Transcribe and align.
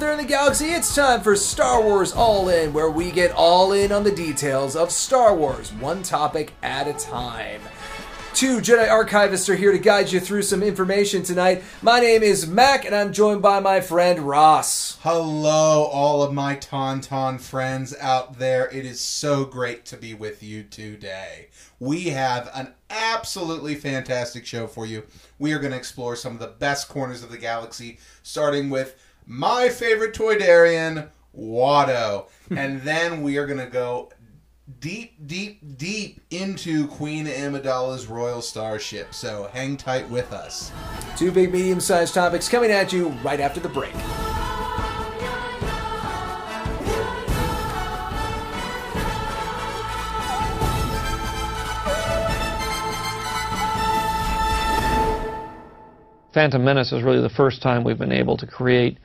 out 0.00 0.06
there 0.06 0.12
in 0.12 0.18
the 0.18 0.24
galaxy, 0.24 0.70
it's 0.70 0.94
time 0.94 1.20
for 1.20 1.36
Star 1.36 1.82
Wars 1.82 2.10
All 2.10 2.48
In, 2.48 2.72
where 2.72 2.90
we 2.90 3.10
get 3.10 3.32
all 3.32 3.72
in 3.72 3.92
on 3.92 4.02
the 4.02 4.10
details 4.10 4.74
of 4.74 4.90
Star 4.90 5.36
Wars, 5.36 5.74
one 5.74 6.02
topic 6.02 6.54
at 6.62 6.88
a 6.88 6.94
time. 6.94 7.60
Two 8.32 8.60
Jedi 8.60 8.88
archivists 8.88 9.50
are 9.50 9.56
here 9.56 9.72
to 9.72 9.78
guide 9.78 10.10
you 10.10 10.18
through 10.18 10.40
some 10.40 10.62
information 10.62 11.22
tonight. 11.22 11.62
My 11.82 12.00
name 12.00 12.22
is 12.22 12.46
Mac, 12.46 12.86
and 12.86 12.94
I'm 12.94 13.12
joined 13.12 13.42
by 13.42 13.60
my 13.60 13.82
friend 13.82 14.20
Ross. 14.20 14.96
Hello, 15.02 15.84
all 15.84 16.22
of 16.22 16.32
my 16.32 16.56
Tauntaun 16.56 17.38
friends 17.38 17.94
out 18.00 18.38
there. 18.38 18.70
It 18.70 18.86
is 18.86 19.02
so 19.02 19.44
great 19.44 19.84
to 19.86 19.98
be 19.98 20.14
with 20.14 20.42
you 20.42 20.62
today. 20.62 21.48
We 21.78 22.04
have 22.04 22.50
an 22.54 22.72
absolutely 22.88 23.74
fantastic 23.74 24.46
show 24.46 24.66
for 24.66 24.86
you. 24.86 25.02
We 25.38 25.52
are 25.52 25.58
going 25.58 25.72
to 25.72 25.78
explore 25.78 26.16
some 26.16 26.32
of 26.32 26.38
the 26.38 26.46
best 26.46 26.88
corners 26.88 27.22
of 27.22 27.30
the 27.30 27.36
galaxy, 27.36 27.98
starting 28.22 28.70
with 28.70 28.96
my 29.30 29.68
favorite 29.68 30.12
toy, 30.12 30.34
Toydarian, 30.34 31.08
Watto. 31.38 32.26
and 32.50 32.82
then 32.82 33.22
we 33.22 33.38
are 33.38 33.46
going 33.46 33.60
to 33.60 33.66
go 33.66 34.10
deep, 34.80 35.24
deep, 35.24 35.78
deep 35.78 36.20
into 36.30 36.88
Queen 36.88 37.26
Amidala's 37.26 38.08
royal 38.08 38.42
starship. 38.42 39.14
So 39.14 39.48
hang 39.52 39.76
tight 39.76 40.10
with 40.10 40.32
us. 40.32 40.72
Two 41.16 41.30
big 41.30 41.52
medium 41.52 41.78
sized 41.78 42.12
topics 42.12 42.48
coming 42.48 42.72
at 42.72 42.92
you 42.92 43.10
right 43.22 43.38
after 43.38 43.60
the 43.60 43.68
break. 43.68 43.94
Phantom 56.32 56.62
Menace 56.64 56.92
is 56.92 57.02
really 57.02 57.20
the 57.20 57.28
first 57.28 57.60
time 57.60 57.82
we've 57.82 57.98
been 57.98 58.12
able 58.12 58.36
to 58.36 58.46
create 58.46 58.98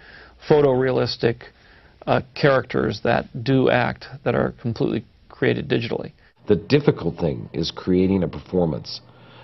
photorealistic 0.49 1.43
uh, 2.07 2.21
characters 2.39 3.01
that 3.03 3.43
do 3.43 3.69
act, 3.69 4.05
that 4.23 4.35
are 4.35 4.53
completely 4.61 5.03
created 5.29 5.67
digitally. 5.67 6.11
The 6.47 6.55
difficult 6.55 7.17
thing 7.17 7.49
is 7.53 7.71
creating 7.71 8.23
a 8.23 8.27
performance 8.27 9.01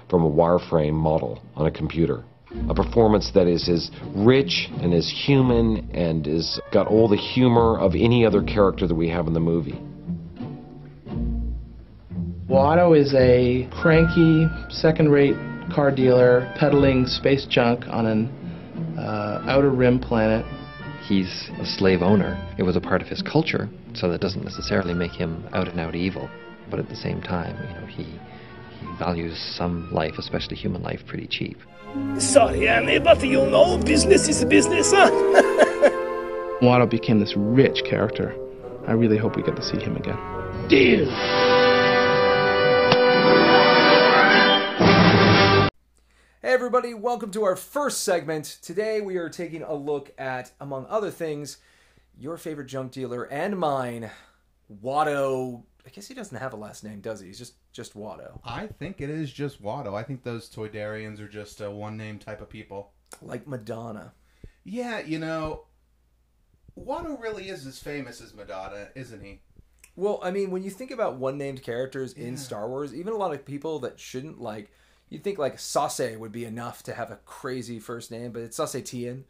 from 0.09 0.23
a 0.23 0.29
wireframe 0.29 0.93
model 0.93 1.41
on 1.55 1.65
a 1.65 1.71
computer. 1.71 2.23
A 2.69 2.75
performance 2.75 3.31
that 3.33 3.47
is 3.47 3.69
as 3.69 3.89
rich 4.13 4.67
and 4.81 4.93
as 4.93 5.09
human 5.25 5.89
and 5.93 6.25
has 6.25 6.59
got 6.73 6.85
all 6.85 7.07
the 7.07 7.15
humor 7.15 7.79
of 7.79 7.93
any 7.95 8.25
other 8.25 8.43
character 8.43 8.87
that 8.87 8.93
we 8.93 9.07
have 9.09 9.25
in 9.27 9.33
the 9.33 9.39
movie. 9.39 9.81
Watto 12.49 12.99
is 12.99 13.13
a 13.13 13.69
cranky, 13.81 14.45
second-rate 14.69 15.37
car 15.73 15.89
dealer 15.89 16.53
peddling 16.59 17.05
space 17.05 17.45
junk 17.49 17.85
on 17.87 18.05
an 18.05 18.97
uh, 18.99 19.41
outer 19.47 19.69
rim 19.69 19.99
planet. 19.99 20.45
He's 21.11 21.49
a 21.59 21.65
slave 21.65 22.01
owner. 22.01 22.39
It 22.57 22.63
was 22.63 22.77
a 22.77 22.79
part 22.79 23.01
of 23.01 23.09
his 23.09 23.21
culture, 23.21 23.67
so 23.93 24.09
that 24.09 24.21
doesn't 24.21 24.45
necessarily 24.45 24.93
make 24.93 25.11
him 25.11 25.45
out 25.51 25.67
and 25.67 25.77
out 25.77 25.93
evil. 25.93 26.29
But 26.69 26.79
at 26.79 26.87
the 26.87 26.95
same 26.95 27.21
time, 27.21 27.53
you 27.67 27.73
know, 27.73 27.85
he 27.85 28.03
he 28.79 28.97
values 28.97 29.37
some 29.57 29.91
life, 29.91 30.13
especially 30.17 30.55
human 30.55 30.81
life, 30.81 31.01
pretty 31.05 31.27
cheap. 31.27 31.57
Sorry, 32.17 32.69
Annie, 32.69 32.99
but 32.99 33.21
you 33.25 33.45
know, 33.45 33.77
business 33.83 34.29
is 34.29 34.45
business, 34.45 34.91
huh? 34.95 35.11
Watto 36.61 36.89
became 36.89 37.19
this 37.19 37.33
rich 37.35 37.83
character. 37.83 38.33
I 38.87 38.93
really 38.93 39.17
hope 39.17 39.35
we 39.35 39.43
get 39.43 39.57
to 39.57 39.63
see 39.63 39.79
him 39.79 39.97
again. 39.97 40.17
Deal. 40.69 41.60
Hey 46.41 46.53
everybody, 46.53 46.93
welcome 46.95 47.29
to 47.31 47.43
our 47.43 47.55
first 47.55 48.01
segment. 48.01 48.45
Today 48.63 48.99
we 48.99 49.17
are 49.17 49.29
taking 49.29 49.61
a 49.61 49.73
look 49.75 50.11
at, 50.17 50.51
among 50.59 50.87
other 50.87 51.11
things, 51.11 51.57
your 52.17 52.35
favorite 52.37 52.65
junk 52.65 52.91
dealer 52.91 53.23
and 53.25 53.57
mine, 53.59 54.09
Watto. 54.83 55.63
I 55.85 55.89
guess 55.89 56.07
he 56.07 56.13
doesn't 56.15 56.37
have 56.37 56.53
a 56.53 56.57
last 56.57 56.83
name, 56.83 56.99
does 56.99 57.19
he? 57.19 57.27
He's 57.27 57.37
just 57.37 57.53
just 57.71 57.95
Watto. 57.95 58.39
I 58.43 58.67
think 58.67 59.01
it 59.01 59.09
is 59.09 59.31
just 59.31 59.61
Watto. 59.61 59.93
I 59.93 60.03
think 60.03 60.23
those 60.23 60.49
Toydarians 60.49 61.19
are 61.19 61.27
just 61.27 61.61
a 61.61 61.69
one 61.69 61.95
name 61.95 62.17
type 62.17 62.41
of 62.41 62.49
people. 62.49 62.91
Like 63.21 63.47
Madonna. 63.47 64.13
Yeah, 64.63 64.99
you 64.99 65.19
know, 65.19 65.65
Watto 66.77 67.21
really 67.21 67.49
is 67.49 67.67
as 67.67 67.77
famous 67.77 68.19
as 68.19 68.33
Madonna, 68.33 68.89
isn't 68.95 69.23
he? 69.23 69.41
Well, 69.95 70.19
I 70.23 70.31
mean, 70.31 70.49
when 70.51 70.63
you 70.63 70.69
think 70.71 70.89
about 70.89 71.17
one 71.17 71.37
named 71.37 71.61
characters 71.61 72.13
in 72.13 72.31
Yeah. 72.31 72.39
Star 72.39 72.67
Wars, 72.67 72.95
even 72.95 73.13
a 73.13 73.17
lot 73.17 73.33
of 73.33 73.45
people 73.45 73.77
that 73.79 73.99
shouldn't 73.99 74.39
like 74.41 74.71
you'd 75.11 75.23
think 75.23 75.37
like 75.37 75.57
Saesee 75.57 76.17
would 76.17 76.31
be 76.31 76.45
enough 76.45 76.81
to 76.83 76.93
have 76.93 77.11
a 77.11 77.19
crazy 77.25 77.79
first 77.79 78.09
name, 78.09 78.31
but 78.31 78.41
it's 78.41 78.57
Saesee 78.57 78.81
Tiin. 78.81 79.23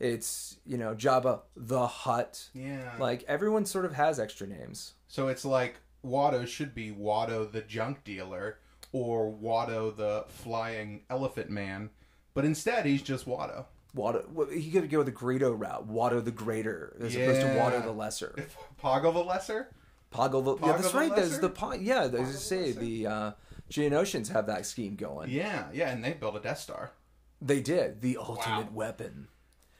It's, 0.00 0.56
you 0.64 0.78
know, 0.78 0.94
Jabba 0.94 1.42
the 1.56 1.86
Hutt. 1.86 2.48
Yeah. 2.54 2.94
Like 2.98 3.24
everyone 3.28 3.66
sort 3.66 3.84
of 3.84 3.92
has 3.94 4.18
extra 4.18 4.46
names. 4.46 4.94
So 5.06 5.28
it's 5.28 5.44
like 5.44 5.76
Watto 6.04 6.46
should 6.46 6.74
be 6.74 6.90
Watto 6.90 7.50
the 7.50 7.60
junk 7.60 8.02
dealer 8.04 8.58
or 8.92 9.30
Watto 9.30 9.94
the 9.94 10.24
flying 10.28 11.02
elephant 11.10 11.50
man, 11.50 11.90
but 12.32 12.44
instead 12.44 12.86
he's 12.86 13.02
just 13.02 13.26
Watto. 13.26 13.66
Watto, 13.94 14.30
well, 14.30 14.48
he 14.48 14.70
could 14.70 14.88
go 14.88 15.02
the 15.02 15.12
Greedo 15.12 15.58
route, 15.58 15.90
Watto 15.90 16.24
the 16.24 16.30
Greater, 16.30 16.96
as 17.00 17.14
opposed 17.14 17.40
to 17.40 17.48
Watto 17.48 17.82
the 17.82 17.92
Lesser. 17.92 18.34
Poggle 18.82 19.12
the 19.12 19.24
Lesser? 19.24 19.68
Poggle 20.12 20.44
the, 20.44 20.66
yeah, 20.66 20.72
that's 20.72 20.92
the 20.92 20.98
right. 20.98 21.14
There's 21.14 21.38
the 21.38 21.52
yeah. 21.80 22.04
As 22.04 22.10
Poggle 22.12 22.32
say, 22.34 22.72
the 22.72 23.06
uh, 23.06 23.32
Geonosians 23.70 24.32
have 24.32 24.46
that 24.46 24.66
scheme 24.66 24.96
going. 24.96 25.30
Yeah, 25.30 25.66
yeah, 25.72 25.90
and 25.90 26.02
they 26.04 26.12
built 26.12 26.36
a 26.36 26.40
Death 26.40 26.58
Star. 26.60 26.92
They 27.40 27.60
did 27.60 28.00
the 28.00 28.16
ultimate 28.16 28.66
Wow. 28.66 28.72
weapon. 28.72 29.28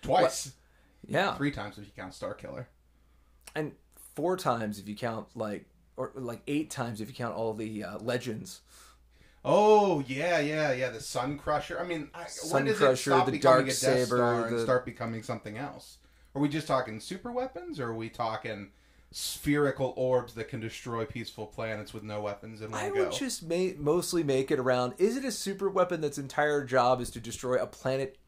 Twice. 0.03 0.53
Yeah, 1.07 1.35
Three 1.37 1.51
times 1.51 1.79
if 1.79 1.85
you 1.87 1.93
count 1.97 2.13
Starkiller. 2.13 2.67
and 3.55 3.73
four 4.15 4.37
times 4.37 4.79
if 4.79 4.89
you 4.89 4.95
count 4.97 5.29
like, 5.35 5.65
or 5.97 6.13
like 6.15 6.43
eight 6.47 6.71
times 6.71 7.01
if 7.01 7.09
you 7.09 7.15
count 7.15 7.35
all 7.35 7.55
the 7.55 7.83
uh, 7.85 7.99
legends. 7.99 8.61
Oh 9.45 10.01
yeah, 10.07 10.39
yeah, 10.41 10.73
yeah. 10.73 10.91
The 10.91 11.01
Sun 11.01 11.39
Crusher. 11.39 11.81
I 11.81 11.85
mean, 11.85 12.11
I, 12.15 12.27
Sun 12.27 12.53
when 12.53 12.65
does 12.67 12.77
Crusher, 12.79 13.13
it 13.13 13.15
stop 13.15 13.27
the 13.31 13.39
Dark 13.39 13.63
a 13.63 13.67
Death 13.67 13.75
Saber, 13.75 14.05
Star 14.17 14.47
and 14.47 14.59
the- 14.59 14.63
start 14.63 14.85
becoming 14.85 15.23
something 15.23 15.57
else? 15.57 15.99
Are 16.35 16.43
we 16.43 16.49
just 16.49 16.67
talking 16.67 17.01
super 17.01 17.33
weapons, 17.33 17.81
or 17.81 17.89
are 17.89 17.95
we 17.95 18.09
talking 18.11 18.71
spherical 19.11 19.95
orbs 19.97 20.35
that 20.35 20.49
can 20.49 20.61
destroy 20.61 21.05
peaceful 21.05 21.47
planets 21.47 21.95
with 21.95 22.03
no 22.03 22.21
weapons 22.21 22.61
in 22.61 22.71
one 22.71 22.81
I 22.81 22.89
go? 22.91 23.05
would 23.05 23.13
just 23.13 23.43
ma- 23.43 23.71
mostly 23.79 24.23
make 24.23 24.51
it 24.51 24.59
around. 24.59 24.95
Is 24.99 25.17
it 25.17 25.25
a 25.25 25.33
super 25.33 25.69
weapon 25.71 26.01
that's 26.01 26.19
entire 26.19 26.65
job 26.65 27.01
is 27.01 27.11
to 27.13 27.21
destroy 27.21 27.55
a 27.63 27.67
planet 27.67 28.19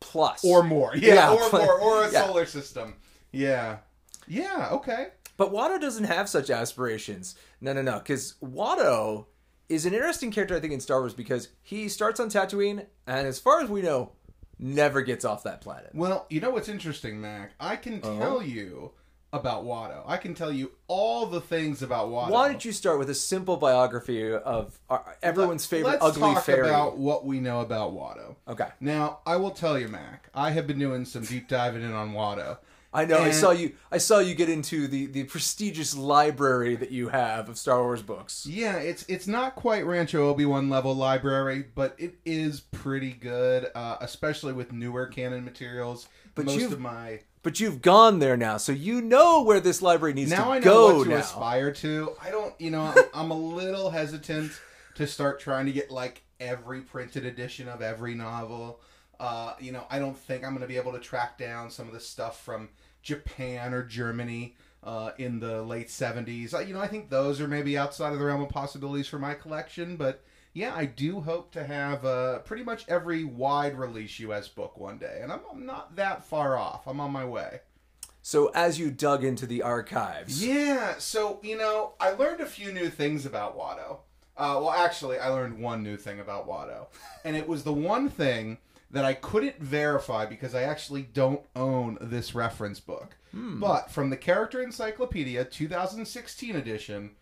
plus 0.00 0.44
or 0.44 0.62
more, 0.62 0.96
yeah, 0.96 1.32
or 1.32 1.48
pla- 1.48 1.64
more, 1.64 1.80
or 1.80 2.04
a 2.04 2.12
yeah. 2.12 2.26
solar 2.26 2.46
system. 2.46 2.94
Yeah, 3.30 3.78
yeah, 4.26 4.68
okay. 4.72 5.08
But 5.36 5.52
Watto 5.52 5.80
doesn't 5.80 6.04
have 6.04 6.28
such 6.28 6.50
aspirations. 6.50 7.34
No, 7.60 7.72
no, 7.72 7.82
no. 7.82 7.98
Because 7.98 8.34
Watto 8.42 9.26
is 9.68 9.86
an 9.86 9.94
interesting 9.94 10.30
character, 10.30 10.54
I 10.56 10.60
think, 10.60 10.72
in 10.72 10.80
Star 10.80 11.00
Wars 11.00 11.14
because 11.14 11.48
he 11.62 11.88
starts 11.88 12.20
on 12.20 12.28
Tatooine, 12.28 12.86
and 13.06 13.26
as 13.26 13.38
far 13.40 13.60
as 13.62 13.70
we 13.70 13.80
know, 13.82 14.12
never 14.58 15.00
gets 15.02 15.24
off 15.24 15.42
that 15.44 15.60
planet. 15.60 15.90
Well, 15.94 16.26
you 16.30 16.40
know 16.40 16.50
what's 16.50 16.68
interesting, 16.68 17.20
Mac? 17.20 17.52
I 17.58 17.76
can 17.76 18.00
Uh-huh. 18.02 18.18
tell 18.18 18.42
you 18.42 18.92
about 19.32 19.64
Watto. 19.64 20.02
I 20.06 20.18
can 20.18 20.34
tell 20.34 20.52
you 20.52 20.72
all 20.88 21.26
the 21.26 21.40
things 21.40 21.82
about 21.82 22.08
Watto. 22.08 22.30
Why 22.30 22.48
don't 22.48 22.64
you 22.64 22.72
start 22.72 22.98
with 22.98 23.08
a 23.08 23.14
simple 23.14 23.56
biography 23.56 24.32
of 24.32 24.78
uh, 24.90 24.98
everyone's 25.22 25.64
favorite 25.64 26.02
Let's 26.02 26.16
ugly 26.16 26.34
talk 26.34 26.44
fairy? 26.44 26.68
about 26.68 26.98
what 26.98 27.24
we 27.24 27.40
know 27.40 27.60
about 27.60 27.92
Watto. 27.92 28.36
Okay. 28.46 28.68
Now, 28.80 29.20
I 29.26 29.36
will 29.36 29.50
tell 29.50 29.78
you, 29.78 29.88
Mac. 29.88 30.28
I 30.34 30.50
have 30.50 30.66
been 30.66 30.78
doing 30.78 31.04
some 31.04 31.24
deep 31.24 31.48
diving 31.48 31.82
in 31.82 31.92
on 31.92 32.12
Watto. 32.12 32.58
I 32.94 33.06
know. 33.06 33.18
I 33.18 33.30
saw 33.30 33.52
you. 33.52 33.72
I 33.90 33.96
saw 33.96 34.18
you 34.18 34.34
get 34.34 34.50
into 34.50 34.86
the 34.86 35.06
the 35.06 35.24
prestigious 35.24 35.96
library 35.96 36.76
that 36.76 36.90
you 36.90 37.08
have 37.08 37.48
of 37.48 37.56
Star 37.56 37.82
Wars 37.82 38.02
books. 38.02 38.44
Yeah, 38.44 38.76
it's 38.76 39.06
it's 39.08 39.26
not 39.26 39.54
quite 39.54 39.86
Rancho 39.86 40.28
Obi 40.28 40.44
Wan 40.44 40.68
level 40.68 40.94
library, 40.94 41.64
but 41.74 41.94
it 41.96 42.16
is 42.26 42.60
pretty 42.60 43.12
good, 43.12 43.70
uh, 43.74 43.96
especially 44.02 44.52
with 44.52 44.72
newer 44.72 45.06
canon 45.06 45.42
materials. 45.42 46.06
But 46.34 46.44
most 46.44 46.70
of 46.70 46.80
my 46.80 47.20
But 47.42 47.58
you've 47.58 47.82
gone 47.82 48.20
there 48.20 48.36
now, 48.36 48.56
so 48.56 48.70
you 48.70 49.00
know 49.02 49.42
where 49.42 49.58
this 49.58 49.82
library 49.82 50.14
needs 50.14 50.30
now 50.30 50.44
to 50.44 50.50
I 50.50 50.58
know 50.60 50.64
go 50.64 50.96
what 50.98 51.04
to 51.04 51.10
now. 51.10 51.16
aspire 51.16 51.72
to. 51.72 52.12
I 52.22 52.30
don't, 52.30 52.54
you 52.60 52.70
know, 52.70 52.82
I'm, 52.82 53.04
I'm 53.14 53.30
a 53.32 53.36
little 53.38 53.90
hesitant 53.90 54.52
to 54.94 55.06
start 55.08 55.40
trying 55.40 55.66
to 55.66 55.72
get 55.72 55.90
like 55.90 56.22
every 56.38 56.82
printed 56.82 57.26
edition 57.26 57.68
of 57.68 57.82
every 57.82 58.14
novel. 58.14 58.80
Uh, 59.18 59.54
you 59.60 59.72
know, 59.72 59.84
I 59.90 59.98
don't 59.98 60.16
think 60.16 60.44
I'm 60.44 60.50
going 60.50 60.62
to 60.62 60.68
be 60.68 60.76
able 60.76 60.92
to 60.92 61.00
track 61.00 61.36
down 61.36 61.70
some 61.70 61.88
of 61.88 61.94
the 61.94 62.00
stuff 62.00 62.44
from 62.44 62.68
Japan 63.02 63.74
or 63.74 63.82
Germany 63.84 64.54
uh, 64.84 65.10
in 65.18 65.40
the 65.40 65.62
late 65.62 65.88
70s. 65.88 66.54
Uh, 66.54 66.60
you 66.60 66.74
know, 66.74 66.80
I 66.80 66.86
think 66.88 67.10
those 67.10 67.40
are 67.40 67.48
maybe 67.48 67.76
outside 67.76 68.12
of 68.12 68.18
the 68.20 68.24
realm 68.24 68.42
of 68.42 68.48
possibilities 68.50 69.08
for 69.08 69.18
my 69.18 69.34
collection, 69.34 69.96
but 69.96 70.22
yeah, 70.52 70.74
I 70.74 70.84
do 70.84 71.20
hope 71.20 71.50
to 71.52 71.64
have 71.64 72.04
uh, 72.04 72.40
pretty 72.40 72.62
much 72.64 72.84
every 72.88 73.24
wide 73.24 73.78
release 73.78 74.18
US 74.20 74.48
book 74.48 74.78
one 74.78 74.98
day, 74.98 75.20
and 75.22 75.32
I'm, 75.32 75.40
I'm 75.50 75.66
not 75.66 75.96
that 75.96 76.24
far 76.24 76.56
off. 76.56 76.86
I'm 76.86 77.00
on 77.00 77.10
my 77.12 77.24
way. 77.24 77.60
So 78.24 78.48
as 78.54 78.78
you 78.78 78.90
dug 78.90 79.24
into 79.24 79.46
the 79.46 79.62
archives, 79.62 80.44
Yeah, 80.44 80.94
so 80.98 81.40
you 81.42 81.56
know, 81.56 81.94
I 81.98 82.10
learned 82.10 82.40
a 82.40 82.46
few 82.46 82.72
new 82.72 82.88
things 82.88 83.26
about 83.26 83.58
Watto. 83.58 83.98
Uh, 84.36 84.56
well, 84.60 84.70
actually, 84.70 85.18
I 85.18 85.28
learned 85.28 85.58
one 85.58 85.82
new 85.82 85.96
thing 85.96 86.20
about 86.20 86.48
Watto, 86.48 86.86
and 87.24 87.36
it 87.36 87.48
was 87.48 87.64
the 87.64 87.72
one 87.72 88.08
thing 88.08 88.58
that 88.90 89.04
I 89.04 89.14
couldn't 89.14 89.58
verify 89.58 90.26
because 90.26 90.54
I 90.54 90.62
actually 90.62 91.02
don't 91.02 91.40
own 91.56 91.96
this 92.00 92.34
reference 92.34 92.78
book. 92.78 93.16
But 93.34 93.90
from 93.90 94.10
the 94.10 94.16
Character 94.18 94.62
Encyclopedia 94.62 95.46
2016 95.46 96.54
edition, 96.54 97.12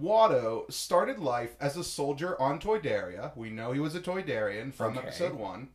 Watto 0.00 0.70
started 0.72 1.18
life 1.18 1.54
as 1.60 1.76
a 1.76 1.84
soldier 1.84 2.40
on 2.40 2.58
Toydaria. 2.58 3.36
We 3.36 3.50
know 3.50 3.72
he 3.72 3.80
was 3.80 3.94
a 3.94 4.00
Toydarian 4.00 4.72
from 4.72 4.96
Okay. 4.96 5.06
episode 5.08 5.34
1. 5.34 5.68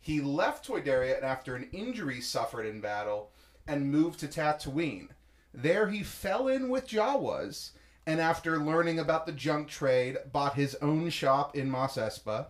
He 0.00 0.20
left 0.20 0.66
Toydaria 0.66 1.22
after 1.22 1.54
an 1.54 1.68
injury 1.72 2.20
suffered 2.20 2.66
in 2.66 2.80
battle 2.80 3.30
and 3.66 3.90
moved 3.90 4.20
to 4.20 4.28
Tatooine. 4.28 5.08
There 5.54 5.88
he 5.88 6.02
fell 6.02 6.48
in 6.48 6.68
with 6.68 6.88
Jawas, 6.88 7.70
and 8.06 8.20
after 8.20 8.58
learning 8.58 8.98
about 8.98 9.26
the 9.26 9.32
junk 9.32 9.68
trade, 9.68 10.18
bought 10.32 10.54
his 10.54 10.74
own 10.76 11.08
shop 11.10 11.56
in 11.56 11.70
Mos 11.70 11.96
Espa. 11.96 12.46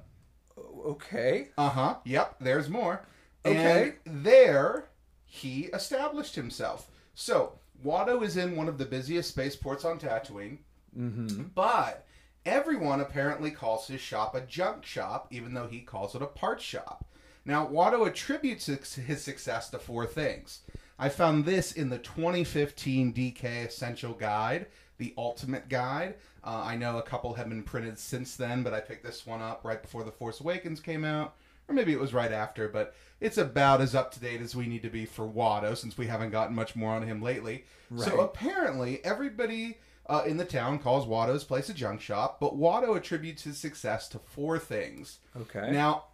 Okay. 0.87 1.49
Uh 1.59 1.69
huh. 1.69 1.97
Yep. 2.05 2.37
There's 2.41 2.69
more. 2.69 3.03
Okay. 3.45 3.95
And 4.07 4.25
there 4.25 4.89
he 5.25 5.65
established 5.67 6.35
himself. 6.37 6.89
So 7.15 7.59
Watto 7.85 8.23
is 8.23 8.37
in 8.37 8.57
one 8.57 8.69
of 8.69 8.79
the 8.79 8.85
busiest 8.85 9.29
spaceports 9.31 9.85
on 9.85 9.99
Tatooine. 9.99 10.59
Mm-hmm. 10.99 11.45
But 11.55 12.07
everyone 12.45 13.01
apparently 13.01 13.51
calls 13.51 13.87
his 13.87 14.01
shop 14.01 14.35
a 14.35 14.41
junk 14.41 14.85
shop, 14.85 15.29
even 15.31 15.55
though 15.55 15.67
he 15.67 15.81
calls 15.81 16.15
it 16.15 16.23
a 16.23 16.27
parts 16.27 16.65
shop. 16.65 17.05
Now 17.45 17.67
Watto 17.67 18.07
attributes 18.07 18.67
his 18.67 19.23
success 19.23 19.71
to 19.71 19.79
four 19.79 20.07
things. 20.07 20.61
I 20.99 21.09
found 21.09 21.45
this 21.45 21.73
in 21.73 21.89
the 21.89 21.99
2015 21.99 23.13
DK 23.13 23.67
Essential 23.67 24.13
Guide, 24.13 24.67
the 24.99 25.15
Ultimate 25.19 25.69
Guide. 25.69 26.15
Uh, 26.45 26.63
I 26.65 26.77
know 26.77 26.99
a 26.99 27.03
couple 27.03 27.35
have 27.35 27.49
been 27.49 27.65
printed 27.65 27.99
since 27.99 28.37
then, 28.37 28.63
but 28.63 28.75
I 28.75 28.81
picked 28.81 29.05
this 29.05 29.27
one 29.27 29.43
up 29.43 29.63
right 29.65 29.83
before 29.83 30.05
The 30.05 30.13
Force 30.13 30.41
Awakens 30.41 30.79
came 30.81 31.05
out, 31.05 31.35
or 31.67 31.75
maybe 31.75 31.93
it 31.93 32.01
was 32.01 32.15
right 32.15 32.31
after, 32.31 32.69
but 32.69 32.95
it's 33.21 33.39
about 33.39 33.81
as 33.81 33.95
up 33.95 34.13
to 34.13 34.21
date 34.21 34.41
as 34.41 34.55
we 34.55 34.67
need 34.67 34.83
to 34.83 34.91
be 34.91 35.05
for 35.05 35.27
Watto 35.27 35.77
since 35.77 35.99
we 35.99 36.07
haven't 36.07 36.31
gotten 36.31 36.55
much 36.55 36.77
more 36.77 36.93
on 36.93 37.03
him 37.03 37.21
lately. 37.23 37.65
So 37.97 38.21
apparently, 38.21 39.05
everybody 39.05 39.79
uh, 40.07 40.23
in 40.27 40.37
the 40.37 40.45
town 40.45 40.79
calls 40.79 41.07
Watto's 41.07 41.45
place 41.45 41.69
a 41.69 41.75
junk 41.75 42.01
shop, 42.01 42.41
but 42.41 42.59
Watto 42.59 42.97
attributes 42.97 43.45
his 43.45 43.59
success 43.59 44.09
to 44.09 44.19
four 44.19 44.59
things. 44.59 45.19
Okay. 45.37 45.71
Now, 45.71 46.05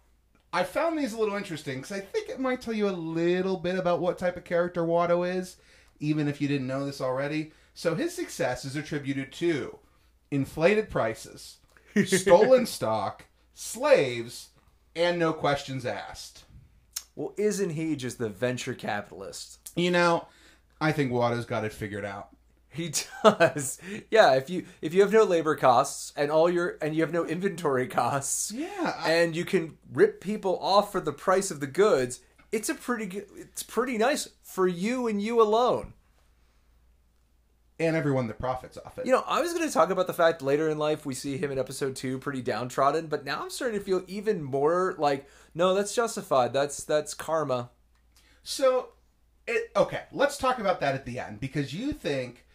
I 0.53 0.63
found 0.63 0.97
these 0.97 1.13
a 1.13 1.19
little 1.19 1.35
interesting 1.35 1.77
because 1.77 1.91
I 1.91 1.99
think 1.99 2.29
it 2.29 2.39
might 2.39 2.61
tell 2.61 2.73
you 2.73 2.89
a 2.89 2.91
little 2.91 3.57
bit 3.57 3.77
about 3.77 3.99
what 3.99 4.17
type 4.17 4.37
of 4.37 4.45
character 4.45 4.83
Watto 4.83 5.27
is, 5.27 5.57
even 5.99 6.27
if 6.27 6.39
you 6.41 6.47
didn't 6.47 6.67
know 6.67 6.85
this 6.85 7.01
already. 7.01 7.51
So 7.73 7.95
his 7.95 8.13
success 8.13 8.65
is 8.65 8.75
attributed 8.75 9.31
to 9.33 9.79
inflated 10.31 10.89
prices, 10.89 11.57
stolen 12.05 12.65
stock, 12.65 13.25
slaves, 13.53 14.49
and 14.95 15.19
no 15.19 15.33
questions 15.33 15.85
asked. 15.85 16.43
Well, 17.15 17.33
isn't 17.37 17.71
he 17.71 17.95
just 17.95 18.17
the 18.17 18.29
venture 18.29 18.73
capitalist? 18.73 19.59
You 19.75 19.91
know, 19.91 20.27
I 20.79 20.91
think 20.91 21.11
Watto's 21.11 21.45
got 21.45 21.65
it 21.65 21.73
figured 21.73 22.05
out. 22.05 22.29
He 22.71 22.93
does. 23.23 23.79
Yeah, 24.11 24.33
if 24.35 24.49
you 24.49 24.65
if 24.81 24.93
you 24.93 25.01
have 25.01 25.11
no 25.11 25.23
labor 25.23 25.55
costs 25.55 26.13
and 26.15 26.29
all 26.31 26.49
your 26.49 26.77
and 26.81 26.95
you 26.95 27.01
have 27.01 27.11
no 27.11 27.25
inventory 27.25 27.87
costs, 27.87 28.51
Yeah, 28.51 28.95
I- 28.99 29.11
and 29.11 29.35
you 29.35 29.43
can 29.45 29.77
rip 29.91 30.21
people 30.21 30.57
off 30.59 30.91
for 30.91 30.99
the 31.01 31.11
price 31.13 31.49
of 31.51 31.59
the 31.59 31.67
goods, 31.67 32.19
it's 32.51 32.69
a 32.69 32.75
pretty 32.75 33.05
good 33.07 33.25
it's 33.37 33.63
pretty 33.63 33.97
nice 33.97 34.29
for 34.43 34.67
you 34.67 35.07
and 35.07 35.21
you 35.21 35.41
alone. 35.41 35.93
And 37.81 37.95
everyone 37.95 38.27
that 38.27 38.37
profits 38.39 38.77
off 38.77 38.99
it. 38.99 39.05
You 39.05 39.13
know, 39.13 39.23
I 39.25 39.39
was 39.39 39.53
going 39.53 39.65
to 39.65 39.73
talk 39.73 39.89
about 39.89 40.05
the 40.07 40.13
fact 40.13 40.41
later 40.41 40.67
in 40.67 40.77
life 40.77 41.05
we 41.05 41.13
see 41.15 41.37
him 41.37 41.49
in 41.49 41.57
episode 41.57 41.95
2 41.95 42.19
pretty 42.19 42.41
downtrodden, 42.41 43.07
but 43.07 43.23
now 43.23 43.41
I'm 43.41 43.49
starting 43.49 43.79
to 43.79 43.85
feel 43.85 44.03
even 44.05 44.43
more 44.43 44.95
like 44.97 45.27
no, 45.55 45.73
that's 45.73 45.95
justified. 45.95 46.51
That's 46.51 46.83
that's 46.83 47.13
karma. 47.13 47.69
So, 48.43 48.89
it, 49.47 49.71
okay, 49.77 50.03
let's 50.11 50.37
talk 50.37 50.59
about 50.59 50.81
that 50.81 50.93
at 50.93 51.05
the 51.05 51.19
end 51.19 51.39
because 51.39 51.73
you 51.73 51.93
think 51.93 52.45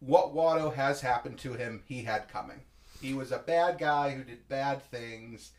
what 0.00 0.34
Watto 0.34 0.74
has 0.74 1.00
happened 1.00 1.38
to 1.38 1.54
him, 1.54 1.82
he 1.86 2.04
had 2.04 2.28
coming. 2.28 2.60
He 3.00 3.14
was 3.14 3.32
a 3.32 3.38
bad 3.38 3.78
guy 3.78 4.10
who 4.10 4.24
did 4.24 4.48
bad 4.48 4.82
things, 4.90 5.52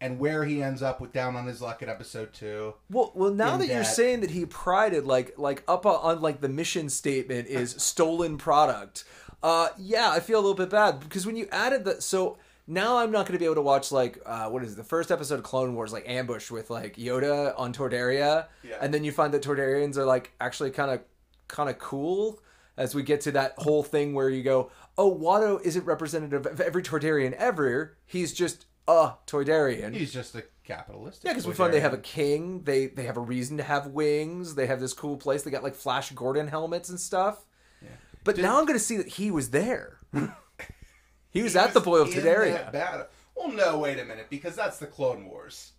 and 0.00 0.18
where 0.18 0.44
he 0.44 0.62
ends 0.62 0.82
up 0.82 1.00
with 1.00 1.12
down 1.12 1.36
on 1.36 1.46
his 1.46 1.62
luck 1.62 1.82
in 1.82 1.88
episode 1.88 2.32
two. 2.32 2.74
Well, 2.90 3.12
well, 3.14 3.32
now 3.32 3.56
that, 3.56 3.68
you're 3.68 3.84
saying 3.84 4.20
that 4.20 4.30
he 4.30 4.44
prided 4.46 5.06
like 5.06 5.34
like 5.38 5.62
up 5.68 5.86
on 5.86 6.20
like 6.20 6.40
the 6.40 6.48
mission 6.48 6.88
statement 6.88 7.48
is 7.48 7.70
stolen 7.78 8.36
product. 8.38 9.04
Uh, 9.42 9.68
yeah, 9.78 10.10
I 10.10 10.20
feel 10.20 10.38
a 10.38 10.42
little 10.42 10.54
bit 10.54 10.70
bad 10.70 11.00
because 11.00 11.26
when 11.26 11.36
you 11.36 11.48
added 11.50 11.84
the 11.84 12.00
so 12.00 12.36
now 12.68 12.98
I'm 12.98 13.10
not 13.10 13.26
going 13.26 13.32
to 13.32 13.38
be 13.38 13.44
able 13.44 13.56
to 13.56 13.62
watch 13.62 13.90
like 13.90 14.18
uh, 14.24 14.48
what 14.48 14.62
is 14.62 14.74
it, 14.74 14.76
the 14.76 14.84
first 14.84 15.10
episode 15.10 15.36
of 15.36 15.42
Clone 15.44 15.74
Wars 15.74 15.92
like 15.92 16.08
ambush 16.08 16.50
with 16.50 16.70
like 16.70 16.96
Yoda 16.96 17.52
on 17.58 17.72
Toydaria, 17.72 18.46
Yeah. 18.62 18.76
and 18.80 18.92
then 18.94 19.02
you 19.02 19.12
find 19.12 19.32
that 19.34 19.42
Toydarians 19.42 19.96
are 19.96 20.04
like 20.04 20.32
actually 20.40 20.70
kind 20.70 20.90
of 20.90 21.00
kind 21.48 21.68
of 21.70 21.78
cool 21.78 22.38
as 22.76 22.94
we 22.94 23.02
get 23.02 23.20
to 23.22 23.32
that 23.32 23.54
whole 23.58 23.82
thing 23.82 24.14
where 24.14 24.30
you 24.30 24.42
go, 24.42 24.70
oh, 24.96 25.16
Watto 25.16 25.60
isn't 25.62 25.84
representative 25.84 26.46
of 26.46 26.60
every 26.60 26.82
Toydarian 26.82 27.32
ever. 27.34 27.96
He's 28.06 28.32
just 28.32 28.66
a 28.88 29.12
Toydarian. 29.26 29.94
He's 29.94 30.12
just 30.12 30.34
a 30.34 30.44
capitalist. 30.64 31.22
Yeah, 31.24 31.32
because 31.32 31.46
we 31.46 31.54
find 31.54 31.72
they 31.72 31.80
have 31.80 31.92
a 31.92 31.98
king. 31.98 32.62
They 32.64 32.86
they 32.86 33.04
have 33.04 33.16
a 33.16 33.20
reason 33.20 33.56
to 33.58 33.62
have 33.62 33.88
wings. 33.88 34.54
They 34.54 34.66
have 34.66 34.80
this 34.80 34.92
cool 34.92 35.16
place. 35.16 35.42
They 35.42 35.50
got 35.50 35.62
like 35.62 35.74
Flash 35.74 36.10
Gordon 36.12 36.48
helmets 36.48 36.88
and 36.88 36.98
stuff. 36.98 37.44
Yeah. 37.82 37.88
But 38.24 38.38
now 38.38 38.58
I'm 38.58 38.66
going 38.66 38.78
to 38.78 38.84
see 38.84 38.96
that 38.96 39.08
he 39.08 39.30
was 39.30 39.50
there. 39.50 39.98
he 41.30 41.42
was 41.42 41.56
at 41.56 41.74
the 41.74 41.80
Boil 41.80 42.02
of 42.02 42.08
in 42.08 42.14
Toydaria. 42.22 42.52
that 42.52 42.72
battle. 42.72 43.06
Well, 43.36 43.50
no, 43.50 43.78
wait 43.78 43.98
a 43.98 44.04
minute, 44.04 44.26
because 44.30 44.54
that's 44.54 44.78
the 44.78 44.86
Clone 44.86 45.24
Wars, 45.24 45.72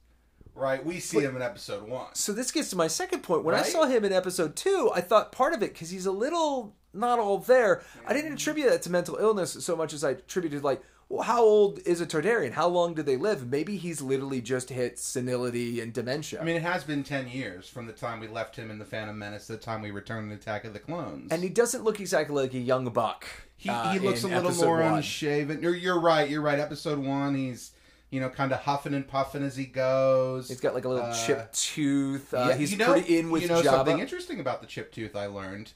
right? 0.55 0.83
We 0.83 0.99
see 0.99 1.19
him 1.19 1.35
in 1.35 1.41
episode 1.41 1.87
one. 1.87 2.13
So 2.13 2.33
this 2.33 2.51
gets 2.51 2.69
to 2.71 2.75
my 2.75 2.87
second 2.87 3.21
point. 3.21 3.43
When 3.43 3.55
I 3.55 3.61
saw 3.61 3.85
him 3.85 4.03
in 4.03 4.11
episode 4.11 4.55
two, 4.55 4.91
I 4.93 5.01
thought 5.01 5.31
part 5.31 5.53
of 5.53 5.61
it 5.61 5.71
because 5.71 5.89
he's 5.89 6.05
a 6.05 6.11
little 6.11 6.75
not 6.93 7.19
all 7.19 7.37
there. 7.39 7.81
I 8.07 8.13
didn't 8.13 8.33
attribute 8.33 8.69
that 8.69 8.81
to 8.83 8.91
mental 8.91 9.15
illness 9.17 9.51
so 9.63 9.75
much 9.75 9.93
as 9.93 10.03
I 10.03 10.11
attributed 10.11 10.63
like, 10.63 10.81
well, 11.09 11.21
how 11.23 11.43
old 11.43 11.79
is 11.85 12.01
a 12.01 12.05
Toydarian? 12.07 12.53
How 12.53 12.67
long 12.67 12.93
did 12.95 13.05
they 13.05 13.17
live? 13.17 13.47
Maybe 13.51 13.77
he's 13.77 14.01
literally 14.01 14.41
just 14.41 14.69
hit 14.69 14.97
senility 14.97 15.79
and 15.81 15.93
dementia. 15.93 16.41
I 16.41 16.43
mean, 16.43 16.55
it 16.55 16.63
has 16.63 16.83
been 16.83 17.03
ten 17.03 17.27
years 17.27 17.67
from 17.69 17.85
the 17.85 17.93
time 17.93 18.19
we 18.19 18.27
left 18.27 18.55
him 18.55 18.71
in 18.71 18.79
the 18.79 18.85
Phantom 18.85 19.17
Menace 19.17 19.47
to 19.47 19.53
the 19.53 19.57
time 19.59 19.81
we 19.81 19.91
returned 19.91 20.31
in 20.31 20.37
Attack 20.37 20.65
of 20.65 20.73
the 20.73 20.79
Clones. 20.79 21.31
and 21.31 21.43
he 21.43 21.49
doesn't 21.49 21.83
look 21.83 21.99
exactly 21.99 22.35
like 22.41 22.53
a 22.53 22.59
young 22.59 22.85
buck. 22.85 23.25
He, 23.57 23.69
uh, 23.69 23.91
he 23.91 23.99
looks 23.99 24.23
a 24.23 24.27
little 24.27 24.53
more 24.55 24.81
one. 24.81 24.95
unshaven. 24.95 25.61
You're, 25.61 25.75
you're 25.75 25.99
right. 25.99 26.27
You're 26.29 26.41
right. 26.41 26.59
Episode 26.59 26.99
one, 26.99 27.35
he's 27.35 27.71
you 28.09 28.19
know 28.19 28.29
kind 28.29 28.51
of 28.51 28.59
huffing 28.59 28.93
and 28.93 29.07
puffing 29.07 29.43
as 29.43 29.55
he 29.55 29.65
goes. 29.65 30.47
He's 30.47 30.61
got 30.61 30.73
like 30.73 30.85
a 30.85 30.89
little 30.89 31.05
Uh, 31.05 31.13
chipped 31.25 31.53
tooth. 31.61 32.33
Uh, 32.33 32.47
yeah, 32.49 32.55
he's 32.55 32.71
you 32.71 32.77
know- 32.77 32.91
pretty 32.93 33.19
in 33.19 33.29
with 33.29 33.43
You 33.43 33.49
know 33.49 33.61
Jabba. 33.61 33.65
something 33.65 33.99
interesting 33.99 34.39
about 34.39 34.61
the 34.61 34.67
chip 34.67 34.91
tooth 34.91 35.15
I 35.15 35.27
learned 35.27 35.71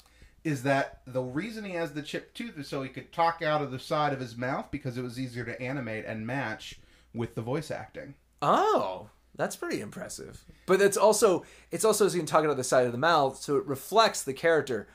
is 0.48 0.64
that 0.64 1.02
the 1.06 1.22
reason 1.22 1.66
he 1.66 1.72
has 1.74 1.92
the 1.92 2.02
chip 2.02 2.34
tooth 2.34 2.58
is 2.58 2.70
so 2.70 2.82
he 2.82 2.88
could 2.88 3.12
talk 3.12 3.42
out 3.42 3.62
of 3.62 3.70
the 3.70 3.78
side 3.78 4.14
of 4.14 4.22
his 4.22 4.38
mouth 4.38 4.72
because 4.72 4.98
it 4.98 5.02
was 5.02 5.20
easier 5.20 5.44
to 5.44 5.62
animate 5.62 6.06
and 6.06 6.26
match 6.26 6.80
with 7.14 7.36
the 7.36 7.42
voice 7.42 7.70
acting. 7.70 8.14
Oh, 8.42 9.10
that's 9.36 9.58
pretty 9.58 9.82
impressive. 9.82 10.46
But 10.66 10.82
it's 10.82 10.96
also 10.96 11.44
it's 11.70 11.84
also 11.84 12.08
so 12.08 12.14
you 12.14 12.22
can 12.22 12.28
talk 12.28 12.46
out 12.46 12.50
of 12.50 12.56
the 12.56 12.64
side 12.64 12.86
of 12.86 12.94
the 12.94 12.98
mouth, 12.98 13.42
so 13.42 13.58
it 13.58 13.66
reflects 13.66 14.24
the 14.24 14.34
character 14.34 14.88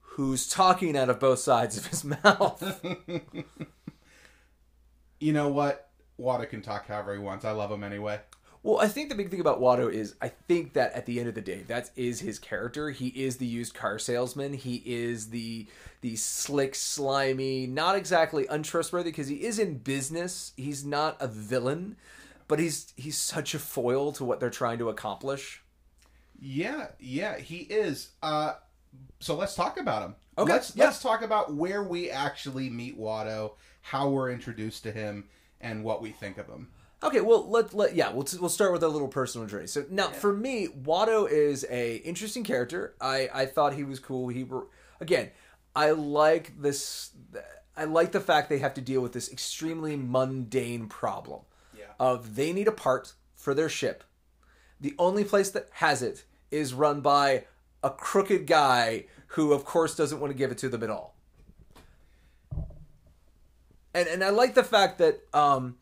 who's 0.00 0.46
talking 0.48 0.96
out 0.96 1.10
of 1.10 1.18
both 1.18 1.40
sides 1.40 1.76
of 1.76 1.86
his 1.86 2.04
mouth. 2.24 2.84
You 5.18 5.32
know 5.32 5.50
what? 5.50 5.88
Watto 6.18 6.50
can 6.50 6.62
talk 6.62 6.88
however 6.88 7.12
he 7.12 7.20
wants. 7.20 7.44
I 7.44 7.52
love 7.52 7.70
him 7.70 7.84
anyway. 7.84 8.18
Well, 8.62 8.78
I 8.78 8.86
think 8.86 9.08
the 9.08 9.14
big 9.16 9.30
thing 9.30 9.40
about 9.40 9.60
Watto 9.60 9.92
is 9.92 10.14
I 10.20 10.28
think 10.28 10.74
that 10.74 10.92
at 10.92 11.06
the 11.06 11.18
end 11.18 11.28
of 11.28 11.34
the 11.34 11.40
day, 11.40 11.64
that 11.66 11.90
is 11.96 12.20
his 12.20 12.38
character. 12.38 12.90
He 12.90 13.08
is 13.08 13.38
the 13.38 13.46
used 13.46 13.74
car 13.74 13.98
salesman. 13.98 14.52
He 14.52 14.82
is 14.86 15.30
the 15.30 15.66
the 16.00 16.16
slick, 16.16 16.74
slimy, 16.74 17.66
not 17.66 17.96
exactly 17.96 18.46
untrustworthy 18.46 19.10
because 19.10 19.28
he 19.28 19.44
is 19.44 19.58
in 19.58 19.78
business. 19.78 20.52
He's 20.56 20.84
not 20.84 21.16
a 21.20 21.26
villain, 21.26 21.96
but 22.46 22.60
he's 22.60 22.92
he's 22.96 23.18
such 23.18 23.54
a 23.54 23.58
foil 23.58 24.12
to 24.12 24.24
what 24.24 24.38
they're 24.38 24.50
trying 24.50 24.78
to 24.78 24.88
accomplish. 24.88 25.62
Yeah, 26.38 26.88
yeah, 27.00 27.38
he 27.38 27.58
is. 27.58 28.10
Uh, 28.22 28.54
so 29.20 29.34
let's 29.34 29.54
talk 29.54 29.78
about 29.78 30.02
him. 30.02 30.14
Okay, 30.38 30.52
Let's 30.52 30.74
yeah. 30.76 30.84
let's 30.84 31.02
talk 31.02 31.22
about 31.22 31.54
where 31.54 31.82
we 31.82 32.10
actually 32.10 32.70
meet 32.70 32.98
Watto, 32.98 33.52
how 33.82 34.08
we're 34.08 34.30
introduced 34.30 34.82
to 34.84 34.92
him, 34.92 35.24
and 35.60 35.84
what 35.84 36.00
we 36.00 36.10
think 36.10 36.38
of 36.38 36.46
him. 36.46 36.68
Okay, 37.02 37.20
well 37.20 37.48
let 37.48 37.74
let 37.74 37.96
yeah, 37.96 38.10
we'll 38.10 38.26
we'll 38.40 38.48
start 38.48 38.72
with 38.72 38.82
a 38.82 38.88
little 38.88 39.08
personal 39.08 39.46
journey. 39.46 39.66
So 39.66 39.84
now 39.90 40.08
for 40.08 40.32
me, 40.32 40.68
Watto 40.68 41.28
is 41.28 41.66
a 41.68 41.96
interesting 41.96 42.44
character. 42.44 42.94
I 43.00 43.28
I 43.32 43.46
thought 43.46 43.74
he 43.74 43.82
was 43.82 43.98
cool. 43.98 44.28
He 44.28 44.46
again, 45.00 45.30
I 45.74 45.90
like 45.90 46.60
this 46.60 47.10
I 47.76 47.84
like 47.84 48.12
the 48.12 48.20
fact 48.20 48.48
they 48.48 48.58
have 48.58 48.74
to 48.74 48.80
deal 48.80 49.00
with 49.00 49.12
this 49.12 49.32
extremely 49.32 49.96
mundane 49.96 50.86
problem. 50.86 51.40
Yeah. 51.76 51.86
Of 51.98 52.36
they 52.36 52.52
need 52.52 52.68
a 52.68 52.72
part 52.72 53.14
for 53.34 53.54
their 53.54 53.68
ship. 53.68 54.04
The 54.80 54.94
only 54.98 55.24
place 55.24 55.50
that 55.50 55.68
has 55.72 56.02
it 56.02 56.24
is 56.50 56.74
run 56.74 57.00
by 57.00 57.46
a 57.82 57.90
crooked 57.90 58.46
guy 58.46 59.06
who 59.28 59.52
of 59.52 59.64
course 59.64 59.96
doesn't 59.96 60.20
want 60.20 60.30
to 60.30 60.36
give 60.36 60.52
it 60.52 60.58
to 60.58 60.68
them 60.68 60.82
at 60.82 60.90
all. 60.90 61.16
And 63.94 64.06
and 64.08 64.22
I 64.22 64.30
like 64.30 64.54
the 64.54 64.64
fact 64.64 64.98
that 64.98 65.22
um 65.34 65.78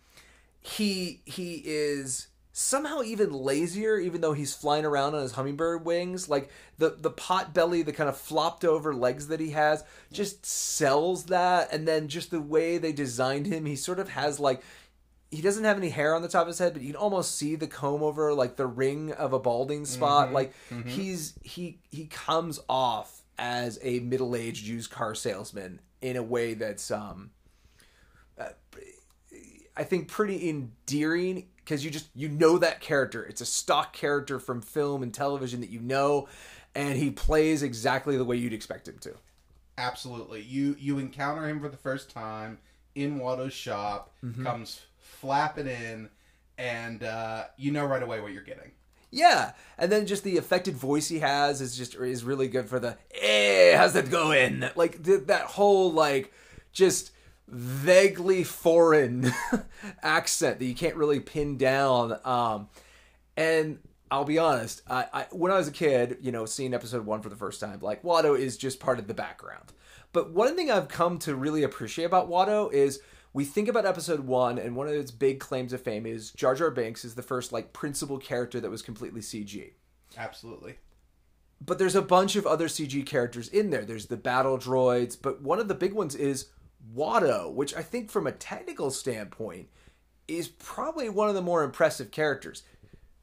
he 0.60 1.22
he 1.24 1.62
is 1.64 2.28
somehow 2.52 3.02
even 3.02 3.32
lazier, 3.32 3.98
even 3.98 4.20
though 4.20 4.32
he's 4.32 4.54
flying 4.54 4.84
around 4.84 5.14
on 5.14 5.22
his 5.22 5.32
hummingbird 5.32 5.84
wings. 5.84 6.28
Like 6.28 6.50
the 6.78 6.90
the 6.90 7.10
pot 7.10 7.54
belly, 7.54 7.82
the 7.82 7.92
kind 7.92 8.08
of 8.08 8.16
flopped 8.16 8.64
over 8.64 8.94
legs 8.94 9.28
that 9.28 9.40
he 9.40 9.50
has, 9.50 9.84
just 10.12 10.44
sells 10.44 11.24
that. 11.26 11.72
And 11.72 11.86
then 11.88 12.08
just 12.08 12.30
the 12.30 12.40
way 12.40 12.78
they 12.78 12.92
designed 12.92 13.46
him, 13.46 13.64
he 13.66 13.76
sort 13.76 13.98
of 13.98 14.10
has 14.10 14.38
like 14.40 14.62
he 15.30 15.40
doesn't 15.40 15.64
have 15.64 15.76
any 15.76 15.90
hair 15.90 16.14
on 16.14 16.22
the 16.22 16.28
top 16.28 16.42
of 16.42 16.48
his 16.48 16.58
head, 16.58 16.72
but 16.72 16.82
you 16.82 16.88
can 16.88 16.96
almost 16.96 17.36
see 17.36 17.54
the 17.54 17.68
comb 17.68 18.02
over 18.02 18.34
like 18.34 18.56
the 18.56 18.66
ring 18.66 19.12
of 19.12 19.32
a 19.32 19.38
balding 19.38 19.86
spot. 19.86 20.30
Mhm, 20.30 20.32
Like 20.32 20.54
mhm. 20.70 20.86
he's 20.88 21.34
he 21.42 21.78
he 21.90 22.06
comes 22.06 22.58
off 22.68 23.22
as 23.38 23.78
a 23.82 24.00
middle 24.00 24.36
aged 24.36 24.66
used 24.66 24.90
car 24.90 25.14
salesman 25.14 25.80
in 26.02 26.16
a 26.16 26.22
way 26.22 26.54
that's 26.54 26.90
um 26.90 27.30
I 29.80 29.84
think 29.84 30.08
pretty 30.08 30.48
endearing 30.48 31.48
because 31.56 31.84
you 31.84 31.90
just 31.90 32.08
you 32.14 32.28
know 32.28 32.58
that 32.58 32.80
character. 32.80 33.24
It's 33.24 33.40
a 33.40 33.46
stock 33.46 33.92
character 33.92 34.38
from 34.38 34.60
film 34.60 35.02
and 35.02 35.12
television 35.12 35.60
that 35.62 35.70
you 35.70 35.80
know, 35.80 36.28
and 36.74 36.96
he 36.98 37.10
plays 37.10 37.62
exactly 37.62 38.16
the 38.16 38.24
way 38.24 38.36
you'd 38.36 38.52
expect 38.52 38.86
him 38.88 38.98
to. 39.00 39.14
Absolutely. 39.78 40.42
You 40.42 40.76
you 40.78 40.98
encounter 40.98 41.48
him 41.48 41.60
for 41.60 41.68
the 41.68 41.76
first 41.76 42.10
time 42.10 42.58
in 42.94 43.18
Watto's 43.18 43.52
shop, 43.54 44.12
Mhm. 44.24 44.42
comes 44.44 44.80
flapping 44.98 45.66
in, 45.66 46.10
and 46.58 47.02
uh, 47.02 47.44
you 47.56 47.70
know 47.72 47.84
right 47.86 48.02
away 48.02 48.20
what 48.20 48.32
you're 48.32 48.42
getting. 48.42 48.72
Yeah, 49.12 49.52
and 49.78 49.90
then 49.90 50.06
just 50.06 50.22
the 50.22 50.36
affected 50.36 50.76
voice 50.76 51.08
he 51.08 51.18
has 51.20 51.60
is 51.60 51.76
just 51.76 51.94
is 51.96 52.22
really 52.22 52.46
good 52.48 52.68
for 52.68 52.78
the 52.78 52.96
hey, 53.12 53.74
how's 53.76 53.94
that 53.94 54.10
going? 54.10 54.64
Like 54.76 55.02
th- 55.02 55.26
that 55.26 55.42
whole 55.46 55.92
like 55.92 56.32
just 56.72 57.10
vaguely 57.50 58.44
foreign 58.44 59.32
accent 60.02 60.58
that 60.58 60.64
you 60.64 60.74
can't 60.74 60.96
really 60.96 61.20
pin 61.20 61.56
down. 61.56 62.18
Um, 62.24 62.68
and 63.36 63.78
I'll 64.10 64.24
be 64.24 64.38
honest, 64.38 64.82
I, 64.88 65.06
I 65.12 65.26
when 65.30 65.52
I 65.52 65.56
was 65.56 65.68
a 65.68 65.72
kid, 65.72 66.18
you 66.20 66.32
know, 66.32 66.46
seeing 66.46 66.74
episode 66.74 67.06
one 67.06 67.22
for 67.22 67.28
the 67.28 67.36
first 67.36 67.60
time, 67.60 67.78
like 67.80 68.02
Watto 68.02 68.38
is 68.38 68.56
just 68.56 68.80
part 68.80 68.98
of 68.98 69.06
the 69.06 69.14
background. 69.14 69.72
But 70.12 70.32
one 70.32 70.56
thing 70.56 70.70
I've 70.70 70.88
come 70.88 71.18
to 71.20 71.34
really 71.34 71.62
appreciate 71.62 72.04
about 72.04 72.28
Watto 72.28 72.72
is 72.72 73.00
we 73.32 73.44
think 73.44 73.68
about 73.68 73.86
episode 73.86 74.20
one, 74.20 74.58
and 74.58 74.74
one 74.74 74.88
of 74.88 74.94
its 74.94 75.12
big 75.12 75.38
claims 75.38 75.72
of 75.72 75.80
fame 75.80 76.06
is 76.06 76.32
Jar 76.32 76.54
Jar 76.56 76.70
Binks 76.70 77.04
is 77.04 77.14
the 77.14 77.22
first 77.22 77.52
like 77.52 77.72
principal 77.72 78.18
character 78.18 78.60
that 78.60 78.70
was 78.70 78.82
completely 78.82 79.20
CG. 79.20 79.72
Absolutely. 80.18 80.78
But 81.64 81.78
there's 81.78 81.94
a 81.94 82.02
bunch 82.02 82.36
of 82.36 82.46
other 82.46 82.66
CG 82.66 83.06
characters 83.06 83.48
in 83.48 83.70
there. 83.70 83.84
There's 83.84 84.06
the 84.06 84.16
battle 84.16 84.58
droids, 84.58 85.16
but 85.20 85.42
one 85.42 85.60
of 85.60 85.68
the 85.68 85.74
big 85.74 85.92
ones 85.92 86.14
is 86.14 86.46
Watto, 86.94 87.52
which 87.52 87.74
I 87.74 87.82
think 87.82 88.10
from 88.10 88.26
a 88.26 88.32
technical 88.32 88.90
standpoint 88.90 89.68
is 90.28 90.48
probably 90.48 91.08
one 91.08 91.28
of 91.28 91.34
the 91.34 91.42
more 91.42 91.62
impressive 91.62 92.10
characters. 92.10 92.62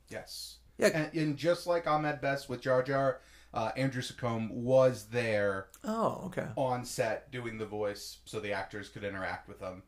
Yes. 0.10 0.58
Yeah. 0.78 0.88
And, 0.94 1.14
and 1.16 1.38
just 1.38 1.68
like 1.68 1.88
Ahmed 1.88 2.22
Best 2.22 2.50
with 2.50 2.62
Jar 2.62 2.84
Jar, 2.84 3.20
uh, 3.54 3.72
Andrew 3.76 4.02
Secombe 4.02 4.52
was 4.52 5.06
there 5.06 5.68
Oh, 5.84 6.24
okay. 6.26 6.48
on 6.56 6.86
set 6.86 7.32
doing 7.32 7.58
the 7.58 7.66
voice 7.66 8.18
so 8.26 8.40
the 8.40 8.54
actors 8.54 8.90
could 8.90 9.04
interact 9.04 9.48
with 9.48 9.60
them. 9.60 9.84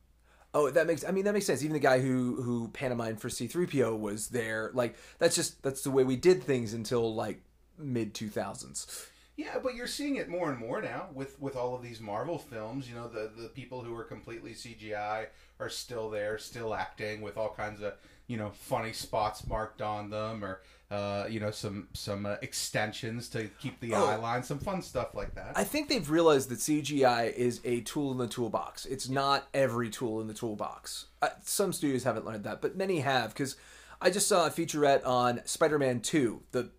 Oh, 0.54 0.70
that 0.72 0.88
makes 0.88 1.06
I 1.06 1.12
mean 1.12 1.26
that 1.26 1.34
makes 1.34 1.46
sense. 1.46 1.62
Even 1.62 1.74
the 1.74 1.80
guy 1.80 2.00
who 2.00 2.42
who 2.42 2.70
pantomimed 2.70 3.22
for 3.22 3.30
C3PO 3.30 4.00
was 4.00 4.30
there. 4.30 4.72
Like 4.74 4.96
that's 5.20 5.36
just 5.36 5.62
that's 5.62 5.84
the 5.84 5.92
way 5.92 6.04
we 6.04 6.16
did 6.16 6.42
things 6.42 6.74
until 6.74 7.14
like 7.14 7.42
mid 7.78 8.16
2000s. 8.16 9.06
Yeah, 9.40 9.60
but 9.64 9.74
you're 9.74 9.88
seeing 9.88 10.18
it 10.18 10.28
more 10.28 10.50
and 10.50 10.60
more 10.60 10.82
now 10.82 11.08
with 11.14 11.40
with 11.40 11.56
all 11.56 11.74
of 11.74 11.82
these 11.82 12.02
Marvel 12.02 12.38
films. 12.38 12.90
You 12.90 12.96
know, 12.96 13.08
the 13.08 13.32
the 13.42 13.48
people 13.48 13.82
who 13.82 13.96
are 13.96 14.04
completely 14.04 14.52
CGI 14.54 15.28
are 15.62 15.70
still 15.70 16.10
there, 16.10 16.38
still 16.38 16.74
acting 16.76 17.22
with 17.22 17.38
all 17.38 17.54
kinds 17.56 17.82
of 17.82 17.94
you 18.28 18.36
know 18.38 18.50
funny 18.50 18.92
spots 18.92 19.48
marked 19.48 19.82
on 19.82 20.10
them, 20.10 20.44
or 20.44 20.60
uh, 20.92 21.26
you 21.30 21.40
know 21.40 21.52
some 21.52 21.88
some 21.94 22.26
uh, 22.26 22.36
extensions 22.42 23.30
to 23.30 23.48
keep 23.62 23.80
the 23.80 23.94
Oh. 23.94 24.08
eye 24.08 24.16
line, 24.18 24.44
some 24.44 24.60
fun 24.60 24.82
stuff 24.82 25.16
like 25.16 25.34
that. 25.36 25.54
I 25.56 25.64
think 25.64 25.88
they've 25.88 26.10
realized 26.10 26.50
that 26.50 26.60
CGI 26.60 27.32
is 27.34 27.62
a 27.64 27.80
tool 27.82 28.12
in 28.12 28.18
the 28.18 28.28
toolbox. 28.28 28.86
It's 28.88 29.08
not 29.08 29.48
every 29.54 29.90
tool 29.90 30.20
in 30.20 30.28
the 30.28 30.34
toolbox. 30.34 31.06
Uh, 31.22 31.30
some 31.46 31.72
studios 31.72 32.04
haven't 32.04 32.26
learned 32.26 32.44
that, 32.44 32.62
but 32.62 32.76
many 32.76 33.00
have 33.00 33.30
because 33.34 33.56
I 34.02 34.10
just 34.10 34.28
saw 34.28 34.48
a 34.48 34.50
featurette 34.50 35.06
on 35.06 35.42
Spider-Man 35.46 36.02
2, 36.02 36.42
the 36.52 36.72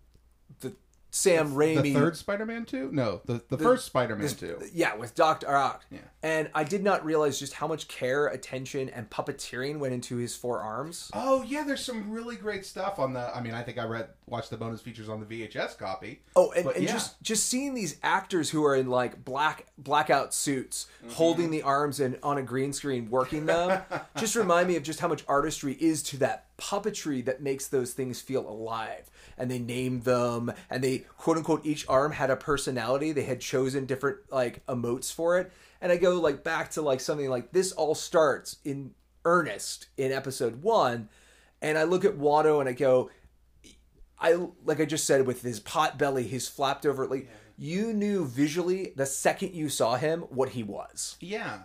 Sam 1.13 1.51
Raimi 1.53 1.81
the 1.83 1.93
third 1.93 2.15
Spider-Man 2.15 2.65
two? 2.65 2.89
No, 2.91 3.21
the 3.25 3.41
the, 3.49 3.57
first 3.57 3.85
Spider-Man 3.85 4.23
this- 4.23 4.33
two. 4.33 4.59
Yeah, 4.73 4.95
with 4.95 5.13
Doctor 5.13 5.53
Ock. 5.55 5.83
Yeah. 5.91 5.99
And 6.23 6.49
I 6.55 6.63
did 6.63 6.83
not 6.83 7.03
realize 7.03 7.37
just 7.39 7.53
how 7.53 7.67
much 7.67 7.87
care, 7.87 8.27
attention, 8.27 8.87
and 8.89 9.09
puppeteering 9.09 9.79
went 9.79 9.93
into 9.93 10.17
his 10.17 10.35
four 10.35 10.59
arms. 10.61 11.09
Oh 11.13 11.43
yeah, 11.43 11.63
there's 11.63 11.83
some 11.83 12.11
really 12.11 12.35
great 12.37 12.65
stuff 12.65 12.97
on 12.99 13.13
the. 13.13 13.35
I 13.35 13.41
mean, 13.41 13.53
I 13.53 13.61
think 13.63 13.77
I 13.77 13.83
read 13.85 14.07
watched 14.27 14.49
the 14.51 14.57
bonus 14.57 14.79
features 14.81 15.09
on 15.09 15.19
the 15.19 15.25
VHS 15.25 15.77
copy. 15.77 16.21
Oh, 16.35 16.51
and, 16.53 16.65
and 16.67 16.83
yeah. 16.85 16.91
just 16.93 17.21
just 17.21 17.47
seeing 17.47 17.73
these 17.73 17.97
actors 18.03 18.49
who 18.49 18.63
are 18.65 18.75
in 18.75 18.87
like 18.89 19.25
black 19.25 19.65
blackout 19.77 20.33
suits, 20.33 20.87
Mm-hmm. 21.01 21.13
holding 21.13 21.49
the 21.51 21.63
arms 21.63 21.99
and 21.99 22.17
on 22.23 22.37
a 22.37 22.43
green 22.43 22.71
screen 22.73 23.09
working 23.09 23.47
them, 23.47 23.81
just 24.17 24.35
remind 24.35 24.67
me 24.67 24.75
of 24.75 24.83
just 24.83 24.99
how 24.99 25.07
much 25.07 25.23
artistry 25.27 25.73
is 25.79 26.03
to 26.03 26.17
that 26.17 26.45
puppetry 26.61 27.25
that 27.25 27.41
makes 27.41 27.67
those 27.67 27.93
things 27.93 28.21
feel 28.21 28.47
alive. 28.47 29.09
And 29.37 29.49
they 29.49 29.59
named 29.59 30.03
them, 30.03 30.53
and 30.69 30.83
they 30.83 30.99
quote 31.17 31.37
unquote 31.37 31.65
each 31.65 31.87
arm 31.87 32.11
had 32.11 32.29
a 32.29 32.35
personality. 32.35 33.11
They 33.11 33.23
had 33.23 33.41
chosen 33.41 33.85
different 33.85 34.17
like 34.29 34.65
emotes 34.67 35.11
for 35.11 35.39
it. 35.39 35.51
And 35.81 35.91
I 35.91 35.97
go 35.97 36.19
like 36.19 36.43
back 36.43 36.71
to 36.71 36.81
like 36.81 36.99
something 36.99 37.29
like 37.29 37.51
this 37.51 37.71
all 37.71 37.95
starts 37.95 38.57
in 38.63 38.93
earnest 39.25 39.87
in 39.97 40.11
episode 40.11 40.61
one, 40.61 41.09
and 41.61 41.77
I 41.77 41.83
look 41.83 42.05
at 42.05 42.17
Watto 42.17 42.59
and 42.59 42.69
I 42.69 42.73
go, 42.73 43.09
I 44.19 44.37
like 44.63 44.79
I 44.79 44.85
just 44.85 45.05
said 45.05 45.25
with 45.25 45.41
his 45.41 45.59
pot 45.59 45.97
belly, 45.97 46.27
his 46.27 46.47
flapped 46.47 46.85
over 46.85 47.07
like 47.07 47.29
you 47.57 47.93
knew 47.93 48.25
visually 48.25 48.93
the 48.95 49.05
second 49.05 49.53
you 49.53 49.69
saw 49.69 49.95
him 49.95 50.21
what 50.21 50.49
he 50.49 50.63
was. 50.63 51.15
Yeah. 51.19 51.63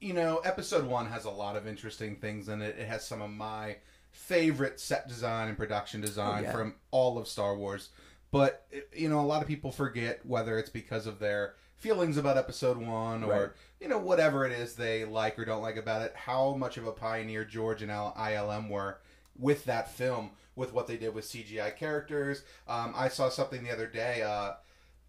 You 0.00 0.14
know, 0.14 0.38
episode 0.38 0.86
one 0.86 1.06
has 1.06 1.24
a 1.26 1.30
lot 1.30 1.56
of 1.56 1.66
interesting 1.66 2.16
things 2.16 2.48
in 2.48 2.62
it. 2.62 2.76
It 2.78 2.88
has 2.88 3.06
some 3.06 3.20
of 3.20 3.30
my 3.30 3.76
favorite 4.12 4.80
set 4.80 5.06
design 5.08 5.48
and 5.48 5.56
production 5.58 6.00
design 6.00 6.40
Oh, 6.44 6.46
yeah. 6.48 6.52
from 6.52 6.74
all 6.90 7.18
of 7.18 7.28
Star 7.28 7.54
Wars. 7.54 7.90
But, 8.30 8.66
you 8.96 9.08
know, 9.08 9.20
a 9.20 9.26
lot 9.26 9.42
of 9.42 9.48
people 9.48 9.70
forget 9.72 10.24
whether 10.24 10.58
it's 10.58 10.70
because 10.70 11.06
of 11.06 11.18
their 11.18 11.54
feelings 11.76 12.16
about 12.16 12.38
episode 12.38 12.78
one 12.78 13.24
or, 13.24 13.28
Right. 13.30 13.50
you 13.80 13.88
know, 13.88 13.98
whatever 13.98 14.46
it 14.46 14.52
is 14.52 14.74
they 14.74 15.04
like 15.04 15.38
or 15.38 15.44
don't 15.44 15.62
like 15.62 15.76
about 15.76 16.02
it, 16.02 16.14
how 16.16 16.54
much 16.54 16.76
of 16.78 16.86
a 16.86 16.92
pioneer 16.92 17.44
George 17.44 17.82
and 17.82 17.90
ILM 17.90 18.68
were 18.70 19.00
with 19.38 19.64
that 19.66 19.90
film, 19.90 20.30
with 20.56 20.72
what 20.72 20.86
they 20.86 20.96
did 20.96 21.14
with 21.14 21.24
CGI 21.26 21.70
characters. 21.76 22.42
Um, 22.68 22.94
I 22.96 23.08
saw 23.08 23.28
something 23.28 23.64
the 23.64 23.70
other 23.72 23.86
day 23.86 24.22
uh, 24.22 24.52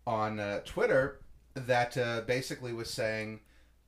on 0.05 0.39
uh, 0.39 0.59
Twitter 0.65 1.21
that 1.53 1.97
uh, 1.97 2.21
basically 2.21 2.73
was 2.73 2.89
saying, 2.89 3.41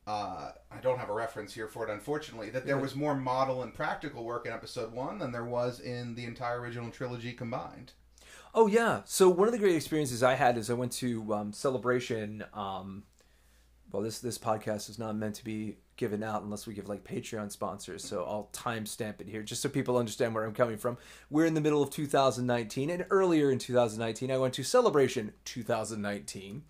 uh, 0.05 0.51
I 0.71 0.77
don't 0.81 0.99
have 0.99 1.09
a 1.09 1.13
reference 1.13 1.53
here 1.53 1.67
for 1.67 1.87
it, 1.87 1.91
unfortunately, 1.91 2.49
that 2.49 2.65
there 2.65 2.77
was 2.77 2.95
more 2.95 3.15
model 3.15 3.63
and 3.63 3.73
practical 3.73 4.23
work 4.25 4.45
in 4.45 4.51
episode 4.51 4.91
one 4.91 5.19
than 5.19 5.31
there 5.31 5.45
was 5.45 5.79
in 5.79 6.15
the 6.15 6.25
entire 6.25 6.59
original 6.59 6.91
trilogy 6.91 7.33
combined. 7.33 7.93
Oh 8.53 8.67
yeah. 8.67 9.01
So 9.05 9.29
one 9.29 9.47
of 9.47 9.51
the 9.51 9.59
great 9.59 9.75
experiences 9.75 10.21
I 10.21 10.35
had 10.35 10.57
is 10.57 10.69
I 10.69 10.73
went 10.73 10.91
to 10.93 11.33
um, 11.33 11.53
Celebration. 11.53 12.43
Um, 12.53 13.03
well, 13.91 14.03
this 14.03 14.19
this 14.19 14.37
podcast 14.37 14.89
is 14.89 14.99
not 14.99 15.15
meant 15.15 15.35
to 15.35 15.43
be 15.43 15.77
given 15.95 16.23
out 16.23 16.43
unless 16.43 16.67
we 16.67 16.73
give 16.73 16.89
like 16.89 17.03
Patreon 17.03 17.51
sponsors. 17.51 18.03
So 18.03 18.23
I'll 18.23 18.49
timestamp 18.51 19.21
it 19.21 19.27
here 19.27 19.43
just 19.43 19.61
so 19.61 19.69
people 19.69 19.97
understand 19.97 20.35
where 20.35 20.43
I'm 20.43 20.53
coming 20.53 20.77
from. 20.77 20.97
We're 21.29 21.45
in 21.45 21.53
the 21.53 21.61
middle 21.61 21.81
of 21.81 21.89
2019, 21.91 22.89
and 22.89 23.05
earlier 23.09 23.51
in 23.51 23.59
2019, 23.59 24.31
I 24.31 24.37
went 24.37 24.53
to 24.55 24.63
Celebration 24.63 25.33
2019. 25.45 26.63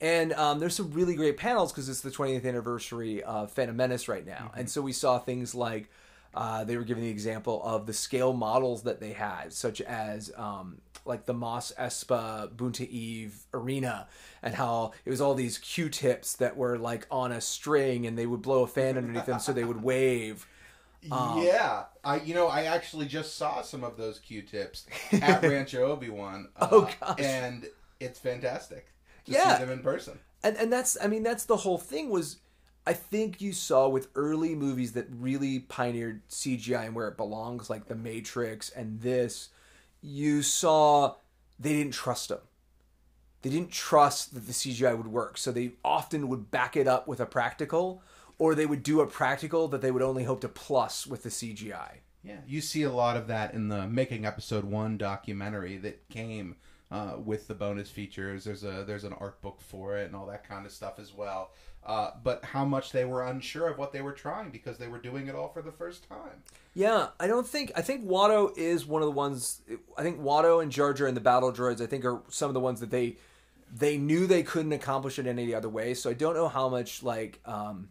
And 0.00 0.32
um, 0.34 0.60
there's 0.60 0.76
some 0.76 0.92
really 0.92 1.16
great 1.16 1.36
panels 1.36 1.72
because 1.72 1.88
it's 1.88 2.02
the 2.02 2.10
20th 2.10 2.46
anniversary 2.46 3.22
of 3.22 3.50
Phantom 3.50 3.76
Menace 3.76 4.06
right 4.06 4.24
now. 4.24 4.52
And 4.56 4.70
so 4.70 4.80
we 4.80 4.92
saw 4.92 5.18
things 5.18 5.54
like 5.56 5.90
uh, 6.34 6.62
they 6.64 6.76
were 6.76 6.84
giving 6.84 7.02
the 7.02 7.10
example 7.10 7.60
of 7.64 7.86
the 7.86 7.92
scale 7.92 8.32
models 8.32 8.82
that 8.84 9.00
they 9.00 9.12
had, 9.12 9.52
such 9.52 9.80
as 9.80 10.30
um, 10.36 10.78
like 11.04 11.24
the 11.24 11.34
Mos 11.34 11.72
Espa 11.78 12.48
Boonta 12.54 12.88
Eve 12.88 13.34
arena, 13.52 14.06
and 14.42 14.54
how 14.54 14.92
it 15.04 15.10
was 15.10 15.20
all 15.20 15.34
these 15.34 15.58
Q-tips 15.58 16.34
that 16.34 16.56
were 16.56 16.78
like 16.78 17.06
on 17.10 17.32
a 17.32 17.40
string, 17.40 18.06
and 18.06 18.16
they 18.16 18.26
would 18.26 18.42
blow 18.42 18.62
a 18.62 18.66
fan 18.68 18.96
underneath 18.98 19.26
them, 19.26 19.40
so 19.40 19.52
they 19.52 19.64
would 19.64 19.82
wave. 19.82 20.46
Um, 21.12 21.42
yeah, 21.44 21.84
I 22.02 22.16
you 22.22 22.34
know 22.34 22.48
I 22.48 22.64
actually 22.64 23.06
just 23.06 23.36
saw 23.36 23.62
some 23.62 23.84
of 23.84 23.96
those 23.96 24.18
Q-tips 24.18 24.84
at 25.12 25.42
Rancho 25.44 25.82
Obi 25.92 26.10
Wan. 26.10 26.48
Uh, 26.56 26.68
Oh, 26.72 26.90
gosh. 27.00 27.20
and 27.20 27.68
it's 28.00 28.18
fantastic 28.18 28.88
to 29.28 29.34
Yeah. 29.34 29.58
see 29.58 29.64
them 29.64 29.72
in 29.72 29.82
person. 29.82 30.18
and 30.42 30.56
and 30.56 30.72
that's 30.72 30.96
I 31.02 31.06
mean 31.06 31.22
that's 31.22 31.44
the 31.44 31.56
whole 31.58 31.78
thing 31.78 32.10
was 32.10 32.38
I 32.86 32.92
think 32.94 33.40
you 33.40 33.52
saw 33.52 33.86
with 33.88 34.08
early 34.14 34.54
movies 34.54 34.92
that 34.92 35.06
really 35.10 35.58
pioneered 35.60 36.26
CGI 36.28 36.86
and 36.86 36.94
where 36.94 37.08
it 37.08 37.16
belongs 37.18 37.68
like 37.68 37.86
The 37.86 37.94
Matrix 37.94 38.70
and 38.70 39.00
this 39.00 39.50
you 40.00 40.42
saw 40.42 41.14
they 41.58 41.72
didn't 41.74 41.92
trust 41.94 42.28
them. 42.28 42.38
They 43.42 43.50
didn't 43.50 43.70
trust 43.72 44.34
that 44.34 44.46
the 44.46 44.52
CGI 44.52 44.96
would 44.96 45.08
work. 45.08 45.38
So 45.38 45.52
they 45.52 45.72
often 45.84 46.28
would 46.28 46.50
back 46.50 46.76
it 46.76 46.86
up 46.88 47.06
with 47.08 47.20
a 47.20 47.26
practical 47.26 48.02
or 48.38 48.54
they 48.54 48.66
would 48.66 48.82
do 48.82 49.00
a 49.00 49.06
practical 49.06 49.68
that 49.68 49.80
they 49.82 49.90
would 49.90 50.02
only 50.02 50.24
hope 50.24 50.40
to 50.42 50.48
plus 50.48 51.06
with 51.06 51.24
the 51.24 51.28
CGI. 51.30 51.98
Yeah, 52.22 52.38
you 52.46 52.60
see 52.60 52.82
a 52.82 52.92
lot 52.92 53.16
of 53.16 53.26
that 53.28 53.54
in 53.54 53.68
the 53.68 53.86
Making 53.86 54.24
Episode 54.26 54.64
One 54.64 54.96
documentary 54.98 55.76
that 55.78 56.08
came 56.08 56.56
uh, 56.90 57.14
with 57.22 57.48
the 57.48 57.54
bonus 57.54 57.90
features. 57.90 58.44
There's 58.44 58.64
a 58.64 58.84
there's 58.86 59.04
an 59.04 59.12
art 59.14 59.40
book 59.42 59.60
for 59.60 59.96
it 59.96 60.06
and 60.06 60.16
all 60.16 60.26
that 60.26 60.48
kind 60.48 60.66
of 60.66 60.72
stuff 60.72 60.98
as 60.98 61.14
well. 61.14 61.50
Uh, 61.84 62.10
but 62.22 62.44
how 62.44 62.64
much 62.64 62.92
they 62.92 63.04
were 63.04 63.24
unsure 63.26 63.68
of 63.68 63.78
what 63.78 63.92
they 63.92 64.02
were 64.02 64.12
trying 64.12 64.50
because 64.50 64.78
they 64.78 64.88
were 64.88 64.98
doing 64.98 65.26
it 65.28 65.34
all 65.34 65.48
for 65.48 65.62
the 65.62 65.72
first 65.72 66.06
time. 66.08 66.42
Yeah, 66.74 67.08
I 67.18 67.26
don't 67.26 67.46
think 67.46 67.72
I 67.76 67.82
think 67.82 68.04
Watto 68.04 68.56
is 68.56 68.86
one 68.86 69.02
of 69.02 69.06
the 69.06 69.12
ones. 69.12 69.62
I 69.96 70.02
think 70.02 70.20
Watto 70.20 70.62
and 70.62 70.70
Jar 70.70 70.92
Jar 70.92 71.06
and 71.06 71.16
the 71.16 71.20
Battle 71.20 71.52
Droids. 71.52 71.80
I 71.80 71.86
think 71.86 72.04
are 72.04 72.22
some 72.28 72.48
of 72.48 72.54
the 72.54 72.60
ones 72.60 72.80
that 72.80 72.90
they 72.90 73.16
they 73.74 73.98
knew 73.98 74.26
they 74.26 74.42
couldn't 74.42 74.72
accomplish 74.72 75.18
it 75.18 75.26
any 75.26 75.54
other 75.54 75.68
way. 75.68 75.94
So 75.94 76.10
I 76.10 76.14
don't 76.14 76.34
know 76.34 76.48
how 76.48 76.68
much 76.68 77.02
like 77.02 77.40
um, 77.44 77.88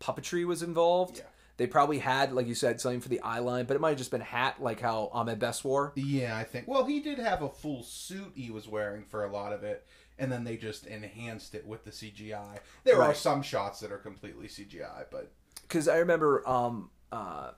puppetry 0.00 0.46
was 0.46 0.62
involved. 0.62 1.18
Yeah. 1.18 1.24
They 1.56 1.66
probably 1.66 1.98
had, 1.98 2.32
like 2.32 2.46
you 2.46 2.54
said, 2.54 2.80
something 2.80 3.00
for 3.00 3.08
the 3.08 3.20
eye 3.20 3.38
line, 3.38 3.64
but 3.64 3.74
it 3.74 3.80
might 3.80 3.90
have 3.90 3.98
just 3.98 4.10
been 4.10 4.20
hat, 4.20 4.56
like 4.60 4.80
how 4.80 5.08
Ahmed 5.12 5.38
Best 5.38 5.64
wore. 5.64 5.92
Yeah, 5.96 6.36
I 6.36 6.44
think. 6.44 6.68
Well, 6.68 6.84
he 6.84 7.00
did 7.00 7.18
have 7.18 7.42
a 7.42 7.48
full 7.48 7.82
suit 7.82 8.32
he 8.34 8.50
was 8.50 8.68
wearing 8.68 9.04
for 9.04 9.24
a 9.24 9.32
lot 9.32 9.52
of 9.52 9.64
it, 9.64 9.86
and 10.18 10.30
then 10.30 10.44
they 10.44 10.56
just 10.56 10.86
enhanced 10.86 11.54
it 11.54 11.66
with 11.66 11.84
the 11.84 11.90
CGI. 11.90 12.58
There 12.84 13.02
are 13.02 13.14
some 13.14 13.42
shots 13.42 13.80
that 13.80 13.90
are 13.90 13.98
completely 13.98 14.48
CGI, 14.48 15.06
but 15.10 15.32
because 15.62 15.88
I 15.88 15.98
remember 15.98 16.46
um, 16.48 16.90
uh, 17.10 17.52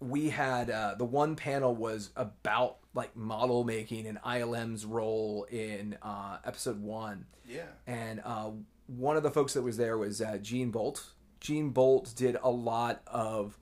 we 0.00 0.30
had 0.30 0.70
uh, 0.70 0.94
the 0.96 1.04
one 1.04 1.36
panel 1.36 1.74
was 1.74 2.10
about 2.16 2.78
like 2.94 3.14
model 3.16 3.64
making 3.64 4.06
and 4.06 4.18
ILM's 4.24 4.84
role 4.84 5.46
in 5.50 5.96
uh, 6.02 6.38
episode 6.44 6.80
one. 6.80 7.26
yeah. 7.46 7.62
and 7.86 8.20
uh, 8.24 8.50
one 8.86 9.16
of 9.16 9.22
the 9.22 9.30
folks 9.30 9.54
that 9.54 9.62
was 9.62 9.76
there 9.76 9.96
was 9.96 10.20
uh, 10.20 10.38
Jean 10.40 10.72
Bolte. 10.72 11.02
Jean 11.40 11.72
Bolte 11.72 12.14
did 12.14 12.36
a 12.42 12.50
lot 12.50 13.02
of 13.06 13.58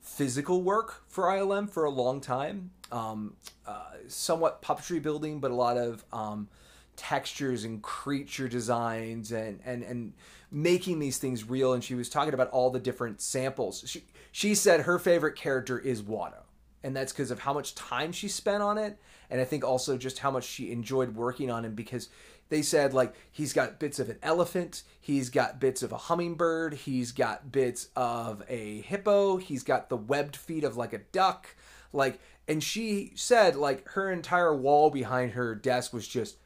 physical 0.00 0.62
work 0.62 1.02
for 1.08 1.24
ILM 1.24 1.68
for 1.68 1.84
a 1.84 1.90
long 1.90 2.20
time, 2.20 2.70
um, 2.90 3.34
uh, 3.66 3.92
somewhat 4.08 4.62
puppetry 4.62 5.00
building, 5.00 5.38
but 5.38 5.50
a 5.50 5.54
lot 5.54 5.76
of 5.76 6.04
um, 6.12 6.48
textures 6.96 7.64
and 7.64 7.82
creature 7.82 8.48
designs 8.48 9.30
and, 9.30 9.60
and, 9.64 9.82
and 9.82 10.14
making 10.50 10.98
these 10.98 11.18
things 11.18 11.48
real. 11.48 11.74
And 11.74 11.84
she 11.84 11.94
was 11.94 12.08
talking 12.08 12.34
about 12.34 12.48
all 12.50 12.70
the 12.70 12.80
different 12.80 13.20
samples. 13.20 13.84
She, 13.86 14.04
she 14.32 14.54
said 14.54 14.82
her 14.82 14.98
favorite 14.98 15.36
character 15.36 15.78
is 15.78 16.02
Watto 16.02 16.44
and 16.82 16.94
that's 16.94 17.12
because 17.12 17.30
of 17.30 17.40
how 17.40 17.52
much 17.52 17.74
time 17.74 18.12
she 18.12 18.28
spent 18.28 18.62
on 18.62 18.78
it 18.78 18.98
and 19.30 19.40
i 19.40 19.44
think 19.44 19.64
also 19.64 19.96
just 19.96 20.18
how 20.18 20.30
much 20.30 20.44
she 20.44 20.70
enjoyed 20.70 21.14
working 21.14 21.50
on 21.50 21.64
him 21.64 21.74
because 21.74 22.08
they 22.48 22.62
said 22.62 22.94
like 22.94 23.14
he's 23.30 23.52
got 23.52 23.78
bits 23.78 23.98
of 23.98 24.08
an 24.08 24.18
elephant 24.22 24.82
he's 25.00 25.30
got 25.30 25.60
bits 25.60 25.82
of 25.82 25.92
a 25.92 25.96
hummingbird 25.96 26.74
he's 26.74 27.12
got 27.12 27.52
bits 27.52 27.88
of 27.96 28.42
a 28.48 28.80
hippo 28.82 29.36
he's 29.36 29.62
got 29.62 29.88
the 29.88 29.96
webbed 29.96 30.36
feet 30.36 30.64
of 30.64 30.76
like 30.76 30.92
a 30.92 30.98
duck. 30.98 31.54
Like 31.92 32.20
and 32.46 32.62
she 32.62 33.12
said 33.14 33.56
like 33.56 33.88
her 33.90 34.10
entire 34.10 34.54
wall 34.54 34.90
behind 34.90 35.32
her 35.32 35.54
desk 35.54 35.92
was 35.92 36.06
just 36.06 36.36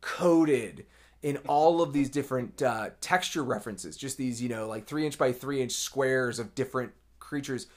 coated 0.00 0.86
in 1.22 1.36
all 1.46 1.82
of 1.82 1.92
these 1.92 2.08
different 2.08 2.62
uh, 2.62 2.90
texture 3.02 3.44
references 3.44 3.96
just 3.96 4.16
these 4.16 4.42
you 4.42 4.48
know 4.48 4.66
like 4.66 4.86
three 4.86 5.04
inch 5.04 5.18
by 5.18 5.32
three 5.32 5.60
inch 5.60 5.72
squares 5.72 6.38
of 6.38 6.54
different 6.54 6.92
creatures. 7.30 7.68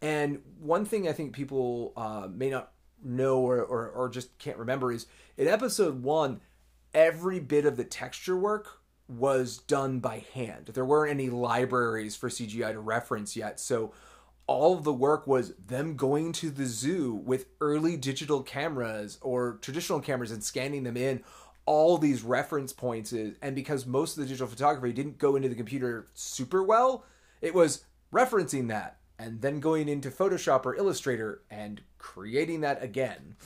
And 0.00 0.42
one 0.60 0.84
thing 0.84 1.08
I 1.08 1.12
think 1.12 1.32
people 1.32 1.92
uh, 1.96 2.28
may 2.30 2.50
not 2.50 2.70
know 3.02 3.38
or, 3.38 3.64
or, 3.64 3.88
or 3.88 4.08
just 4.08 4.36
can't 4.38 4.58
remember 4.58 4.92
is 4.92 5.06
in 5.36 5.48
episode 5.48 6.02
one, 6.02 6.40
every 6.94 7.40
bit 7.40 7.64
of 7.64 7.76
the 7.76 7.84
texture 7.84 8.36
work 8.36 8.80
was 9.08 9.58
done 9.58 10.00
by 10.00 10.24
hand. 10.34 10.66
There 10.74 10.84
weren't 10.84 11.10
any 11.10 11.30
libraries 11.30 12.14
for 12.14 12.28
CGI 12.28 12.72
to 12.72 12.80
reference 12.80 13.36
yet. 13.36 13.58
So 13.58 13.92
all 14.46 14.76
of 14.76 14.84
the 14.84 14.92
work 14.92 15.26
was 15.26 15.54
them 15.54 15.96
going 15.96 16.32
to 16.32 16.50
the 16.50 16.66
zoo 16.66 17.14
with 17.14 17.46
early 17.60 17.96
digital 17.96 18.42
cameras 18.42 19.18
or 19.22 19.58
traditional 19.62 20.00
cameras 20.00 20.30
and 20.30 20.44
scanning 20.44 20.84
them 20.84 20.96
in 20.96 21.22
all 21.64 21.98
these 21.98 22.22
reference 22.22 22.72
points. 22.72 23.12
Is- 23.12 23.36
and 23.40 23.54
because 23.54 23.86
most 23.86 24.16
of 24.16 24.22
the 24.22 24.28
digital 24.28 24.46
photography 24.46 24.92
didn't 24.92 25.18
go 25.18 25.36
into 25.36 25.48
the 25.48 25.54
computer 25.54 26.08
super 26.14 26.62
well 26.62 27.04
it 27.40 27.54
was 27.54 27.84
referencing 28.12 28.68
that 28.68 28.98
and 29.18 29.40
then 29.40 29.60
going 29.60 29.88
into 29.88 30.10
photoshop 30.10 30.64
or 30.64 30.74
illustrator 30.76 31.42
and 31.50 31.80
creating 31.98 32.60
that 32.62 32.82
again. 32.82 33.36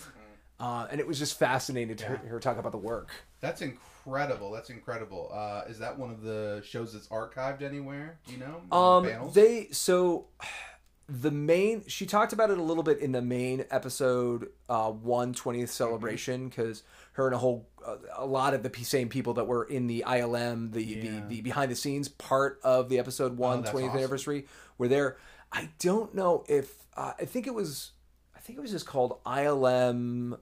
Uh, 0.60 0.86
and 0.90 1.00
it 1.00 1.06
was 1.06 1.18
just 1.18 1.38
fascinating 1.38 1.96
to 1.96 2.06
hear 2.06 2.16
her 2.28 2.40
talk 2.40 2.58
about 2.58 2.72
the 2.72 2.78
work 2.78 3.10
That's 3.42 3.60
incredible. 3.60 4.50
That's 4.52 4.70
incredible. 4.70 5.30
Uh, 5.34 5.62
is 5.68 5.78
that 5.80 5.98
one 5.98 6.10
of 6.10 6.22
the 6.22 6.62
shows 6.64 6.94
that's 6.94 7.08
archived 7.08 7.60
anywhere? 7.60 8.18
Do 8.26 8.32
you 8.32 8.38
know? 8.38 8.76
Um, 8.76 9.04
Panels? 9.04 9.34
they 9.34 9.66
so 9.72 10.26
the 11.08 11.32
main 11.32 11.82
she 11.88 12.06
talked 12.06 12.32
about 12.32 12.50
it 12.50 12.56
a 12.58 12.62
little 12.62 12.84
bit 12.84 12.98
in 13.00 13.12
the 13.12 13.20
main 13.20 13.64
episode 13.70 14.48
uh, 14.68 14.88
one 14.90 15.34
20th 15.34 15.68
celebration 15.68 16.48
because 16.48 16.84
her 17.14 17.26
and 17.26 17.34
a 17.34 17.38
whole 17.38 17.68
uh, 17.84 17.96
a 18.16 18.24
lot 18.24 18.54
of 18.54 18.62
the 18.62 18.84
same 18.84 19.08
people 19.08 19.34
that 19.34 19.46
were 19.46 19.64
in 19.64 19.88
the 19.88 20.04
ILM 20.06 20.72
the 20.72 20.82
Yeah. 20.82 21.02
the, 21.02 21.20
the 21.26 21.40
behind 21.42 21.70
the 21.70 21.76
scenes 21.76 22.08
part 22.08 22.60
of 22.62 22.88
the 22.88 22.98
episode 23.00 23.36
one 23.36 23.58
Oh, 23.66 23.72
20th 23.72 23.88
awesome. 23.88 23.98
anniversary 23.98 24.46
were 24.78 24.88
there. 24.88 25.16
I 25.50 25.68
don't 25.80 26.14
know 26.14 26.44
if 26.48 26.72
uh, 26.96 27.12
I 27.18 27.24
think 27.24 27.48
it 27.48 27.54
was 27.54 27.90
I 28.36 28.38
think 28.38 28.56
it 28.58 28.62
was 28.62 28.70
just 28.70 28.86
called 28.86 29.18
ILM. 29.24 30.38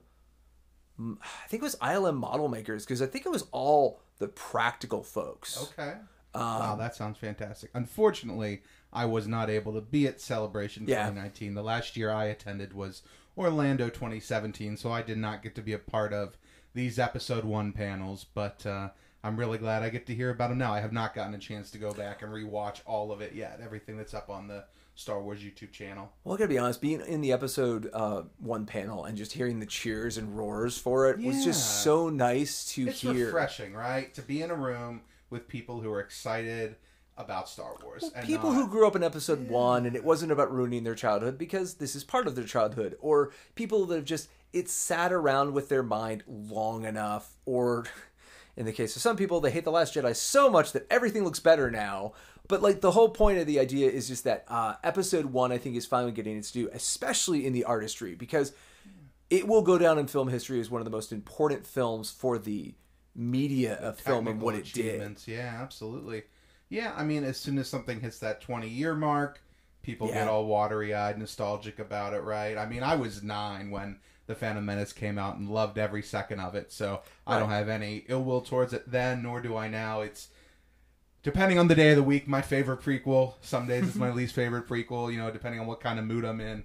I 1.21 1.47
think 1.47 1.61
it 1.61 1.65
was 1.65 1.75
ILM 1.77 2.15
model 2.17 2.47
makers 2.47 2.85
because 2.85 3.01
I 3.01 3.05
think 3.07 3.25
it 3.25 3.29
was 3.31 3.45
all 3.51 4.01
the 4.19 4.27
practical 4.27 5.03
folks. 5.03 5.61
Okay. 5.77 5.93
Um, 6.33 6.41
wow, 6.41 6.75
that 6.77 6.95
sounds 6.95 7.17
fantastic. 7.17 7.71
Unfortunately, 7.73 8.61
I 8.93 9.05
was 9.05 9.27
not 9.27 9.49
able 9.49 9.73
to 9.73 9.81
be 9.81 10.07
at 10.07 10.21
Celebration 10.21 10.85
Yeah. 10.87 11.03
2019. 11.09 11.53
The 11.55 11.61
last 11.63 11.97
year 11.97 12.09
I 12.11 12.25
attended 12.25 12.73
was 12.73 13.03
Orlando 13.37 13.89
2017, 13.89 14.77
so 14.77 14.91
I 14.91 15.01
did 15.01 15.17
not 15.17 15.43
get 15.43 15.55
to 15.55 15.61
be 15.61 15.73
a 15.73 15.79
part 15.79 16.13
of 16.13 16.37
these 16.73 16.99
episode 16.99 17.43
one 17.43 17.71
panels. 17.73 18.25
But 18.33 18.65
uh, 18.65 18.89
I'm 19.23 19.37
really 19.37 19.57
glad 19.57 19.83
I 19.83 19.89
get 19.89 20.05
to 20.07 20.15
hear 20.15 20.29
about 20.29 20.49
them 20.49 20.57
now. 20.57 20.73
I 20.73 20.79
have 20.79 20.93
not 20.93 21.13
gotten 21.13 21.33
a 21.33 21.37
chance 21.39 21.69
to 21.71 21.77
go 21.77 21.91
back 21.93 22.21
and 22.21 22.31
rewatch 22.31 22.79
all 22.85 23.11
of 23.11 23.21
it 23.21 23.33
yet. 23.33 23.59
Everything 23.63 23.97
that's 23.97 24.13
up 24.13 24.29
on 24.29 24.47
the 24.47 24.65
Star 25.01 25.21
Wars 25.21 25.39
YouTube 25.41 25.71
channel. 25.71 26.11
Well, 26.23 26.35
I 26.35 26.37
gotta 26.37 26.49
be 26.49 26.57
honest, 26.59 26.79
being 26.79 27.01
in 27.01 27.21
the 27.21 27.31
episode 27.31 27.89
uh, 27.91 28.23
one 28.39 28.65
panel 28.65 29.03
and 29.05 29.17
just 29.17 29.33
hearing 29.33 29.59
the 29.59 29.65
cheers 29.65 30.17
and 30.17 30.37
roars 30.37 30.77
for 30.77 31.09
it 31.09 31.17
was 31.19 31.43
just 31.43 31.83
so 31.83 32.09
nice 32.09 32.71
to 32.73 32.87
It's 32.87 33.01
hear. 33.01 33.25
refreshing, 33.25 33.73
right? 33.73 34.13
To 34.13 34.21
be 34.21 34.41
in 34.41 34.51
a 34.51 34.55
room 34.55 35.01
with 35.29 35.47
people 35.47 35.81
who 35.81 35.91
are 35.91 35.99
excited 35.99 36.75
about 37.17 37.49
Star 37.49 37.75
Wars. 37.83 38.11
and 38.15 38.25
People 38.25 38.51
not- 38.51 38.55
who 38.61 38.67
grew 38.69 38.87
up 38.87 38.95
in 38.95 39.03
episode 39.03 39.49
one 39.49 39.85
and 39.85 39.95
it 39.95 40.03
wasn't 40.03 40.31
about 40.31 40.51
ruining 40.53 40.83
their 40.83 40.95
childhood 40.95 41.37
because 41.37 41.75
this 41.75 41.95
is 41.95 42.03
part 42.03 42.27
of 42.27 42.35
their 42.35 42.45
childhood, 42.45 42.95
or 43.01 43.31
people 43.55 43.85
that 43.87 43.95
have 43.95 44.05
just 44.05 44.29
it's 44.53 44.71
sat 44.73 45.11
around 45.13 45.53
with 45.53 45.69
their 45.69 45.83
mind 45.83 46.23
long 46.27 46.83
enough, 46.85 47.37
or 47.45 47.85
in 48.57 48.65
the 48.65 48.73
case 48.73 48.95
of 48.95 49.01
some 49.01 49.15
people, 49.15 49.39
they 49.39 49.49
hate 49.51 49.63
the 49.63 49.71
Last 49.71 49.95
Jedi 49.95 50.13
so 50.15 50.49
much 50.49 50.73
that 50.73 50.85
everything 50.91 51.23
looks 51.23 51.39
better 51.39 51.71
now. 51.71 52.11
But 52.51 52.61
like 52.61 52.81
the 52.81 52.91
whole 52.91 53.07
point 53.07 53.37
of 53.39 53.47
the 53.47 53.59
idea 53.61 53.89
is 53.89 54.09
just 54.09 54.25
that 54.25 54.43
uh, 54.49 54.75
episode 54.83 55.27
one, 55.27 55.53
I 55.53 55.57
think, 55.57 55.77
is 55.77 55.85
finally 55.85 56.11
getting 56.11 56.35
its 56.37 56.51
due, 56.51 56.69
especially 56.73 57.45
in 57.47 57.53
the 57.53 57.63
artistry, 57.63 58.13
because 58.13 58.51
it 59.29 59.47
will 59.47 59.61
go 59.61 59.77
down 59.77 59.97
in 59.97 60.05
film 60.07 60.27
history 60.27 60.59
as 60.59 60.69
one 60.69 60.81
of 60.81 60.85
the 60.85 60.91
most 60.91 61.13
important 61.13 61.65
films 61.65 62.11
for 62.11 62.37
the 62.37 62.73
media 63.15 63.75
of 63.75 63.97
film 63.97 64.27
and 64.27 64.41
what 64.41 64.55
it 64.55 64.65
did. 64.73 65.17
Yeah, 65.25 65.59
absolutely. 65.61 66.23
Yeah, 66.67 66.93
I 66.95 67.05
mean, 67.05 67.23
as 67.23 67.37
soon 67.37 67.57
as 67.57 67.69
something 67.69 68.01
hits 68.01 68.19
that 68.19 68.41
20 68.41 68.67
year 68.67 68.95
mark, 68.95 69.41
people 69.81 70.09
Yeah. 70.09 70.15
get 70.15 70.27
all 70.27 70.45
watery 70.45 70.93
eyed, 70.93 71.17
nostalgic 71.17 71.79
about 71.79 72.13
it, 72.13 72.21
right? 72.23 72.57
I 72.57 72.65
mean, 72.65 72.83
I 72.83 72.95
was 72.95 73.23
nine 73.23 73.71
when 73.71 73.99
The 74.27 74.35
Phantom 74.35 74.65
Menace 74.65 74.91
came 74.91 75.17
out 75.17 75.37
and 75.37 75.49
loved 75.49 75.77
every 75.77 76.03
second 76.03 76.41
of 76.41 76.53
it, 76.55 76.73
so 76.73 77.01
I 77.25 77.39
don't 77.39 77.49
have 77.49 77.69
any 77.69 78.03
ill 78.09 78.23
will 78.25 78.41
towards 78.41 78.73
it 78.73 78.91
then, 78.91 79.23
nor 79.23 79.39
do 79.39 79.55
I 79.55 79.69
now. 79.69 80.01
It's 80.01 80.27
depending 81.23 81.59
on 81.59 81.67
the 81.67 81.75
day 81.75 81.91
of 81.91 81.97
the 81.97 82.03
week, 82.03 82.27
my 82.27 82.41
favorite 82.41 82.81
prequel. 82.81 83.35
Some 83.41 83.67
days 83.67 83.87
it's 83.87 83.95
my 83.95 84.11
least 84.13 84.35
favorite 84.35 84.67
prequel, 84.67 85.11
you 85.11 85.19
know, 85.19 85.31
depending 85.31 85.59
on 85.59 85.67
what 85.67 85.79
kind 85.79 85.99
of 85.99 86.05
mood 86.05 86.25
I'm 86.25 86.41
in. 86.41 86.63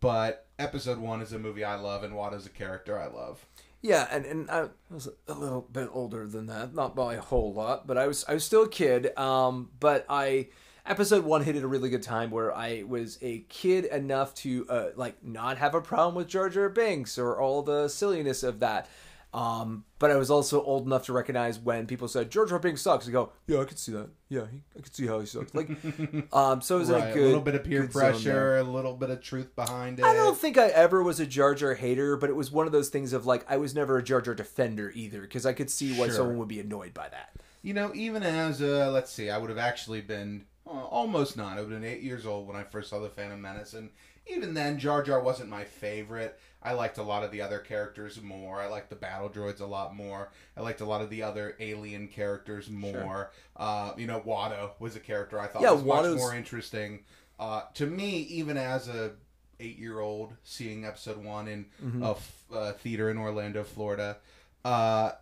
But 0.00 0.46
episode 0.58 0.98
one 0.98 1.22
is 1.22 1.32
a 1.32 1.38
movie 1.38 1.64
I 1.64 1.76
love, 1.76 2.04
and 2.04 2.14
Watto's 2.14 2.46
a 2.46 2.50
character 2.50 2.98
I 2.98 3.06
love. 3.06 3.46
Yeah, 3.80 4.08
and, 4.10 4.24
and 4.24 4.50
I 4.50 4.68
was 4.90 5.08
a 5.28 5.34
little 5.34 5.60
bit 5.60 5.90
older 5.92 6.26
than 6.26 6.46
that, 6.46 6.74
not 6.74 6.96
by 6.96 7.14
a 7.14 7.20
whole 7.20 7.52
lot, 7.52 7.86
but 7.86 7.98
I 7.98 8.06
was 8.06 8.24
I 8.26 8.34
was 8.34 8.44
still 8.44 8.62
a 8.62 8.68
kid. 8.68 9.16
Um, 9.18 9.70
but 9.78 10.06
I 10.08 10.48
episode 10.86 11.24
one 11.24 11.42
hit 11.42 11.56
at 11.56 11.62
a 11.62 11.66
really 11.66 11.90
good 11.90 12.02
time 12.02 12.30
where 12.30 12.54
I 12.54 12.84
was 12.86 13.18
a 13.22 13.40
kid 13.48 13.86
enough 13.86 14.34
to 14.36 14.66
uh, 14.68 14.88
like 14.96 15.22
not 15.22 15.58
have 15.58 15.74
a 15.74 15.80
problem 15.80 16.14
with 16.14 16.28
Jar 16.28 16.48
Jar 16.48 16.68
Binks 16.68 17.18
or 17.18 17.38
all 17.38 17.62
the 17.62 17.88
silliness 17.88 18.42
of 18.42 18.60
that. 18.60 18.88
Um, 19.34 19.84
but 19.98 20.12
I 20.12 20.16
was 20.16 20.30
also 20.30 20.62
old 20.62 20.86
enough 20.86 21.06
to 21.06 21.12
recognize 21.12 21.58
when 21.58 21.88
people 21.88 22.06
said 22.06 22.30
Jar 22.30 22.46
Binks 22.60 22.82
sucks. 22.82 23.08
I 23.08 23.10
go, 23.10 23.32
yeah, 23.48 23.60
I 23.60 23.64
could 23.64 23.80
see 23.80 23.90
that. 23.90 24.08
Yeah, 24.28 24.44
he, 24.48 24.62
I 24.78 24.80
could 24.80 24.94
see 24.94 25.08
how 25.08 25.18
he 25.18 25.26
sucks. 25.26 25.52
Like, 25.52 25.68
um, 26.32 26.60
so 26.60 26.76
it 26.76 26.78
was 26.80 26.90
Right, 26.90 27.10
a 27.10 27.12
good 27.14 27.22
a 27.24 27.26
little 27.26 27.40
bit 27.40 27.56
of 27.56 27.64
peer 27.64 27.80
good 27.82 27.92
zone 27.92 28.02
there. 28.02 28.10
pressure, 28.12 28.56
a 28.58 28.62
little 28.62 28.94
bit 28.94 29.10
of 29.10 29.20
truth 29.20 29.56
behind 29.56 29.98
it. 29.98 30.04
I 30.04 30.14
don't 30.14 30.38
think 30.38 30.56
I 30.56 30.68
ever 30.68 31.02
was 31.02 31.18
a 31.18 31.26
Jar 31.26 31.56
Jar 31.56 31.74
hater, 31.74 32.16
but 32.16 32.30
it 32.30 32.36
was 32.36 32.52
one 32.52 32.66
of 32.66 32.72
those 32.72 32.90
things 32.90 33.12
of 33.12 33.26
like 33.26 33.44
I 33.50 33.56
was 33.56 33.74
never 33.74 33.98
a 33.98 34.04
Jar 34.04 34.20
Jar 34.20 34.34
defender 34.36 34.92
either 34.94 35.20
because 35.22 35.44
I 35.44 35.52
could 35.52 35.68
see 35.68 35.98
why 35.98 36.06
Sure. 36.06 36.14
someone 36.16 36.38
would 36.38 36.48
be 36.48 36.60
annoyed 36.60 36.94
by 36.94 37.08
that. 37.08 37.30
You 37.62 37.74
know, 37.74 37.90
even 37.92 38.22
as 38.22 38.62
uh, 38.62 38.90
let's 38.92 39.10
see, 39.10 39.30
I 39.30 39.38
would 39.38 39.50
have 39.50 39.58
actually 39.58 40.00
been 40.02 40.44
uh, 40.64 40.70
almost 40.70 41.36
nine. 41.36 41.58
I 41.58 41.60
would 41.62 41.72
have 41.72 41.80
been 41.80 41.90
eight 41.90 42.02
years 42.02 42.24
old 42.24 42.46
when 42.46 42.56
I 42.56 42.62
first 42.62 42.88
saw 42.88 43.00
the 43.00 43.08
Phantom 43.10 43.40
Menace, 43.40 43.74
and 43.74 43.90
even 44.28 44.54
then, 44.54 44.78
Jar 44.78 45.02
Jar 45.02 45.20
wasn't 45.20 45.50
my 45.50 45.64
favorite. 45.64 46.38
I 46.64 46.72
liked 46.72 46.98
a 46.98 47.02
lot 47.02 47.22
of 47.24 47.30
the 47.30 47.42
other 47.42 47.58
characters 47.58 48.20
more. 48.22 48.60
I 48.60 48.66
liked 48.66 48.88
the 48.90 48.96
battle 48.96 49.28
droids 49.28 49.60
a 49.60 49.66
lot 49.66 49.94
more. 49.94 50.30
I 50.56 50.62
liked 50.62 50.80
a 50.80 50.84
lot 50.86 51.02
of 51.02 51.10
the 51.10 51.22
other 51.22 51.56
alien 51.60 52.08
characters 52.08 52.70
more. 52.70 53.30
Uh, 53.56 53.92
you 53.98 54.06
know, 54.06 54.20
Watto 54.20 54.70
was 54.78 54.96
a 54.96 55.00
character 55.00 55.38
I 55.38 55.46
thought 55.46 55.62
Yeah, 55.62 55.72
was 55.72 55.84
much 55.84 56.16
more 56.16 56.34
interesting. 56.34 57.04
Uh, 57.38 57.62
to 57.74 57.86
me, 57.86 58.18
even 58.22 58.56
as 58.56 58.88
a 58.88 59.12
eight 59.60 59.78
year 59.78 60.00
old 60.00 60.32
seeing 60.42 60.84
episode 60.84 61.18
one 61.22 61.48
in 61.48 61.66
Mm-hmm. 61.84 62.02
a 62.02 62.10
f- 62.12 62.44
uh, 62.52 62.72
theater 62.72 63.10
in 63.10 63.18
Orlando, 63.18 63.62
Florida, 63.64 64.16
uh, 64.64 65.12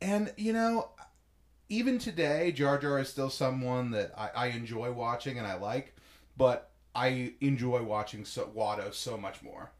and 0.00 0.32
you 0.36 0.52
know, 0.52 0.90
even 1.68 1.98
today, 1.98 2.52
Jar 2.52 2.78
Jar 2.78 2.98
is 2.98 3.08
still 3.08 3.30
someone 3.30 3.90
that 3.92 4.12
I, 4.16 4.30
I 4.34 4.46
enjoy 4.48 4.90
watching 4.92 5.38
and 5.38 5.46
I 5.46 5.54
like, 5.54 5.94
but 6.36 6.70
I 6.94 7.34
enjoy 7.40 7.82
watching 7.82 8.24
so 8.24 8.50
Watto 8.56 8.92
so 8.94 9.16
much 9.16 9.42
more. 9.42 9.70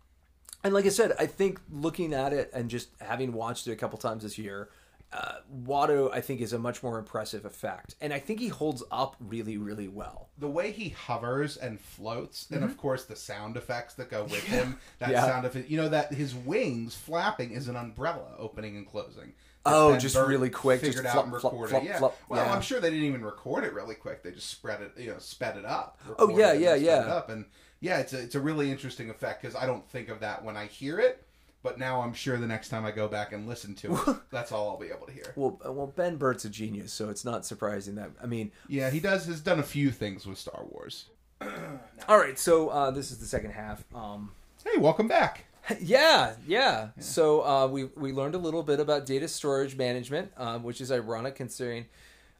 And 0.62 0.74
like 0.74 0.84
I 0.86 0.90
said, 0.90 1.12
I 1.18 1.26
think 1.26 1.60
looking 1.70 2.12
at 2.14 2.32
it 2.32 2.50
and 2.52 2.68
just 2.68 2.90
having 3.00 3.32
watched 3.32 3.66
it 3.66 3.72
a 3.72 3.76
couple 3.76 3.98
times 3.98 4.22
this 4.22 4.36
year, 4.38 4.68
uh, 5.12 5.36
Watto 5.66 6.08
I 6.12 6.20
think 6.20 6.40
is 6.40 6.52
a 6.52 6.58
much 6.58 6.82
more 6.84 6.96
impressive 6.98 7.44
effect, 7.44 7.96
and 8.00 8.12
I 8.12 8.20
think 8.20 8.38
he 8.38 8.46
holds 8.48 8.82
up 8.92 9.16
really, 9.18 9.56
really 9.58 9.88
well. 9.88 10.28
The 10.38 10.48
way 10.48 10.70
he 10.70 10.90
hovers 10.90 11.56
and 11.56 11.80
floats, 11.80 12.46
and 12.52 12.62
of 12.62 12.76
course 12.76 13.06
the 13.06 13.16
sound 13.16 13.56
effects 13.56 13.94
that 13.94 14.08
go 14.10 14.22
with 14.24 14.44
him. 14.44 14.78
That 15.00 15.06
Mm-hmm. 15.06 15.12
Yeah. 15.14 15.26
sound 15.26 15.46
effect, 15.46 15.68
you 15.68 15.78
know, 15.78 15.88
that 15.88 16.12
his 16.14 16.34
wings 16.34 16.94
flapping 16.94 17.50
is 17.52 17.66
an 17.66 17.74
umbrella 17.74 18.34
opening 18.38 18.76
and 18.76 18.86
closing. 18.86 19.32
Oh, 19.66 19.96
just 19.98 20.14
Burtt 20.14 20.28
really 20.28 20.48
quick, 20.48 20.80
Figured 20.80 21.02
just 21.04 21.14
out 21.16 21.24
and 21.24 21.32
flop, 21.32 21.40
flop, 21.40 21.52
recorded. 21.54 21.70
flop, 21.70 21.84
yeah. 21.84 21.98
flop, 21.98 22.16
well, 22.28 22.44
yeah. 22.46 22.52
I'm 22.54 22.62
sure 22.62 22.80
they 22.80 22.88
didn't 22.90 23.04
even 23.04 23.22
record 23.24 23.64
it 23.64 23.74
really 23.74 23.94
quick. 23.96 24.22
They 24.22 24.30
just 24.30 24.48
spread 24.48 24.80
it, 24.80 24.92
you 24.96 25.10
know, 25.10 25.18
sped 25.18 25.56
it 25.58 25.64
up. 25.66 25.98
Oh, 26.18 26.34
yeah, 26.38 26.50
it 26.50 26.54
and 26.54 26.60
yeah, 26.62 26.74
yeah. 26.76 27.02
It 27.02 27.08
up. 27.08 27.28
And 27.30 27.44
yeah, 27.80 27.98
it's 27.98 28.12
a 28.12 28.20
it's 28.20 28.34
a 28.34 28.40
really 28.40 28.70
interesting 28.70 29.10
effect 29.10 29.42
because 29.42 29.56
I 29.56 29.66
don't 29.66 29.88
think 29.90 30.08
of 30.08 30.20
that 30.20 30.44
when 30.44 30.56
I 30.56 30.66
hear 30.66 30.98
it. 30.98 31.24
But 31.62 31.78
now 31.78 32.00
I'm 32.00 32.14
sure 32.14 32.38
the 32.38 32.46
next 32.46 32.70
time 32.70 32.86
I 32.86 32.90
go 32.90 33.06
back 33.06 33.32
and 33.34 33.46
listen 33.46 33.74
to 33.76 33.94
it, 33.94 34.16
that's 34.30 34.50
all 34.50 34.70
I'll 34.70 34.78
be 34.78 34.86
able 34.86 35.06
to 35.06 35.12
hear. 35.12 35.30
Well, 35.36 35.60
uh, 35.66 35.70
well, 35.70 35.88
Ben 35.88 36.16
Burtt's 36.16 36.46
a 36.46 36.48
genius, 36.48 36.90
so 36.90 37.10
it's 37.10 37.22
not 37.22 37.44
surprising 37.44 37.96
that. 37.96 38.12
I 38.22 38.24
mean, 38.24 38.50
Yeah, 38.66 38.88
he 38.88 38.98
does 38.98 39.26
has 39.26 39.40
done 39.42 39.58
a 39.58 39.62
few 39.62 39.90
things 39.90 40.26
with 40.26 40.38
Star 40.38 40.62
Wars. 40.70 41.04
all 42.08 42.16
right, 42.18 42.38
so 42.38 42.70
uh, 42.70 42.90
this 42.90 43.10
is 43.10 43.18
the 43.18 43.26
second 43.26 43.50
half. 43.50 43.84
Um, 43.94 44.32
Hey, 44.64 44.78
welcome 44.78 45.08
back. 45.08 45.44
yeah, 45.80 46.34
yeah. 46.46 46.88
So 46.98 47.44
uh, 47.44 47.66
we 47.66 47.84
we 47.84 48.12
learned 48.12 48.34
a 48.34 48.38
little 48.38 48.62
bit 48.62 48.80
about 48.80 49.06
data 49.06 49.28
storage 49.28 49.76
management, 49.76 50.32
um, 50.36 50.62
which 50.62 50.80
is 50.80 50.90
ironic 50.92 51.34
considering 51.34 51.86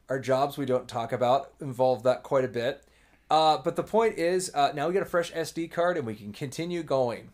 our 0.09 0.19
jobs 0.19 0.57
we 0.57 0.65
don't 0.65 0.87
talk 0.87 1.11
about 1.13 1.51
involve 1.61 2.03
that 2.03 2.23
quite 2.23 2.43
a 2.43 2.47
bit. 2.47 2.83
Uh, 3.31 3.57
but 3.63 3.77
the 3.77 3.83
point 3.83 4.17
is, 4.17 4.51
uh, 4.53 4.73
now 4.75 4.87
we 4.87 4.93
get 4.93 5.01
a 5.01 5.05
fresh 5.05 5.31
SD 5.31 5.71
card 5.71 5.95
and 5.95 6.05
we 6.05 6.15
can 6.15 6.33
continue 6.33 6.83
going. 6.83 7.29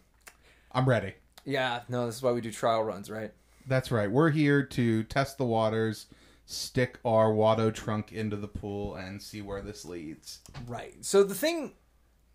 I'm 0.71 0.87
ready. 0.87 1.15
Yeah, 1.43 1.81
no, 1.89 2.05
this 2.05 2.17
is 2.17 2.21
why 2.21 2.33
we 2.33 2.41
do 2.41 2.51
trial 2.51 2.83
runs, 2.83 3.09
right? 3.09 3.31
That's 3.65 3.89
right. 3.89 4.09
We're 4.09 4.29
here 4.29 4.61
to 4.61 5.03
test 5.05 5.39
the 5.39 5.45
waters, 5.45 6.05
stick 6.45 6.99
our 7.03 7.31
Watto 7.31 7.73
trunk 7.73 8.11
into 8.11 8.35
the 8.35 8.47
pool, 8.47 8.93
and 8.93 9.19
see 9.19 9.41
where 9.41 9.63
this 9.63 9.85
leads. 9.85 10.41
Right. 10.67 10.93
So 11.03 11.23
the 11.23 11.33
thing 11.33 11.73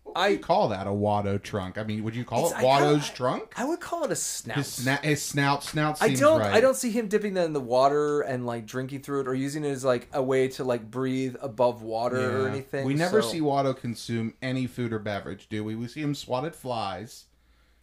Would 0.05 0.31
you 0.31 0.37
call 0.39 0.69
that 0.69 0.85
a 0.85 0.91
Watto 0.91 1.41
trunk? 1.41 1.77
I 1.77 1.83
mean, 1.83 2.03
would 2.03 2.15
you 2.15 2.23
call 2.23 2.49
it 2.51 2.55
I 2.57 2.63
Watto's 2.63 3.09
trunk? 3.09 3.53
I 3.57 3.65
would 3.65 3.79
call 3.79 4.03
it 4.03 4.11
a 4.11 4.15
snout. 4.15 4.57
His, 4.57 4.67
sna- 4.67 5.01
his 5.03 5.21
snout, 5.23 5.63
snout 5.63 6.01
I 6.01 6.13
don't. 6.13 6.39
right. 6.41 6.53
I 6.53 6.61
don't 6.61 6.75
see 6.75 6.91
him 6.91 7.07
dipping 7.07 7.33
that 7.35 7.45
in 7.45 7.53
the 7.53 7.59
water 7.59 8.21
and 8.21 8.45
like 8.45 8.65
drinking 8.65 9.01
through 9.01 9.21
it, 9.21 9.27
or 9.27 9.33
using 9.33 9.63
it 9.63 9.69
as 9.69 9.83
like 9.83 10.07
a 10.13 10.21
way 10.21 10.49
to 10.49 10.63
like 10.63 10.89
breathe 10.91 11.35
above 11.41 11.81
water 11.81 12.43
or 12.43 12.47
anything. 12.47 12.85
We 12.85 12.93
never 12.93 13.21
so- 13.21 13.29
see 13.29 13.39
Watto 13.39 13.75
consume 13.75 14.35
any 14.41 14.67
food 14.67 14.93
or 14.93 14.99
beverage, 14.99 15.47
do 15.49 15.63
we? 15.63 15.75
We 15.75 15.87
see 15.87 16.01
him 16.01 16.13
swat 16.15 16.45
at 16.45 16.55
flies. 16.55 17.25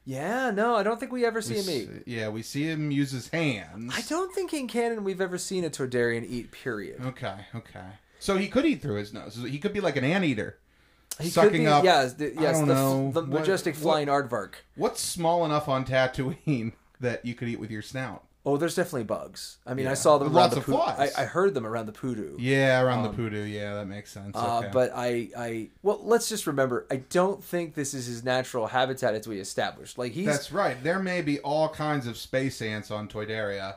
Yeah, 0.04 0.50
no, 0.50 0.76
I 0.76 0.82
don't 0.82 0.98
think 0.98 1.12
we 1.12 1.24
ever 1.26 1.42
see 1.42 1.54
We 1.54 1.60
him 1.60 1.70
eat. 1.70 1.88
s- 1.96 2.02
Yeah, 2.06 2.28
we 2.30 2.42
see 2.42 2.64
him 2.64 2.90
use 2.90 3.10
his 3.10 3.28
hands. 3.28 3.92
I 3.96 4.00
don't 4.02 4.34
think 4.34 4.52
in 4.54 4.66
canon 4.66 5.04
we've 5.04 5.20
ever 5.20 5.36
seen 5.36 5.64
a 5.64 5.70
Toydarian 5.70 6.24
eat. 6.28 6.52
Period. 6.52 7.00
Okay, 7.04 7.34
okay. 7.54 7.84
So 8.18 8.36
he 8.36 8.48
could 8.48 8.64
eat 8.66 8.82
through 8.82 8.96
his 8.96 9.12
nose. 9.12 9.36
He 9.36 9.58
could 9.58 9.72
be 9.72 9.80
like 9.80 9.96
an 9.96 10.04
anteater. 10.04 10.58
He 11.18 11.24
could 11.24 11.32
sucking 11.32 11.52
be, 11.62 11.66
up. 11.66 11.84
yeah, 11.84 12.04
the, 12.06 12.36
I 12.38 12.40
yes, 12.42 12.58
don't 12.58 12.68
the, 12.68 12.74
know. 12.74 13.10
the 13.12 13.22
majestic 13.26 13.74
what- 13.76 13.82
flying 13.82 14.08
aardvark. 14.08 14.54
What's 14.76 15.00
small 15.02 15.44
enough 15.44 15.68
on 15.68 15.84
Tatooine 15.84 16.72
that 17.00 17.24
you 17.24 17.34
could 17.34 17.48
eat 17.48 17.60
with 17.60 17.70
your 17.70 17.82
snout? 17.82 18.24
Oh, 18.46 18.56
there's 18.56 18.74
definitely 18.74 19.04
bugs. 19.04 19.58
I 19.66 19.74
mean, 19.74 19.86
I 19.86 19.92
saw 19.92 20.16
them 20.16 20.28
around 20.28 20.34
lots 20.34 20.54
the 20.54 20.60
of 20.60 20.64
poo- 20.66 20.72
flies. 20.72 21.12
I, 21.14 21.22
I 21.22 21.26
heard 21.26 21.52
them 21.52 21.66
around 21.66 21.84
the 21.84 21.92
poodoo. 21.92 22.38
Yeah, 22.38 22.80
around 22.80 23.02
the 23.02 23.10
poodoo. 23.10 23.42
Yeah, 23.44 23.74
that 23.74 23.84
makes 23.86 24.10
sense. 24.10 24.34
Um, 24.34 24.44
Uh, 24.46 24.58
okay. 24.60 24.70
But 24.72 24.92
I, 24.94 25.28
I, 25.36 25.68
well, 25.82 26.00
let's 26.02 26.26
just 26.30 26.46
remember, 26.46 26.86
I 26.90 26.96
don't 27.10 27.44
think 27.44 27.74
this 27.74 27.92
is 27.92 28.06
his 28.06 28.24
natural 28.24 28.68
habitat 28.68 29.12
as 29.14 29.28
we 29.28 29.40
established. 29.40 29.98
Like 29.98 30.12
he's, 30.12 30.24
That's 30.24 30.52
right. 30.52 30.82
There 30.82 30.98
may 30.98 31.20
be 31.20 31.38
all 31.40 31.68
kinds 31.68 32.06
of 32.06 32.16
space 32.16 32.62
ants 32.62 32.90
on 32.90 33.08
Toydaria. 33.08 33.74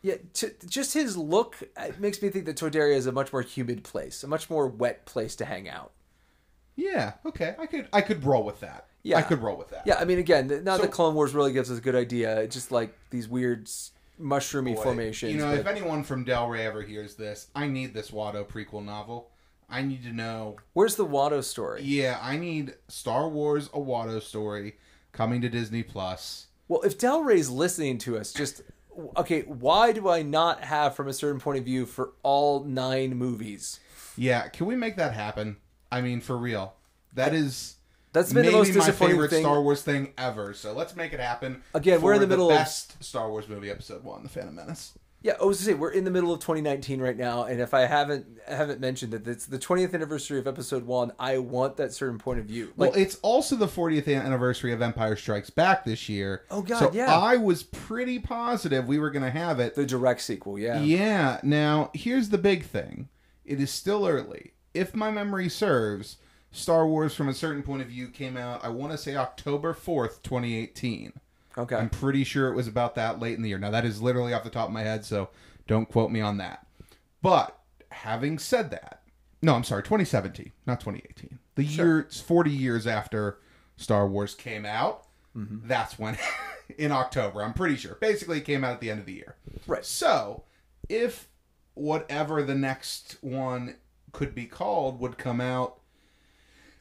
yeah, 0.00 0.14
t- 0.32 0.48
just 0.66 0.94
his 0.94 1.18
look 1.18 1.56
it 1.78 2.00
makes 2.00 2.22
me 2.22 2.30
think 2.30 2.46
that 2.46 2.56
Toydaria 2.56 2.96
is 2.96 3.06
a 3.06 3.12
much 3.12 3.34
more 3.34 3.42
humid 3.42 3.84
place, 3.84 4.24
a 4.24 4.26
much 4.28 4.48
more 4.48 4.66
wet 4.66 5.04
place 5.04 5.36
to 5.36 5.44
hang 5.44 5.68
out. 5.68 5.92
Yeah, 6.76 7.14
okay. 7.24 7.54
I 7.58 7.66
could 7.66 7.88
I 7.92 8.00
could 8.02 8.24
roll 8.24 8.44
with 8.44 8.60
that. 8.60 8.86
Yeah. 9.02 9.18
I 9.18 9.22
could 9.22 9.40
roll 9.40 9.56
with 9.56 9.70
that. 9.70 9.82
Yeah, 9.86 9.96
I 10.00 10.04
mean, 10.04 10.18
again, 10.18 10.48
th- 10.48 10.62
now 10.62 10.76
So- 10.76 10.82
that 10.82 10.90
Clone 10.90 11.14
Wars 11.14 11.32
really 11.32 11.52
gives 11.52 11.70
us 11.70 11.78
a 11.78 11.80
good 11.80 11.94
idea. 11.94 12.40
It's 12.40 12.54
just 12.54 12.72
like 12.72 12.92
these 13.10 13.28
weird 13.28 13.62
s- 13.68 13.92
mushroomy 14.20 14.74
Boy, 14.74 14.82
formations. 14.82 15.32
You 15.32 15.38
know, 15.38 15.50
but- 15.52 15.60
if 15.60 15.66
anyone 15.66 16.02
from 16.02 16.24
Del 16.24 16.48
Rey 16.48 16.66
ever 16.66 16.82
hears 16.82 17.14
this, 17.14 17.46
I 17.54 17.66
need 17.68 17.94
this 17.94 18.10
Watto 18.10 18.46
prequel 18.46 18.84
novel. 18.84 19.30
I 19.70 19.82
need 19.82 20.02
to 20.04 20.12
know. 20.12 20.56
where's 20.74 20.96
the 20.96 21.06
Watto 21.06 21.42
story? 21.42 21.82
Yeah, 21.82 22.18
I 22.22 22.36
need 22.36 22.74
Star 22.88 23.28
Wars 23.28 23.68
a 23.72 23.78
Watto 23.78 24.20
story 24.22 24.76
coming 25.12 25.40
to 25.42 25.48
Disney 25.48 25.82
Plus. 25.82 26.46
Well, 26.68 26.82
if 26.82 26.98
Del 26.98 27.22
Rey's 27.22 27.48
listening 27.48 27.98
to 27.98 28.16
us, 28.18 28.32
just 28.32 28.62
okay. 29.16 29.42
Why 29.42 29.92
do 29.92 30.08
I 30.08 30.22
not 30.22 30.62
have, 30.64 30.94
from 30.96 31.06
a 31.08 31.12
certain 31.12 31.40
point 31.40 31.58
of 31.58 31.64
view, 31.64 31.86
for 31.86 32.12
all 32.22 32.64
nine 32.64 33.16
movies? 33.16 33.78
Yeah, 34.16 34.48
can 34.48 34.66
we 34.66 34.74
make 34.76 34.96
that 34.96 35.12
happen? 35.14 35.56
I 35.96 36.02
mean, 36.02 36.20
for 36.20 36.36
real. 36.36 36.74
That 37.14 37.32
is 37.34 37.76
That's 38.12 38.32
been 38.32 38.42
maybe 38.42 38.52
the 38.52 38.74
most 38.74 38.76
my 38.76 38.90
favorite 38.92 39.30
thing. 39.30 39.42
Star 39.42 39.62
Wars 39.62 39.82
thing 39.82 40.12
ever. 40.18 40.52
So 40.52 40.74
let's 40.74 40.94
make 40.94 41.14
it 41.14 41.20
happen. 41.20 41.62
Again, 41.72 42.02
we're 42.02 42.14
in 42.14 42.20
the 42.20 42.26
middle 42.26 42.50
of- 42.50 42.56
best 42.56 43.02
Star 43.02 43.30
Wars 43.30 43.48
movie, 43.48 43.70
Episode 43.70 44.04
One, 44.04 44.22
The 44.22 44.28
Phantom 44.28 44.54
Menace. 44.54 44.92
Yeah, 45.22 45.32
I 45.40 45.44
was 45.44 45.58
to 45.58 45.64
say 45.64 45.74
we're 45.74 45.90
in 45.90 46.04
the 46.04 46.10
middle 46.10 46.32
of 46.32 46.40
2019 46.40 47.00
right 47.00 47.16
now, 47.16 47.44
and 47.44 47.60
if 47.60 47.72
I 47.74 47.86
haven't 47.86 48.26
haven't 48.46 48.80
mentioned 48.80 49.12
that 49.12 49.26
it's 49.26 49.46
the 49.46 49.58
20th 49.58 49.94
anniversary 49.94 50.38
of 50.38 50.46
Episode 50.46 50.84
One, 50.86 51.10
I 51.18 51.38
want 51.38 51.78
that 51.78 51.92
certain 51.94 52.18
point 52.18 52.38
of 52.38 52.44
view. 52.44 52.72
Like, 52.76 52.92
well, 52.92 53.00
it's 53.00 53.16
also 53.22 53.56
the 53.56 53.66
40th 53.66 54.06
anniversary 54.06 54.72
of 54.72 54.82
Empire 54.82 55.16
Strikes 55.16 55.50
Back 55.50 55.84
this 55.84 56.08
year. 56.08 56.44
Oh, 56.50 56.62
God, 56.62 56.78
so 56.78 56.90
yeah. 56.92 57.18
I 57.18 57.38
was 57.38 57.62
pretty 57.62 58.18
positive 58.20 58.86
we 58.86 58.98
were 58.98 59.10
going 59.10 59.24
to 59.24 59.30
have 59.30 59.58
it. 59.58 59.74
the 59.74 59.86
direct 59.86 60.20
sequel, 60.20 60.58
yeah. 60.58 60.80
Yeah. 60.82 61.40
Now, 61.42 61.90
here's 61.94 62.28
the 62.28 62.38
big 62.38 62.64
thing. 62.64 63.08
It 63.44 63.60
is 63.60 63.70
still 63.70 64.06
early. 64.06 64.52
If 64.76 64.94
my 64.94 65.10
memory 65.10 65.48
serves, 65.48 66.18
Star 66.50 66.86
Wars 66.86 67.14
from 67.14 67.28
a 67.28 67.34
certain 67.34 67.62
point 67.62 67.82
of 67.82 67.88
view 67.88 68.08
came 68.08 68.36
out, 68.36 68.64
I 68.64 68.68
want 68.68 68.92
to 68.92 68.98
say 68.98 69.16
October 69.16 69.74
4th, 69.74 70.22
2018. 70.22 71.12
Okay. 71.58 71.76
I'm 71.76 71.88
pretty 71.88 72.24
sure 72.24 72.48
it 72.48 72.54
was 72.54 72.68
about 72.68 72.94
that 72.96 73.18
late 73.18 73.36
in 73.36 73.42
the 73.42 73.48
year. 73.48 73.58
Now, 73.58 73.70
that 73.70 73.84
is 73.84 74.02
literally 74.02 74.34
off 74.34 74.44
the 74.44 74.50
top 74.50 74.68
of 74.68 74.74
my 74.74 74.82
head, 74.82 75.04
so 75.04 75.30
don't 75.66 75.88
quote 75.88 76.10
me 76.10 76.20
on 76.20 76.36
that. 76.38 76.66
But 77.22 77.58
having 77.90 78.38
said 78.38 78.70
that, 78.70 79.02
no, 79.42 79.54
I'm 79.54 79.64
sorry, 79.64 79.82
2017, 79.82 80.52
not 80.66 80.80
2018. 80.80 81.38
The 81.54 81.64
year, 81.64 82.00
it's 82.00 82.20
40 82.20 82.50
years 82.50 82.86
after 82.86 83.38
Star 83.76 84.06
Wars 84.06 84.34
came 84.34 84.66
out. 84.66 85.06
Mm-hmm. 85.36 85.66
That's 85.66 85.98
when, 85.98 86.18
in 86.78 86.92
October, 86.92 87.42
I'm 87.42 87.54
pretty 87.54 87.76
sure. 87.76 87.96
Basically, 88.00 88.38
it 88.38 88.44
came 88.44 88.64
out 88.64 88.72
at 88.72 88.80
the 88.80 88.90
end 88.90 89.00
of 89.00 89.06
the 89.06 89.14
year. 89.14 89.36
Right. 89.66 89.84
So, 89.84 90.44
if 90.88 91.28
whatever 91.74 92.42
the 92.42 92.54
next 92.54 93.16
one 93.20 93.76
could 94.16 94.34
be 94.34 94.46
called 94.46 94.98
would 94.98 95.18
come 95.18 95.42
out, 95.42 95.78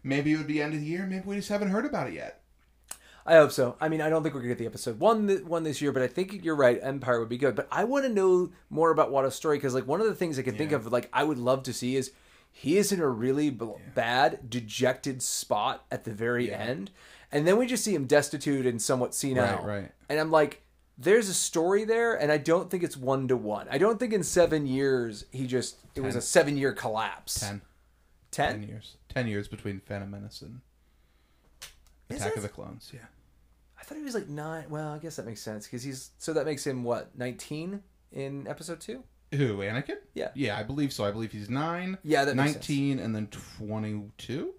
maybe 0.01 0.31
it 0.31 0.37
would 0.37 0.47
be 0.47 0.61
end 0.61 0.73
of 0.73 0.79
the 0.79 0.85
year. 0.85 1.05
Maybe 1.05 1.23
we 1.25 1.35
just 1.35 1.49
haven't 1.49 1.67
heard 1.67 1.85
about 1.85 2.07
it 2.07 2.13
yet. 2.13 2.41
I 3.25 3.33
hope 3.35 3.51
so. 3.51 3.75
I 3.81 3.89
mean, 3.89 3.99
I 3.99 4.09
don't 4.09 4.23
think 4.23 4.33
we're 4.33 4.39
gonna 4.39 4.53
get 4.53 4.59
the 4.59 4.65
episode 4.65 5.01
one 5.01 5.27
th- 5.27 5.41
one 5.41 5.63
this 5.63 5.81
year, 5.81 5.91
but 5.91 6.01
I 6.01 6.07
think 6.07 6.45
you're 6.45 6.55
right. 6.55 6.79
Empire 6.81 7.19
would 7.19 7.27
be 7.27 7.37
good, 7.37 7.53
but 7.53 7.67
I 7.69 7.83
want 7.83 8.05
to 8.05 8.09
know 8.09 8.51
more 8.69 8.89
about 8.89 9.11
Watto's 9.11 9.35
story 9.35 9.57
because, 9.57 9.73
like, 9.73 9.85
one 9.85 9.99
of 9.99 10.07
the 10.07 10.15
things 10.15 10.39
I 10.39 10.43
can 10.43 10.55
think 10.55 10.71
of, 10.71 10.89
like, 10.93 11.09
I 11.11 11.25
would 11.25 11.37
love 11.37 11.63
to 11.63 11.73
see 11.73 11.97
is 11.97 12.13
he 12.53 12.77
is 12.77 12.93
in 12.93 13.01
a 13.01 13.09
really 13.09 13.49
b- 13.49 13.67
bad, 13.93 14.49
dejected 14.49 15.21
spot 15.21 15.83
at 15.91 16.05
the 16.05 16.13
very 16.13 16.53
end, 16.53 16.89
and 17.33 17.45
then 17.45 17.57
we 17.57 17.65
just 17.65 17.83
see 17.83 17.93
him 17.93 18.05
destitute 18.05 18.65
and 18.65 18.81
somewhat 18.81 19.13
senile. 19.13 19.57
Right, 19.57 19.81
right. 19.81 19.91
And 20.07 20.21
I'm 20.21 20.31
like, 20.31 20.61
there's 20.97 21.29
a 21.29 21.33
story 21.33 21.83
there, 21.83 22.13
and 22.15 22.31
I 22.31 22.37
don't 22.37 22.69
think 22.69 22.83
it's 22.83 22.95
one 22.97 23.27
to 23.27 23.35
one. 23.37 23.67
I 23.69 23.77
don't 23.77 23.99
think 23.99 24.13
in 24.13 24.23
seven 24.23 24.65
years 24.65 25.25
he 25.31 25.47
just 25.47 25.77
it 25.95 26.01
was 26.01 26.15
a 26.15 26.21
seven 26.21 26.57
year 26.57 26.73
collapse. 26.73 27.39
Ten. 27.39 27.61
Ten? 28.31 28.59
Ten 28.59 28.69
years. 28.69 28.97
Ten 29.09 29.27
years 29.27 29.47
between 29.47 29.79
Phantom 29.79 30.09
Menace 30.11 30.41
and 30.41 30.59
Is 32.09 32.17
Attack 32.17 32.33
it? 32.33 32.37
of 32.37 32.43
the 32.43 32.49
Clones. 32.49 32.91
Yeah. 32.93 32.99
I 33.79 33.83
thought 33.83 33.97
he 33.97 34.03
was 34.03 34.13
like 34.15 34.27
nine. 34.27 34.65
Well, 34.69 34.89
I 34.89 34.97
guess 34.97 35.15
that 35.17 35.25
makes 35.25 35.41
sense 35.41 35.65
because 35.65 35.83
he's 35.83 36.11
so 36.17 36.33
that 36.33 36.45
makes 36.45 36.65
him 36.65 36.83
what 36.83 37.17
nineteen 37.17 37.81
in 38.11 38.47
episode 38.47 38.79
two. 38.81 39.03
Who? 39.33 39.57
Anakin? 39.57 39.97
Yeah. 40.13 40.29
Yeah, 40.33 40.57
I 40.57 40.63
believe 40.63 40.93
so. 40.93 41.03
I 41.03 41.11
believe 41.11 41.31
he's 41.31 41.49
nine. 41.49 41.97
Yeah, 42.03 42.25
that 42.25 42.35
makes 42.35 42.53
nineteen, 42.53 42.99
and 42.99 43.13
then 43.15 43.27
twenty-two. 43.27 44.53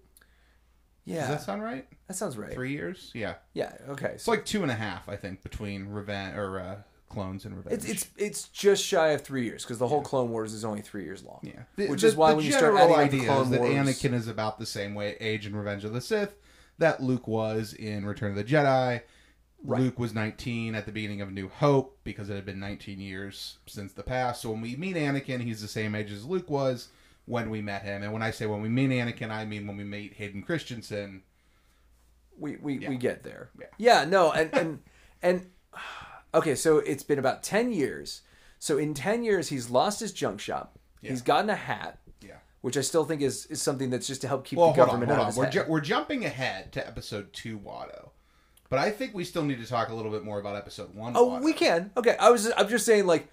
Yeah, 1.07 1.21
Does 1.21 1.29
that 1.29 1.41
sound 1.41 1.63
right? 1.63 1.87
that 2.07 2.15
sounds 2.15 2.37
right. 2.37 2.51
Three 2.53 2.71
years? 2.73 3.11
Yeah. 3.13 3.35
Yeah. 3.53 3.71
Okay. 3.89 4.11
It's 4.15 4.23
So 4.23 4.31
like 4.31 4.45
two 4.45 4.61
and 4.61 4.69
a 4.71 4.75
half, 4.75 5.07
I 5.07 5.15
think, 5.15 5.41
between 5.41 5.87
Revenge 5.87 6.35
or 6.35 6.59
uh, 6.59 6.75
Clones 7.09 7.45
and 7.45 7.55
Revenge. 7.55 7.75
it's 7.75 7.85
it's 7.89 8.07
it's 8.17 8.47
just 8.49 8.83
shy 8.83 9.09
of 9.09 9.21
three 9.21 9.45
years 9.45 9.63
because 9.63 9.77
the 9.79 9.87
whole 9.87 10.01
Clone 10.01 10.29
Wars 10.31 10.51
is 10.53 10.65
only 10.65 10.81
three 10.81 11.05
years 11.05 11.23
long. 11.23 11.39
yeah. 11.43 11.87
Which 11.87 12.01
The- 12.01 12.07
is 12.07 12.15
why 12.17 12.31
the 12.31 12.35
when 12.35 12.45
you 12.45 12.51
start 12.51 12.75
adding 12.75 12.89
the 12.95 13.01
idea 13.01 13.23
Clone 13.25 13.43
is 13.43 13.49
that 13.51 13.59
Wars, 13.61 13.73
Anakin 13.73 14.13
is 14.13 14.27
about 14.27 14.59
the 14.59 14.65
same 14.65 14.93
way 14.95 15.15
age 15.21 15.45
in 15.47 15.55
Revenge 15.55 15.85
of 15.85 15.93
the 15.93 16.01
Sith 16.01 16.35
that 16.77 17.01
Luke 17.01 17.27
was 17.27 17.73
in 17.73 18.05
Return 18.05 18.31
of 18.31 18.35
the 18.35 18.43
Jedi. 18.43 19.01
Right. 19.63 19.81
Luke 19.81 19.97
was 19.97 20.13
19 20.13 20.75
at 20.75 20.85
the 20.85 20.91
beginning 20.91 21.19
of 21.21 21.31
New 21.31 21.47
Hope 21.47 21.97
because 22.03 22.29
it 22.29 22.35
had 22.35 22.45
been 22.45 22.59
19 22.59 22.99
years 22.99 23.57
since 23.65 23.91
the 23.93 24.03
past. 24.03 24.41
So 24.41 24.51
when 24.51 24.61
we 24.61 24.75
meet 24.75 24.95
Anakin, 24.95 25.41
he's 25.41 25.61
the 25.61 25.67
same 25.67 25.95
age 25.95 26.11
as 26.11 26.25
Luke 26.25 26.49
was 26.49 26.89
when 27.27 27.49
we 27.51 27.61
met 27.61 27.83
him. 27.83 28.01
And 28.01 28.11
when 28.11 28.23
I 28.23 28.31
say 28.31 28.47
when 28.47 28.61
we 28.61 28.69
meet 28.69 28.89
Anakin, 28.89 29.29
I 29.29 29.45
mean 29.45 29.67
when 29.67 29.77
we 29.77 29.83
meet 29.83 30.13
Hayden 30.13 30.41
Christensen. 30.41 31.21
we 32.39 32.55
we, 32.57 32.79
Yeah. 32.79 32.89
we 32.89 32.97
get 32.97 33.23
there. 33.23 33.49
Yeah. 33.59 33.65
Yeah, 33.77 34.05
no, 34.05 34.31
and 34.31 34.51
and 34.57 34.79
and 35.21 35.49
okay, 36.33 36.55
so 36.55 36.77
it's 36.79 37.03
been 37.03 37.19
about 37.19 37.43
ten 37.43 37.71
years. 37.71 38.21
So 38.59 38.77
in 38.79 38.93
ten 38.93 39.23
years, 39.23 39.49
he's 39.49 39.69
lost 39.69 39.99
his 39.99 40.11
junk 40.11 40.39
shop. 40.39 40.79
He's 41.01 41.21
gotten 41.21 41.49
a 41.49 41.55
hat, 41.55 41.99
Yeah. 42.21 42.37
which 42.61 42.75
I 42.75 42.81
still 42.81 43.05
think 43.05 43.21
is 43.21 43.45
is 43.47 43.61
something 43.61 43.89
that's 43.91 44.07
just 44.07 44.21
to 44.21 44.27
help 44.27 44.45
keep 44.45 44.57
Well, 44.59 44.73
the 44.73 44.81
on, 44.81 44.87
government 44.87 45.11
hold 45.11 45.19
out 45.19 45.21
on. 45.23 45.27
of 45.27 45.33
his 45.33 45.37
We're, 45.37 45.43
head. 45.45 45.53
ju- 45.53 45.65
we're 45.67 45.79
jumping 45.81 46.25
ahead 46.25 46.71
to 46.73 46.85
episode 46.85 47.31
two, 47.33 47.57
Watto. 47.59 48.09
But 48.69 48.79
I 48.79 48.89
think 48.91 49.13
we 49.13 49.23
still 49.23 49.43
need 49.45 49.59
to 49.61 49.65
talk 49.65 49.87
a 49.89 49.93
little 49.95 50.11
bit 50.11 50.23
more 50.25 50.39
about 50.39 50.55
episode 50.57 50.93
one. 50.93 51.13
oh, 51.15 51.29
Watto. 51.29 51.43
we 51.43 51.53
can. 51.53 51.91
Okay, 51.95 52.17
I 52.19 52.29
was 52.29 52.51
I'm 52.57 52.67
just 52.67 52.85
saying 52.85 53.05
like. 53.05 53.27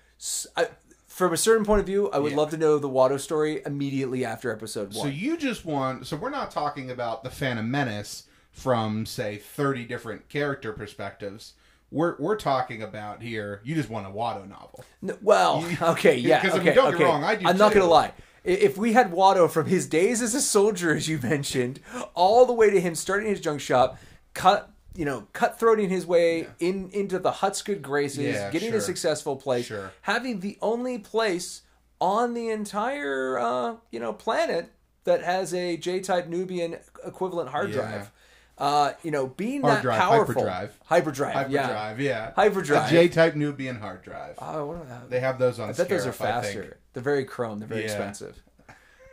I 0.57 0.69
from 1.15 1.33
a 1.33 1.37
certain 1.37 1.65
point 1.65 1.79
of 1.79 1.87
view, 1.87 2.11
I 2.11 2.19
would 2.19 2.33
Yeah. 2.33 2.39
love 2.39 2.51
to 2.51 2.57
know 2.57 2.79
the 2.79 2.89
Watto 2.89 3.21
story 3.21 3.63
immediately 3.65 4.25
after 4.25 4.51
episode 4.51 4.93
one. 4.95 5.05
So 5.05 5.07
you 5.07 5.37
just 5.37 5.65
want. 5.65 6.09
So 6.09 6.17
we're 6.17 6.31
not 6.31 6.51
talking 6.51 6.91
about 6.91 7.23
the 7.23 7.31
Phantom 7.31 7.71
Menace 7.71 8.25
from 8.51 9.07
say 9.07 9.37
thirty 9.39 9.85
different 9.85 10.29
character 10.29 10.73
perspectives. 10.73 11.53
We're 11.93 12.17
we're 12.19 12.35
talking 12.37 12.83
about 12.83 13.23
here. 13.23 13.61
You 13.63 13.77
just 13.77 13.89
want 13.89 14.09
a 14.09 14.11
Watto 14.11 14.49
novel. 14.49 14.85
No, 15.01 15.17
well, 15.23 15.65
okay, 15.83 16.17
yeah. 16.17 16.43
'cause, 16.43 16.51
I 16.53 16.57
okay, 16.57 16.65
mean, 16.67 16.75
don't 16.75 16.85
get 16.87 16.95
okay. 16.95 17.05
me 17.05 17.11
wrong, 17.11 17.23
I 17.25 17.35
do 17.37 17.47
I'm 17.47 17.59
not 17.59 17.73
gonna 17.73 17.87
lie. 17.87 18.13
If 18.43 18.77
we 18.77 18.93
had 18.93 19.13
Watto 19.13 19.49
from 19.49 19.67
his 19.67 19.87
days 19.87 20.21
as 20.21 20.35
a 20.35 20.41
soldier, 20.41 20.95
as 20.97 21.09
you 21.09 21.19
mentioned, 21.23 21.79
all 22.15 22.45
the 22.45 22.53
way 22.53 22.71
to 22.71 22.81
him 22.81 22.95
starting 22.97 23.29
his 23.31 23.41
junk 23.41 23.61
shop, 23.61 23.99
cut, 24.35 24.71
you 24.97 25.05
know, 25.05 25.27
cutthroating 25.33 25.89
his 25.89 26.07
way 26.07 26.47
in 26.61 26.89
into 26.91 27.19
the 27.19 27.31
Hutt's 27.33 27.63
good 27.63 27.83
graces, 27.83 28.35
Yeah, 28.35 28.51
getting 28.51 28.71
sure. 28.71 28.79
a 28.79 28.83
successful 28.83 29.37
place, 29.37 29.67
Sure. 29.67 29.93
having 30.03 30.41
the 30.41 30.57
only 30.63 30.99
place 30.99 31.63
on 32.01 32.35
the 32.35 32.51
entire, 32.51 33.39
uh, 33.39 33.77
you 33.91 33.99
know, 34.01 34.13
planet 34.13 34.71
that 35.05 35.23
has 35.23 35.53
a 35.55 35.77
J-type 35.77 36.29
Nubian 36.29 36.77
equivalent 37.05 37.51
hard 37.51 37.71
Yeah. 37.71 37.77
drive. 37.77 38.11
Uh, 38.57 38.93
you 39.03 39.11
know, 39.11 39.27
being 39.27 39.63
Hard 39.63 39.79
that 39.79 39.83
drive, 39.83 40.01
powerful, 40.01 40.35
hyperdrive. 40.45 40.79
hyperdrive, 40.85 41.51
yeah, 41.51 41.63
Hyperdrive, 41.63 42.01
yeah. 42.01 42.33
Hyperdrive. 42.37 42.87
A 42.89 42.91
J-type 42.91 43.35
Nubian 43.35 43.77
hard 43.81 44.03
drive. 44.03 44.37
Oh, 44.41 44.67
what 44.67 44.77
are- 44.77 45.03
they 45.09 45.19
have 45.19 45.41
those 45.41 45.59
on. 45.59 45.71
I 45.71 45.73
bet 45.73 45.89
those 45.89 46.07
are 46.07 46.13
Scarif, 46.13 46.21
I 46.21 46.41
think. 46.43 46.55
faster. 46.55 46.77
They're 46.93 47.03
very 47.03 47.25
chrome. 47.25 47.59
They're 47.59 47.67
very 47.67 47.81
Yeah. 47.81 47.87
expensive. 47.87 48.41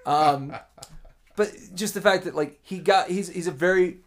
Um, 0.05 0.55
but 1.35 1.51
just 1.73 1.95
the 1.95 2.01
fact 2.01 2.25
that 2.25 2.35
like 2.35 2.59
he 2.61 2.77
got 2.79 3.07
he's 3.09 3.29
he's 3.29 3.47
a 3.47 3.51
very, 3.51 4.01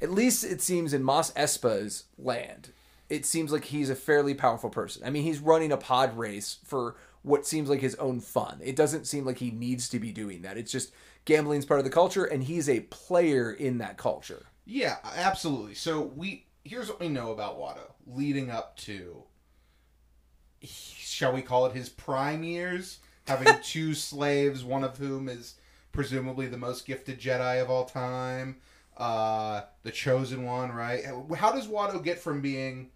at 0.00 0.10
least 0.10 0.44
it 0.44 0.60
seems 0.60 0.92
in 0.92 1.02
Mos 1.02 1.32
Espa's 1.36 2.04
land, 2.18 2.72
it 3.08 3.24
seems 3.26 3.52
like 3.52 3.66
he's 3.66 3.90
a 3.90 3.94
fairly 3.94 4.34
powerful 4.34 4.70
person. 4.70 5.02
I 5.04 5.10
mean, 5.10 5.22
he's 5.22 5.40
running 5.40 5.72
a 5.72 5.76
pod 5.76 6.16
race 6.16 6.58
for 6.64 6.96
what 7.22 7.46
seems 7.46 7.68
like 7.68 7.80
his 7.80 7.94
own 7.96 8.20
fun. 8.20 8.60
It 8.62 8.76
doesn't 8.76 9.06
seem 9.06 9.24
like 9.24 9.38
he 9.38 9.50
needs 9.50 9.88
to 9.90 9.98
be 9.98 10.12
doing 10.12 10.42
that. 10.42 10.56
It's 10.56 10.72
just 10.72 10.92
gambling's 11.24 11.66
part 11.66 11.80
of 11.80 11.84
the 11.84 11.90
culture, 11.90 12.24
and 12.24 12.44
he's 12.44 12.68
a 12.68 12.80
player 12.80 13.50
in 13.50 13.78
that 13.78 13.96
culture. 13.96 14.46
Yeah, 14.64 14.96
absolutely. 15.16 15.74
So 15.74 16.00
we 16.00 16.46
here's 16.64 16.88
what 16.88 17.00
we 17.00 17.08
know 17.08 17.32
about 17.32 17.58
Watto 17.58 17.92
leading 18.06 18.50
up 18.50 18.76
to 18.76 19.24
shall 20.62 21.32
we 21.32 21.42
call 21.42 21.66
it 21.66 21.74
his 21.74 21.88
prime 21.88 22.42
years, 22.42 22.98
having 23.26 23.48
two 23.62 23.94
slaves, 23.94 24.64
one 24.64 24.84
of 24.84 24.98
whom 24.98 25.28
is 25.28 25.54
presumably 25.92 26.46
the 26.46 26.56
most 26.56 26.86
gifted 26.86 27.20
Jedi 27.20 27.62
of 27.62 27.70
all 27.70 27.84
time, 27.84 28.56
uh, 28.98 29.62
the 29.84 29.90
chosen 29.90 30.44
one, 30.44 30.72
right? 30.72 31.04
How 31.36 31.52
does 31.52 31.68
Watto 31.68 32.02
get 32.02 32.18
from 32.18 32.40
being 32.40 32.90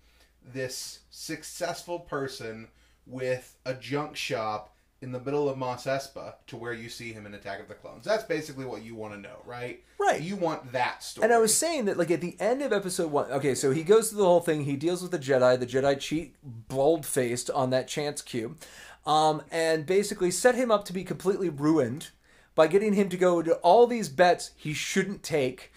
this 0.53 1.01
successful 1.11 2.01
person 2.01 2.69
with 3.07 3.57
a 3.65 3.75
junk 3.75 4.17
shop 4.17 4.75
in 5.01 5.11
the 5.11 5.21
middle 5.21 5.49
of 5.49 5.59
Mos 5.59 5.85
Espa 5.85 6.35
to 6.47 6.57
where 6.57 6.73
you 6.73 6.89
see 6.89 7.13
him 7.13 7.27
in 7.27 7.35
Attack 7.35 7.61
of 7.61 7.69
the 7.69 7.75
Clones? 7.75 8.05
That's 8.05 8.25
basically 8.25 8.65
what 8.65 8.83
you 8.83 8.95
want 8.95 9.15
to 9.15 9.21
know, 9.21 9.37
right? 9.45 9.83
Right. 9.99 10.21
You 10.21 10.37
want 10.37 10.73
that 10.73 11.03
story. 11.03 11.25
And 11.25 11.33
I 11.33 11.39
was 11.39 11.57
saying 11.57 11.85
that, 11.85 11.97
like, 11.97 12.11
at 12.11 12.21
the 12.21 12.37
end 12.41 12.63
of 12.63 12.73
episode 12.73 13.11
one, 13.11 13.31
okay, 13.31 13.55
so 13.55 13.71
he 13.71 13.85
goes 13.85 14.11
through 14.11 14.19
the 14.19 14.25
whole 14.25 14.41
thing. 14.41 14.65
He 14.65 14.77
deals 14.77 15.03
with 15.03 15.13
the 15.13 15.19
Jedi. 15.19 15.59
The 15.59 15.67
Jedi 15.67 15.99
cheat 15.99 16.35
bold 16.43 17.07
faced 17.07 17.51
on 17.51 17.71
that 17.71 17.87
chance 17.89 18.23
cube, 18.23 18.61
um, 19.07 19.43
and 19.51 19.87
basically 19.87 20.33
set 20.33 20.57
him 20.57 20.73
up 20.73 20.85
to 20.87 20.93
be 20.93 21.05
completely 21.05 21.49
ruined 21.49 22.11
by 22.55 22.67
getting 22.67 22.93
him 22.93 23.09
to 23.09 23.17
go 23.17 23.43
to 23.43 23.55
all 23.57 23.87
these 23.87 24.09
bets 24.09 24.51
he 24.57 24.75
shouldn't 24.75 25.23
take. 25.23 25.73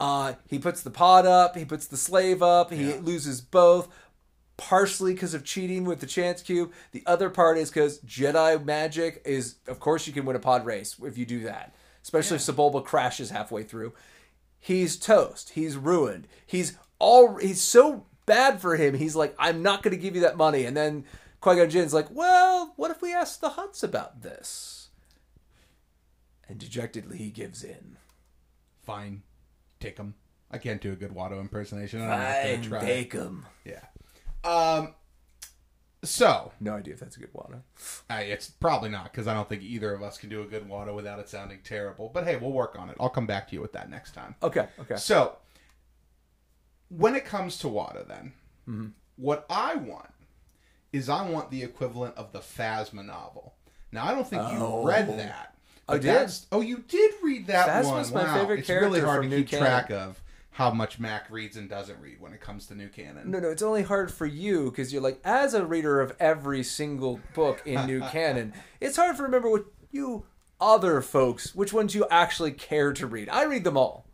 Uh, 0.00 0.32
he 0.48 0.58
puts 0.58 0.82
the 0.82 0.90
pod 0.90 1.26
up, 1.26 1.56
he 1.56 1.64
puts 1.64 1.86
the 1.86 1.96
slave 1.96 2.42
up, 2.42 2.72
he 2.72 2.94
loses 2.94 3.42
both, 3.42 3.86
partially 4.56 5.12
because 5.12 5.34
of 5.34 5.44
cheating 5.44 5.84
with 5.84 6.00
the 6.00 6.06
chance 6.06 6.40
cube. 6.40 6.72
The 6.92 7.02
other 7.06 7.28
part 7.28 7.58
is 7.58 7.68
because 7.68 8.00
Jedi 8.00 8.64
magic 8.64 9.20
is, 9.26 9.56
of 9.68 9.78
course, 9.78 10.06
you 10.06 10.14
can 10.14 10.24
win 10.24 10.36
a 10.36 10.40
pod 10.40 10.64
race 10.64 10.96
if 11.04 11.18
you 11.18 11.26
do 11.26 11.40
that, 11.44 11.74
especially 12.02 12.36
if 12.36 12.42
Sebulba 12.42 12.82
crashes 12.82 13.28
halfway 13.28 13.62
through. 13.62 13.92
He's 14.58 14.96
toast. 14.96 15.50
He's 15.50 15.76
ruined. 15.76 16.26
He's 16.46 16.78
all. 16.98 17.36
He's 17.36 17.60
so 17.60 18.06
bad 18.26 18.60
for 18.60 18.76
him. 18.76 18.94
He's 18.94 19.16
like, 19.16 19.34
I'm 19.38 19.62
not 19.62 19.82
going 19.82 19.96
to 19.96 20.02
give 20.02 20.14
you 20.14 20.20
that 20.22 20.36
money. 20.36 20.64
And 20.64 20.76
then 20.76 21.04
Qui 21.40 21.56
Gon 21.56 21.70
Jinn's 21.70 21.94
like, 21.94 22.08
Well, 22.10 22.72
what 22.76 22.90
if 22.90 23.00
we 23.02 23.12
ask 23.14 23.40
the 23.40 23.50
Hutts 23.50 23.82
about 23.82 24.22
this? 24.22 24.88
And 26.48 26.58
dejectedly, 26.58 27.16
he 27.18 27.30
gives 27.30 27.62
in. 27.62 27.96
fine, 28.82 29.22
take 29.80 29.96
them. 29.96 30.14
I 30.50 30.58
can't 30.58 30.80
do 30.80 30.92
a 30.92 30.96
good 30.96 31.10
Watto 31.12 31.40
impersonation. 31.40 32.02
I'm 32.02 32.08
gonna 32.08 32.62
try. 32.62 32.80
take 32.80 33.12
them. 33.12 33.46
Yeah. 33.64 33.80
Um. 34.44 34.94
So 36.02 36.50
No 36.60 36.74
idea 36.76 36.94
if 36.94 37.00
that's 37.00 37.16
a 37.16 37.20
good 37.20 37.32
Watto. 37.34 37.60
uh, 38.10 38.14
it's 38.22 38.48
probably 38.48 38.88
not 38.88 39.04
because 39.04 39.26
I 39.26 39.34
don't 39.34 39.48
think 39.48 39.62
either 39.62 39.92
of 39.92 40.02
us 40.02 40.16
can 40.16 40.30
do 40.30 40.42
a 40.42 40.46
good 40.46 40.66
Watto 40.68 40.94
without 40.94 41.18
it 41.18 41.28
sounding 41.28 41.58
terrible. 41.62 42.10
But 42.12 42.24
hey, 42.24 42.36
we'll 42.36 42.52
work 42.52 42.76
on 42.78 42.88
it. 42.88 42.96
I'll 42.98 43.10
come 43.10 43.26
back 43.26 43.48
to 43.48 43.54
you 43.54 43.60
with 43.60 43.72
that 43.74 43.90
next 43.90 44.12
time. 44.14 44.34
Okay, 44.42 44.66
okay. 44.80 44.96
So 44.96 45.36
when 46.88 47.14
it 47.14 47.24
comes 47.24 47.58
to 47.58 47.66
Watto, 47.66 48.06
then 48.06 48.32
Mm-hmm. 48.68 48.88
what 49.16 49.44
I 49.50 49.74
want 49.74 50.10
is 50.92 51.08
I 51.08 51.28
want 51.28 51.50
the 51.50 51.62
equivalent 51.62 52.16
of 52.16 52.32
the 52.32 52.38
Phasma 52.40 53.04
novel. 53.04 53.54
Now 53.92 54.04
I 54.06 54.12
don't 54.12 54.26
think 54.26 54.42
Oh. 54.44 54.82
you 54.82 54.88
read 54.88 55.08
that. 55.18 55.54
I 55.90 55.94
but 55.98 56.02
did. 56.02 56.30
Oh, 56.52 56.60
you 56.60 56.78
did 56.88 57.12
read 57.22 57.46
that 57.48 57.68
Phasma's 57.68 58.10
one. 58.10 58.24
my 58.24 58.32
Wow. 58.32 58.40
favorite 58.40 58.60
it's 58.60 58.68
really 58.68 59.00
hard 59.00 59.22
from 59.22 59.30
to 59.30 59.36
New 59.38 59.44
keep 59.44 59.58
track 59.58 59.90
of 59.90 60.22
how 60.52 60.70
much 60.70 60.98
Mac 60.98 61.30
reads 61.30 61.56
and 61.56 61.68
doesn't 61.68 62.00
read 62.00 62.20
when 62.20 62.32
it 62.32 62.40
comes 62.40 62.66
to 62.66 62.74
new 62.74 62.88
canon. 62.88 63.30
No, 63.30 63.38
no, 63.38 63.48
it's 63.48 63.62
only 63.62 63.82
hard 63.82 64.12
for 64.12 64.26
you 64.26 64.70
because 64.70 64.92
you're 64.92 65.00
like, 65.02 65.20
as 65.24 65.54
a 65.54 65.64
reader 65.64 66.00
of 66.00 66.14
every 66.20 66.62
single 66.62 67.20
book 67.34 67.62
in 67.64 67.86
New 67.86 68.00
Canon, 68.10 68.52
it's 68.80 68.96
hard 68.96 69.16
to 69.16 69.22
remember 69.22 69.48
what 69.50 69.64
you 69.90 70.24
other 70.60 71.00
folks, 71.00 71.54
which 71.54 71.72
ones 71.72 71.94
you 71.94 72.06
actually 72.10 72.52
care 72.52 72.92
to 72.92 73.06
read. 73.06 73.28
I 73.30 73.44
read 73.44 73.64
them 73.64 73.76
all. 73.76 74.06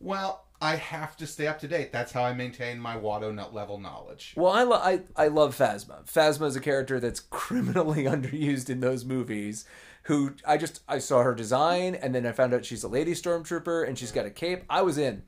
Well, 0.00 0.44
I 0.62 0.76
have 0.76 1.16
to 1.16 1.26
stay 1.26 1.48
up 1.48 1.58
to 1.58 1.68
date. 1.68 1.90
That's 1.90 2.12
how 2.12 2.22
I 2.22 2.32
maintain 2.34 2.78
my 2.78 2.96
Watto 2.96 3.34
nut 3.34 3.52
level 3.52 3.78
knowledge. 3.78 4.32
Well, 4.36 4.52
I, 4.52 4.62
lo- 4.62 4.80
I, 4.80 5.00
I 5.16 5.26
love 5.26 5.58
Phasma. 5.58 6.04
Phasma 6.06 6.46
is 6.46 6.54
a 6.54 6.60
character 6.60 7.00
that's 7.00 7.18
criminally 7.18 8.04
underused 8.04 8.70
in 8.70 8.80
those 8.80 9.04
movies. 9.04 9.64
Who 10.04 10.34
I 10.46 10.56
just 10.56 10.80
I 10.88 10.98
saw 10.98 11.22
her 11.22 11.34
design, 11.34 11.96
and 11.96 12.14
then 12.14 12.26
I 12.26 12.32
found 12.32 12.54
out 12.54 12.64
she's 12.64 12.84
a 12.84 12.88
lady 12.88 13.12
stormtrooper, 13.12 13.86
and 13.86 13.98
she's 13.98 14.12
got 14.12 14.24
a 14.24 14.30
cape. 14.30 14.62
I 14.70 14.82
was 14.82 14.98
in. 14.98 15.22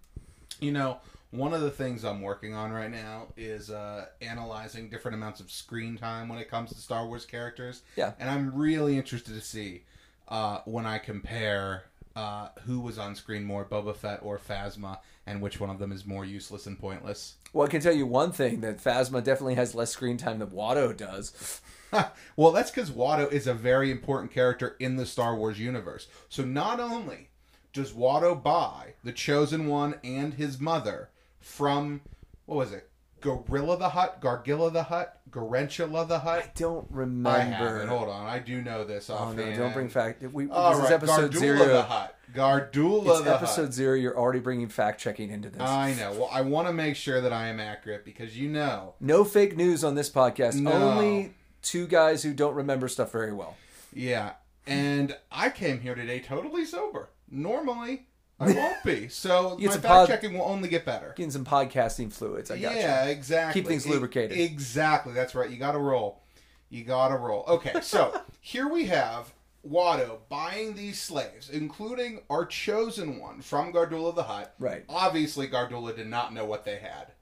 You 0.60 0.72
know, 0.72 0.98
one 1.30 1.52
of 1.52 1.62
the 1.62 1.70
things 1.70 2.04
I'm 2.04 2.22
working 2.22 2.54
on 2.54 2.70
right 2.70 2.90
now 2.90 3.26
is 3.36 3.70
uh, 3.70 4.06
analyzing 4.22 4.88
different 4.88 5.16
amounts 5.16 5.40
of 5.40 5.50
screen 5.50 5.96
time 5.96 6.28
when 6.28 6.38
it 6.38 6.48
comes 6.48 6.70
to 6.70 6.76
Star 6.76 7.06
Wars 7.06 7.24
characters. 7.24 7.82
Yeah. 7.96 8.12
And 8.20 8.30
I'm 8.30 8.54
really 8.54 8.96
interested 8.96 9.34
to 9.34 9.40
see 9.40 9.82
uh, 10.28 10.60
when 10.64 10.86
I 10.86 10.98
compare 10.98 11.84
uh, 12.16 12.48
who 12.66 12.80
was 12.80 12.98
on 12.98 13.14
screen 13.14 13.44
more, 13.44 13.64
Boba 13.64 13.96
Fett 13.96 14.20
or 14.22 14.38
Phasma, 14.38 14.98
and 15.26 15.40
which 15.40 15.60
one 15.60 15.70
of 15.70 15.78
them 15.78 15.92
is 15.92 16.04
more 16.04 16.24
useless 16.24 16.66
and 16.66 16.78
pointless. 16.78 17.34
Well, 17.52 17.66
I 17.66 17.70
can 17.70 17.80
tell 17.80 17.94
you 17.94 18.06
one 18.06 18.32
thing 18.32 18.60
that 18.60 18.82
Phasma 18.82 19.22
definitely 19.22 19.54
has 19.54 19.74
less 19.74 19.90
screen 19.90 20.16
time 20.16 20.38
than 20.40 20.48
Watto 20.48 20.96
does. 20.96 21.60
well, 22.36 22.52
that's 22.52 22.70
because 22.70 22.90
Watto 22.90 23.30
is 23.30 23.46
a 23.46 23.54
very 23.54 23.90
important 23.90 24.32
character 24.32 24.76
in 24.78 24.96
the 24.96 25.06
Star 25.06 25.36
Wars 25.36 25.58
universe. 25.58 26.08
So 26.28 26.44
not 26.44 26.80
only 26.80 27.30
does 27.72 27.92
Watto 27.92 28.40
buy 28.40 28.94
the 29.02 29.12
Chosen 29.12 29.66
One 29.68 29.94
and 30.02 30.34
his 30.34 30.60
mother 30.60 31.10
from 31.40 32.00
what 32.46 32.56
was 32.56 32.72
it, 32.72 32.90
Gorilla 33.20 33.78
the 33.78 33.88
Hutt, 33.90 34.20
Gargilla 34.20 34.70
the 34.72 34.82
Hutt, 34.82 35.18
Garantula 35.30 36.06
the 36.06 36.18
Hutt. 36.18 36.42
I 36.42 36.50
don't 36.54 36.86
I 36.92 36.96
remember. 36.96 37.38
have 37.40 37.76
it. 37.76 37.88
Hold 37.88 38.10
on, 38.10 38.26
I 38.26 38.38
do 38.38 38.60
know 38.60 38.84
this. 38.84 39.08
Oh 39.08 39.32
no! 39.32 39.56
Don't 39.56 39.72
bring 39.72 39.88
fact. 39.88 40.22
We, 40.22 40.48
All 40.50 40.76
this 40.76 40.84
is 40.84 40.90
episode 40.90 41.32
Gardulla 41.32 41.38
zero. 41.38 42.08
Gardulla 42.34 43.10
It's 43.16 43.20
the 43.22 43.34
episode 43.34 43.62
Hutt. 43.66 43.74
zero. 43.74 43.94
You're 43.96 44.18
already 44.18 44.40
bringing 44.40 44.68
fact 44.68 45.00
checking 45.00 45.30
into 45.30 45.50
this. 45.50 45.60
I 45.60 45.94
know. 45.94 46.12
Well, 46.12 46.28
I 46.32 46.40
want 46.40 46.66
to 46.68 46.72
make 46.72 46.96
sure 46.96 47.20
that 47.20 47.32
I 47.32 47.46
am 47.48 47.60
accurate 47.60 48.04
because 48.04 48.36
you 48.36 48.48
know. 48.48 48.94
no 49.00 49.24
fake 49.24 49.56
news 49.56 49.84
on 49.84 49.94
this 49.94 50.10
podcast. 50.10 50.56
No. 50.56 50.72
Only 50.72 51.32
two 51.62 51.86
guys 51.86 52.22
who 52.22 52.34
don't 52.34 52.54
remember 52.54 52.88
stuff 52.88 53.12
very 53.12 53.32
well. 53.32 53.56
Yeah, 53.92 54.32
and 54.66 55.16
I 55.30 55.50
came 55.50 55.80
here 55.80 55.94
today 55.94 56.18
totally 56.20 56.64
sober. 56.64 57.10
Normally, 57.30 58.06
I 58.40 58.46
won't 58.52 58.82
be. 58.84 59.08
So 59.08 59.56
my 59.60 59.68
fact 59.68 59.82
pod- 59.84 60.08
checking 60.08 60.34
will 60.36 60.44
only 60.44 60.68
get 60.68 60.84
better. 60.84 61.14
Getting 61.16 61.30
some 61.30 61.44
podcasting 61.44 62.12
fluids. 62.12 62.50
I 62.50 62.58
got 62.58 62.72
you. 62.74 62.78
yeah, 62.80 63.04
exactly. 63.04 63.60
Keep 63.62 63.68
things 63.68 63.86
E- 63.86 63.90
lubricated. 63.90 64.36
exactly. 64.38 65.12
That's 65.12 65.34
right. 65.34 65.48
You 65.48 65.56
got 65.56 65.72
to 65.72 65.78
roll. 65.78 66.22
You 66.70 66.82
got 66.82 67.08
to 67.08 67.16
roll. 67.16 67.44
Okay, 67.46 67.80
so 67.82 68.20
here 68.40 68.68
we 68.68 68.86
have 68.86 69.32
Watto 69.68 70.18
buying 70.28 70.74
these 70.74 71.00
slaves, 71.00 71.48
including 71.48 72.20
our 72.28 72.44
chosen 72.44 73.18
one 73.18 73.40
from 73.40 73.72
Gardulla 73.72 74.14
the 74.14 74.24
Hutt. 74.24 74.54
Right. 74.58 74.84
Obviously, 74.88 75.48
Gardulla 75.48 75.94
did 75.96 76.06
not 76.08 76.34
know 76.34 76.44
what 76.44 76.64
they 76.64 76.76
had. 76.76 77.12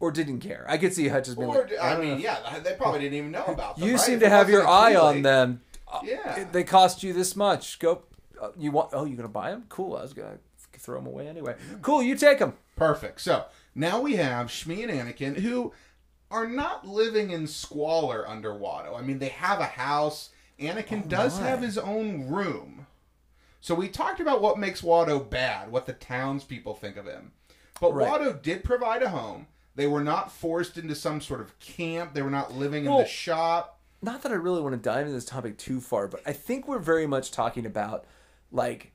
Or 0.00 0.10
didn't 0.10 0.40
care. 0.40 0.66
I 0.68 0.76
could 0.78 0.92
see 0.92 1.08
Hutch 1.08 1.28
as 1.28 1.34
being 1.34 1.48
Or, 1.48 1.62
like, 1.62 1.78
I 1.78 1.92
don't 1.92 2.00
mean, 2.00 2.10
know. 2.14 2.16
yeah, 2.18 2.58
they 2.58 2.74
probably 2.74 3.00
didn't 3.00 3.14
even 3.18 3.30
know 3.30 3.44
about 3.44 3.76
them. 3.78 3.86
You 3.88 3.94
right? 3.94 4.00
seem 4.00 4.20
to 4.20 4.28
have 4.28 4.50
your 4.50 4.66
eye 4.66 4.94
on 4.96 5.22
them. 5.22 5.60
Uh, 5.90 6.00
Yeah. 6.04 6.44
They 6.50 6.64
cost 6.64 7.02
you 7.02 7.12
this 7.12 7.36
much. 7.36 7.78
Go. 7.78 8.02
Uh, 8.40 8.48
you 8.58 8.70
want? 8.72 8.90
Oh, 8.92 9.04
you're 9.04 9.16
gonna 9.16 9.28
buy 9.28 9.50
them? 9.50 9.64
Cool. 9.68 9.96
I 9.96 10.02
was 10.02 10.12
gonna 10.12 10.38
throw 10.72 10.96
them 10.96 11.06
away 11.06 11.28
anyway. 11.28 11.54
Cool. 11.82 12.02
You 12.02 12.16
take 12.16 12.40
them. 12.40 12.54
Perfect. 12.76 13.20
So 13.20 13.44
now 13.74 14.00
we 14.00 14.16
have 14.16 14.48
Shmi 14.48 14.82
and 14.82 14.90
Anakin 14.92 15.38
who 15.38 15.72
are 16.30 16.48
not 16.48 16.86
living 16.86 17.30
in 17.30 17.46
squalor 17.46 18.26
under 18.28 18.50
Watto. 18.50 18.98
I 18.98 19.02
mean, 19.02 19.20
they 19.20 19.28
have 19.28 19.60
a 19.60 19.66
house. 19.66 20.30
Anakin 20.60 21.08
does 21.08 21.38
Oh, 21.38 21.42
my. 21.42 21.48
have 21.48 21.60
his 21.62 21.78
own 21.78 22.28
room. 22.28 22.86
So 23.60 23.74
we 23.74 23.88
talked 23.88 24.20
about 24.20 24.42
what 24.42 24.58
makes 24.58 24.82
Watto 24.82 25.28
bad, 25.28 25.70
what 25.72 25.86
the 25.86 25.92
townspeople 25.94 26.74
think 26.74 26.96
of 26.96 27.06
him. 27.06 27.32
But 27.80 27.94
Right. 27.94 28.06
Watto 28.08 28.40
did 28.42 28.62
provide 28.62 29.02
a 29.02 29.08
home. 29.10 29.46
They 29.74 29.86
were 29.86 30.04
not 30.04 30.30
forced 30.30 30.76
into 30.78 30.94
some 30.94 31.20
sort 31.20 31.40
of 31.40 31.58
camp. 31.58 32.14
They 32.14 32.22
were 32.22 32.30
not 32.30 32.52
living 32.54 32.84
in 32.84 32.92
the 32.92 33.06
shop. 33.06 33.80
Not 34.02 34.22
that 34.22 34.30
I 34.32 34.36
really 34.36 34.60
want 34.60 34.74
to 34.74 34.80
dive 34.80 35.00
into 35.06 35.12
this 35.12 35.24
topic 35.24 35.56
too 35.58 35.80
far, 35.80 36.06
but 36.08 36.20
I 36.26 36.32
think 36.32 36.68
we're 36.68 36.78
very 36.78 37.06
much 37.06 37.30
talking 37.32 37.64
about 37.66 38.04
like 38.52 38.92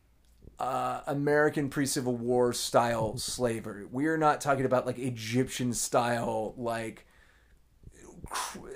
uh, 0.59 1.01
American 1.07 1.69
pre-Civil 1.69 2.15
War 2.15 2.53
style 2.53 3.17
slavery. 3.17 3.85
We 3.91 4.05
are 4.07 4.17
not 4.17 4.39
talking 4.39 4.65
about 4.65 4.85
like 4.85 4.99
Egyptian 4.99 5.73
style 5.73 6.53
like 6.57 7.05
cr- 8.29 8.67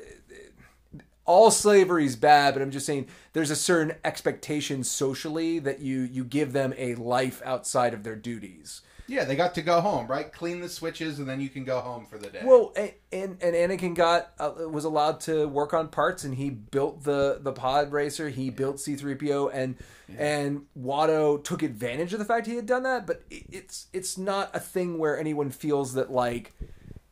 all 1.25 1.51
slavery 1.51 2.05
is 2.05 2.15
bad, 2.15 2.53
but 2.53 2.61
I'm 2.61 2.71
just 2.71 2.85
saying 2.85 3.07
there's 3.33 3.51
a 3.51 3.55
certain 3.55 3.95
expectation 4.03 4.83
socially 4.83 5.59
that 5.59 5.79
you 5.79 6.01
you 6.01 6.23
give 6.23 6.53
them 6.53 6.73
a 6.77 6.95
life 6.95 7.41
outside 7.45 7.93
of 7.93 8.03
their 8.03 8.15
duties. 8.15 8.81
Yeah, 9.07 9.25
they 9.25 9.35
got 9.35 9.53
to 9.55 9.61
go 9.61 9.81
home, 9.81 10.07
right? 10.07 10.31
Clean 10.31 10.61
the 10.61 10.69
switches, 10.69 11.19
and 11.19 11.27
then 11.27 11.41
you 11.41 11.49
can 11.49 11.65
go 11.65 11.81
home 11.81 12.05
for 12.05 12.17
the 12.17 12.29
day. 12.29 12.41
Well, 12.43 12.71
and 12.75 12.93
and, 13.11 13.37
and 13.41 13.55
Anakin 13.55 13.95
got 13.95 14.31
uh, 14.39 14.53
was 14.69 14.85
allowed 14.85 15.19
to 15.21 15.47
work 15.47 15.73
on 15.73 15.89
parts, 15.89 16.23
and 16.23 16.35
he 16.35 16.49
built 16.49 17.03
the 17.03 17.39
the 17.41 17.51
pod 17.51 17.91
racer. 17.91 18.29
He 18.29 18.49
built 18.49 18.79
C 18.79 18.95
three 18.95 19.15
PO, 19.15 19.49
and 19.49 19.75
and 20.17 20.65
Watto 20.79 21.43
took 21.43 21.63
advantage 21.63 22.13
of 22.13 22.19
the 22.19 22.25
fact 22.25 22.47
he 22.47 22.55
had 22.55 22.65
done 22.65 22.83
that. 22.83 23.05
But 23.05 23.23
it, 23.29 23.43
it's 23.51 23.87
it's 23.91 24.17
not 24.17 24.49
a 24.53 24.59
thing 24.59 24.97
where 24.97 25.19
anyone 25.19 25.51
feels 25.51 25.93
that 25.95 26.11
like 26.11 26.53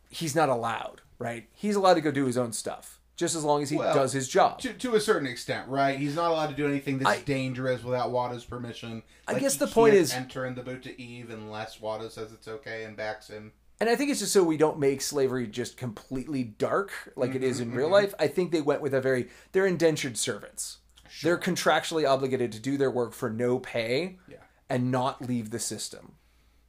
he's 0.09 0.35
not 0.35 0.47
allowed. 0.47 1.01
Right? 1.19 1.49
He's 1.51 1.75
allowed 1.75 1.95
to 1.95 2.01
go 2.01 2.11
do 2.11 2.25
his 2.25 2.37
own 2.37 2.53
stuff, 2.53 3.00
just 3.21 3.35
as 3.35 3.43
long 3.43 3.61
as 3.61 3.69
he 3.69 3.77
Well, 3.77 3.93
does 3.93 4.13
his 4.13 4.27
job. 4.27 4.57
to, 4.61 4.73
to 4.73 4.95
a 4.95 4.99
certain 4.99 5.27
extent, 5.27 5.69
right? 5.69 5.97
He's 5.97 6.15
not 6.15 6.31
allowed 6.31 6.47
to 6.47 6.55
do 6.55 6.67
anything 6.67 6.97
that's 6.97 7.19
I- 7.19 7.21
dangerous 7.21 7.83
without 7.83 8.11
Watto's 8.11 8.43
permission. 8.43 9.03
I 9.27 9.33
Like, 9.33 9.43
guess 9.43 9.53
he 9.53 9.59
the 9.59 9.67
point 9.67 9.93
is- 9.93 10.11
enter 10.11 10.43
in 10.43 10.55
the 10.55 10.63
Boonta 10.63 10.97
Eve 10.97 11.29
unless 11.29 11.77
Watto 11.77 12.09
says 12.09 12.33
it's 12.33 12.47
okay 12.47 12.83
and 12.83 12.97
backs 12.97 13.27
him. 13.27 13.51
And 13.79 13.91
I 13.91 13.95
think 13.95 14.09
it's 14.09 14.21
just 14.21 14.33
so 14.33 14.43
we 14.43 14.57
don't 14.57 14.79
make 14.79 15.01
slavery 15.01 15.45
just 15.45 15.77
completely 15.77 16.43
dark 16.43 16.91
like 17.15 17.35
it 17.35 17.43
is 17.43 17.59
in 17.59 17.67
mm-hmm, 17.67 17.77
real 17.77 17.85
mm-hmm. 17.85 17.93
life. 17.93 18.15
I 18.19 18.27
think 18.27 18.51
they 18.51 18.61
went 18.61 18.81
with 18.81 18.93
a 18.95 19.01
very 19.01 19.29
they're 19.51 19.67
indentured 19.67 20.17
servants. 20.17 20.79
They're 21.21 21.37
contractually 21.37 22.09
obligated 22.09 22.51
to 22.53 22.59
do 22.59 22.75
their 22.75 22.89
work 22.91 23.13
for 23.13 23.29
no 23.29 23.59
pay 23.59 24.17
Yeah. 24.27 24.37
and 24.67 24.91
not 24.91 25.21
leave 25.21 25.51
the 25.51 25.59
system. 25.59 26.13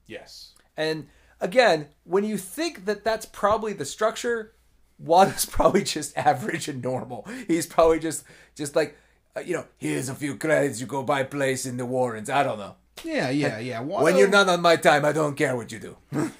Yes. 0.06 0.52
And 0.76 1.08
again, 1.40 1.88
when 2.04 2.24
you 2.24 2.36
think 2.36 2.84
that 2.84 3.04
that's 3.04 3.24
probably 3.24 3.72
the 3.72 3.86
structure, 3.86 4.54
Watto's 5.00 5.46
probably 5.50 5.84
just 5.84 6.16
average 6.16 6.68
and 6.68 6.82
normal. 6.82 7.26
He's 7.46 7.66
probably 7.66 7.98
just 8.00 8.24
just 8.54 8.74
like 8.74 8.96
uh, 9.36 9.40
you 9.40 9.54
know, 9.54 9.64
here's 9.78 10.08
a 10.08 10.14
few 10.14 10.36
credits 10.36 10.80
you 10.80 10.86
go 10.86 11.02
buy 11.02 11.22
place 11.22 11.64
in 11.64 11.76
the 11.76 11.86
Warrens. 11.86 12.28
I 12.28 12.42
don't 12.42 12.58
know. 12.58 12.76
Yeah, 13.02 13.30
yeah, 13.30 13.58
yeah. 13.58 13.82
Watto, 13.82 14.02
When 14.02 14.16
you're 14.16 14.28
not 14.28 14.48
on 14.48 14.60
my 14.60 14.76
time, 14.76 15.04
I 15.04 15.12
don't 15.12 15.36
care 15.36 15.56
what 15.56 15.72
you 15.72 15.78
do. 15.78 15.96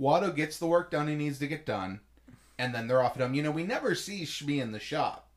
Watto 0.00 0.34
gets 0.34 0.58
the 0.58 0.66
work 0.66 0.90
done 0.90 1.08
he 1.08 1.14
needs 1.14 1.38
to 1.40 1.46
get 1.46 1.66
done, 1.66 2.00
and 2.58 2.74
then 2.74 2.86
they're 2.86 3.02
off 3.02 3.16
at 3.16 3.22
home. 3.22 3.34
You 3.34 3.42
know, 3.42 3.50
we 3.50 3.64
never 3.64 3.94
see 3.94 4.22
Shmi 4.22 4.60
in 4.60 4.72
the 4.72 4.78
shop. 4.78 5.28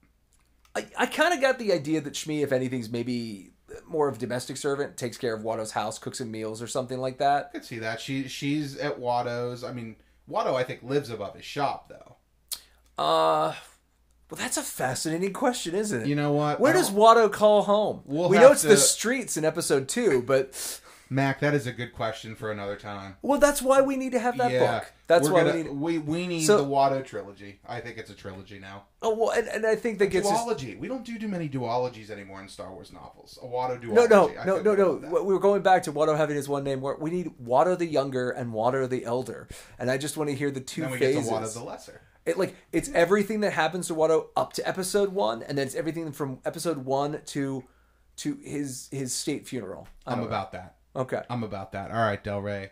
I, 0.75 0.85
I 0.97 1.05
kind 1.07 1.33
of 1.33 1.41
got 1.41 1.57
the 1.57 1.73
idea 1.73 2.01
that 2.01 2.13
Shmi, 2.13 2.43
if 2.43 2.51
anything's 2.51 2.89
maybe 2.89 3.53
more 3.87 4.07
of 4.07 4.15
a 4.15 4.19
domestic 4.19 4.57
servant, 4.57 4.97
takes 4.97 5.17
care 5.17 5.33
of 5.33 5.41
Watto's 5.41 5.71
house, 5.71 5.97
cooks 5.97 6.21
him 6.21 6.31
meals 6.31 6.61
or 6.61 6.67
something 6.67 6.99
like 6.99 7.17
that. 7.17 7.49
I 7.49 7.57
could 7.57 7.65
see 7.65 7.79
that. 7.79 7.99
She 7.99 8.27
she's 8.27 8.77
at 8.77 8.99
Watto's. 8.99 9.63
I 9.63 9.73
mean, 9.73 9.95
Watto 10.29 10.53
I 10.53 10.63
think 10.63 10.83
lives 10.83 11.09
above 11.09 11.35
his 11.35 11.45
shop 11.45 11.89
though. 11.89 12.17
Uh, 12.99 13.53
well, 14.29 14.37
that's 14.37 14.57
a 14.57 14.61
fascinating 14.61 15.31
question, 15.31 15.73
isn't 15.73 16.01
it? 16.01 16.07
You 16.07 16.15
know 16.15 16.33
what? 16.33 16.59
Where 16.59 16.73
does 16.73 16.91
Watto 16.91 17.31
call 17.31 17.63
home? 17.63 18.01
We'll 18.05 18.27
we 18.29 18.37
know 18.37 18.51
it's 18.51 18.63
to- 18.63 18.67
the 18.67 18.77
streets 18.77 19.37
in 19.37 19.45
episode 19.45 19.87
two, 19.87 20.21
but 20.21 20.81
Mac? 21.09 21.39
That 21.39 21.53
is 21.53 21.65
a 21.65 21.71
good 21.71 21.93
question 21.93 22.35
for 22.35 22.51
another 22.51 22.75
time. 22.75 23.15
well, 23.21 23.39
that's 23.39 23.61
why 23.61 23.79
we 23.81 23.95
need 23.95 24.11
to 24.11 24.19
have 24.19 24.37
that 24.37 24.51
yeah, 24.51 24.79
book. 24.79 24.93
That's 25.07 25.29
why 25.29 25.43
gonna, 25.45 25.55
we 25.55 25.63
need. 25.63 25.69
we 25.71 25.97
we 25.97 26.27
need 26.27 26.41
So- 26.45 26.57
the 26.57 26.65
Watto 26.65 27.03
trilogy. 27.03 27.61
I 27.65 27.79
think 27.79 27.97
it's 27.97 28.11
a 28.11 28.13
trilogy 28.13 28.59
now. 28.59 28.83
Oh 29.01 29.15
well, 29.15 29.29
and, 29.31 29.47
and 29.47 29.65
I 29.65 29.75
think 29.75 29.97
that 29.99 30.07
gets 30.07 30.29
us. 30.29 30.61
We 30.77 30.89
don't 30.89 31.05
do 31.05 31.17
too 31.17 31.29
many 31.29 31.47
duologies 31.47 32.09
anymore 32.09 32.41
in 32.41 32.49
Star 32.49 32.71
Wars 32.73 32.91
novels. 32.91 33.39
A 33.41 33.45
Watto 33.45 33.81
duology. 33.81 33.93
No, 33.93 34.05
no, 34.05 34.37
I 34.37 34.45
no, 34.45 34.61
no, 34.61 34.75
no. 34.75 35.23
We 35.23 35.33
were 35.33 35.39
going 35.39 35.61
back 35.61 35.83
to 35.83 35.93
Watto 35.93 36.17
having 36.17 36.35
his 36.35 36.49
one 36.49 36.65
name. 36.65 36.81
Where 36.81 36.97
we 36.97 37.09
need 37.11 37.31
Watto 37.41 37.77
the 37.77 37.87
Younger 37.87 38.29
and 38.29 38.53
Watto 38.53 38.87
the 38.89 39.05
Elder, 39.05 39.47
and 39.79 39.89
I 39.89 39.97
just 39.97 40.17
want 40.17 40.29
to 40.29 40.35
hear 40.35 40.51
the 40.51 40.59
two 40.59 40.81
Then 40.81 40.91
we 40.91 40.99
phases. 40.99 41.29
get 41.29 41.29
to 41.29 41.45
Watto 41.45 41.53
the 41.55 41.63
Lesser. 41.63 42.01
It 42.25 42.37
like 42.37 42.55
it's 42.71 42.89
everything 42.93 43.39
that 43.41 43.53
happens 43.53 43.87
to 43.87 43.95
Watto 43.95 44.27
up 44.35 44.53
to 44.53 44.67
episode 44.67 45.09
one, 45.13 45.41
and 45.43 45.57
then 45.57 45.65
it's 45.65 45.75
everything 45.75 46.11
from 46.11 46.39
episode 46.45 46.85
one 46.85 47.21
to 47.27 47.63
to 48.17 48.37
his 48.43 48.89
his 48.91 49.13
state 49.13 49.47
funeral. 49.47 49.87
I 50.05 50.11
I'm 50.11 50.17
don't 50.19 50.25
know. 50.25 50.35
about 50.35 50.51
that. 50.51 50.75
okay. 50.95 51.21
I'm 51.29 51.43
about 51.43 51.71
that. 51.71 51.91
All 51.91 51.97
right, 51.97 52.23
Del 52.23 52.41
Rey. 52.41 52.71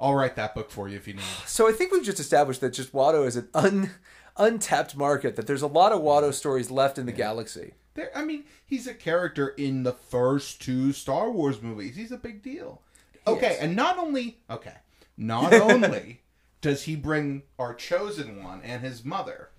I'll 0.00 0.14
write 0.14 0.36
that 0.36 0.54
book 0.54 0.70
for 0.70 0.88
you 0.88 0.96
if 0.96 1.06
you 1.06 1.14
need. 1.14 1.22
So 1.46 1.68
I 1.68 1.72
think 1.72 1.92
we've 1.92 2.02
just 2.04 2.18
established 2.18 2.60
that 2.62 2.72
just 2.72 2.92
Watto 2.92 3.26
is 3.26 3.36
an 3.36 3.48
un 3.54 3.90
untapped 4.36 4.96
market. 4.96 5.36
That 5.36 5.46
there's 5.46 5.62
a 5.62 5.66
lot 5.66 5.92
of 5.92 6.00
Watto 6.00 6.32
stories 6.32 6.70
left 6.70 6.98
in 6.98 7.06
the 7.06 7.12
galaxy. 7.12 7.74
There, 7.94 8.10
I 8.16 8.24
mean, 8.24 8.44
he's 8.64 8.86
a 8.86 8.94
character 8.94 9.48
in 9.48 9.82
the 9.82 9.92
first 9.92 10.62
two 10.62 10.92
Star 10.92 11.30
Wars 11.30 11.60
movies. 11.60 11.94
He's 11.94 12.10
a 12.10 12.16
big 12.16 12.42
deal. 12.42 12.80
Okay, 13.26 13.52
is. 13.54 13.58
and 13.60 13.76
not 13.76 13.98
only 13.98 14.38
okay, 14.50 14.74
not 15.16 15.52
only 15.52 16.21
does 16.62 16.84
he 16.84 16.96
bring 16.96 17.42
our 17.58 17.74
chosen 17.74 18.42
one 18.42 18.62
and 18.62 18.82
his 18.82 19.04
mother 19.04 19.50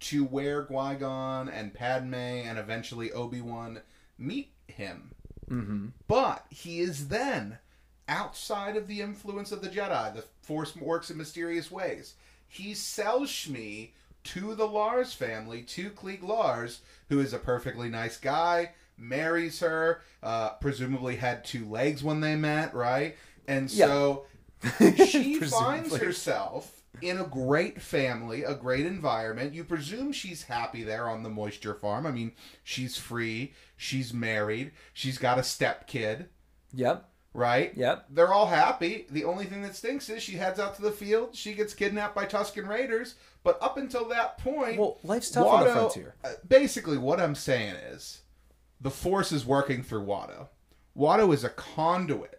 to 0.00 0.24
where 0.24 0.64
Qui 0.64 0.96
Gon 0.96 1.48
and 1.48 1.72
Padme 1.72 2.14
and 2.14 2.58
eventually 2.58 3.10
Obi 3.12 3.40
Wan 3.40 3.80
meet 4.18 4.52
him, 4.66 5.12
mm-hmm. 5.48 5.86
but 6.06 6.44
he 6.50 6.80
is 6.80 7.08
then 7.08 7.58
outside 8.08 8.76
of 8.76 8.86
the 8.86 9.00
influence 9.00 9.52
of 9.52 9.62
the 9.62 9.68
Jedi. 9.68 10.14
The 10.14 10.24
Force 10.42 10.76
works 10.76 11.10
in 11.10 11.16
mysterious 11.16 11.70
ways. 11.70 12.14
He 12.46 12.74
sells 12.74 13.30
Shmi 13.30 13.90
to 14.24 14.54
the 14.54 14.66
Lars 14.66 15.12
family, 15.14 15.62
to 15.62 15.90
Cliegg 15.90 16.22
Lars, 16.22 16.80
who 17.08 17.20
is 17.20 17.32
a 17.32 17.38
perfectly 17.38 17.88
nice 17.88 18.16
guy, 18.18 18.72
marries 18.96 19.60
her, 19.60 20.02
uh, 20.22 20.50
presumably 20.54 21.16
had 21.16 21.44
two 21.44 21.68
legs 21.68 22.02
when 22.02 22.20
they 22.20 22.34
met, 22.34 22.74
right? 22.74 23.16
And 23.46 23.70
so 23.70 24.26
she 25.06 25.34
finds 25.40 25.96
herself 25.96 26.82
in 27.00 27.18
a 27.18 27.24
great 27.24 27.80
family, 27.80 28.42
a 28.42 28.54
great 28.54 28.86
environment. 28.86 29.54
You 29.54 29.64
presume 29.64 30.12
she's 30.12 30.44
happy 30.44 30.82
there 30.82 31.08
on 31.08 31.22
the 31.22 31.28
moisture 31.30 31.74
farm. 31.74 32.06
I 32.06 32.10
mean, 32.10 32.32
she's 32.64 32.96
free, 32.96 33.52
she's 33.76 34.12
married, 34.12 34.72
she's 34.92 35.18
got 35.18 35.38
a 35.38 35.42
step 35.42 35.86
kid 35.86 36.28
Yep. 36.74 37.08
right? 37.34 37.72
Yep. 37.76 38.06
They're 38.10 38.32
all 38.32 38.46
happy. 38.46 39.06
The 39.10 39.24
only 39.24 39.44
thing 39.46 39.62
that 39.62 39.76
stinks 39.76 40.08
is 40.08 40.22
she 40.22 40.32
heads 40.36 40.58
out 40.60 40.74
to 40.76 40.82
the 40.82 40.90
field. 40.90 41.34
She 41.36 41.54
gets 41.54 41.72
kidnapped 41.74 42.14
by 42.14 42.24
Tuscan 42.26 42.66
Raiders. 42.66 43.14
But 43.44 43.58
up 43.62 43.76
until 43.78 44.06
that 44.08 44.36
point, 44.38 44.78
Well, 44.78 44.98
life's 45.02 45.30
tough 45.30 45.46
on 45.46 45.64
the 45.64 45.72
frontier. 45.72 46.14
uh, 46.24 46.32
Basically, 46.46 46.98
what 46.98 47.20
I'm 47.20 47.34
saying 47.36 47.76
is, 47.76 48.22
the 48.80 48.90
Force 48.90 49.32
is 49.32 49.46
working 49.46 49.82
through 49.82 50.04
Watto. 50.04 50.48
Watto 50.96 51.32
is 51.32 51.44
a 51.44 51.48
conduit 51.48 52.37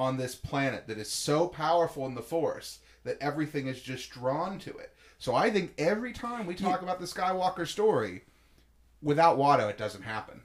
on 0.00 0.16
this 0.16 0.34
planet 0.34 0.86
that 0.88 0.96
is 0.98 1.10
so 1.10 1.46
powerful 1.46 2.06
in 2.06 2.14
the 2.14 2.22
Force 2.22 2.78
that 3.04 3.18
everything 3.20 3.66
is 3.66 3.80
just 3.82 4.10
drawn 4.10 4.58
to 4.60 4.70
it. 4.78 4.94
So 5.18 5.34
I 5.34 5.50
think 5.50 5.74
every 5.76 6.14
time 6.14 6.46
we 6.46 6.54
talk 6.54 6.80
about 6.80 6.98
the 7.00 7.06
Skywalker 7.06 7.66
story, 7.68 8.22
without 9.02 9.36
Watto, 9.36 9.68
it 9.68 9.76
doesn't 9.76 10.02
happen. 10.02 10.40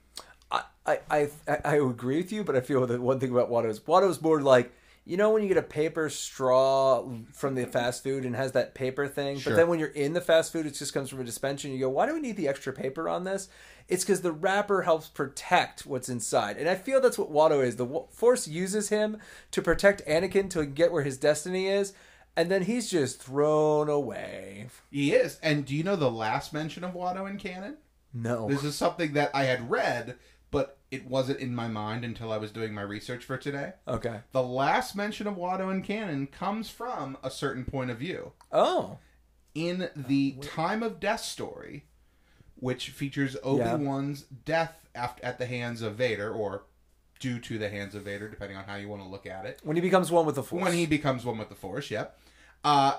I, 0.52 0.64
I, 0.86 1.00
I, 1.10 1.30
I 1.64 1.76
agree 1.78 2.18
with 2.18 2.34
you, 2.34 2.44
but 2.44 2.58
I 2.58 2.60
feel 2.62 2.86
that 2.86 3.02
one 3.02 3.20
thing 3.20 3.32
about 3.32 3.50
Watto 3.50 3.70
is 3.70 3.80
Watto's 3.80 4.22
more 4.22 4.42
like 4.42 4.72
you 5.08 5.18
know 5.18 5.30
when 5.30 5.44
you 5.44 5.48
get 5.48 5.58
a 5.58 5.62
paper 5.62 6.10
straw 6.10 7.08
from 7.32 7.54
the 7.56 7.66
fast 7.68 8.04
food 8.04 8.26
and 8.26 8.36
has 8.36 8.54
that 8.54 8.74
paper 8.74 9.08
thing, 9.08 9.38
Sure. 9.38 9.52
but 9.54 9.58
then 9.58 9.68
when 9.68 9.80
you're 9.80 9.90
in 9.90 10.14
the 10.14 10.22
fast 10.22 10.52
food, 10.52 10.66
it 10.66 10.72
just 10.74 10.94
comes 10.94 11.10
from 11.10 11.20
a 11.22 11.24
dispenser. 11.24 11.68
and 11.68 11.78
You 11.78 11.86
go, 11.86 11.90
why 11.90 12.08
do 12.08 12.14
we 12.14 12.20
need 12.20 12.36
the 12.38 12.48
extra 12.48 12.74
paper 12.74 13.08
on 13.08 13.24
this? 13.24 13.48
It's 13.88 14.04
because 14.04 14.22
the 14.22 14.32
wrapper 14.32 14.82
helps 14.82 15.08
protect 15.08 15.86
what's 15.86 16.10
inside, 16.10 16.58
and 16.58 16.68
I 16.68 16.76
feel 16.76 17.00
that's 17.02 17.18
what 17.20 17.32
Watto 17.32 17.64
is. 17.64 17.76
The 17.76 18.04
Force 18.12 18.48
uses 18.48 18.90
him 18.90 19.18
to 19.52 19.62
protect 19.62 20.06
Anakin 20.08 20.50
to 20.52 20.66
get 20.66 20.92
where 20.92 21.04
his 21.04 21.18
destiny 21.18 21.68
is, 21.68 21.94
and 22.36 22.50
then 22.50 22.64
he's 22.64 22.90
just 22.90 23.22
thrown 23.22 23.88
away. 23.88 24.68
He 24.92 25.14
is. 25.14 25.40
And 25.44 25.66
do 25.66 25.76
you 25.76 25.84
know 25.84 25.96
the 25.96 26.10
last 26.10 26.52
mention 26.52 26.84
of 26.84 26.94
Watto 26.94 27.30
in 27.30 27.38
canon? 27.38 27.78
No, 28.14 28.48
This 28.50 28.64
is 28.64 28.76
something 28.76 29.14
that 29.14 29.30
I 29.36 29.44
had 29.44 29.70
read, 29.70 30.16
but 30.50 30.78
it 30.90 31.06
wasn't 31.06 31.40
in 31.42 31.54
my 31.54 31.68
mind 31.68 32.04
until 32.06 32.32
I 32.32 32.38
was 32.38 32.52
doing 32.52 32.74
my 32.74 32.82
research 32.82 33.24
for 33.26 33.38
today. 33.38 33.74
okay. 33.88 34.22
The 34.32 34.42
last 34.44 34.96
mention 34.96 35.28
of 35.28 35.36
Watto 35.36 35.70
in 35.72 35.82
canon 35.84 36.28
comes 36.28 36.70
from 36.70 37.18
a 37.24 37.30
certain 37.30 37.66
point 37.66 37.92
of 37.92 37.98
view. 38.00 38.32
Oh, 38.52 38.98
In 39.54 39.90
the 39.96 40.38
Time 40.42 40.82
of 40.82 41.00
Death 41.00 41.22
story, 41.22 41.86
which 42.60 42.90
features 42.90 43.36
Obi 43.44 43.84
Wan's 43.84 44.22
death 44.22 44.74
after, 44.94 45.24
at 45.26 45.38
the 45.38 45.46
hands 45.46 45.82
of 45.82 45.96
Vader, 45.96 46.32
or 46.32 46.64
due 47.20 47.40
to 47.40 47.58
the 47.58 47.70
hands 47.70 47.96
of 47.96 48.04
Vader, 48.04 48.30
depending 48.30 48.58
on 48.58 48.66
how 48.66 48.76
you 48.76 48.88
want 48.88 49.02
to 49.02 49.08
look 49.08 49.26
at 49.26 49.46
it. 49.46 49.60
when 49.64 49.76
he 49.76 49.82
becomes 49.82 50.12
one 50.12 50.26
with 50.26 50.36
the 50.36 50.44
Force. 50.44 50.64
When 50.64 50.74
he 50.74 50.86
becomes 50.86 51.26
one 51.26 51.38
with 51.38 51.50
the 51.50 51.56
Force, 51.56 51.92
yep. 51.92 52.18
Uh, 52.64 52.98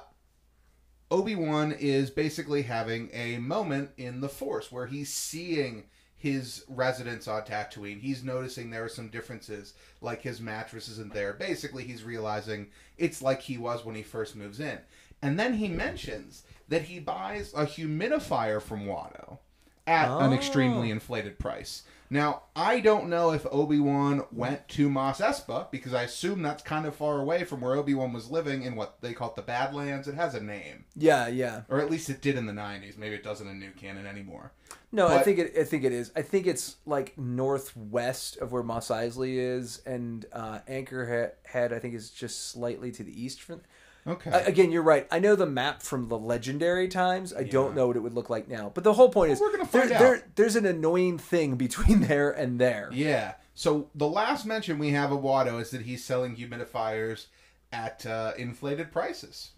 Obi 1.10 1.36
Wan 1.36 1.72
is 1.72 2.10
basically 2.10 2.62
having 2.62 3.10
a 3.12 3.38
moment 3.38 3.90
in 3.96 4.20
the 4.20 4.28
Force 4.28 4.72
where 4.72 4.86
he's 4.86 5.12
seeing 5.12 5.84
his 6.16 6.64
residence 6.68 7.28
on 7.28 7.42
Tatooine. 7.42 8.00
He's 8.00 8.24
noticing 8.24 8.70
there 8.70 8.84
are 8.84 8.88
some 8.88 9.08
differences, 9.08 9.74
like 10.00 10.22
his 10.22 10.40
mattress 10.40 10.88
isn't 10.88 11.12
there. 11.12 11.34
Basically, 11.34 11.84
he's 11.84 12.02
realizing 12.02 12.68
it's 12.96 13.22
like 13.22 13.42
he 13.42 13.58
was 13.58 13.84
when 13.84 13.94
he 13.94 14.02
first 14.02 14.34
moves 14.34 14.58
in. 14.58 14.78
And 15.22 15.38
then 15.38 15.54
he 15.54 15.68
mentions 15.68 16.42
that 16.68 16.82
he 16.82 16.98
buys 16.98 17.52
a 17.54 17.64
humidifier 17.64 18.60
from 18.60 18.86
Watto 18.86 19.38
at 19.86 20.10
an 20.10 20.32
extremely 20.32 20.90
inflated 20.90 21.38
price. 21.38 21.82
Now, 22.08 22.42
I 22.54 22.80
don't 22.80 23.08
know 23.08 23.32
if 23.32 23.46
Obi 23.50 23.80
Wan 23.80 24.24
went 24.30 24.68
to 24.68 24.88
Mos 24.88 25.20
Espa 25.20 25.70
because 25.70 25.92
I 25.92 26.04
assume 26.04 26.40
that's 26.40 26.62
kind 26.62 26.86
of 26.86 26.94
far 26.94 27.20
away 27.20 27.44
from 27.44 27.60
where 27.60 27.74
Obi 27.74 27.94
Wan 27.94 28.12
was 28.12 28.30
living 28.30 28.62
in 28.62 28.76
what 28.76 29.00
they 29.00 29.12
call 29.12 29.32
the 29.34 29.42
Badlands. 29.42 30.06
It 30.06 30.14
has 30.14 30.34
a 30.34 30.40
name, 30.40 30.84
yeah, 30.94 31.26
yeah. 31.26 31.62
or 31.68 31.80
at 31.80 31.90
least 31.90 32.08
it 32.08 32.22
did 32.22 32.36
in 32.36 32.46
the 32.46 32.52
'90s. 32.52 32.96
Maybe 32.96 33.16
it 33.16 33.24
doesn't 33.24 33.48
in 33.48 33.58
new 33.58 33.72
canon 33.72 34.06
anymore. 34.06 34.52
No, 34.92 35.08
I 35.08 35.22
think 35.22 35.38
it. 35.38 35.54
I 35.58 35.64
think 35.64 35.82
it 35.82 35.92
is. 35.92 36.12
I 36.14 36.22
think 36.22 36.46
it's 36.46 36.76
like 36.86 37.18
northwest 37.18 38.36
of 38.38 38.52
where 38.52 38.62
Mos 38.62 38.88
Eisley 38.88 39.36
is, 39.38 39.82
and 39.84 40.26
uh, 40.32 40.60
Anchorhead. 40.68 41.32
I 41.54 41.78
think 41.80 41.94
is 41.94 42.10
just 42.10 42.50
slightly 42.50 42.92
to 42.92 43.02
the 43.02 43.20
east 43.20 43.42
from. 43.42 43.62
Okay. 44.06 44.30
I- 44.30 44.40
again, 44.40 44.70
you're 44.70 44.82
right. 44.82 45.06
I 45.10 45.18
know 45.18 45.34
the 45.34 45.46
map 45.46 45.82
from 45.82 46.08
the 46.08 46.18
legendary 46.18 46.88
times. 46.88 47.34
I 47.34 47.42
don't 47.42 47.74
know 47.74 47.86
what 47.88 47.96
it 47.96 48.00
would 48.00 48.14
look 48.14 48.30
like 48.30 48.48
now. 48.48 48.70
But 48.74 48.84
the 48.84 48.92
whole 48.94 49.08
point 49.08 49.32
is, 49.32 49.40
we're 49.40 49.50
gonna 49.50 49.68
there, 49.70 49.82
find 49.82 49.92
out. 49.92 49.98
there- 49.98 50.22
there's 50.36 50.56
an 50.56 50.66
annoying 50.66 51.18
thing 51.18 51.56
between 51.56 52.00
there 52.08 52.30
and 52.30 52.60
there. 52.60 52.88
yeah. 52.92 53.34
So 53.58 53.88
the 53.94 54.06
last 54.06 54.44
mention 54.44 54.78
we 54.78 54.90
have 54.90 55.10
of 55.12 55.20
Watto 55.20 55.60
is 55.62 55.70
that 55.70 55.80
he's 55.82 56.04
selling 56.04 56.36
humidifiers 56.36 57.26
at 57.72 58.04
uh, 58.04 58.32
inflated 58.36 58.92
prices. 58.92 59.52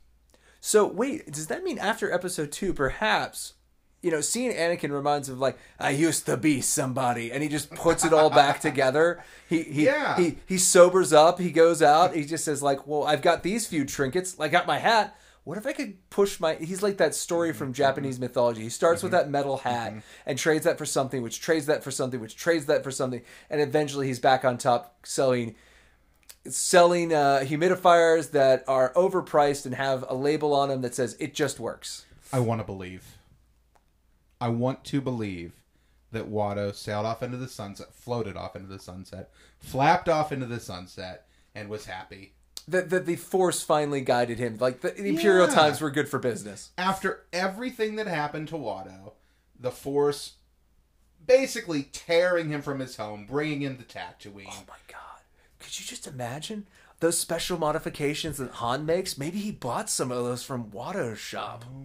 So 0.60 0.86
wait, 0.86 1.30
does 1.32 1.48
that 1.48 1.64
mean 1.64 1.78
after 1.78 2.12
episode 2.12 2.52
two, 2.52 2.72
perhaps? 2.72 3.54
You 4.00 4.12
know, 4.12 4.20
seeing 4.20 4.52
Anakin 4.52 4.92
reminds 4.92 5.28
him 5.28 5.34
of 5.34 5.40
like 5.40 5.58
I 5.78 5.90
used 5.90 6.26
to 6.26 6.36
be 6.36 6.60
somebody, 6.60 7.32
and 7.32 7.42
he 7.42 7.48
just 7.48 7.70
puts 7.70 8.04
it 8.04 8.12
all 8.12 8.30
back 8.30 8.60
together. 8.60 9.22
He 9.48 9.62
he, 9.62 9.84
Yeah. 9.86 10.16
he 10.16 10.38
he 10.46 10.58
sobers 10.58 11.12
up. 11.12 11.38
He 11.38 11.50
goes 11.50 11.82
out. 11.82 12.14
He 12.14 12.24
just 12.24 12.44
says 12.44 12.62
like, 12.62 12.86
"Well, 12.86 13.04
I've 13.04 13.22
got 13.22 13.42
these 13.42 13.66
few 13.66 13.84
trinkets. 13.84 14.36
I 14.38 14.48
got 14.48 14.66
my 14.66 14.78
hat. 14.78 15.16
What 15.42 15.58
if 15.58 15.66
I 15.66 15.72
could 15.72 16.08
push 16.10 16.38
my?" 16.38 16.54
He's 16.54 16.82
like 16.82 16.98
that 16.98 17.14
story 17.14 17.52
from 17.52 17.68
mm-hmm. 17.68 17.74
Japanese 17.74 18.16
mm-hmm. 18.16 18.24
mythology. 18.24 18.62
He 18.62 18.68
starts 18.68 19.02
with 19.02 19.12
mm-hmm. 19.12 19.22
that 19.24 19.30
metal 19.30 19.56
hat 19.58 19.94
and 20.26 20.38
trades 20.38 20.64
that 20.64 20.78
for 20.78 20.86
something, 20.86 21.22
which 21.22 21.40
trades 21.40 21.66
that 21.66 21.82
for 21.82 21.90
something, 21.90 22.20
which 22.20 22.36
trades 22.36 22.66
that 22.66 22.84
for 22.84 22.92
something, 22.92 23.22
and 23.50 23.60
eventually 23.60 24.06
he's 24.06 24.20
back 24.20 24.44
on 24.44 24.58
top 24.58 24.94
selling 25.04 25.56
selling 26.44 27.12
uh, 27.12 27.40
humidifiers 27.42 28.30
that 28.30 28.64
are 28.68 28.92
overpriced 28.94 29.66
and 29.66 29.74
have 29.74 30.04
a 30.08 30.14
label 30.14 30.54
on 30.54 30.68
them 30.68 30.82
that 30.82 30.94
says 30.94 31.16
it 31.18 31.34
just 31.34 31.60
works. 31.60 32.06
I 32.32 32.40
want 32.40 32.60
to 32.60 32.64
believe. 32.64 33.17
I 34.40 34.48
want 34.48 34.84
to 34.86 35.00
believe 35.00 35.52
that 36.12 36.30
Watto 36.30 36.74
sailed 36.74 37.04
off 37.06 37.22
into 37.22 37.36
the 37.36 37.48
sunset, 37.48 37.92
floated 37.92 38.36
off 38.36 38.56
into 38.56 38.68
the 38.68 38.78
sunset, 38.78 39.30
flapped 39.58 40.08
off 40.08 40.32
into 40.32 40.46
the 40.46 40.60
sunset, 40.60 41.26
and 41.54 41.68
was 41.68 41.86
happy. 41.86 42.32
That 42.66 42.90
that 42.90 43.06
the 43.06 43.16
force 43.16 43.62
finally 43.62 44.00
guided 44.02 44.38
him. 44.38 44.58
Like 44.58 44.80
the, 44.82 44.90
the 44.90 45.06
imperial 45.08 45.48
Yeah. 45.48 45.54
times 45.54 45.80
were 45.80 45.90
good 45.90 46.08
for 46.08 46.18
business. 46.18 46.70
After 46.78 47.24
everything 47.32 47.96
that 47.96 48.06
happened 48.06 48.48
to 48.48 48.54
Watto, 48.56 49.12
the 49.58 49.70
Force 49.70 50.34
basically 51.26 51.84
tearing 51.84 52.50
him 52.50 52.62
from 52.62 52.78
his 52.80 52.96
home, 52.96 53.26
bringing 53.26 53.62
him 53.62 53.76
to 53.78 53.84
Tatooine. 53.84 54.46
Oh 54.48 54.64
my 54.68 54.76
god! 54.86 55.22
Could 55.58 55.78
you 55.80 55.84
just 55.86 56.06
imagine 56.06 56.66
those 57.00 57.18
special 57.18 57.58
modifications 57.58 58.36
that 58.38 58.50
Han 58.52 58.84
makes? 58.86 59.18
Maybe 59.18 59.38
he 59.38 59.50
bought 59.50 59.90
some 59.90 60.10
of 60.12 60.24
those 60.24 60.42
from 60.42 60.70
Watto's 60.70 61.18
shop. 61.18 61.64
Oh 61.68 61.84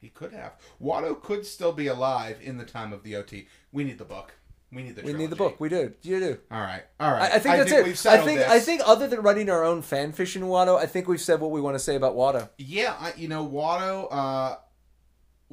He 0.00 0.08
could 0.08 0.32
have. 0.32 0.52
Watto 0.82 1.20
could 1.20 1.44
still 1.46 1.72
be 1.72 1.86
alive 1.86 2.38
in 2.42 2.56
the 2.58 2.64
time 2.64 2.92
of 2.92 3.02
the 3.02 3.16
OT. 3.16 3.48
We 3.72 3.84
need 3.84 3.98
the 3.98 4.04
book. 4.04 4.32
We 4.72 4.82
need 4.84 4.94
the. 4.96 5.02
we 5.02 5.12
need 5.12 5.30
the 5.30 5.36
book. 5.36 5.58
We 5.60 5.68
do. 5.68 5.92
You 6.02 6.20
do. 6.20 6.38
All 6.50 6.60
right. 6.60 6.82
All 7.00 7.10
right. 7.12 7.22
I, 7.32 7.36
I 7.36 7.38
think 7.40 7.56
that's 7.56 7.72
We've 7.72 7.86
it. 7.88 8.06
I 8.06 8.18
think 8.24 8.38
this. 8.38 8.48
I 8.50 8.60
think 8.60 8.82
other 8.86 9.08
than 9.08 9.20
writing 9.20 9.50
our 9.50 9.64
own 9.64 9.82
fan 9.82 10.12
fiction 10.12 10.42
Watto, 10.42 10.78
I 10.78 10.86
think 10.86 11.08
we've 11.08 11.20
said 11.20 11.40
what 11.40 11.50
we 11.50 11.60
want 11.60 11.74
to 11.74 11.80
say 11.80 11.96
about 11.96 12.14
Watto. 12.14 12.48
Yeah, 12.56 12.94
I, 12.98 13.12
you 13.16 13.26
know, 13.28 13.44
Watto. 13.46 14.06
Uh, 14.10 14.56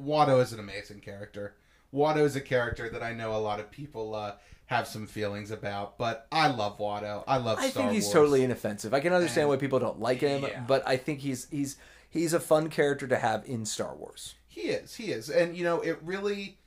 Watto 0.00 0.40
is 0.40 0.52
an 0.52 0.60
amazing 0.60 1.00
character. 1.00 1.56
Watto 1.92 2.18
is 2.22 2.36
a 2.36 2.40
character 2.40 2.88
that 2.90 3.02
I 3.02 3.12
know 3.12 3.34
a 3.34 3.38
lot 3.38 3.58
of 3.60 3.70
people 3.70 4.14
uh, 4.14 4.34
have 4.66 4.86
some 4.86 5.06
feelings 5.06 5.50
about, 5.50 5.98
but 5.98 6.26
I 6.30 6.48
love 6.48 6.78
Watto. 6.78 7.24
I 7.26 7.38
love. 7.38 7.58
I 7.58 7.70
Star 7.70 7.82
think 7.82 7.94
he's 7.94 8.04
Wars. 8.04 8.12
totally 8.14 8.44
inoffensive. 8.44 8.94
I 8.94 9.00
can 9.00 9.12
understand 9.12 9.42
And- 9.42 9.50
why 9.50 9.56
people 9.56 9.80
don't 9.80 9.98
like 9.98 10.20
him, 10.20 10.42
Yeah. 10.42 10.60
but 10.66 10.86
I 10.86 10.96
think 10.96 11.18
he's 11.20 11.48
he's 11.50 11.76
he's 12.08 12.32
a 12.32 12.40
fun 12.40 12.68
character 12.68 13.06
to 13.06 13.16
have 13.16 13.44
in 13.46 13.64
Star 13.64 13.94
Wars. 13.94 14.34
He 14.46 14.62
is. 14.62 14.96
He 14.96 15.12
is, 15.12 15.30
and 15.30 15.56
you 15.56 15.64
know, 15.64 15.80
it 15.80 15.98
really. 16.02 16.58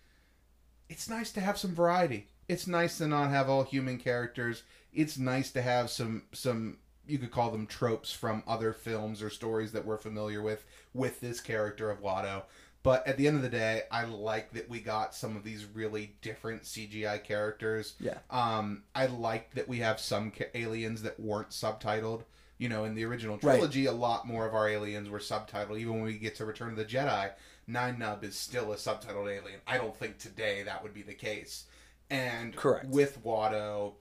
It's 0.90 1.10
nice 1.10 1.32
to 1.34 1.42
have 1.42 1.58
some 1.58 1.74
variety. 1.74 2.28
It's 2.50 2.68
nice 2.68 2.98
to 2.98 3.08
not 3.08 3.30
have 3.30 3.50
all 3.50 3.64
human 3.64 3.98
characters. 3.98 4.64
It's 4.94 5.18
nice 5.18 5.52
to 5.52 5.62
have 5.62 5.90
some 5.90 6.24
some 6.34 6.78
you 7.08 7.18
could 7.18 7.32
call 7.32 7.52
them 7.52 7.66
tropes 7.66 8.12
from 8.12 8.44
other 8.48 8.74
films 8.74 9.22
or 9.22 9.30
stories 9.30 9.72
that 9.72 9.86
we're 9.86 9.98
familiar 9.98 10.42
with 10.42 10.66
with 10.94 11.20
this 11.20 11.40
character 11.40 11.90
of 11.90 12.02
Watto. 12.02 12.44
But 12.84 13.06
at 13.08 13.18
the 13.18 13.28
end 13.28 13.38
of 13.38 13.44
the 13.44 13.50
day, 13.50 13.84
I 13.92 14.06
like 14.06 14.54
that 14.54 14.68
we 14.68 14.80
got 14.80 15.14
some 15.14 15.36
of 15.38 15.44
these 15.44 15.66
really 15.66 16.16
different 16.22 16.64
CGI 16.64 17.24
characters. 17.24 17.94
Yeah. 18.00 18.18
Um, 18.32 18.84
I 18.96 19.06
like 19.06 19.54
that 19.54 19.68
we 19.68 19.80
have 19.80 20.00
some 20.00 20.32
ca- 20.32 20.50
aliens 20.56 21.04
that 21.04 21.20
weren't 21.20 21.52
subtitled. 21.52 22.24
You 22.62 22.70
know, 22.70 22.84
in 22.86 22.94
the 22.94 23.04
original 23.06 23.38
Right. 23.38 23.56
trilogy, 23.56 23.88
a 23.88 23.92
lot 23.92 24.28
more 24.28 24.46
of 24.46 24.54
our 24.54 24.70
aliens 24.70 25.10
were 25.10 25.18
subtitled. 25.18 25.80
Even 25.80 25.96
when 25.96 26.04
we 26.04 26.20
get 26.20 26.36
to 26.36 26.46
Return 26.46 26.70
of 26.70 26.76
the 26.76 26.86
Jedi, 26.86 27.32
Nien 27.66 27.98
Nunb 27.98 28.24
is 28.24 28.38
still 28.38 28.72
a 28.72 28.76
subtitled 28.76 29.36
alien. 29.36 29.60
I 29.66 29.80
don't 29.80 29.98
think 29.98 30.20
today 30.20 30.62
that 30.62 30.84
would 30.84 30.94
be 30.94 31.02
the 31.02 31.16
case. 31.16 31.66
And 32.12 32.56
Correct. 32.56 32.86
with 32.86 33.24
Watto 33.24 33.94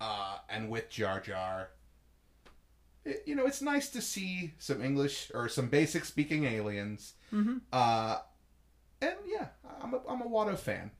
uh, 0.00 0.38
and 0.48 0.68
with 0.68 0.90
Jar 0.90 1.20
Jar, 1.20 1.70
it, 3.04 3.22
you 3.26 3.36
know, 3.36 3.46
it's 3.46 3.62
nice 3.62 3.88
to 3.90 4.02
see 4.02 4.54
some 4.58 4.82
English 4.82 5.30
or 5.32 5.48
some 5.48 5.68
basic 5.68 6.04
speaking 6.04 6.46
aliens. 6.46 7.12
Mm-hmm. 7.32 7.58
Uh, 7.72 8.16
and 9.00 9.14
yeah, 9.24 9.50
I'm 9.80 9.94
a, 9.94 10.00
I'm 10.08 10.20
a 10.20 10.26
Watto 10.26 10.58
fan. 10.58 10.90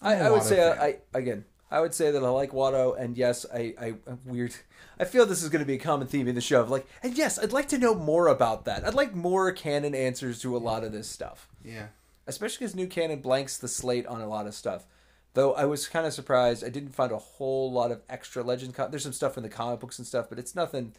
I, 0.00 0.14
a 0.14 0.28
I 0.28 0.30
would 0.30 0.44
say. 0.44 0.62
I, 0.70 0.86
I 0.86 0.98
again 1.14 1.44
I 1.70 1.80
would 1.80 1.94
say 1.94 2.10
that 2.10 2.24
I 2.24 2.28
like 2.28 2.50
Watto, 2.50 2.98
and 2.98 3.16
yes, 3.16 3.46
I, 3.52 3.74
I 3.80 3.86
I'm 4.06 4.18
weird. 4.24 4.54
I 4.98 5.04
feel 5.04 5.24
this 5.24 5.42
is 5.42 5.48
going 5.48 5.60
to 5.60 5.66
be 5.66 5.74
a 5.74 5.78
common 5.78 6.06
theme 6.08 6.26
in 6.28 6.34
the 6.34 6.40
show. 6.40 6.60
Of 6.60 6.70
like, 6.70 6.86
and 7.02 7.16
yes, 7.16 7.38
I'd 7.38 7.52
like 7.52 7.68
to 7.68 7.78
know 7.78 7.94
more 7.94 8.26
about 8.26 8.64
that. 8.64 8.84
I'd 8.86 8.94
like 8.94 9.14
more 9.14 9.52
canon 9.52 9.94
answers 9.94 10.40
to 10.42 10.56
a 10.56 10.58
lot 10.58 10.82
of 10.84 10.92
this 10.92 11.08
stuff, 11.08 11.48
Yeah. 11.64 11.86
especially 12.26 12.58
because 12.64 12.74
new 12.74 12.86
canon 12.88 13.20
blanks 13.20 13.56
the 13.56 13.68
slate 13.68 14.06
on 14.06 14.20
a 14.20 14.28
lot 14.28 14.46
of 14.46 14.54
stuff. 14.54 14.86
Though 15.34 15.54
I 15.54 15.64
was 15.64 15.86
kind 15.86 16.06
of 16.06 16.12
surprised, 16.12 16.64
I 16.64 16.70
didn't 16.70 16.90
find 16.94 17.12
a 17.12 17.18
whole 17.18 17.70
lot 17.70 17.92
of 17.92 18.02
extra 18.10 18.42
legend. 18.42 18.74
There's 18.90 19.04
some 19.04 19.12
stuff 19.12 19.36
in 19.36 19.44
the 19.44 19.48
comic 19.48 19.78
books 19.78 19.98
and 19.98 20.06
stuff, 20.06 20.26
but 20.28 20.38
it's 20.40 20.56
nothing. 20.56 20.92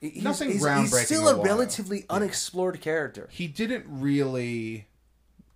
He's, 0.00 0.22
Nothing 0.22 0.52
he's, 0.52 0.62
groundbreaking 0.62 0.80
He's 0.98 1.06
still 1.06 1.26
a 1.28 1.42
relatively 1.42 2.04
unexplored 2.10 2.80
character. 2.80 3.28
he 3.32 3.48
didn't 3.48 3.86
really 3.88 4.86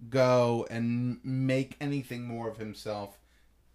go 0.08 0.66
and 0.70 1.20
make 1.22 1.76
anything 1.80 2.26
more 2.26 2.48
of 2.48 2.56
himself 2.56 3.18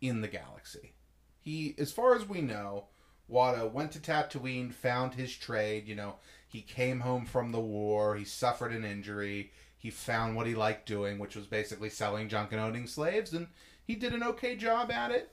in 0.08 0.22
the 0.22 0.28
galaxy. 0.28 0.93
He, 1.39 1.76
as 1.78 1.91
far 1.91 2.16
as 2.16 2.28
we 2.28 2.41
know, 2.41 2.86
Watto 3.32 3.72
went 3.72 3.91
to 3.93 3.99
Tatooine, 3.99 4.74
found 4.74 5.14
his 5.14 5.36
trade. 5.36 5.88
You 5.88 5.95
know, 5.95 6.16
he 6.47 6.62
came 6.62 7.01
home 7.01 7.26
from 7.26 7.51
the 7.51 7.60
war. 7.60 8.16
He 8.16 8.26
suffered 8.26 8.72
an 8.72 8.86
injury. 8.86 9.51
He 9.78 9.89
found 9.89 10.36
what 10.36 10.47
he 10.47 10.56
liked 10.56 10.88
doing, 10.88 11.20
which 11.20 11.36
was 11.36 11.45
basically 11.45 11.89
selling 11.89 12.30
junk 12.30 12.51
and 12.51 12.62
owning 12.62 12.88
slaves, 12.88 13.34
and 13.34 13.47
he 13.84 13.93
did 13.95 14.14
an 14.14 14.24
okay 14.24 14.56
job 14.56 14.89
at 14.89 15.12
it. 15.12 15.32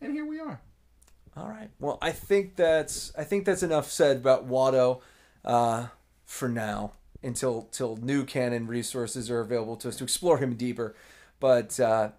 And 0.00 0.12
here 0.12 0.26
we 0.26 0.38
are. 0.38 0.60
All 1.36 1.48
right. 1.48 1.70
Well, 1.80 1.98
I 2.00 2.12
think 2.12 2.56
that's 2.56 3.12
I 3.16 3.24
think 3.24 3.44
that's 3.44 3.62
enough 3.62 3.90
said 3.90 4.16
about 4.18 4.48
Watto 4.48 5.00
uh, 5.44 5.88
for 6.24 6.48
now 6.48 6.92
until 7.22 7.62
till 7.72 7.96
new 7.96 8.24
canon 8.24 8.66
resources 8.66 9.30
are 9.30 9.40
available 9.40 9.76
to 9.78 9.88
us 9.88 9.96
to 9.96 10.04
explore 10.04 10.38
him 10.38 10.54
deeper. 10.54 10.94
But 11.40 11.78
uh, 11.78 12.10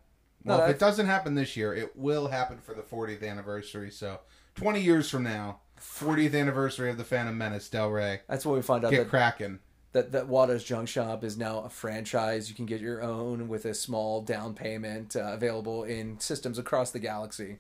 no, 0.43 0.57
Well, 0.57 0.65
if 0.69 0.75
it 0.75 0.79
doesn't 0.79 1.05
happen 1.05 1.35
this 1.35 1.55
year, 1.57 1.73
it 1.73 1.95
will 1.97 2.27
happen 2.27 2.57
for 2.59 2.73
the 2.73 2.81
40th 2.81 3.23
anniversary. 3.27 3.91
So, 3.91 4.19
20 4.55 4.81
years 4.81 5.09
from 5.09 5.23
now, 5.23 5.59
40th 5.79 6.33
anniversary 6.39 6.89
of 6.89 6.97
the 6.97 7.03
Phantom 7.03 7.37
Menace, 7.37 7.69
Del 7.69 7.89
Rey. 7.89 8.21
that's 8.27 8.45
what 8.45 8.55
we 8.55 8.61
find 8.61 8.83
out 8.85 8.91
Get 8.91 9.03
that, 9.03 9.09
cracking. 9.09 9.59
that 9.93 10.11
that 10.11 10.27
Watto's 10.27 10.63
Junk 10.63 10.87
Shop 10.89 11.23
is 11.23 11.37
now 11.37 11.59
a 11.61 11.69
franchise. 11.69 12.49
You 12.49 12.55
can 12.55 12.65
get 12.65 12.81
your 12.81 13.01
own 13.01 13.47
with 13.47 13.65
a 13.65 13.73
small 13.73 14.21
down 14.21 14.53
payment 14.53 15.15
uh, 15.15 15.31
available 15.33 15.83
in 15.83 16.19
systems 16.19 16.57
across 16.59 16.91
the 16.91 16.99
galaxy. 16.99 17.59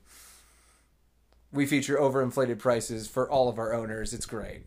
We 1.51 1.65
feature 1.65 1.97
overinflated 1.97 2.59
prices 2.59 3.07
for 3.07 3.29
all 3.29 3.49
of 3.49 3.57
our 3.57 3.73
owners. 3.73 4.13
It's 4.13 4.25
great. 4.25 4.65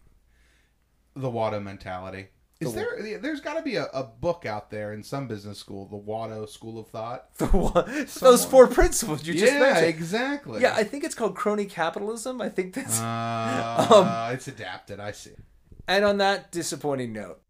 The 1.15 1.31
Watto 1.31 1.63
mentality. 1.63 2.29
Is 2.63 2.73
The- 2.73 2.81
there? 2.81 3.19
There's 3.19 3.41
got 3.41 3.55
to 3.55 3.63
be 3.63 3.77
a, 3.77 3.87
a 3.87 4.03
book 4.05 4.47
out 4.47 4.71
there 4.71 4.93
in 4.93 5.03
some 5.03 5.27
business 5.29 5.59
school, 5.59 5.87
the 5.87 5.97
Watto 5.99 6.49
School 6.49 6.79
of 6.79 6.89
Thought. 6.89 7.29
The 7.39 7.47
one, 7.47 8.07
those 8.21 8.45
four 8.45 8.67
principles 8.67 9.27
you 9.27 9.35
just 9.35 9.53
yeah, 9.53 9.59
mentioned. 9.61 9.87
exactly. 9.87 10.63
Yeah, 10.63 10.75
I 10.75 10.85
think 10.85 11.05
it's 11.05 11.15
called 11.15 11.35
crony 11.35 11.67
capitalism. 11.67 12.41
I 12.41 12.49
think 12.49 12.75
that's. 12.75 13.01
Uh, 13.01 14.31
it's 14.35 14.49
adapted. 14.49 15.01
I 15.01 15.13
see. 15.13 15.33
and 15.89 16.05
on 16.05 16.19
that 16.19 16.51
disappointing 16.53 17.13
note, 17.13 17.41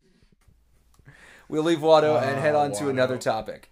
we'll 1.48 1.62
leave 1.64 1.78
Watto 1.80 2.20
and 2.22 2.38
head 2.40 2.54
on 2.54 2.72
to 2.72 2.88
another 2.88 3.18
topic. 3.18 3.68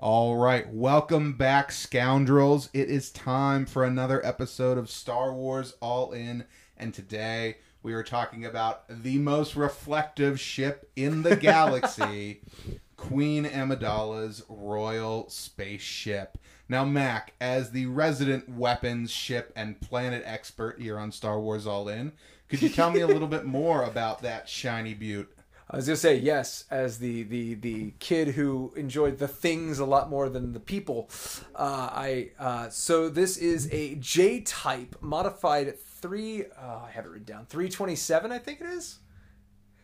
All 0.00 0.36
right, 0.36 0.72
welcome 0.72 1.32
back, 1.32 1.72
scoundrels. 1.72 2.68
It 2.72 2.88
is 2.88 3.10
time 3.10 3.66
for 3.66 3.84
another 3.84 4.24
episode 4.24 4.78
of 4.78 4.88
Star 4.88 5.32
Wars 5.32 5.74
All 5.80 6.12
In, 6.12 6.44
and 6.76 6.94
today 6.94 7.56
we 7.82 7.92
are 7.92 8.02
talking 8.02 8.44
about 8.44 8.84
the 8.88 9.18
most 9.18 9.56
reflective 9.56 10.40
ship 10.40 10.90
in 10.96 11.22
the 11.22 11.36
galaxy, 11.36 12.40
Queen 12.96 13.44
Amidala's 13.44 14.42
Royal 14.48 15.28
Spaceship. 15.28 16.38
Now, 16.68 16.84
Mac, 16.84 17.32
as 17.40 17.70
the 17.70 17.86
resident 17.86 18.48
weapons, 18.48 19.10
ship, 19.10 19.52
and 19.56 19.80
planet 19.80 20.22
expert 20.26 20.80
here 20.80 20.98
on 20.98 21.12
Star 21.12 21.40
Wars 21.40 21.66
All 21.66 21.88
In, 21.88 22.12
could 22.48 22.60
you 22.60 22.68
tell 22.68 22.90
me 22.90 23.00
a 23.00 23.06
little 23.08 23.28
bit 23.28 23.44
more 23.44 23.84
about 23.84 24.22
that 24.22 24.48
shiny 24.48 24.94
butte? 24.94 25.32
I 25.70 25.76
was 25.76 25.86
gonna 25.86 25.96
say 25.96 26.16
yes, 26.16 26.64
as 26.70 26.98
the 26.98 27.24
the 27.24 27.52
the 27.54 27.90
kid 27.98 28.28
who 28.28 28.72
enjoyed 28.74 29.18
the 29.18 29.28
things 29.28 29.78
a 29.78 29.84
lot 29.84 30.08
more 30.08 30.30
than 30.30 30.54
the 30.54 30.60
people. 30.60 31.10
Uh, 31.54 31.90
I 31.92 32.30
uh, 32.38 32.70
so 32.70 33.10
this 33.10 33.36
is 33.36 33.68
a 33.70 33.96
J 33.96 34.40
type 34.40 34.96
modified 35.02 35.78
three. 36.00 36.44
Uh, 36.44 36.80
I 36.86 36.90
have 36.92 37.04
it 37.04 37.08
written 37.08 37.24
down. 37.24 37.46
Three 37.46 37.68
twenty 37.68 37.96
seven, 37.96 38.32
I 38.32 38.38
think 38.38 38.60
it 38.60 38.66
is. 38.66 38.98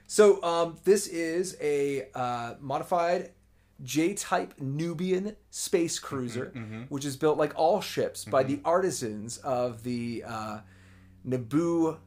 So 0.07 0.43
um, 0.43 0.77
this 0.85 1.07
is 1.07 1.57
a 1.61 2.09
uh, 2.15 2.55
modified 2.61 3.31
J 3.83 4.15
type 4.15 4.55
Nubian 4.61 5.35
space 5.51 5.99
cruiser, 5.99 6.53
which 6.89 7.05
is 7.05 7.17
built 7.17 7.39
like 7.39 7.53
all 7.57 7.81
ships 7.81 8.25
by 8.25 8.43
the 8.45 8.61
artisans 8.65 9.39
of 9.39 9.83
the 9.83 10.25
uh, 10.27 10.61
Naboo. 11.27 11.99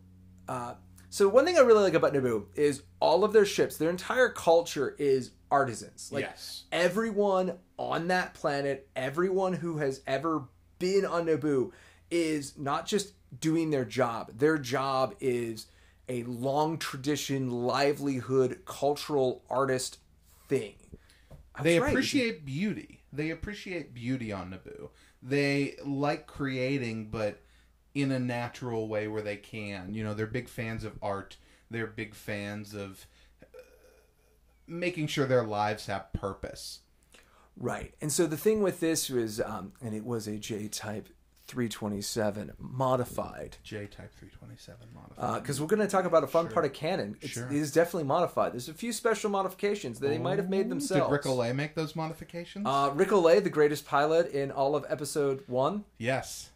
Uh, 0.47 0.75
so 1.09 1.27
one 1.27 1.45
thing 1.45 1.57
I 1.57 1.61
really 1.61 1.81
like 1.83 1.93
about 1.93 2.13
Naboo 2.13 2.45
is 2.55 2.83
all 2.99 3.23
of 3.23 3.33
their 3.33 3.45
ships, 3.45 3.77
their 3.77 3.89
entire 3.89 4.29
culture 4.29 4.95
is 4.99 5.31
artisans. 5.49 6.09
Like 6.11 6.23
Yes. 6.25 6.65
everyone 6.71 7.57
on 7.77 8.07
that 8.09 8.33
planet, 8.33 8.87
everyone 8.95 9.53
who 9.53 9.77
has 9.77 10.01
ever 10.07 10.43
been 10.79 11.05
on 11.05 11.25
Naboo 11.25 11.71
is 12.11 12.57
not 12.57 12.85
just 12.85 13.13
doing 13.39 13.69
their 13.69 13.85
job. 13.85 14.31
Their 14.37 14.57
job 14.57 15.15
is 15.19 15.67
a 16.09 16.23
long 16.23 16.77
tradition, 16.77 17.51
livelihood, 17.51 18.61
cultural 18.65 19.43
artist 19.49 19.99
thing. 20.47 20.75
I 21.55 21.63
they 21.63 21.75
was 21.75 21.83
right. 21.83 21.91
appreciate 21.91 22.45
beauty. 22.45 23.01
They 23.11 23.29
appreciate 23.31 23.93
beauty 23.93 24.31
on 24.31 24.51
Naboo. 24.51 24.89
They 25.21 25.75
like 25.83 26.27
creating, 26.27 27.09
but 27.09 27.41
in 27.95 28.11
a 28.11 28.19
natural 28.19 28.87
way 28.87 29.07
where 29.07 29.23
they 29.23 29.37
can. 29.37 29.93
You 29.93 30.03
know, 30.03 30.13
they're 30.13 30.27
big 30.27 30.47
fans 30.47 30.83
of 30.83 30.97
art. 31.01 31.37
They're 31.69 31.87
big 31.87 32.13
fans 32.13 32.73
of 32.73 33.07
uh, 33.43 33.47
making 34.67 35.07
sure 35.07 35.25
their 35.25 35.43
lives 35.43 35.87
have 35.87 36.13
purpose. 36.13 36.79
Right. 37.59 37.95
And 37.99 38.11
so 38.11 38.27
the 38.27 38.37
thing 38.37 38.61
with 38.61 38.79
this 38.79 39.09
was, 39.09 39.41
um, 39.41 39.73
and 39.81 39.95
it 39.95 40.05
was 40.05 40.27
a 40.27 40.37
J 40.37 40.67
type 40.67 41.09
327 41.47 42.53
modified. 42.59 43.57
J 43.63 43.87
Type 43.87 44.13
327 44.19 44.87
modified. 44.93 45.41
Because 45.41 45.61
we're 45.61 45.67
going 45.67 45.81
to 45.81 45.87
talk 45.87 46.05
about 46.05 46.23
a 46.23 46.27
fun 46.27 46.47
part 46.49 46.65
of 46.65 46.73
canon. 46.73 47.17
It's, 47.21 47.31
Sure. 47.33 47.47
It 47.47 47.53
is 47.53 47.71
definitely 47.71 48.03
modified. 48.03 48.53
There's 48.53 48.69
a 48.69 48.73
few 48.73 48.91
special 48.91 49.29
modifications 49.29 49.99
that 49.99 50.07
they 50.09 50.17
might 50.17 50.37
have 50.39 50.49
made 50.49 50.69
themselves. 50.69 51.05
Did 51.07 51.11
Ric 51.13 51.21
Olié 51.23 51.55
make 51.55 51.75
those 51.75 51.95
modifications? 51.95 52.65
Uh, 52.67 52.91
Ric 52.93 53.09
Olié, 53.09 53.43
the 53.43 53.49
greatest 53.49 53.85
pilot 53.85 54.31
in 54.31 54.51
all 54.51 54.75
of 54.75 54.85
episode 54.89 55.43
one, 55.47 55.85
yes. 55.97 56.49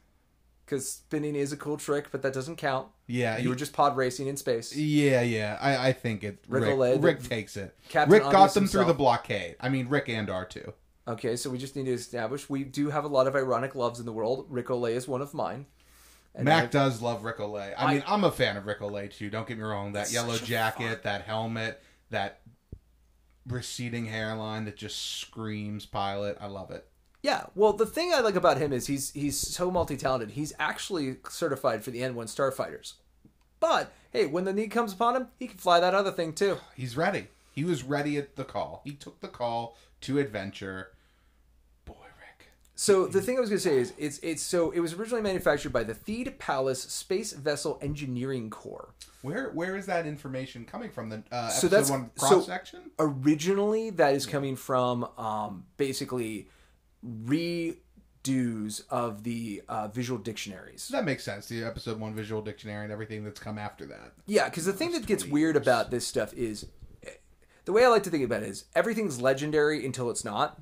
because 0.66 0.90
spinning 0.90 1.36
is 1.36 1.52
a 1.54 1.58
cool 1.58 1.78
trick, 1.78 2.08
but 2.12 2.22
that 2.24 2.34
doesn't 2.34 2.58
count. 2.58 2.88
Yeah. 3.08 3.38
You 3.38 3.50
were 3.50 3.56
just 3.56 3.74
pod 3.74 3.96
racing 3.98 4.28
in 4.28 4.38
space. 4.38 4.76
Yeah, 4.76 5.22
yeah. 5.22 5.58
I, 5.62 5.90
I 5.90 5.94
think 5.94 6.24
it. 6.24 6.44
Rick 6.48 6.64
Rick, 6.64 6.76
Olay, 6.76 7.02
the- 7.22 7.28
takes 7.28 7.58
it. 7.58 7.76
Captain 7.90 8.12
Rick 8.12 8.24
got 8.32 8.54
them 8.54 8.68
through 8.68 8.86
the 8.86 8.94
blockade. 8.94 9.56
I 9.60 9.70
mean, 9.70 9.88
Rick 9.90 10.10
and 10.10 10.28
R2. 10.28 10.74
Okay, 11.12 11.36
so 11.36 11.50
we 11.50 11.58
just 11.58 11.76
need 11.76 11.86
to 11.86 11.94
establish 11.94 12.50
we 12.50 12.64
do 12.64 12.90
have 12.90 13.04
a 13.04 13.08
lot 13.10 13.28
of 13.28 13.36
ironic 13.36 13.76
loves 13.76 14.00
in 14.00 14.06
the 14.06 14.14
world. 14.14 14.46
Ric 14.50 14.68
Olié 14.68 14.92
is 14.92 15.08
one 15.08 15.22
of 15.22 15.34
mine. 15.34 15.66
And 16.34 16.46
Mac 16.46 16.64
I've- 16.64 16.72
does 16.72 17.02
love 17.02 17.26
Ric 17.26 17.38
Olié. 17.38 17.74
I, 17.78 17.86
I- 17.86 17.94
mean, 17.94 18.04
I'm 18.08 18.24
a 18.24 18.32
fan 18.32 18.56
of 18.56 18.66
Ric 18.66 18.80
Olié 18.80 19.12
too. 19.14 19.30
Don't 19.30 19.48
get 19.48 19.58
me 19.58 19.64
wrong. 19.64 19.92
That 19.94 20.12
yellow 20.12 20.38
jacket, 20.38 21.04
that 21.04 21.24
helmet, 21.24 21.82
that 22.12 22.40
receding 23.48 24.06
hairline 24.06 24.66
that 24.66 24.78
just 24.78 25.18
screams 25.20 25.86
pilot. 25.86 26.38
I 26.40 26.48
love 26.48 26.72
it. 26.72 26.88
Yeah, 27.24 27.46
well, 27.54 27.74
the 27.74 27.86
thing 27.86 28.12
I 28.14 28.22
like 28.22 28.36
about 28.36 28.58
him 28.58 28.74
is 28.74 28.88
he's 28.88 29.12
he's 29.12 29.38
so 29.38 29.70
multi-talented. 29.70 30.32
He's 30.32 30.54
actually 30.60 31.18
certified 31.30 31.84
for 31.84 31.92
the 31.92 32.02
N1 32.02 32.26
starfighters. 32.26 32.94
But 33.60 33.92
hey, 34.12 34.26
when 34.26 34.46
the 34.46 34.54
need 34.54 34.72
comes 34.72 34.94
upon 34.94 35.16
him, 35.16 35.28
he 35.38 35.48
can 35.48 35.58
fly 35.58 35.80
that 35.80 35.94
other 35.94 36.12
thing 36.12 36.34
too. 36.34 36.58
He's 36.76 36.98
ready. 36.98 37.28
He 37.54 37.64
was 37.64 37.84
ready 37.84 38.18
at 38.18 38.38
the 38.38 38.46
call. 38.46 38.82
He 38.86 38.94
took 38.94 39.20
the 39.20 39.28
call 39.28 39.78
to 40.02 40.18
adventure. 40.18 40.92
So 42.82 43.06
the 43.06 43.22
thing 43.22 43.38
I 43.38 43.40
was 43.42 43.50
going 43.52 43.60
to 43.60 43.64
say 43.70 43.78
is 43.78 43.94
it's 44.00 44.18
it's 44.24 44.42
so 44.42 44.72
it 44.72 44.80
was 44.80 44.94
originally 44.96 45.22
manufactured 45.22 45.72
by 45.72 45.84
the 45.84 45.94
Theed 45.94 46.40
Palace 46.40 46.82
Space 46.82 47.32
Vessel 47.32 47.78
Engineering 47.80 48.50
Corps. 48.50 48.90
Where 49.22 49.52
where 49.52 49.76
is 49.78 49.86
that 49.86 50.08
information 50.08 50.66
coming 50.66 50.90
from? 50.90 51.10
The 51.10 51.22
uh, 51.32 51.50
So 51.50 51.68
episode 51.68 51.70
that's- 51.70 51.90
one 51.92 52.10
so- 52.16 52.28
cross 52.28 52.46
section. 52.48 52.80
Originally, 52.98 53.92
that 53.92 54.16
is 54.16 54.26
coming 54.26 54.56
from 54.56 55.08
um, 55.20 55.66
basically 55.78 56.48
redos 57.06 58.82
of 58.90 59.22
the 59.26 59.62
uh, 59.70 59.88
visual 59.90 60.18
dictionaries. 60.18 60.88
That 60.88 61.06
makes 61.06 61.24
sense. 61.24 61.46
The 61.46 61.64
episode 61.64 62.00
one 62.00 62.16
visual 62.16 62.42
dictionary 62.42 62.86
and 62.86 62.92
everything 62.92 63.24
that's 63.24 63.40
come 63.40 63.60
after 63.60 63.86
that. 63.86 64.14
Yeah, 64.26 64.46
because 64.46 64.66
the 64.66 64.74
thing 64.74 64.92
that 64.94 65.06
gets 65.06 65.24
weird 65.24 65.56
about 65.56 65.92
this 65.92 66.08
stuff 66.08 66.34
is 66.34 66.66
eh, 67.06 67.12
the 67.66 67.74
way 67.74 67.86
I 67.86 67.90
like 67.90 68.02
to 68.04 68.10
think 68.10 68.24
about 68.24 68.42
it 68.42 68.50
is 68.50 68.66
everything's 68.76 69.22
legendary 69.22 69.86
until 69.86 70.10
it's 70.10 70.26
not. 70.26 70.60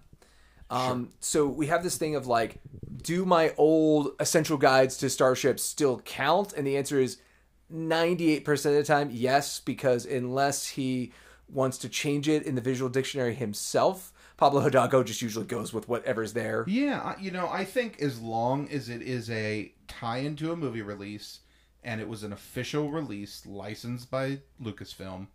Um, 0.69 1.09
So 1.19 1.47
we 1.47 1.67
have 1.67 1.83
this 1.83 1.97
thing 1.97 2.15
of 2.15 2.27
like, 2.27 2.59
do 3.01 3.25
my 3.25 3.53
old 3.57 4.11
essential 4.19 4.57
guides 4.57 4.97
to 4.97 5.09
starships 5.09 5.63
still 5.63 5.99
count? 6.01 6.53
And 6.53 6.65
the 6.67 6.77
answer 6.77 6.99
is 6.99 7.17
98% 7.73 8.47
of 8.47 8.73
the 8.73 8.83
time, 8.83 9.09
yes, 9.11 9.59
because 9.59 10.05
unless 10.05 10.67
he 10.67 11.11
wants 11.47 11.77
to 11.79 11.89
change 11.89 12.27
it 12.27 12.43
in 12.43 12.55
the 12.55 12.61
visual 12.61 12.89
dictionary 12.89 13.33
himself, 13.33 14.11
Pablo 14.37 14.61
Hidalgo 14.61 15.03
just 15.03 15.21
usually 15.21 15.45
goes 15.45 15.73
with 15.73 15.89
whatever's 15.89 16.33
there. 16.33 16.63
Yeah, 16.67 17.15
you 17.19 17.31
know, 17.31 17.49
I 17.49 17.65
think 17.65 18.01
as 18.01 18.21
long 18.21 18.69
as 18.69 18.89
it 18.89 19.01
is 19.01 19.29
a 19.29 19.73
tie 19.87 20.19
into 20.19 20.51
a 20.51 20.55
movie 20.55 20.81
release 20.81 21.39
and 21.83 21.99
it 21.99 22.07
was 22.07 22.23
an 22.23 22.33
official 22.33 22.91
release 22.91 23.45
licensed 23.45 24.09
by 24.11 24.39
Lucasfilm 24.61 25.27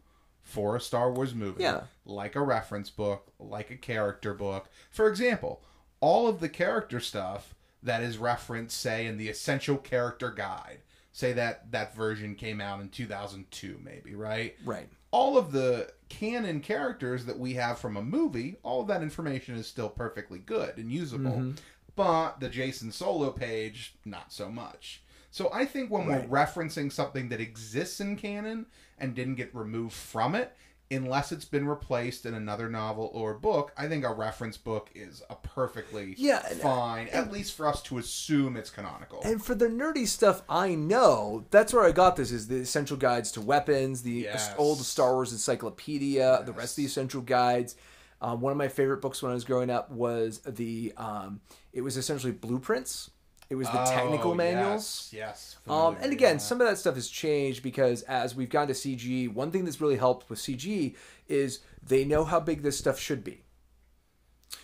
for 0.45 0.77
a 0.77 0.81
Star 0.81 1.11
Wars 1.11 1.35
movie, 1.35 1.63
Yeah. 1.63 1.83
like 2.05 2.37
a 2.37 2.41
reference 2.43 2.91
book, 2.91 3.33
like 3.41 3.71
a 3.71 3.77
character 3.77 4.33
book. 4.35 4.69
For 4.91 5.09
example, 5.09 5.63
all 6.01 6.29
of 6.29 6.39
the 6.41 6.49
character 6.49 7.01
stuff 7.01 7.55
that 7.83 8.03
is 8.03 8.19
referenced, 8.19 8.79
say, 8.81 9.07
in 9.07 9.17
the 9.19 9.29
Essential 9.29 9.77
Character 9.77 10.31
Guide, 10.31 10.79
say 11.13 11.33
that 11.33 11.71
that 11.73 11.95
version 11.95 12.35
came 12.35 12.61
out 12.61 12.81
in 12.81 12.89
2002, 12.91 13.81
maybe, 13.83 14.15
right? 14.15 14.55
Right. 14.65 14.89
all 15.11 15.39
of 15.39 15.53
the 15.53 15.89
canon 16.09 16.61
characters 16.61 17.25
that 17.27 17.39
we 17.39 17.55
have 17.55 17.79
from 17.79 17.97
a 17.97 18.03
movie, 18.03 18.57
all 18.65 18.81
of 18.81 18.89
that 18.89 19.01
information 19.01 19.55
is 19.55 19.65
still 19.67 19.89
perfectly 19.89 20.41
good 20.41 20.77
and 20.77 20.91
usable. 20.91 21.31
Mm-hmm. 21.31 21.51
but 21.97 22.41
the 22.41 22.49
Jacen 22.51 22.93
Solo 22.93 23.31
page, 23.31 23.95
not 24.05 24.33
so 24.33 24.51
much. 24.51 25.03
So 25.31 25.49
I 25.53 25.65
think 25.67 25.91
when 25.93 26.09
Right. 26.09 26.29
we're 26.29 26.37
referencing 26.45 26.91
something 26.91 27.29
that 27.29 27.41
exists 27.41 28.01
in 28.01 28.17
canon 28.17 28.67
and 28.99 29.15
didn't 29.15 29.35
get 29.37 29.55
removed 29.55 29.95
from 29.95 30.35
it, 30.35 30.55
unless 30.91 31.33
it's 31.33 31.45
been 31.47 31.67
replaced 31.67 32.25
in 32.27 32.35
another 32.35 32.69
novel 32.69 33.11
or 33.15 33.35
book, 33.35 33.73
I 33.77 33.89
think 33.89 34.05
a 34.05 34.13
reference 34.13 34.57
book 34.57 34.91
is 34.95 35.23
a 35.31 35.35
perfectly 35.35 36.15
Yeah, 36.19 36.45
and- 36.49 36.61
fine, 36.61 37.09
at 37.09 37.33
least 37.33 37.55
for 37.55 37.67
us 37.67 37.83
to 37.85 37.99
assume 37.99 38.57
it's 38.57 38.71
canonical. 38.71 39.21
And 39.25 39.43
for 39.45 39.55
the 39.55 39.67
nerdy 39.67 40.07
stuff 40.07 40.43
I 40.49 40.75
know, 40.75 41.47
that's 41.51 41.73
where 41.73 41.85
I 41.85 41.91
got 41.91 42.17
this 42.17 42.31
is 42.31 42.47
the 42.49 42.57
essential 42.61 42.97
guides 42.97 43.33
to 43.33 43.41
weapons, 43.41 44.03
the 44.03 44.13
Yes. 44.13 44.55
old 44.59 44.79
Star 44.79 45.15
Wars 45.15 45.33
encyclopedia, 45.33 46.43
the 46.45 46.53
rest 46.53 46.73
of 46.73 46.77
the 46.77 46.85
essential 46.87 47.23
guides. 47.23 47.77
Um, 48.21 48.41
one 48.41 48.53
of 48.53 48.57
my 48.57 48.69
favorite 48.69 49.01
books 49.03 49.23
when 49.23 49.31
I 49.33 49.35
was 49.35 49.45
growing 49.45 49.71
up 49.71 49.91
was 49.91 50.39
the 50.47 50.93
um, 50.97 51.41
it 51.73 51.81
was 51.83 51.97
essentially 51.97 52.33
blueprints. 52.33 53.11
It 53.55 53.57
was 53.57 53.71
the 53.71 53.85
technical 53.85 54.33
Oh, 54.33 54.35
manuals. 54.35 55.11
Yes. 55.13 55.57
yes 55.65 55.73
Um, 55.73 55.97
and 56.03 56.11
again, 56.13 56.35
yeah. 56.35 56.39
some 56.39 56.61
of 56.61 56.67
that 56.67 56.77
stuff 56.77 56.97
has 56.97 57.07
changed 57.09 57.63
because 57.63 58.03
as 58.03 58.35
we've 58.35 58.49
gone 58.51 58.67
to 58.67 58.73
CG, 58.75 59.33
one 59.33 59.53
thing 59.53 59.65
that's 59.65 59.81
really 59.81 59.95
helped 59.97 60.29
with 60.29 60.41
CG 60.41 60.97
is 61.29 61.61
they 61.81 62.05
know 62.05 62.25
how 62.25 62.41
big 62.41 62.63
this 62.63 62.77
stuff 62.77 62.99
should 62.99 63.23
be. 63.23 63.45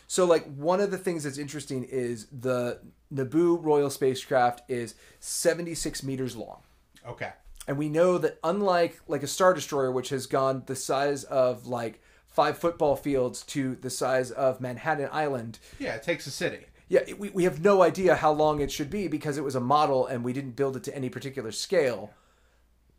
So, 0.08 0.24
like, 0.24 0.44
one 0.56 0.80
of 0.80 0.90
the 0.90 0.98
things 0.98 1.22
that's 1.22 1.38
interesting 1.38 1.84
is 1.84 2.26
the 2.32 2.80
Naboo 3.14 3.62
Royal 3.64 3.90
spacecraft 3.90 4.68
is 4.68 4.96
76 5.20 6.02
meters 6.02 6.34
long. 6.34 6.62
Okay. 7.06 7.30
And 7.68 7.78
we 7.78 7.88
know 7.88 8.18
that 8.18 8.40
unlike 8.42 9.00
like 9.06 9.22
a 9.22 9.28
Star 9.28 9.54
Destroyer, 9.54 9.92
which 9.92 10.08
has 10.08 10.26
gone 10.26 10.64
the 10.66 10.74
size 10.74 11.22
of 11.22 11.68
like 11.68 12.02
five 12.26 12.58
football 12.58 12.96
fields 12.96 13.42
to 13.44 13.76
the 13.76 13.90
size 13.90 14.32
of 14.32 14.60
Manhattan 14.60 15.08
Island, 15.12 15.60
Yeah, 15.78 15.94
it 15.94 16.02
takes 16.02 16.26
a 16.26 16.30
city. 16.32 16.66
Yeah, 16.90 17.02
we, 17.16 17.30
we 17.30 17.44
have 17.44 17.62
no 17.62 17.82
idea 17.82 18.16
how 18.16 18.32
long 18.32 18.60
it 18.60 18.72
should 18.72 18.90
be 18.90 19.06
because 19.06 19.38
it 19.38 19.44
was 19.44 19.54
a 19.54 19.60
model 19.60 20.08
and 20.08 20.24
we 20.24 20.32
didn't 20.32 20.56
build 20.56 20.76
it 20.76 20.82
to 20.84 20.94
any 20.94 21.08
particular 21.08 21.52
scale. 21.52 22.12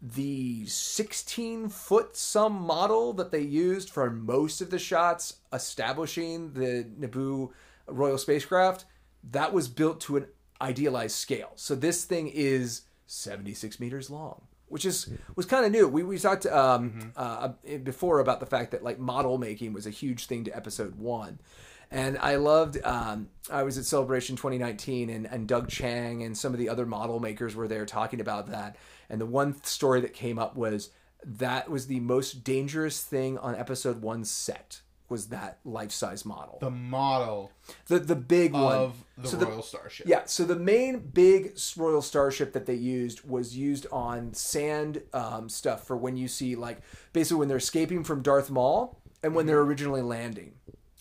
The 0.02 0.66
16 0.66 1.68
foot 1.68 2.16
some 2.16 2.54
model 2.54 3.12
that 3.14 3.32
they 3.32 3.42
used 3.42 3.90
for 3.90 4.10
most 4.10 4.62
of 4.62 4.70
the 4.70 4.80
shots 4.80 5.42
establishing 5.52 6.54
the 6.54 6.88
Naboo 7.00 7.52
Royal 7.86 8.18
spacecraft, 8.18 8.86
that 9.30 9.52
was 9.52 9.68
built 9.68 10.00
to 10.02 10.16
an 10.18 10.28
idealized 10.62 11.18
scale. 11.18 11.52
So 11.56 11.76
this 11.76 12.06
thing 12.06 12.32
is 12.34 12.84
76 13.08 13.78
meters 13.82 14.10
long. 14.10 14.44
Which 14.70 14.86
is 14.86 15.12
was 15.36 15.46
kind 15.46 15.66
of 15.66 15.72
new. 15.74 15.86
We 15.86 16.02
we 16.02 16.18
talked 16.18 16.46
um, 16.46 17.12
uh, 17.18 17.50
before 17.84 18.20
about 18.20 18.40
the 18.40 18.46
fact 18.46 18.72
that 18.72 18.82
like 18.82 19.00
model 19.00 19.38
making 19.38 19.74
was 19.74 19.86
a 19.86 19.90
huge 19.90 20.28
thing 20.28 20.46
to 20.46 20.56
episode 20.56 20.96
one, 20.96 21.40
and 21.92 22.18
I 22.18 22.38
loved. 22.38 22.84
Um, 22.84 23.30
I 23.52 23.64
was 23.64 23.78
at 23.78 23.86
Celebration 23.86 24.36
2019, 24.36 25.10
and, 25.10 25.26
and 25.26 25.48
Doug 25.48 25.68
Chiang 25.70 26.24
and 26.24 26.38
some 26.38 26.54
of 26.54 26.60
the 26.60 26.70
other 26.70 26.86
model 26.86 27.20
makers 27.20 27.56
were 27.56 27.68
there 27.68 27.86
talking 27.86 28.22
about 28.22 28.48
that. 28.48 28.78
And 29.10 29.20
the 29.20 29.26
one 29.26 29.62
story 29.64 30.00
that 30.02 30.14
came 30.14 30.40
up 30.40 30.56
was 30.56 30.90
that 31.24 31.70
was 31.70 31.88
the 31.88 32.00
most 32.00 32.44
dangerous 32.44 33.04
thing 33.04 33.38
on 33.38 33.56
episode 33.56 34.02
one 34.02 34.24
set 34.24 34.82
was 35.10 35.28
that 35.28 35.60
life 35.66 35.92
size 35.92 36.24
model, 36.26 36.58
The 36.62 36.72
model 36.72 37.52
the 37.88 38.00
the 38.00 38.16
big 38.16 38.54
one 38.54 38.74
of 38.74 39.04
the 39.18 39.28
So 39.28 39.38
Royal 39.38 39.62
Starship. 39.62 40.08
yeah, 40.08 40.22
so 40.26 40.46
the 40.46 40.56
main 40.56 41.00
big 41.00 41.60
Royal 41.76 42.02
Starship 42.02 42.54
that 42.54 42.66
they 42.66 42.76
used 42.76 43.28
was 43.28 43.56
used 43.58 43.86
on 43.92 44.34
sand 44.34 45.02
um, 45.14 45.50
stuff 45.50 45.86
for 45.86 45.98
when 45.98 46.16
you 46.16 46.30
see 46.30 46.56
like 46.56 46.80
basically 47.12 47.40
when 47.40 47.50
they're 47.50 47.58
escaping 47.58 48.06
from 48.06 48.22
Darth 48.22 48.50
Maul 48.50 49.02
and 49.22 49.36
when 49.36 49.46
they're 49.48 49.60
originally 49.62 50.02
landing. 50.02 50.54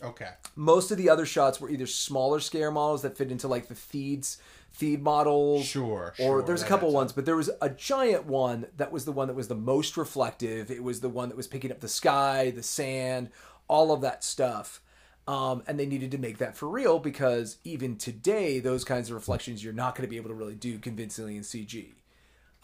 Okay. 0.03 0.31
Most 0.57 0.91
of 0.91 0.99
the 0.99 1.11
other 1.11 1.27
shots 1.27 1.61
were 1.61 1.71
either 1.71 1.87
smaller 1.87 2.41
scale 2.41 2.71
models 2.71 3.03
that 3.03 3.17
fit 3.17 3.31
into 3.31 3.49
like 3.49 3.69
the 3.69 3.75
feeds 3.75 4.39
feed 4.71 5.03
models. 5.03 5.67
Sure, 5.67 6.15
Or 6.19 6.39
sure, 6.39 6.43
there's 6.43 6.63
a 6.63 6.67
couple 6.67 6.93
ones, 6.93 7.13
but 7.13 7.27
there 7.27 7.37
was 7.37 7.51
a 7.61 7.69
giant 7.69 8.27
one 8.27 8.67
that 8.77 8.93
was 8.93 9.05
the 9.05 9.13
one 9.13 9.29
that 9.29 9.35
was 9.35 9.49
the 9.49 9.55
most 9.55 9.97
reflective. 9.97 10.71
It 10.71 10.83
was 10.83 11.01
the 11.01 11.09
one 11.09 11.29
that 11.29 11.37
was 11.37 11.47
picking 11.47 11.71
up 11.71 11.81
the 11.81 11.89
sky, 11.89 12.51
the 12.51 12.63
sand, 12.63 13.31
all 13.69 13.93
of 13.93 14.01
that 14.01 14.25
stuff. 14.25 14.81
Um, 15.29 15.63
and 15.67 15.79
they 15.79 15.87
needed 15.87 16.11
to 16.13 16.19
make 16.19 16.39
that 16.39 16.57
for 16.57 16.69
real 16.69 16.99
because 16.99 17.59
even 17.63 17.97
today, 17.97 18.59
those 18.59 18.85
kinds 18.85 19.11
of 19.11 19.15
reflections 19.15 19.63
you're 19.63 19.73
not 19.73 19.95
going 19.95 20.07
to 20.07 20.11
be 20.11 20.17
able 20.17 20.31
to 20.31 20.35
really 20.35 20.55
do 20.55 20.79
convincingly 20.79 21.37
in 21.37 21.43
CG, 21.43 21.93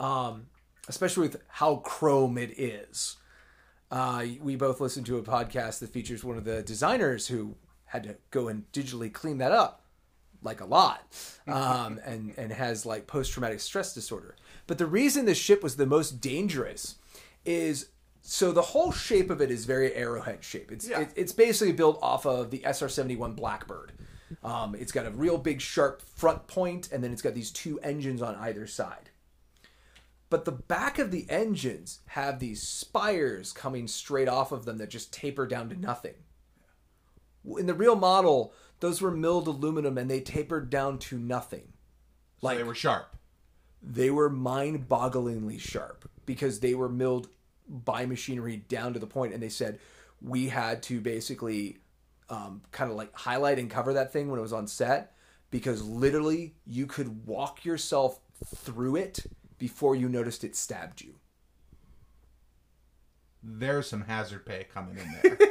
um, 0.00 0.46
especially 0.88 1.28
with 1.28 1.42
how 1.48 1.76
chrome 1.76 2.38
it 2.38 2.58
is. 2.58 3.16
Uh, 3.90 4.24
we 4.40 4.56
both 4.56 4.80
listened 4.80 5.06
to 5.06 5.18
a 5.18 5.22
podcast 5.22 5.78
that 5.80 5.90
features 5.90 6.24
one 6.24 6.36
of 6.36 6.44
the 6.44 6.62
designers 6.62 7.28
who 7.28 7.54
had 7.86 8.02
to 8.02 8.16
go 8.30 8.48
and 8.48 8.64
digitally 8.72 9.12
clean 9.12 9.38
that 9.38 9.52
up 9.52 9.82
like 10.42 10.60
a 10.60 10.64
lot 10.64 11.02
um, 11.46 11.98
and 12.04 12.34
and 12.36 12.52
has 12.52 12.84
like 12.84 13.06
post 13.06 13.32
traumatic 13.32 13.60
stress 13.60 13.94
disorder. 13.94 14.34
But 14.66 14.78
the 14.78 14.86
reason 14.86 15.24
this 15.24 15.38
ship 15.38 15.62
was 15.62 15.76
the 15.76 15.86
most 15.86 16.20
dangerous 16.20 16.96
is 17.44 17.88
so 18.22 18.50
the 18.50 18.62
whole 18.62 18.90
shape 18.90 19.30
of 19.30 19.40
it 19.40 19.52
is 19.52 19.64
very 19.66 19.94
arrowhead 19.94 20.42
shape. 20.42 20.72
It's 20.72 20.88
Yeah. 20.88 21.02
it, 21.02 21.10
it's 21.14 21.32
basically 21.32 21.72
built 21.72 21.98
off 22.02 22.26
of 22.26 22.50
the 22.50 22.62
SR 22.64 22.88
seventy 22.88 23.14
one 23.16 23.34
Blackbird. 23.34 23.92
Um, 24.42 24.74
it's 24.74 24.90
got 24.90 25.06
a 25.06 25.10
real 25.10 25.38
big 25.38 25.60
sharp 25.60 26.02
front 26.02 26.48
point, 26.48 26.90
and 26.90 27.02
then 27.04 27.12
it's 27.12 27.22
got 27.22 27.34
these 27.34 27.52
two 27.52 27.78
engines 27.80 28.20
on 28.20 28.34
either 28.34 28.66
side. 28.66 29.10
But 30.28 30.44
the 30.44 30.52
back 30.52 30.98
of 30.98 31.10
the 31.10 31.26
engines 31.28 32.00
have 32.06 32.38
these 32.38 32.62
spires 32.62 33.52
coming 33.52 33.86
straight 33.86 34.28
off 34.28 34.50
of 34.52 34.64
them 34.64 34.78
that 34.78 34.90
just 34.90 35.12
taper 35.12 35.46
down 35.46 35.68
to 35.68 35.76
nothing. 35.80 36.14
In 37.58 37.66
the 37.66 37.74
real 37.74 37.94
model, 37.94 38.52
those 38.80 39.00
were 39.00 39.12
milled 39.12 39.46
aluminum 39.46 39.96
and 39.96 40.10
they 40.10 40.20
tapered 40.20 40.68
down 40.68 40.98
to 40.98 41.18
nothing. 41.18 41.72
So 42.40 42.48
they 42.58 42.64
were 42.64 42.74
sharp. 42.74 43.16
They 43.82 44.10
were 44.10 44.28
mind 44.28 44.88
bogglingly 44.88 45.60
sharp 45.60 46.10
because 46.26 46.58
they 46.58 46.74
were 46.74 46.88
milled 46.88 47.28
by 47.68 48.06
machinery 48.06 48.64
down 48.68 48.94
to 48.94 48.98
the 48.98 49.06
point, 49.06 49.32
and 49.32 49.42
they 49.42 49.48
said 49.48 49.78
we 50.20 50.48
had 50.48 50.82
to 50.84 51.00
basically 51.00 51.78
um, 52.28 52.62
kind 52.72 52.90
of 52.90 52.96
like 52.96 53.14
highlight 53.14 53.58
and 53.58 53.70
cover 53.70 53.92
that 53.94 54.12
thing 54.12 54.28
when 54.28 54.38
it 54.38 54.42
was 54.42 54.52
on 54.52 54.66
set 54.66 55.12
because 55.50 55.82
literally 55.84 56.54
you 56.66 56.86
could 56.86 57.26
walk 57.26 57.64
yourself 57.64 58.20
through 58.44 58.96
it 58.96 59.24
before 59.58 59.94
you 59.96 60.08
noticed 60.08 60.44
it 60.44 60.54
stabbed 60.56 61.00
you. 61.00 61.14
There's 63.42 63.88
some 63.88 64.02
hazard 64.02 64.44
pay 64.44 64.64
coming 64.72 64.98
in 64.98 65.14
there. 65.22 65.38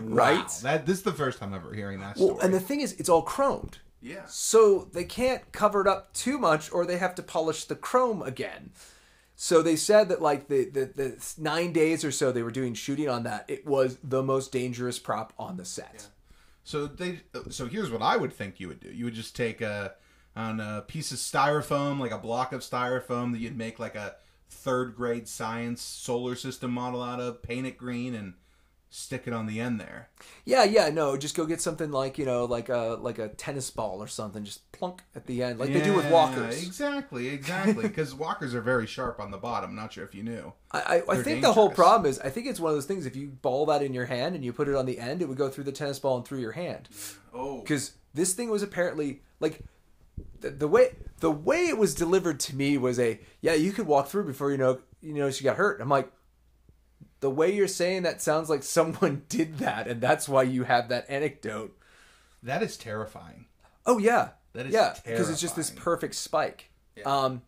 Right? 0.00 0.38
Wow. 0.38 0.48
That 0.62 0.86
this 0.86 0.98
is 0.98 1.02
the 1.02 1.12
first 1.12 1.40
time 1.40 1.52
ever 1.52 1.74
hearing 1.74 1.98
that 2.00 2.16
story. 2.16 2.32
Well, 2.34 2.40
and 2.40 2.54
the 2.54 2.60
thing 2.60 2.80
is, 2.80 2.92
it's 2.94 3.08
all 3.08 3.24
chromed. 3.24 3.74
yeah. 4.00 4.22
So 4.28 4.88
they 4.92 5.02
can't 5.04 5.50
cover 5.50 5.80
it 5.80 5.88
up 5.88 6.12
too 6.14 6.38
much 6.38 6.72
or 6.72 6.86
they 6.86 6.98
have 6.98 7.16
to 7.16 7.22
polish 7.22 7.64
the 7.64 7.74
chrome 7.74 8.22
again. 8.22 8.70
So 9.34 9.60
they 9.60 9.74
said 9.74 10.08
that 10.08 10.22
like 10.22 10.46
the, 10.48 10.66
the, 10.70 10.84
the 10.94 11.34
nine 11.36 11.72
days 11.72 12.04
or 12.04 12.12
so 12.12 12.30
they 12.30 12.42
were 12.44 12.52
doing 12.52 12.74
shooting 12.74 13.08
on 13.08 13.24
that, 13.24 13.44
it 13.48 13.66
was 13.66 13.98
the 14.04 14.22
most 14.22 14.52
dangerous 14.52 15.00
prop 15.00 15.32
on 15.36 15.56
the 15.56 15.64
set. 15.64 16.06
So 16.62 16.86
they. 16.86 17.20
So 17.50 17.66
here's 17.66 17.90
what 17.90 18.00
I 18.02 18.16
would 18.16 18.32
think 18.32 18.60
you 18.60 18.68
would 18.68 18.80
do. 18.80 18.90
You 18.90 19.06
would 19.06 19.14
just 19.14 19.34
take 19.34 19.60
a 19.60 19.94
on 20.38 20.60
a 20.60 20.82
piece 20.86 21.10
of 21.10 21.18
styrofoam, 21.18 21.98
like 21.98 22.12
a 22.12 22.18
block 22.18 22.52
of 22.52 22.60
styrofoam 22.60 23.32
that 23.32 23.40
you'd 23.40 23.58
make 23.58 23.78
like 23.78 23.96
a 23.96 24.14
third 24.48 24.94
grade 24.94 25.26
science 25.26 25.82
solar 25.82 26.36
system 26.36 26.70
model 26.70 27.02
out 27.02 27.20
of, 27.20 27.42
paint 27.42 27.66
it 27.66 27.76
green, 27.76 28.14
and 28.14 28.34
stick 28.88 29.24
it 29.26 29.32
on 29.32 29.46
the 29.46 29.60
end 29.60 29.80
there. 29.80 30.10
Yeah, 30.44 30.62
yeah, 30.62 30.90
no, 30.90 31.16
just 31.16 31.36
go 31.36 31.44
get 31.44 31.60
something 31.60 31.90
like, 31.90 32.18
you 32.18 32.24
know, 32.24 32.44
like 32.44 32.68
a 32.68 32.98
like 33.00 33.18
a 33.18 33.30
tennis 33.30 33.68
ball 33.70 34.00
or 34.00 34.06
something, 34.06 34.44
just 34.44 34.70
plunk 34.70 35.02
at 35.16 35.26
the 35.26 35.42
end, 35.42 35.58
like 35.58 35.72
they 35.72 35.82
do 35.82 35.94
with 35.94 36.08
walkers. 36.08 36.64
Exactly, 36.64 37.28
exactly. 37.28 37.88
Because 37.88 38.14
walkers 38.14 38.54
are 38.54 38.60
very 38.60 38.86
sharp 38.86 39.18
on 39.18 39.32
the 39.32 39.38
bottom. 39.38 39.74
Not 39.74 39.92
sure 39.92 40.04
if 40.04 40.14
you 40.14 40.22
knew. 40.22 40.52
I, 40.70 41.02
I, 41.08 41.14
I 41.14 41.22
think 41.22 41.42
the 41.42 41.52
whole 41.52 41.70
problem 41.70 42.08
is 42.08 42.20
I 42.20 42.30
think 42.30 42.46
it's 42.46 42.60
one 42.60 42.70
of 42.70 42.76
those 42.76 42.86
things 42.86 43.06
if 43.06 43.16
you 43.16 43.26
ball 43.42 43.66
that 43.66 43.82
in 43.82 43.92
your 43.92 44.06
hand 44.06 44.36
and 44.36 44.44
you 44.44 44.52
put 44.52 44.68
it 44.68 44.76
on 44.76 44.86
the 44.86 45.00
end, 45.00 45.20
it 45.20 45.28
would 45.28 45.38
go 45.38 45.48
through 45.48 45.64
the 45.64 45.72
tennis 45.72 45.98
ball 45.98 46.16
and 46.16 46.24
through 46.24 46.40
your 46.40 46.52
hand. 46.52 46.88
Oh, 47.34 47.60
because 47.60 47.94
this 48.14 48.34
thing 48.34 48.50
was 48.50 48.62
apparently 48.62 49.22
like 49.40 49.64
the, 50.40 50.50
the 50.50 50.68
way 50.68 50.96
the 51.20 51.30
way 51.30 51.66
it 51.66 51.76
was 51.78 51.94
delivered 51.94 52.38
to 52.40 52.54
me 52.56 52.78
was 52.78 52.98
a 52.98 53.20
yeah 53.40 53.54
you 53.54 53.72
could 53.72 53.86
walk 53.86 54.08
through 54.08 54.24
before 54.24 54.50
you 54.50 54.56
know 54.58 54.78
you 55.00 55.12
know 55.14 55.30
she 55.30 55.44
got 55.44 55.56
hurt. 55.56 55.80
I'm 55.80 55.88
like 55.88 56.10
the 57.20 57.30
way 57.30 57.52
you're 57.52 57.66
saying 57.66 58.02
that 58.04 58.22
sounds 58.22 58.48
like 58.48 58.62
someone 58.62 59.22
did 59.28 59.58
that 59.58 59.88
and 59.88 60.00
that's 60.00 60.28
why 60.28 60.42
you 60.44 60.64
have 60.64 60.88
that 60.88 61.06
anecdote. 61.08 61.76
that 62.42 62.62
is 62.62 62.76
terrifying. 62.76 63.46
Oh 63.86 63.98
yeah, 63.98 64.30
That 64.52 64.66
is 64.66 64.72
yeah 64.72 64.94
because 65.04 65.30
it's 65.30 65.40
just 65.40 65.56
this 65.56 65.70
perfect 65.70 66.14
spike. 66.14 66.70
Um, 67.04 67.42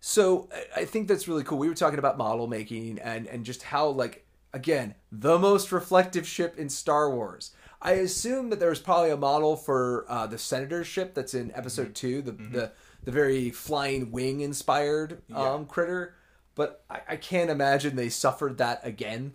so 0.00 0.48
I- 0.52 0.80
I 0.80 0.84
think 0.84 1.08
that's 1.08 1.28
really 1.28 1.44
cool. 1.44 1.58
We 1.58 1.68
were 1.68 1.74
talking 1.74 1.98
about 1.98 2.18
model 2.18 2.46
making 2.46 2.98
and 2.98 3.26
and 3.26 3.44
just 3.44 3.62
how 3.62 3.88
like 3.88 4.24
again 4.52 4.94
the 5.12 5.38
most 5.38 5.72
reflective 5.72 6.26
ship 6.26 6.58
in 6.58 6.68
Star 6.68 7.10
Wars. 7.10 7.52
I 7.80 7.92
assume 7.92 8.50
that 8.50 8.58
there 8.60 8.70
was 8.70 8.80
probably 8.80 9.10
a 9.10 9.16
model 9.16 9.56
for 9.56 10.04
uh, 10.08 10.26
the 10.26 10.38
Senator's 10.38 10.86
ship 10.86 11.14
that's 11.14 11.34
in 11.34 11.52
Episode 11.54 11.94
Two, 11.94 12.22
the 12.22 12.32
the 12.32 12.72
the 13.04 13.10
very 13.10 13.50
flying 13.50 14.10
wing 14.10 14.40
inspired 14.40 15.22
um, 15.32 15.66
critter. 15.66 16.14
But 16.54 16.84
I, 16.88 17.00
I 17.10 17.16
can't 17.16 17.50
imagine 17.50 17.96
they 17.96 18.08
suffered 18.08 18.58
that 18.58 18.80
again. 18.82 19.34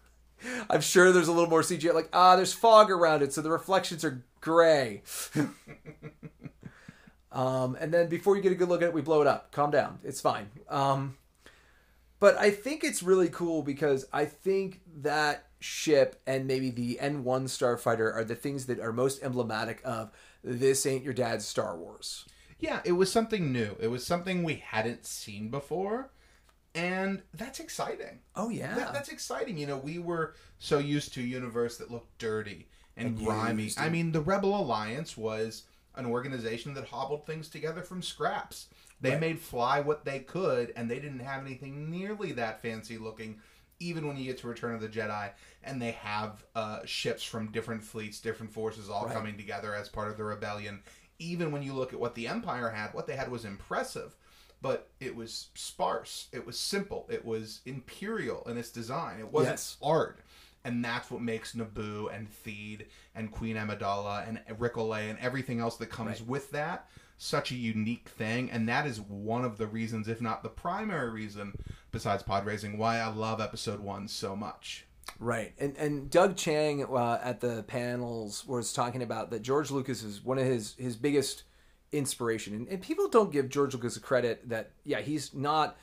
I'm 0.70 0.80
sure 0.80 1.12
there's 1.12 1.28
a 1.28 1.32
little 1.32 1.50
more 1.50 1.62
CGI. 1.62 1.92
Like 1.94 2.08
ah, 2.12 2.36
there's 2.36 2.52
fog 2.52 2.90
around 2.90 3.22
it, 3.22 3.32
so 3.32 3.42
the 3.42 3.50
reflections 3.50 4.04
are 4.04 4.24
gray. 4.40 5.02
Um, 7.30 7.76
and 7.78 7.92
then 7.92 8.08
before 8.08 8.36
you 8.36 8.42
get 8.42 8.52
a 8.52 8.54
good 8.54 8.68
look 8.68 8.82
at 8.82 8.88
it, 8.88 8.94
we 8.94 9.02
blow 9.02 9.20
it 9.20 9.26
up. 9.26 9.52
Calm 9.52 9.70
down. 9.70 9.98
It's 10.02 10.20
fine. 10.20 10.48
Um, 10.68 11.16
but 12.20 12.36
I 12.36 12.50
think 12.50 12.82
it's 12.84 13.02
really 13.02 13.28
cool 13.28 13.62
because 13.62 14.06
I 14.12 14.24
think 14.24 14.80
that 15.02 15.46
ship 15.60 16.20
and 16.26 16.46
maybe 16.46 16.70
the 16.70 16.98
N1 17.00 17.24
Starfighter 17.44 18.14
are 18.14 18.24
the 18.24 18.34
things 18.34 18.66
that 18.66 18.80
are 18.80 18.92
most 18.92 19.22
emblematic 19.22 19.80
of 19.84 20.10
this 20.44 20.86
ain't 20.86 21.04
your 21.04 21.14
dad's 21.14 21.44
Star 21.46 21.76
Wars. 21.76 22.24
Yeah, 22.58 22.80
it 22.84 22.92
was 22.92 23.10
something 23.12 23.52
new. 23.52 23.76
It 23.80 23.88
was 23.88 24.04
something 24.06 24.42
we 24.42 24.54
hadn't 24.56 25.06
seen 25.06 25.48
before. 25.50 26.10
And 26.74 27.22
that's 27.34 27.60
exciting. 27.60 28.20
Oh 28.36 28.50
yeah. 28.50 28.74
That, 28.74 28.92
that's 28.92 29.08
exciting. 29.08 29.58
You 29.58 29.66
know, 29.66 29.78
we 29.78 29.98
were 29.98 30.34
so 30.58 30.78
used 30.78 31.12
to 31.14 31.20
a 31.20 31.24
universe 31.24 31.76
that 31.78 31.90
looked 31.90 32.18
dirty 32.18 32.68
and, 32.96 33.08
And 33.16 33.24
grimy. 33.24 33.70
I 33.78 33.88
mean, 33.88 34.12
the 34.12 34.20
Rebel 34.20 34.58
Alliance 34.58 35.16
was 35.16 35.64
an 35.96 36.06
organization 36.06 36.74
that 36.74 36.84
hobbled 36.86 37.26
things 37.26 37.48
together 37.48 37.82
from 37.82 38.02
scraps. 38.02 38.68
They 39.00 39.10
Right. 39.12 39.20
made 39.20 39.40
fly 39.40 39.80
what 39.80 40.04
they 40.04 40.20
could, 40.20 40.72
and 40.76 40.90
they 40.90 40.98
didn't 41.00 41.20
have 41.20 41.44
anything 41.44 41.90
nearly 41.90 42.32
that 42.32 42.60
fancy 42.62 42.98
looking. 42.98 43.40
Even 43.80 44.06
when 44.08 44.16
you 44.16 44.24
get 44.24 44.38
to 44.38 44.48
Return 44.48 44.74
of 44.74 44.80
the 44.80 44.88
Jedi, 44.88 45.30
and 45.62 45.80
they 45.80 45.92
have 45.92 46.44
uh, 46.54 46.80
ships 46.84 47.22
from 47.22 47.52
different 47.52 47.82
fleets, 47.82 48.20
different 48.20 48.52
forces, 48.52 48.88
all 48.90 49.06
Right. 49.06 49.14
coming 49.14 49.36
together 49.36 49.74
as 49.74 49.88
part 49.88 50.10
of 50.10 50.16
the 50.16 50.24
rebellion. 50.24 50.82
Even 51.20 51.52
when 51.52 51.62
you 51.62 51.72
look 51.72 51.92
at 51.92 52.00
what 52.00 52.14
the 52.14 52.26
Empire 52.28 52.70
had, 52.70 52.92
what 52.94 53.06
they 53.06 53.16
had 53.16 53.30
was 53.30 53.44
impressive, 53.44 54.16
but 54.60 54.90
it 55.00 55.14
was 55.14 55.48
sparse. 55.54 56.28
It 56.32 56.44
was 56.44 56.58
simple. 56.58 57.06
It 57.10 57.24
was 57.24 57.60
imperial 57.66 58.42
in 58.48 58.56
its 58.58 58.70
design. 58.70 59.20
It 59.20 59.30
wasn't 59.32 59.54
Yes. 59.54 59.76
art. 59.82 60.20
And 60.64 60.84
that's 60.84 61.10
what 61.10 61.22
makes 61.22 61.54
Naboo 61.54 62.12
and 62.12 62.28
Theed 62.44 62.86
and 63.14 63.30
Queen 63.30 63.56
Amidala 63.56 64.26
and 64.28 64.40
Ric 64.60 64.74
Olié 64.74 65.08
and 65.08 65.18
everything 65.20 65.60
else 65.60 65.76
that 65.76 65.86
comes 65.86 66.20
Right. 66.20 66.28
with 66.28 66.50
that 66.50 66.88
such 67.18 67.50
a 67.50 67.56
unique 67.56 68.08
thing. 68.08 68.50
And 68.50 68.68
that 68.68 68.86
is 68.86 69.00
one 69.00 69.44
of 69.44 69.58
the 69.58 69.66
reasons, 69.66 70.08
if 70.08 70.22
not 70.22 70.42
the 70.42 70.48
primary 70.48 71.10
reason, 71.10 71.52
besides 71.90 72.22
pod 72.22 72.46
racing, 72.46 72.78
why 72.78 72.98
I 72.98 73.08
love 73.08 73.40
episode 73.40 73.80
one 73.80 74.08
so 74.08 74.34
much. 74.34 74.86
Right, 75.18 75.52
and 75.58 75.76
and 75.76 76.10
Doug 76.10 76.36
Chiang 76.36 76.84
uh, 76.84 77.18
at 77.22 77.40
the 77.40 77.64
panels 77.64 78.46
was 78.46 78.72
talking 78.72 79.02
about 79.02 79.30
that 79.30 79.42
George 79.42 79.70
Lucas 79.70 80.02
is 80.02 80.22
one 80.22 80.38
of 80.38 80.44
his 80.44 80.74
his 80.78 80.96
biggest 80.96 81.42
inspiration, 81.90 82.54
and, 82.54 82.68
and 82.68 82.82
people 82.82 83.08
don't 83.08 83.32
give 83.32 83.48
George 83.48 83.74
Lucas 83.74 83.96
a 83.96 84.00
credit 84.00 84.48
that 84.48 84.70
yeah 84.84 85.00
he's 85.00 85.34
not 85.34 85.76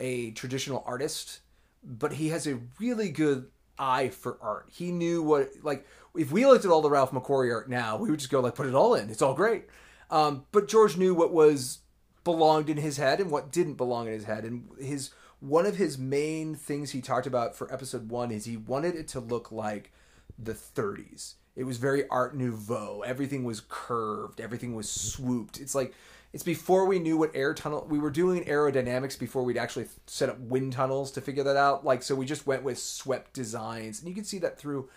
a 0.00 0.30
traditional 0.30 0.84
artist, 0.86 1.40
but 1.82 2.14
he 2.14 2.28
has 2.28 2.46
a 2.46 2.60
really 2.78 3.10
good 3.10 3.48
eye 3.78 4.08
for 4.08 4.38
art. 4.40 4.68
He 4.72 4.90
knew 4.90 5.22
what 5.22 5.50
like 5.62 5.86
if 6.16 6.32
we 6.32 6.46
looked 6.46 6.64
at 6.64 6.70
all 6.70 6.80
the 6.80 6.88
Ralph 6.88 7.10
McQuarrie 7.10 7.52
art 7.52 7.68
now, 7.68 7.98
we 7.98 8.10
would 8.10 8.20
just 8.20 8.30
go 8.30 8.40
like 8.40 8.54
put 8.54 8.66
it 8.66 8.74
all 8.74 8.94
in. 8.94 9.10
It's 9.10 9.22
all 9.22 9.34
great. 9.34 9.66
Um, 10.10 10.46
but 10.52 10.68
George 10.68 10.96
knew 10.96 11.14
what 11.14 11.32
was 11.32 11.78
belonged 12.24 12.68
in 12.68 12.76
his 12.76 12.96
head 12.96 13.20
and 13.20 13.30
what 13.30 13.52
didn't 13.52 13.74
belong 13.74 14.06
in 14.06 14.12
his 14.12 14.24
head. 14.24 14.44
And 14.44 14.68
his 14.78 15.10
one 15.40 15.66
of 15.66 15.76
his 15.76 15.98
main 15.98 16.54
things 16.54 16.90
he 16.90 17.00
talked 17.00 17.26
about 17.26 17.56
for 17.56 17.72
episode 17.72 18.10
one 18.10 18.30
is 18.30 18.44
he 18.44 18.56
wanted 18.56 18.96
it 18.96 19.08
to 19.08 19.20
look 19.20 19.52
like 19.52 19.92
the 20.38 20.52
30s. 20.52 21.34
It 21.54 21.64
was 21.64 21.78
very 21.78 22.06
Art 22.08 22.36
Nouveau. 22.36 23.02
Everything 23.04 23.44
was 23.44 23.62
curved. 23.68 24.40
Everything 24.40 24.74
was 24.74 24.90
swooped. 24.90 25.60
It's 25.60 25.74
like 25.74 25.94
it's 26.32 26.44
before 26.44 26.86
we 26.86 26.98
knew 26.98 27.16
what 27.16 27.34
air 27.34 27.54
tunnel 27.54 27.86
we 27.88 27.98
were 27.98 28.10
doing 28.10 28.44
aerodynamics 28.44 29.18
before 29.18 29.42
we'd 29.42 29.56
actually 29.56 29.86
set 30.06 30.28
up 30.28 30.38
wind 30.38 30.72
tunnels 30.72 31.10
to 31.12 31.20
figure 31.20 31.42
that 31.44 31.56
out. 31.56 31.84
Like 31.84 32.02
so, 32.02 32.14
we 32.14 32.26
just 32.26 32.46
went 32.46 32.62
with 32.62 32.78
swept 32.78 33.32
designs, 33.32 34.00
and 34.00 34.08
you 34.08 34.14
can 34.14 34.24
see 34.24 34.38
that 34.38 34.58
through 34.58 34.88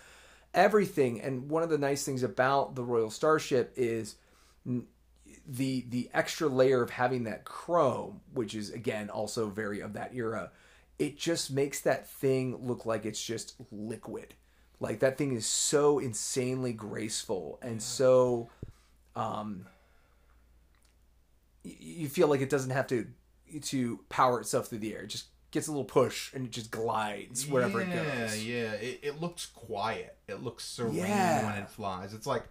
everything. 0.52 1.20
And 1.20 1.48
one 1.48 1.62
of 1.62 1.70
the 1.70 1.78
nice 1.78 2.04
things 2.04 2.22
about 2.22 2.74
the 2.74 2.84
Royal 2.84 3.10
Starship 3.10 3.72
is 3.76 4.16
the 5.46 5.84
the 5.88 6.10
extra 6.14 6.48
layer 6.48 6.82
of 6.82 6.90
having 6.90 7.24
that 7.24 7.44
chrome, 7.44 8.20
which 8.32 8.54
is 8.54 8.70
again 8.70 9.10
also 9.10 9.48
very 9.48 9.80
of 9.80 9.92
that 9.94 10.14
era, 10.14 10.50
it 10.98 11.16
just 11.18 11.50
makes 11.50 11.80
that 11.80 12.08
thing 12.08 12.56
look 12.66 12.86
like 12.86 13.04
it's 13.04 13.22
just 13.22 13.54
liquid. 13.70 14.34
Like 14.80 15.00
that 15.00 15.16
thing 15.18 15.32
is 15.34 15.46
so 15.46 15.98
insanely 15.98 16.72
graceful 16.72 17.58
and 17.62 17.80
so 17.82 18.48
um 19.14 19.66
you 21.64 22.08
feel 22.08 22.26
like 22.28 22.40
it 22.40 22.50
doesn't 22.50 22.70
have 22.70 22.86
to 22.88 23.06
to 23.60 24.00
power 24.08 24.40
itself 24.40 24.68
through 24.68 24.78
the 24.78 24.94
air. 24.94 25.02
It 25.02 25.08
just 25.08 25.26
gets 25.50 25.68
a 25.68 25.70
little 25.70 25.84
push 25.84 26.32
and 26.32 26.46
it 26.46 26.50
just 26.52 26.70
glides 26.70 27.46
wherever 27.46 27.80
yeah, 27.82 27.86
it 27.90 28.18
goes. 28.28 28.44
Yeah, 28.44 28.72
it, 28.72 29.00
it 29.02 29.20
looks 29.20 29.46
quiet. 29.46 30.16
It 30.26 30.42
looks 30.42 30.64
serene 30.64 30.96
Yeah. 30.96 31.44
when 31.46 31.62
it 31.62 31.68
flies. 31.68 32.14
It's 32.14 32.26
like 32.26 32.44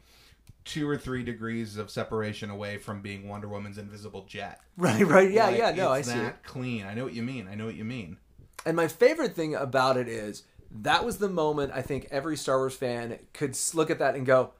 two 0.65 0.87
or 0.87 0.97
three 0.97 1.23
degrees 1.23 1.77
of 1.77 1.89
separation 1.89 2.49
away 2.49 2.77
from 2.77 3.01
being 3.01 3.27
Wonder 3.27 3.47
Woman's 3.47 3.77
invisible 3.77 4.25
jet. 4.25 4.59
Right, 4.77 5.05
right. 5.05 5.31
Yeah, 5.31 5.47
Like, 5.47 5.57
yeah, 5.57 5.71
no, 5.71 5.91
I 5.91 6.01
see. 6.01 6.13
that 6.13 6.27
it. 6.27 6.43
clean. 6.43 6.85
I 6.85 6.93
know 6.93 7.03
what 7.03 7.13
you 7.13 7.23
mean. 7.23 7.47
I 7.51 7.55
know 7.55 7.65
what 7.65 7.75
you 7.75 7.83
mean. 7.85 8.17
And 8.65 8.75
my 8.75 8.87
favorite 8.87 9.35
thing 9.35 9.55
about 9.55 9.97
it 9.97 10.07
is 10.07 10.43
that 10.69 11.03
was 11.03 11.17
the 11.17 11.29
moment 11.29 11.71
I 11.73 11.81
think 11.81 12.07
every 12.11 12.37
Star 12.37 12.57
Wars 12.57 12.75
fan 12.75 13.17
could 13.33 13.57
look 13.73 13.89
at 13.89 13.99
that 13.99 14.15
and 14.15 14.25
go, 14.25 14.51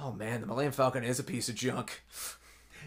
"Oh 0.00 0.12
man, 0.12 0.40
the 0.40 0.46
Millennium 0.46 0.72
Falcon 0.72 1.04
is 1.04 1.18
a 1.18 1.24
piece 1.24 1.48
of 1.48 1.54
junk." 1.54 2.02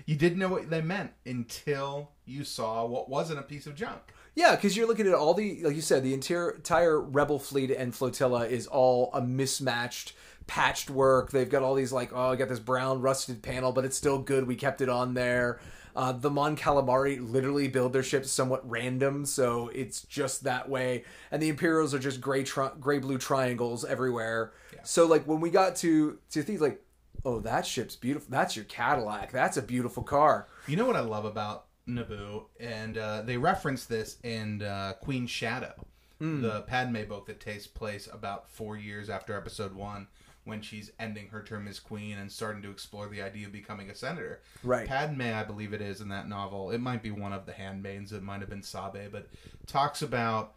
You 0.06 0.16
didn't 0.16 0.38
know 0.38 0.50
what 0.50 0.70
they 0.70 0.82
meant 0.82 1.12
until 1.26 2.12
you 2.26 2.44
saw 2.44 2.86
what 2.86 3.10
wasn't 3.10 3.40
a 3.40 3.44
piece 3.44 3.66
of 3.66 3.76
junk. 3.76 4.00
Yeah, 4.36 4.56
because 4.56 4.78
you're 4.78 4.88
looking 4.88 5.08
at 5.08 5.16
all 5.16 5.34
the, 5.34 5.64
like 5.64 5.76
you 5.76 5.82
said, 5.82 6.04
the 6.04 6.14
entire, 6.14 6.52
entire 6.52 7.02
Rebel 7.02 7.40
fleet 7.40 7.72
and 7.72 7.96
flotilla 7.96 8.46
is 8.46 8.68
all 8.68 9.10
a 9.12 9.22
mismatched, 9.22 10.14
patched 10.48 10.90
work. 10.90 11.30
They've 11.32 11.50
got 11.50 11.62
all 11.64 11.76
these 11.76 11.92
like, 11.92 12.12
oh, 12.14 12.32
I 12.32 12.36
got 12.36 12.50
this 12.50 12.60
brown 12.60 13.02
rusted 13.02 13.42
panel, 13.44 13.72
but 13.72 13.86
it's 13.86 13.98
still 13.98 14.20
good. 14.20 14.48
We 14.48 14.56
kept 14.56 14.82
it 14.82 14.90
on 14.90 15.14
there. 15.14 15.60
Uh, 15.96 16.12
the 16.12 16.30
Mon 16.30 16.56
Calamari 16.56 17.18
literally 17.20 17.68
build 17.68 17.92
their 17.92 18.04
ships 18.04 18.30
somewhat 18.32 18.68
random, 18.70 19.26
so 19.26 19.70
it's 19.70 20.04
just 20.04 20.44
that 20.44 20.70
way. 20.70 21.04
And 21.32 21.42
the 21.42 21.50
Imperials 21.50 21.94
are 21.96 22.00
just 22.00 22.22
gray, 22.22 22.44
tri- 22.44 22.72
gray 22.80 23.00
blue 23.00 23.18
triangles 23.18 23.84
everywhere. 23.84 24.54
So 24.84 25.06
like 25.08 25.26
when 25.28 25.40
we 25.42 25.50
got 25.50 25.76
to 25.78 26.20
to 26.32 26.44
things 26.44 26.62
like, 26.62 26.82
oh, 27.26 27.40
that 27.40 27.66
ship's 27.66 27.96
beautiful. 27.96 28.28
That's 28.30 28.56
your 28.56 28.66
Cadillac. 28.66 29.32
That's 29.32 29.58
a 29.58 29.62
beautiful 29.62 30.04
car. 30.04 30.48
You 30.68 30.76
know 30.78 30.86
what 30.86 30.96
I 30.96 31.00
love 31.02 31.26
about 31.26 31.66
Naboo, 31.90 32.46
and 32.60 32.98
uh, 32.98 33.22
they 33.24 33.38
reference 33.38 33.86
this 33.86 34.18
in 34.24 34.62
uh, 34.62 34.94
Queen 35.02 35.26
Shadow, 35.26 35.74
Hmm. 36.20 36.42
the 36.42 36.62
Padme 36.62 37.04
book 37.04 37.26
that 37.28 37.40
takes 37.40 37.66
place 37.68 38.08
about 38.12 38.50
four 38.50 38.78
years 38.78 39.10
after 39.10 39.36
Episode 39.38 39.74
One, 39.74 40.08
when 40.48 40.62
she's 40.62 40.92
ending 41.00 41.28
her 41.28 41.44
term 41.44 41.68
as 41.68 41.80
queen 41.80 42.18
and 42.18 42.32
starting 42.32 42.62
to 42.64 42.72
explore 42.72 43.08
the 43.10 43.22
idea 43.22 43.46
of 43.46 43.52
becoming 43.52 43.90
a 43.90 43.96
senator. 43.96 44.42
Right. 44.64 44.88
Padme, 44.88 45.22
I 45.22 45.44
believe 45.44 45.74
it 45.74 45.82
is 45.82 46.02
in 46.02 46.10
that 46.10 46.28
novel. 46.28 46.72
It 46.72 46.80
might 46.80 47.04
be 47.04 47.12
one 47.12 47.34
of 47.34 47.46
the 47.46 47.52
handmaids. 47.54 48.14
It 48.14 48.24
might 48.24 48.40
have 48.40 48.50
been 48.50 48.64
Sabe, 48.64 49.12
but 49.12 49.28
talks 49.68 50.02
about 50.02 50.54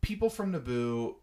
people 0.00 0.30
from 0.30 0.52
Naboo 0.52 1.16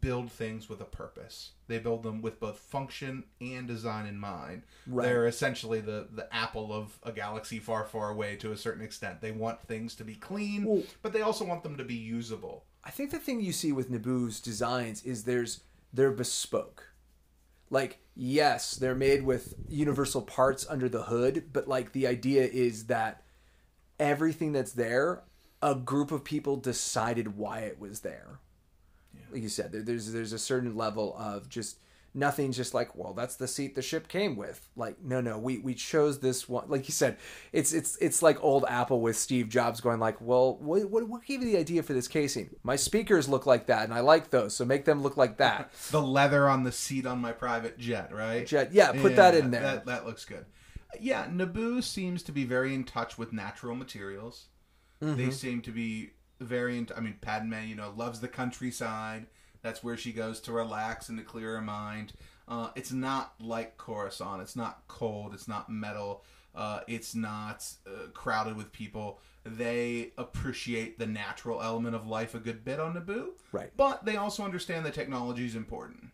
build 0.00 0.30
things 0.30 0.68
with 0.68 0.80
a 0.80 0.84
purpose. 0.84 1.52
They 1.66 1.78
build 1.78 2.04
them 2.04 2.22
with 2.22 2.38
both 2.38 2.58
function 2.58 3.24
and 3.40 3.66
design 3.66 4.06
in 4.06 4.16
mind. 4.18 4.62
Right. 4.86 5.04
They're 5.06 5.26
essentially 5.26 5.80
the 5.80 6.06
the 6.12 6.32
apple 6.32 6.72
of 6.72 6.98
a 7.02 7.10
galaxy 7.10 7.58
far, 7.58 7.84
far 7.84 8.10
away 8.10 8.36
to 8.36 8.52
a 8.52 8.56
certain 8.56 8.84
extent. 8.84 9.20
They 9.20 9.32
want 9.32 9.60
things 9.66 9.94
to 9.96 10.04
be 10.04 10.14
clean, 10.14 10.64
Well- 10.64 10.84
but 11.02 11.12
they 11.12 11.22
also 11.22 11.44
want 11.44 11.62
them 11.64 11.76
to 11.78 11.84
be 11.84 11.94
usable. 11.96 12.64
I 12.84 12.90
think 12.90 13.10
the 13.10 13.18
thing 13.18 13.40
you 13.40 13.52
see 13.52 13.72
with 13.72 13.90
Naboo's 13.90 14.40
designs 14.40 15.02
is 15.04 15.24
there's 15.24 15.60
they're 15.92 16.10
bespoke. 16.10 16.92
Like, 17.70 18.00
yes, 18.14 18.76
they're 18.76 18.94
made 18.94 19.24
with 19.24 19.54
universal 19.68 20.22
parts 20.22 20.66
under 20.68 20.88
the 20.88 21.04
hood, 21.04 21.50
but 21.52 21.68
like 21.68 21.92
the 21.92 22.06
idea 22.06 22.44
is 22.44 22.86
that 22.86 23.22
everything 23.98 24.52
that's 24.52 24.72
there, 24.72 25.22
a 25.62 25.74
group 25.74 26.10
of 26.10 26.24
people 26.24 26.56
decided 26.56 27.36
why 27.36 27.60
it 27.60 27.78
was 27.78 28.00
there. 28.00 28.40
Like 29.30 29.42
you 29.42 29.48
said, 29.48 29.72
there, 29.72 29.82
there's 29.82 30.12
there's 30.12 30.34
a 30.34 30.38
certain 30.38 30.76
level 30.76 31.16
of 31.18 31.48
just 31.48 31.78
nothing's 32.14 32.56
just 32.56 32.74
like, 32.74 32.94
well, 32.94 33.14
that's 33.14 33.36
the 33.36 33.48
seat 33.48 33.74
the 33.74 33.82
ship 33.82 34.08
came 34.08 34.36
with. 34.36 34.68
Like, 34.76 35.02
no, 35.02 35.20
no, 35.20 35.38
we 35.38 35.58
we 35.58 35.74
chose 35.74 36.20
this 36.20 36.48
one. 36.48 36.68
Like 36.68 36.88
you 36.88 36.92
said, 36.92 37.16
it's 37.52 37.72
it's 37.72 37.96
it's 37.96 38.22
like 38.22 38.42
old 38.42 38.64
Apple 38.68 39.00
with 39.00 39.16
Steve 39.16 39.48
Jobs 39.48 39.80
going 39.80 40.00
like, 40.00 40.20
well, 40.20 40.56
what 40.58 40.90
what, 40.90 41.08
what 41.08 41.24
gave 41.24 41.42
you 41.42 41.50
the 41.50 41.58
idea 41.58 41.82
for 41.82 41.92
this 41.92 42.08
casing? 42.08 42.50
My 42.62 42.76
speakers 42.76 43.28
look 43.28 43.46
like 43.46 43.66
that, 43.66 43.84
and 43.84 43.94
I 43.94 44.00
like 44.00 44.30
those, 44.30 44.54
so 44.54 44.64
make 44.64 44.84
them 44.84 45.02
look 45.02 45.16
like 45.16 45.38
that. 45.38 45.70
The 45.90 46.00
leather 46.00 46.48
on 46.48 46.64
the 46.64 46.72
seat 46.72 47.06
on 47.06 47.18
my 47.18 47.32
private 47.32 47.76
jet, 47.76 48.14
right? 48.14 48.46
Jet, 48.46 48.72
yeah, 48.72 48.92
put 48.92 49.16
that 49.16 49.34
in 49.34 49.50
there. 49.50 49.60
That, 49.60 49.86
that 49.86 50.06
looks 50.06 50.24
good. 50.24 50.46
Yeah, 50.98 51.26
Naboo 51.26 51.82
seems 51.82 52.22
to 52.24 52.32
be 52.32 52.44
very 52.44 52.74
in 52.74 52.84
touch 52.84 53.18
with 53.18 53.32
natural 53.32 53.74
materials. 53.74 54.46
Mm-hmm. 55.02 55.16
They 55.16 55.30
seem 55.30 55.60
to 55.62 55.70
be 55.70 56.12
very. 56.40 56.78
In, 56.78 56.88
I 56.96 57.00
mean, 57.00 57.16
Padme, 57.20 57.66
you 57.66 57.74
know, 57.74 57.92
loves 57.94 58.20
the 58.20 58.28
countryside. 58.28 59.26
That's 59.62 59.82
where 59.82 59.96
she 59.96 60.12
goes 60.12 60.40
to 60.40 60.52
relax 60.52 61.08
and 61.08 61.18
to 61.18 61.24
clear 61.24 61.54
her 61.54 61.62
mind. 61.62 62.12
Uh, 62.48 62.70
it's 62.74 62.92
not 62.92 63.34
like 63.40 63.78
Coruscant. 63.78 64.42
It's 64.42 64.56
not 64.56 64.82
cold. 64.88 65.34
It's 65.34 65.48
not 65.48 65.70
metal. 65.70 66.24
Uh, 66.54 66.80
it's 66.86 67.14
not 67.14 67.66
uh, 67.86 68.08
crowded 68.12 68.56
with 68.56 68.72
people. 68.72 69.20
They 69.44 70.12
appreciate 70.18 70.98
the 70.98 71.06
natural 71.06 71.62
element 71.62 71.96
of 71.96 72.06
life 72.06 72.34
a 72.34 72.38
good 72.38 72.64
bit 72.64 72.78
on 72.78 72.94
Naboo. 72.94 73.30
Right. 73.52 73.70
But 73.76 74.04
they 74.04 74.16
also 74.16 74.44
understand 74.44 74.84
that 74.86 74.94
technology 74.94 75.46
is 75.46 75.56
important. 75.56 76.10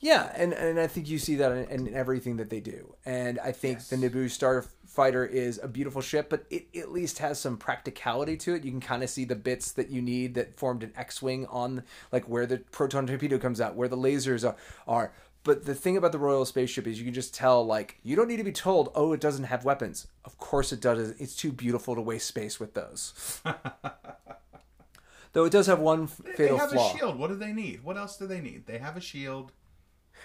Yeah, 0.00 0.30
and, 0.36 0.52
and 0.52 0.78
I 0.78 0.86
think 0.86 1.08
you 1.08 1.18
see 1.18 1.34
that 1.36 1.50
in, 1.50 1.88
in 1.88 1.94
everything 1.94 2.36
that 2.36 2.50
they 2.50 2.60
do. 2.60 2.94
And 3.04 3.38
I 3.40 3.50
think 3.50 3.80
the 3.88 3.96
Naboo 3.96 4.26
Starfighter 4.26 5.28
is 5.28 5.58
a 5.60 5.66
beautiful 5.66 6.00
ship, 6.02 6.30
but 6.30 6.44
it 6.50 6.66
at 6.76 6.92
least 6.92 7.18
has 7.18 7.40
some 7.40 7.56
practicality 7.56 8.36
to 8.38 8.54
it. 8.54 8.64
You 8.64 8.70
can 8.70 8.80
kind 8.80 9.02
of 9.02 9.10
see 9.10 9.24
the 9.24 9.34
bits 9.34 9.72
that 9.72 9.90
you 9.90 10.00
need 10.00 10.34
that 10.34 10.56
formed 10.56 10.84
an 10.84 10.92
X-wing 10.96 11.46
on, 11.46 11.82
like 12.12 12.28
where 12.28 12.46
the 12.46 12.58
proton 12.58 13.08
torpedo 13.08 13.38
comes 13.38 13.60
out, 13.60 13.74
where 13.74 13.88
the 13.88 13.96
lasers 13.96 14.48
are. 14.48 14.54
are. 14.86 15.12
But 15.42 15.64
the 15.64 15.74
thing 15.74 15.96
about 15.96 16.12
the 16.12 16.18
Royal 16.18 16.44
spaceship 16.44 16.86
is 16.86 16.98
you 16.98 17.04
can 17.04 17.14
just 17.14 17.34
tell, 17.34 17.64
like, 17.64 17.98
you 18.04 18.14
don't 18.14 18.28
need 18.28 18.36
to 18.36 18.44
be 18.44 18.52
told, 18.52 18.92
oh, 18.94 19.12
it 19.12 19.20
doesn't 19.20 19.44
have 19.44 19.64
weapons. 19.64 20.06
Of 20.24 20.36
course 20.38 20.72
it 20.72 20.80
does. 20.80 21.10
It's 21.18 21.34
too 21.34 21.50
beautiful 21.52 21.94
to 21.96 22.00
waste 22.00 22.26
space 22.28 22.60
with 22.60 22.74
those. 22.74 23.40
Though 25.32 25.44
it 25.44 25.52
does 25.52 25.66
have 25.66 25.78
one 25.78 26.04
f- 26.04 26.20
They 26.36 26.48
have 26.48 26.70
flaw. 26.70 26.92
a 26.94 26.96
shield. 26.98 27.18
What 27.18 27.28
do 27.28 27.36
they 27.36 27.52
need? 27.52 27.82
What 27.84 27.96
else 27.96 28.16
do 28.16 28.26
they 28.26 28.40
need? 28.40 28.66
They 28.66 28.78
have 28.78 28.96
a 28.96 29.00
shield. 29.00 29.52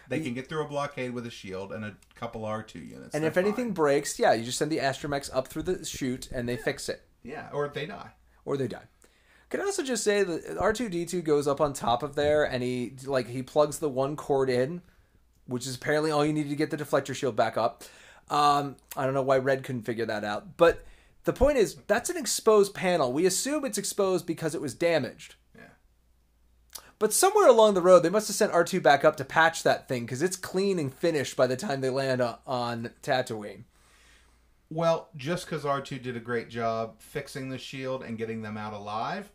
They 0.09 0.19
can 0.19 0.33
get 0.33 0.49
through 0.49 0.63
a 0.63 0.67
blockade 0.67 1.13
with 1.13 1.25
a 1.25 1.31
shield 1.31 1.71
and 1.71 1.85
a 1.85 1.95
couple 2.15 2.41
R2 2.41 2.75
units. 2.75 3.15
And 3.15 3.23
They're 3.23 3.31
if 3.31 3.37
anything 3.37 3.71
breaks, 3.71 4.19
yeah, 4.19 4.33
you 4.33 4.43
just 4.43 4.57
send 4.57 4.71
the 4.71 4.79
astromechs 4.79 5.29
up 5.33 5.47
through 5.47 5.63
the 5.63 5.85
chute 5.85 6.29
and 6.31 6.47
they 6.47 6.57
fix 6.57 6.89
it. 6.89 7.03
Yeah, 7.23 7.47
or 7.53 7.69
they 7.69 7.85
die. 7.85 8.11
or 8.45 8.57
they 8.57 8.67
die. 8.67 8.83
Can 9.49 9.61
I 9.61 9.65
also 9.65 9.83
just 9.83 10.03
say 10.03 10.23
that 10.23 10.57
R 10.57 10.73
two 10.73 10.89
D 10.89 11.05
two 11.05 11.21
goes 11.21 11.47
up 11.47 11.61
on 11.61 11.73
top 11.73 12.01
of 12.01 12.15
there, 12.15 12.43
and 12.43 12.63
he 12.63 12.93
like 13.05 13.27
he 13.27 13.43
plugs 13.43 13.77
the 13.79 13.87
one 13.87 14.15
cord 14.15 14.49
in, 14.49 14.81
which 15.45 15.67
is 15.67 15.75
apparently 15.75 16.09
all 16.11 16.25
you 16.25 16.33
need 16.33 16.49
to 16.49 16.55
get 16.55 16.71
the 16.71 16.77
deflector 16.77 17.13
shield 17.13 17.35
back 17.35 17.55
up. 17.55 17.83
Um, 18.29 18.77
I 18.97 19.05
don't 19.05 19.13
know 19.13 19.21
why 19.21 19.37
Red 19.37 19.63
couldn't 19.63 19.83
figure 19.83 20.07
that 20.07 20.23
out, 20.23 20.57
but 20.57 20.83
the 21.25 21.33
point 21.33 21.57
is 21.59 21.75
that's 21.87 22.09
an 22.09 22.17
exposed 22.17 22.73
panel. 22.73 23.13
We 23.13 23.25
assume 23.27 23.63
it's 23.63 23.77
exposed 23.77 24.25
because 24.25 24.55
it 24.55 24.61
was 24.61 24.73
damaged. 24.73 25.35
But 26.99 27.13
somewhere 27.13 27.47
along 27.47 27.73
the 27.73 27.81
road, 27.81 27.99
they 28.03 28.09
must 28.09 28.27
have 28.27 28.35
sent 28.35 28.53
R2 28.53 28.81
back 28.81 29.03
up 29.03 29.17
to 29.17 29.25
patch 29.25 29.63
that 29.63 29.87
thing 29.87 30.05
because 30.05 30.21
it's 30.21 30.37
clean 30.37 30.79
and 30.79 30.93
finished 30.93 31.35
by 31.35 31.47
the 31.47 31.57
time 31.57 31.81
they 31.81 31.89
land 31.89 32.21
on, 32.21 32.91
Tatooine. 33.01 33.63
Well, 34.69 35.09
just 35.15 35.45
because 35.45 35.63
R2 35.63 36.01
did 36.01 36.15
a 36.15 36.21
great 36.21 36.49
job 36.49 36.95
fixing 36.99 37.49
the 37.49 37.57
shield 37.57 38.03
and 38.03 38.17
getting 38.17 38.41
them 38.41 38.57
out 38.57 38.73
alive, 38.73 39.29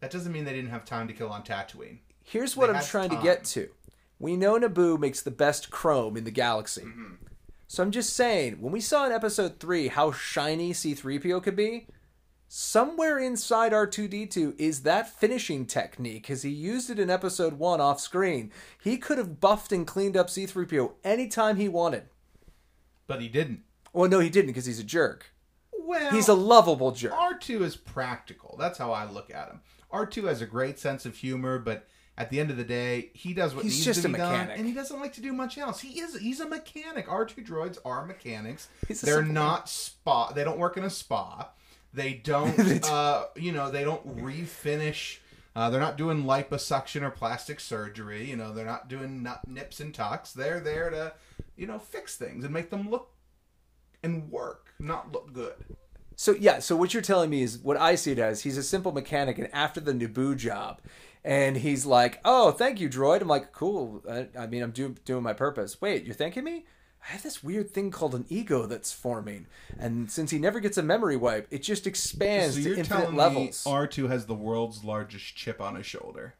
that 0.00 0.10
doesn't 0.10 0.32
mean 0.32 0.44
they 0.44 0.52
didn't 0.52 0.70
have 0.70 0.84
time 0.84 1.08
to 1.08 1.14
kill 1.14 1.30
on 1.30 1.42
Tatooine. 1.42 1.98
Here's 2.22 2.56
what 2.56 2.70
They 2.70 2.78
I'm 2.78 2.84
trying 2.84 3.10
to 3.10 3.22
get 3.22 3.44
to. 3.44 3.70
We 4.18 4.36
know 4.36 4.58
Naboo 4.58 4.98
makes 4.98 5.22
the 5.22 5.30
best 5.30 5.70
chrome 5.70 6.16
in 6.16 6.24
the 6.24 6.30
galaxy. 6.30 6.82
Mm-hmm. 6.82 7.14
So 7.66 7.82
I'm 7.82 7.90
just 7.90 8.14
saying, 8.14 8.60
when 8.60 8.72
we 8.72 8.80
saw 8.80 9.06
in 9.06 9.12
episode 9.12 9.58
3 9.58 9.88
how 9.88 10.12
shiny 10.12 10.72
C3PO 10.72 11.42
could 11.42 11.56
be, 11.56 11.86
somewhere 12.54 13.18
inside 13.18 13.72
R2D2 13.72 14.54
is 14.60 14.82
that 14.82 15.08
finishing 15.08 15.66
technique 15.66 16.22
because 16.22 16.42
he 16.42 16.50
used 16.50 16.88
it 16.88 17.00
in 17.00 17.10
episode 17.10 17.54
1 17.54 17.80
off 17.80 17.98
screen. 17.98 18.52
He 18.80 18.96
could 18.96 19.18
have 19.18 19.40
buffed 19.40 19.72
and 19.72 19.84
cleaned 19.84 20.16
up 20.16 20.28
C3PO 20.28 20.92
anytime 21.02 21.56
he 21.56 21.68
wanted. 21.68 22.04
But 23.08 23.20
he 23.20 23.28
didn't. 23.28 23.62
Well, 23.92 24.08
no, 24.08 24.20
he 24.20 24.30
didn't 24.30 24.50
because 24.50 24.66
he's 24.66 24.78
a 24.78 24.84
jerk. 24.84 25.32
Well, 25.76 26.12
He's 26.12 26.28
a 26.28 26.34
lovable 26.34 26.92
jerk. 26.92 27.12
R2 27.12 27.62
is 27.62 27.76
practical. 27.76 28.56
That's 28.56 28.78
how 28.78 28.92
I 28.92 29.10
look 29.10 29.34
at 29.34 29.48
him. 29.48 29.60
R2 29.92 30.28
has 30.28 30.40
a 30.40 30.46
great 30.46 30.78
sense 30.78 31.04
of 31.04 31.16
humor, 31.16 31.58
but 31.58 31.88
at 32.16 32.30
the 32.30 32.38
end 32.38 32.50
of 32.50 32.56
the 32.56 32.64
day, 32.64 33.10
he 33.14 33.34
does 33.34 33.52
what 33.56 33.64
He's 33.64 33.74
needs 33.74 33.84
just 33.84 34.02
to 34.02 34.08
a 34.08 34.12
be 34.12 34.18
done, 34.18 34.50
and 34.50 34.64
he 34.64 34.72
doesn't 34.72 35.00
like 35.00 35.14
to 35.14 35.20
do 35.20 35.32
much 35.32 35.58
else. 35.58 35.80
He 35.80 35.98
is 35.98 36.16
he's 36.18 36.38
a 36.38 36.48
mechanic. 36.48 37.08
R2 37.08 37.44
droids 37.44 37.78
are 37.84 38.06
mechanics. 38.06 38.68
They're 39.02 39.22
not 39.22 39.68
spa. 39.68 40.32
They 40.32 40.44
don't 40.44 40.58
work 40.58 40.76
in 40.76 40.84
a 40.84 40.90
spa. 40.90 41.50
They 42.04 42.14
don't 42.14 42.84
uh, 42.90 43.26
you 43.36 43.52
know, 43.52 43.70
they 43.70 43.84
don't 43.84 44.18
refinish 44.18 45.18
uh, 45.56 45.70
they're 45.70 45.80
not 45.80 45.96
doing 45.96 46.24
liposuction 46.24 47.02
or 47.02 47.10
plastic 47.10 47.60
surgery. 47.60 48.28
You 48.28 48.36
know, 48.36 48.52
they're 48.52 48.66
not 48.66 48.88
doing 48.88 49.22
nut, 49.22 49.46
nips 49.46 49.78
and 49.78 49.94
tucks. 49.94 50.32
They're 50.32 50.60
there 50.60 50.90
to, 50.90 51.12
you 51.56 51.66
know, 51.66 51.78
fix 51.78 52.16
things 52.16 52.44
and 52.44 52.52
make 52.52 52.70
them 52.70 52.90
look 52.90 53.10
and 54.02 54.30
work, 54.30 54.74
not 54.80 55.12
look 55.12 55.32
good. 55.32 55.54
So 56.16 56.32
yeah, 56.32 56.58
so 56.58 56.76
what 56.76 56.92
you're 56.92 57.02
telling 57.02 57.30
me 57.30 57.42
is 57.42 57.58
what 57.58 57.76
I 57.76 57.94
see 57.94 58.12
it 58.12 58.18
as. 58.18 58.42
He's 58.42 58.58
a 58.58 58.62
simple 58.62 58.92
mechanic, 58.92 59.38
and 59.38 59.52
after 59.52 59.80
the 59.80 59.92
Naboo 59.92 60.36
job, 60.36 60.80
and 61.24 61.56
he's 61.56 61.86
like, 61.86 62.20
"Oh, 62.24 62.52
thank 62.52 62.78
you, 62.80 62.88
droid." 62.88 63.20
I'm 63.20 63.26
like, 63.26 63.52
"Cool." 63.52 64.00
I, 64.08 64.28
I 64.38 64.46
mean, 64.46 64.62
I'm 64.62 64.70
do, 64.70 64.94
doing 65.04 65.24
my 65.24 65.32
purpose. 65.32 65.80
Wait, 65.80 66.04
you're 66.04 66.14
thanking 66.14 66.44
me? 66.44 66.66
I 67.06 67.12
have 67.12 67.22
this 67.22 67.44
weird 67.44 67.70
thing 67.70 67.90
called 67.90 68.14
an 68.14 68.24
ego 68.30 68.64
that's 68.66 68.92
forming, 68.92 69.46
and 69.78 70.10
since 70.10 70.30
he 70.30 70.38
never 70.38 70.58
gets 70.58 70.78
a 70.78 70.82
memory 70.82 71.16
wipe, 71.16 71.46
it 71.50 71.62
just 71.62 71.86
expands 71.86 72.56
So 72.56 72.62
to 72.62 72.78
infinite 72.78 73.12
levels. 73.14 73.62
R2 73.64 74.08
has 74.08 74.24
the 74.26 74.34
world's 74.34 74.84
largest 74.84 75.36
chip 75.36 75.60
on 75.60 75.74
his 75.74 75.84
shoulder. 75.84 76.34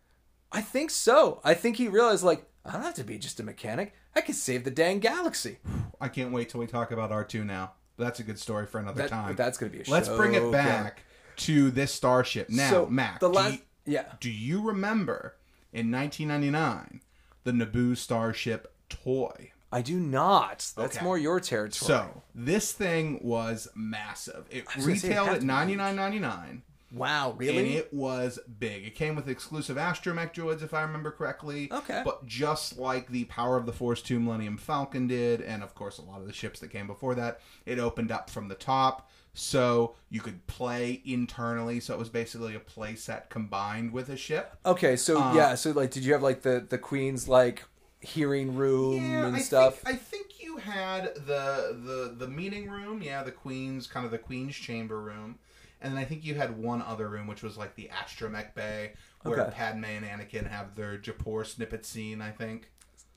I 0.50 0.62
think 0.62 0.90
so. 0.90 1.40
I 1.44 1.52
think 1.54 1.76
he 1.76 1.88
realized, 1.88 2.24
like, 2.24 2.46
I 2.64 2.72
don't 2.72 2.82
have 2.82 2.94
to 2.94 3.04
be 3.04 3.18
just 3.18 3.40
a 3.40 3.42
mechanic. 3.42 3.92
I 4.16 4.22
can 4.22 4.34
save 4.34 4.64
the 4.64 4.70
dang 4.70 5.00
galaxy. 5.00 5.58
I 6.00 6.08
can't 6.08 6.32
wait 6.32 6.48
till 6.48 6.60
we 6.60 6.66
talk 6.66 6.90
about 6.90 7.10
R2 7.10 7.44
now. 7.44 7.72
That's 7.98 8.20
a 8.20 8.24
good 8.24 8.38
story 8.38 8.66
for 8.66 8.78
another 8.78 9.02
That- 9.02 9.10
time. 9.10 9.36
that's 9.36 9.58
gonna 9.58 9.70
be 9.70 9.80
a 9.80 9.84
Let's 9.86 10.08
bring 10.08 10.34
it 10.34 10.50
back 10.50 11.02
to 11.36 11.70
this 11.72 11.92
starship. 11.92 12.48
Now, 12.48 12.70
So, 12.70 12.86
Mac, 12.86 13.20
the 13.20 13.28
do 13.28 13.34
last- 13.34 13.52
you- 13.84 13.92
yeah. 13.94 14.04
do 14.18 14.30
you 14.30 14.62
remember 14.62 15.36
in 15.72 15.90
1999 15.90 17.02
the 17.44 17.52
Naboo 17.52 17.96
starship 17.96 18.72
toy? 18.88 19.50
I 19.74 19.82
do 19.82 19.98
not. 19.98 20.70
That's 20.76 20.96
Okay. 20.96 21.04
more 21.04 21.18
your 21.18 21.40
territory. 21.40 21.86
So 21.88 22.22
this 22.34 22.72
thing 22.72 23.20
was 23.22 23.68
massive. 23.74 24.46
It 24.50 24.64
was 24.74 24.86
gonna 24.86 24.96
say, 24.96 25.08
it 25.08 25.10
retailed 25.10 25.26
had 25.28 25.34
at 25.36 25.40
to 25.40 25.46
be 25.46 25.46
ninety 25.46 25.76
nine 25.76 25.96
ninety 25.96 26.18
nine. 26.20 26.62
wow, 26.92 27.30
And 27.32 27.40
really? 27.40 27.74
it 27.76 27.92
was 27.92 28.38
big. 28.60 28.84
It 28.86 28.94
came 28.94 29.16
with 29.16 29.28
exclusive 29.28 29.76
astromech 29.76 30.32
droids, 30.32 30.62
if 30.62 30.72
I 30.72 30.82
remember 30.82 31.10
correctly. 31.10 31.68
Okay. 31.72 32.02
But 32.04 32.24
just 32.24 32.78
like 32.78 33.08
the 33.08 33.24
Power 33.24 33.56
of 33.56 33.66
the 33.66 33.72
Force 33.72 34.00
2 34.00 34.20
Millennium 34.20 34.56
Falcon 34.56 35.08
did, 35.08 35.40
and 35.40 35.64
of 35.64 35.74
course 35.74 35.98
a 35.98 36.02
lot 36.02 36.20
of 36.20 36.26
the 36.28 36.32
ships 36.32 36.60
that 36.60 36.68
came 36.68 36.86
before 36.86 37.16
that, 37.16 37.40
it 37.66 37.80
opened 37.80 38.12
up 38.12 38.30
from 38.30 38.46
the 38.46 38.54
top. 38.54 39.10
So 39.36 39.96
you 40.08 40.20
could 40.20 40.46
play 40.46 41.02
internally. 41.04 41.80
So 41.80 41.92
it 41.94 41.98
was 41.98 42.08
basically 42.08 42.54
a 42.54 42.60
play 42.60 42.94
set 42.94 43.28
combined 43.28 43.92
with 43.92 44.08
a 44.08 44.16
ship. 44.16 44.56
Okay, 44.64 44.94
so 44.94 45.20
Uh, 45.20 45.34
yeah, 45.34 45.56
so 45.56 45.72
like, 45.72 45.90
did 45.90 46.04
you 46.04 46.12
have 46.12 46.22
like 46.22 46.42
the 46.42 46.64
the 46.68 46.78
queen's 46.78 47.26
like 47.26 47.64
hearing 48.04 48.54
room 48.54 49.24
and 49.24 49.36
I 49.36 49.40
stuff? 49.40 49.80
Think, 49.80 49.94
I 49.96 49.98
think 49.98 50.40
you 50.42 50.58
had 50.58 51.14
the 51.16 51.76
the 51.84 52.14
the 52.16 52.28
meeting 52.28 52.70
room, 52.70 53.02
yeah, 53.02 53.22
the 53.22 53.32
queen's 53.32 53.86
kind 53.86 54.04
of 54.06 54.12
the 54.12 54.18
queen's 54.18 54.54
chamber 54.56 55.00
room, 55.00 55.38
and 55.80 55.92
then 55.94 56.00
I 56.00 56.04
think 56.04 56.24
you 56.24 56.34
had 56.34 56.56
one 56.58 56.82
other 56.82 57.08
room 57.08 57.26
which 57.26 57.42
was 57.42 57.56
like 57.56 57.74
the 57.76 57.90
astromech 57.92 58.54
bay 58.54 58.92
where 59.22 59.40
Okay. 59.40 59.50
Padme 59.50 59.84
and 59.84 60.04
Anakin 60.04 60.48
have 60.50 60.74
their 60.76 60.98
Japor 60.98 61.46
snippet 61.46 61.84
scene. 61.86 62.20
I 62.20 62.30
think. 62.30 62.70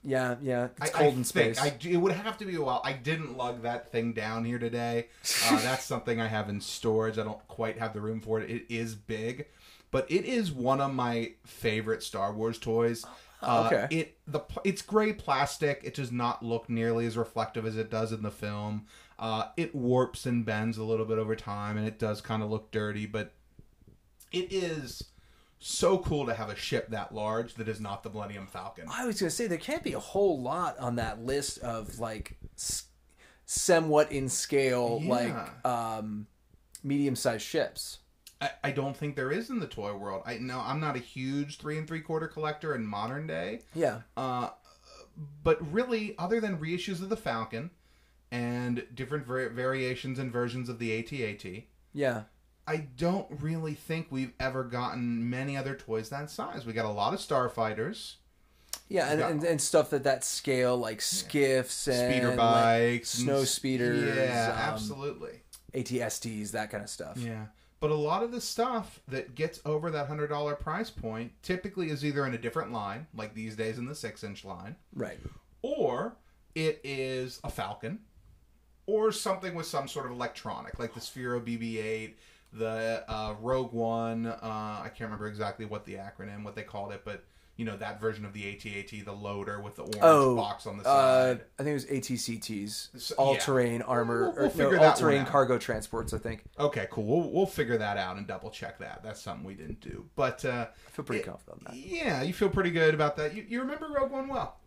yeah, 0.04 0.36
yeah, 0.42 0.70
it's 0.82 0.82
I, 0.82 0.88
cold 0.90 1.16
I 1.16 1.18
in 1.18 1.24
space. 1.24 1.60
I, 1.60 1.76
it 1.82 1.98
would 1.98 2.14
have 2.14 2.38
to 2.40 2.46
be 2.46 2.56
a 2.56 2.62
while. 2.62 2.82
I 2.86 2.94
didn't 2.94 3.36
lug 3.38 3.64
that 3.64 3.92
thing 3.92 4.14
down 4.14 4.46
here 4.46 4.60
today. 4.60 5.08
Uh, 5.50 5.62
that's 5.62 5.86
something 5.86 6.20
I 6.22 6.28
have 6.28 6.50
in 6.50 6.62
storage. 6.62 7.18
I 7.18 7.24
don't 7.24 7.46
quite 7.48 7.78
have 7.80 7.94
the 7.94 8.02
room 8.02 8.22
for 8.22 8.40
it. 8.42 8.50
It 8.50 8.66
is 8.74 8.96
big, 8.96 9.48
but 9.92 10.10
it 10.12 10.26
is 10.26 10.52
one 10.52 10.82
of 10.82 10.94
my 10.94 11.34
favorite 11.46 12.04
Star 12.04 12.34
Wars 12.34 12.58
toys. 12.58 13.06
Uh, 13.42 13.70
okay. 13.72 13.88
It 13.96 14.18
the 14.28 14.42
it's 14.64 14.82
gray 14.82 15.14
plastic. 15.14 15.82
It 15.84 15.94
does 15.94 16.12
not 16.12 16.44
look 16.44 16.70
nearly 16.70 17.06
as 17.06 17.18
reflective 17.18 17.66
as 17.66 17.78
it 17.78 17.90
does 17.92 18.12
in 18.12 18.24
the 18.24 18.32
film. 18.32 18.86
Uh, 19.20 19.46
it 19.58 19.74
warps 19.76 20.26
and 20.26 20.46
bends 20.46 20.78
a 20.78 20.84
little 20.84 21.06
bit 21.06 21.18
over 21.18 21.36
time, 21.36 21.78
and 21.78 21.88
it 21.88 22.00
does 22.00 22.22
kind 22.22 22.42
of 22.44 22.50
look 22.50 22.72
dirty. 22.72 23.06
But 23.06 23.34
it 24.32 24.52
is 24.52 25.04
so 25.60 25.98
cool 26.00 26.26
to 26.28 26.34
have 26.36 26.50
a 26.50 26.56
ship 26.56 26.90
that 26.90 27.14
large 27.14 27.56
that 27.56 27.68
is 27.68 27.80
not 27.80 28.04
the 28.04 28.10
Millennium 28.10 28.46
Falcon. 28.48 28.86
I 28.92 29.06
was 29.06 29.20
gonna 29.20 29.30
say 29.32 29.48
there 29.48 29.58
can't 29.58 29.84
be 29.84 29.94
a 29.94 30.00
whole 30.00 30.42
lot 30.42 30.78
on 30.80 30.96
that 30.98 31.24
list 31.24 31.58
of 31.60 32.00
like 32.00 32.38
s- 32.56 32.86
somewhat 33.46 34.12
in 34.12 34.30
scale, 34.30 35.00
Yeah. 35.02 35.10
like 35.10 35.66
um, 35.66 36.28
medium-sized 36.84 37.44
ships. 37.44 38.00
I, 38.42 38.50
I 38.66 38.72
don't 38.72 38.96
think 38.96 39.16
there 39.16 39.32
is 39.32 39.50
in 39.50 39.60
the 39.60 39.68
toy 39.68 39.94
world. 39.96 40.22
I 40.26 40.38
know 40.38 40.62
I'm 40.64 40.80
not 40.80 40.96
a 40.96 41.00
huge 41.00 41.58
three 41.58 41.78
and 41.78 41.88
three 41.88 42.02
quarter 42.02 42.28
collector 42.28 42.76
in 42.76 42.86
modern 42.86 43.26
day, 43.28 43.62
Yeah, 43.74 44.02
uh, 44.16 44.50
but 45.44 45.58
really, 45.74 46.16
other 46.20 46.40
than 46.40 46.58
reissues 46.60 47.02
of 47.02 47.10
the 47.10 47.18
Falcon 47.18 47.72
and 48.32 48.86
different 48.94 49.26
var- 49.26 49.50
variations 49.50 50.20
and 50.20 50.32
versions 50.32 50.70
of 50.70 50.78
the 50.80 50.98
AT-AT, 51.00 51.64
yeah. 51.94 52.24
I 52.68 52.78
don't 52.98 53.28
really 53.42 53.74
think 53.74 54.08
we've 54.12 54.34
ever 54.40 54.64
gotten 54.66 55.30
many 55.30 55.56
other 55.56 55.74
toys 55.74 56.10
that 56.10 56.30
size. 56.30 56.66
We 56.66 56.74
got 56.74 56.86
a 56.86 56.90
lot 56.92 57.14
of 57.14 57.20
Starfighters, 57.22 58.16
Yeah, 58.90 59.10
and, 59.10 59.20
Yeah. 59.20 59.30
and, 59.30 59.44
and 59.44 59.62
stuff 59.62 59.94
at 59.94 60.04
that 60.04 60.24
scale, 60.26 60.78
like 60.78 61.02
skiffs 61.02 61.88
and 61.88 62.14
speeder 62.14 62.36
bikes, 62.36 63.16
and 63.16 63.24
snow 63.24 63.44
speeders, 63.46 64.16
Yeah, 64.16 64.52
um, 64.54 64.74
absolutely. 64.74 65.42
ATSTs, 65.74 66.52
that 66.52 66.70
kind 66.70 66.84
of 66.84 66.90
stuff. 66.90 67.18
Yeah. 67.18 67.46
But 67.80 67.92
a 67.92 67.96
lot 67.96 68.24
of 68.24 68.32
the 68.32 68.42
stuff 68.42 69.00
that 69.08 69.36
gets 69.36 69.60
over 69.66 69.92
that 69.92 70.08
hundred 70.08 70.28
dollar 70.30 70.56
price 70.56 70.90
point 70.90 71.32
typically 71.44 71.90
is 71.90 72.04
either 72.04 72.26
in 72.26 72.34
a 72.34 72.38
different 72.38 72.72
line, 72.72 73.06
like 73.16 73.34
these 73.36 73.56
days 73.56 73.78
in 73.78 73.86
the 73.86 73.94
six 73.96 74.24
inch 74.24 74.44
line, 74.44 74.76
Right. 74.94 75.20
or 75.62 76.16
it 76.56 76.82
is 76.84 77.40
a 77.44 77.50
Falcon, 77.52 78.00
or 78.88 79.12
something 79.12 79.54
with 79.54 79.68
some 79.68 79.88
sort 79.88 80.08
of 80.08 80.12
electronic, 80.14 80.80
like 80.80 80.96
the 80.96 81.00
Sphero 81.00 81.40
BB-8, 81.40 82.14
the 82.54 83.04
uh, 83.08 83.36
Rogue 83.42 83.74
One. 83.74 84.26
Uh, 84.26 84.38
I 84.42 84.88
can't 84.90 85.02
remember 85.02 85.28
exactly 85.28 85.66
what 85.66 85.86
the 85.86 85.96
acronym, 85.96 86.44
what 86.44 86.56
they 86.56 86.64
called 86.64 86.92
it, 86.94 87.02
but 87.06 87.26
you 87.58 87.66
know 87.66 87.76
that 87.78 88.00
version 88.00 88.24
of 88.24 88.32
the 88.34 88.50
AT-AT, 88.54 89.04
the 89.06 89.12
loader 89.12 89.60
with 89.60 89.76
the 89.76 89.82
orange 89.82 89.98
Oh, 90.02 90.36
box 90.36 90.66
on 90.66 90.78
the 90.78 90.84
uh, 90.88 91.34
side. 91.36 91.42
I 91.60 91.64
think 91.64 91.72
it 91.72 91.74
was 91.74 91.86
ATCTs, 91.86 93.14
all 93.18 93.34
yeah. 93.34 93.40
terrain 93.40 93.82
armor, 93.82 94.32
We'll- 94.38 94.50
we'll 94.50 94.68
or 94.68 94.78
no, 94.78 94.84
all 94.84 94.94
terrain 94.94 95.26
cargo 95.26 95.58
transports. 95.58 96.14
I 96.14 96.20
think. 96.20 96.44
Okay, 96.60 96.88
cool. 96.92 97.04
We'll 97.06 97.32
we'll 97.32 97.46
figure 97.46 97.78
that 97.80 97.98
out 97.98 98.18
and 98.18 98.26
double 98.28 98.50
check 98.52 98.78
that. 98.80 99.02
That's 99.04 99.22
something 99.22 99.46
we 99.46 99.56
didn't 99.56 99.82
do. 99.82 100.06
But 100.16 100.46
uh, 100.46 100.68
I 100.88 100.92
feel 100.92 101.04
pretty 101.04 101.22
it- 101.24 101.26
confident 101.26 101.68
on 101.68 101.74
that. 101.74 101.80
yeah, 101.84 102.22
you 102.22 102.34
feel 102.34 102.50
pretty 102.50 102.72
good 102.72 102.94
about 102.94 103.16
that. 103.18 103.36
You, 103.36 103.44
you 103.48 103.60
remember 103.62 103.88
Rogue 103.94 104.12
One 104.12 104.28
well. 104.28 104.58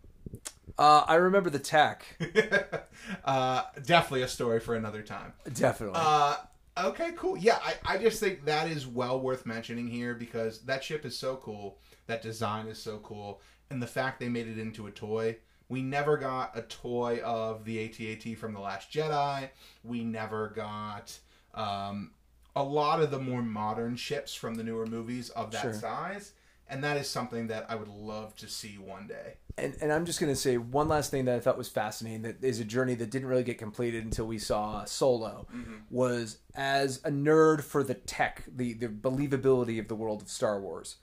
Uh, 0.78 1.04
I 1.06 1.16
remember 1.16 1.50
the 1.50 1.58
tech. 1.58 2.04
uh, 3.24 3.62
definitely 3.84 4.22
a 4.22 4.28
story 4.28 4.60
for 4.60 4.74
another 4.76 5.02
time. 5.02 5.32
Definitely. 5.52 5.98
Uh, 6.00 6.36
okay, 6.78 7.10
cool. 7.16 7.36
Yeah, 7.36 7.58
I, 7.62 7.74
I 7.94 7.98
just 7.98 8.20
think 8.20 8.44
that 8.44 8.68
is 8.68 8.86
well 8.86 9.20
worth 9.20 9.46
mentioning 9.46 9.86
here 9.88 10.14
because 10.14 10.60
that 10.62 10.82
ship 10.84 11.04
is 11.04 11.18
so 11.18 11.36
cool. 11.36 11.78
That 12.10 12.22
design 12.22 12.66
is 12.66 12.82
so 12.82 12.98
cool. 13.04 13.40
And 13.70 13.80
the 13.80 13.86
fact 13.86 14.18
they 14.18 14.28
made 14.28 14.48
it 14.48 14.58
into 14.58 14.88
a 14.88 14.90
toy. 14.90 15.36
We 15.68 15.80
never 15.80 16.16
got 16.16 16.58
a 16.58 16.62
toy 16.62 17.20
of 17.24 17.64
the 17.64 17.84
AT-AT 17.84 18.36
from 18.36 18.52
The 18.52 18.58
Last 18.58 18.90
Jedi. 18.90 19.48
We 19.84 20.02
never 20.02 20.48
got 20.48 21.16
um, 21.54 22.10
a 22.56 22.64
lot 22.64 23.00
of 23.00 23.12
the 23.12 23.20
more 23.20 23.42
modern 23.42 23.94
ships 23.94 24.34
from 24.34 24.56
the 24.56 24.64
newer 24.64 24.86
movies 24.86 25.30
of 25.30 25.52
that 25.52 25.62
Sure. 25.62 25.72
size. 25.74 26.32
And 26.68 26.82
that 26.82 26.96
is 26.96 27.08
something 27.08 27.46
that 27.46 27.66
I 27.68 27.76
would 27.76 27.86
love 27.86 28.34
to 28.38 28.48
see 28.48 28.76
one 28.76 29.06
day. 29.06 29.34
and 29.58 29.76
and 29.80 29.92
I'm 29.92 30.04
just 30.06 30.18
gonna 30.20 30.34
say 30.36 30.56
one 30.56 30.88
last 30.88 31.10
thing 31.12 31.26
that 31.26 31.34
I 31.36 31.40
thought 31.40 31.58
was 31.58 31.68
fascinating 31.68 32.22
that 32.22 32.42
is 32.42 32.58
a 32.60 32.64
journey 32.64 32.94
that 32.96 33.10
didn't 33.10 33.28
really 33.28 33.42
get 33.44 33.58
completed 33.58 34.04
until 34.04 34.26
we 34.26 34.38
saw 34.38 34.84
Solo 34.84 35.46
was 35.90 36.38
as 36.54 36.98
a 37.04 37.10
nerd 37.10 37.62
for 37.62 37.82
the 37.84 37.94
tech, 37.94 38.44
the 38.48 38.72
the 38.74 38.88
believability 38.88 39.78
of 39.78 39.86
the 39.88 39.94
world 39.96 40.22
of 40.22 40.28
Star 40.28 40.60
Wars, 40.60 40.96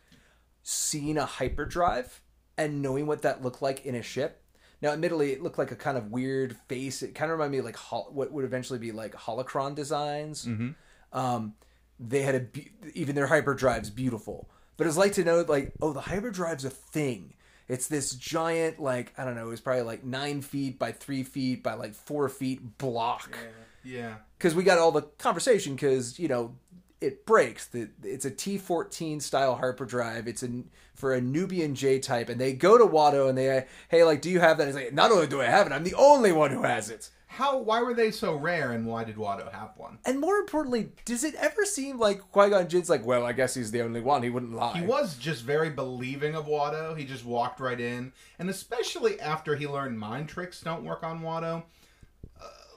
seeing 0.69 1.17
a 1.17 1.25
hyperdrive 1.25 2.21
and 2.57 2.81
knowing 2.81 3.07
what 3.07 3.21
that 3.21 3.41
looked 3.41 3.61
like 3.61 3.85
in 3.85 3.95
a 3.95 4.01
ship. 4.01 4.43
Now, 4.81 4.89
admittedly, 4.89 5.31
it 5.31 5.41
looked 5.41 5.57
like 5.57 5.71
a 5.71 5.75
kind 5.77 5.97
of 5.97 6.11
weird 6.11 6.57
face. 6.67 7.01
It 7.01 7.15
kind 7.15 7.31
of 7.31 7.37
reminded 7.37 7.53
me 7.53 7.57
of 7.59 7.65
like 7.65 7.77
hol- 7.77 8.09
what 8.11 8.31
would 8.33 8.43
eventually 8.43 8.77
be 8.77 8.91
like 8.91 9.13
holocron 9.15 9.75
designs. 9.75 10.45
Um, 11.13 11.53
they 11.99 12.21
had 12.21 12.35
a 12.35 12.39
be- 12.41 12.71
even 12.93 13.15
their 13.15 13.27
hyperdrive's 13.27 13.89
beautiful, 13.89 14.49
but 14.75 14.85
it's 14.85 14.97
like 14.97 15.13
to 15.13 15.23
know 15.23 15.41
like 15.47 15.71
oh 15.81 15.93
the 15.93 16.01
hyperdrive's 16.01 16.65
a 16.65 16.69
thing. 16.69 17.33
It's 17.69 17.87
this 17.87 18.11
giant 18.13 18.79
like 18.79 19.13
I 19.17 19.23
don't 19.25 19.35
know. 19.35 19.47
It 19.47 19.51
was 19.51 19.61
probably 19.61 19.83
like 19.83 20.03
nine 20.03 20.41
feet 20.41 20.77
by 20.77 20.91
three 20.91 21.23
feet 21.23 21.63
by 21.63 21.73
like 21.75 21.95
four 21.95 22.27
feet 22.29 22.77
block 22.77 23.35
Yeah. 23.83 24.15
because 24.37 24.53
we 24.53 24.63
got 24.63 24.77
all 24.77 24.91
the 24.91 25.03
conversation 25.17 25.73
because 25.75 26.19
you 26.19 26.27
know 26.27 26.55
it 27.01 27.25
breaks 27.25 27.65
the 27.67 27.89
it's 28.03 28.25
a 28.25 28.31
T14 28.31 29.21
style 29.21 29.55
hyperdrive. 29.55 30.27
it's 30.27 30.43
for 30.95 31.13
a 31.13 31.21
Nubian 31.21 31.75
J 31.75 31.99
type 31.99 32.27
and 32.29 32.41
they 32.41 32.53
go 32.53 32.77
to 32.77 32.85
Watto 32.85 33.29
and 33.29 33.37
they 33.37 33.65
hey 33.89 34.03
like 34.03 34.21
do 34.21 34.29
you 34.29 34.39
have 34.39 34.57
that 34.57 34.65
he's 34.67 34.75
like 34.75 34.93
not 34.93 35.11
only 35.11 35.27
do 35.27 35.41
I 35.41 35.45
have 35.45 35.67
it 35.67 35.73
I'm 35.73 35.83
the 35.83 35.93
only 35.93 36.31
one 36.31 36.51
who 36.51 36.63
has 36.63 36.89
it 36.89 37.09
How? 37.27 37.57
Why 37.59 37.83
were 37.83 37.93
they 37.93 38.09
so 38.09 38.33
rare, 38.35 38.71
and 38.71 38.87
why 38.87 39.03
did 39.03 39.15
Watto 39.17 39.51
have 39.51 39.71
one? 39.77 39.99
and 40.05 40.19
more 40.19 40.37
importantly 40.37 40.89
does 41.05 41.23
it 41.23 41.35
ever 41.35 41.65
seem 41.65 41.99
like 41.99 42.19
Qui 42.31 42.49
Gon 42.49 42.67
Jinn's 42.67 42.89
like 42.89 43.05
well 43.05 43.25
I 43.25 43.33
guess 43.33 43.53
he's 43.53 43.69
the 43.69 43.81
only 43.83 44.01
one 44.01 44.23
he 44.23 44.29
wouldn't 44.31 44.55
lie 44.55 44.79
He 44.79 44.85
was 44.85 45.17
just 45.17 45.43
very 45.43 45.69
believing 45.69 46.33
of 46.33 46.47
Watto. 46.47 46.97
He 46.97 47.05
just 47.05 47.25
walked 47.25 47.59
right 47.59 47.79
in, 47.79 48.11
and 48.39 48.49
especially 48.49 49.19
after 49.19 49.55
he 49.55 49.67
learned 49.67 49.99
mind 49.99 50.29
tricks 50.29 50.61
don't 50.61 50.83
work 50.83 51.03
on 51.03 51.21
Watto. 51.21 51.63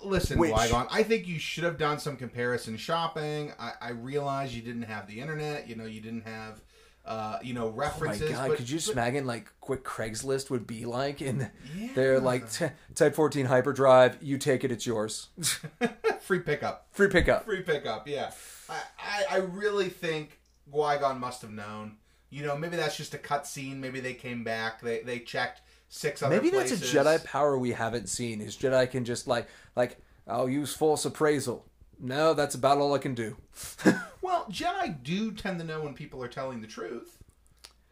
Listen, 0.02 0.38
Which- 0.38 0.52
Qui-Gon, 0.52 0.86
I 0.90 1.02
think 1.02 1.26
you 1.26 1.38
should 1.38 1.64
have 1.64 1.78
done 1.78 1.98
some 1.98 2.16
comparison 2.16 2.76
shopping. 2.76 3.52
I, 3.58 3.72
I 3.80 3.90
realize 3.90 4.54
you 4.54 4.62
didn't 4.62 4.82
have 4.82 5.06
the 5.06 5.20
internet. 5.20 5.68
You 5.68 5.76
know, 5.76 5.84
you 5.84 6.00
didn't 6.00 6.26
have, 6.26 6.60
uh, 7.04 7.38
you 7.42 7.54
know, 7.54 7.66
Oh 7.66 7.92
my 8.04 8.16
god! 8.16 8.48
but, 8.48 8.56
could 8.56 8.68
you 8.70 8.76
just 8.78 8.88
but- 8.88 8.92
imagine 8.92 9.26
like 9.26 9.50
what 9.62 9.84
Craigslist 9.84 10.50
would 10.50 10.66
be 10.66 10.84
like 10.84 11.22
in 11.22 11.50
yeah. 11.76 11.88
they're 11.94 12.20
like 12.20 12.50
t- 12.50 12.66
Type 12.94 13.14
14 13.14 13.46
hyperdrive? 13.46 14.18
You 14.20 14.38
take 14.38 14.64
it, 14.64 14.72
it's 14.72 14.86
yours. 14.86 15.28
free 16.20 16.40
pickup? 16.40 16.86
Free 16.92 17.08
pickup. 17.08 17.44
Free 17.44 17.62
pickup, 17.62 18.08
yeah. 18.08 18.30
I, 18.68 18.80
I, 18.98 19.24
I 19.30 19.36
really 19.38 19.88
think 19.88 20.40
Qui-Gon 20.70 21.18
must 21.20 21.42
have 21.42 21.52
known. 21.52 21.96
You 22.30 22.44
know, 22.44 22.56
maybe 22.56 22.76
that's 22.76 22.96
just 22.96 23.12
a 23.14 23.18
cut 23.18 23.46
scene. 23.46 23.80
Maybe 23.80 23.98
they 24.00 24.14
came 24.14 24.44
back. 24.44 24.80
They 24.80 25.00
they 25.00 25.18
checked 25.18 25.62
six 25.90 26.22
other 26.22 26.34
Maybe 26.36 26.48
places. 26.50 26.80
that's 26.80 26.94
a 26.94 26.96
Jedi 26.96 27.22
power 27.24 27.58
we 27.58 27.72
haven't 27.72 28.08
seen. 28.08 28.40
Is 28.40 28.56
Jedi 28.56 28.90
can 28.90 29.04
just 29.04 29.26
like 29.28 29.46
like 29.76 29.98
I'll 30.26 30.48
use 30.48 30.72
Force 30.74 31.04
appraisal. 31.04 31.66
No, 31.98 32.32
that's 32.32 32.54
about 32.54 32.78
all 32.78 32.94
I 32.94 32.98
can 32.98 33.14
do. 33.14 33.36
Well, 34.22 34.46
Jedi 34.50 35.02
do 35.02 35.32
tend 35.32 35.58
to 35.60 35.64
know 35.66 35.80
when 35.80 35.92
people 35.94 36.22
are 36.22 36.28
telling 36.28 36.60
the 36.60 36.66
truth. 36.66 37.18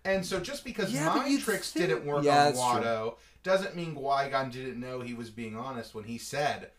And 0.04 0.24
so 0.24 0.38
just 0.38 0.62
because 0.64 0.92
Yeah, 0.92 1.06
mind 1.14 1.40
tricks 1.40 1.72
think- 1.72 1.88
didn't 1.88 2.06
work 2.06 2.22
Yeah, 2.22 2.38
on 2.38 2.52
that's 2.52 2.58
true. 2.60 2.80
Watto 2.82 3.14
doesn't 3.42 3.74
mean 3.74 3.94
Qui-Gon 3.94 4.50
didn't 4.50 4.78
know 4.78 5.00
he 5.00 5.14
was 5.14 5.30
being 5.30 5.56
honest 5.56 5.94
when 5.94 6.04
he 6.04 6.16
said, 6.18 6.70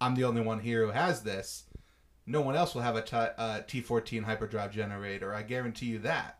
I'm 0.00 0.14
the 0.16 0.24
only 0.24 0.40
one 0.40 0.60
here 0.60 0.84
who 0.86 0.92
has 0.92 1.22
this. 1.22 1.64
No 2.26 2.40
one 2.40 2.56
else 2.56 2.74
will 2.74 2.82
have 2.82 2.96
a 2.96 3.02
T- 3.02 3.14
uh, 3.16 3.60
T14 3.68 4.24
hyperdrive 4.24 4.72
generator. 4.72 5.32
I 5.34 5.42
guarantee 5.42 5.86
you 5.86 5.98
that. 6.00 6.38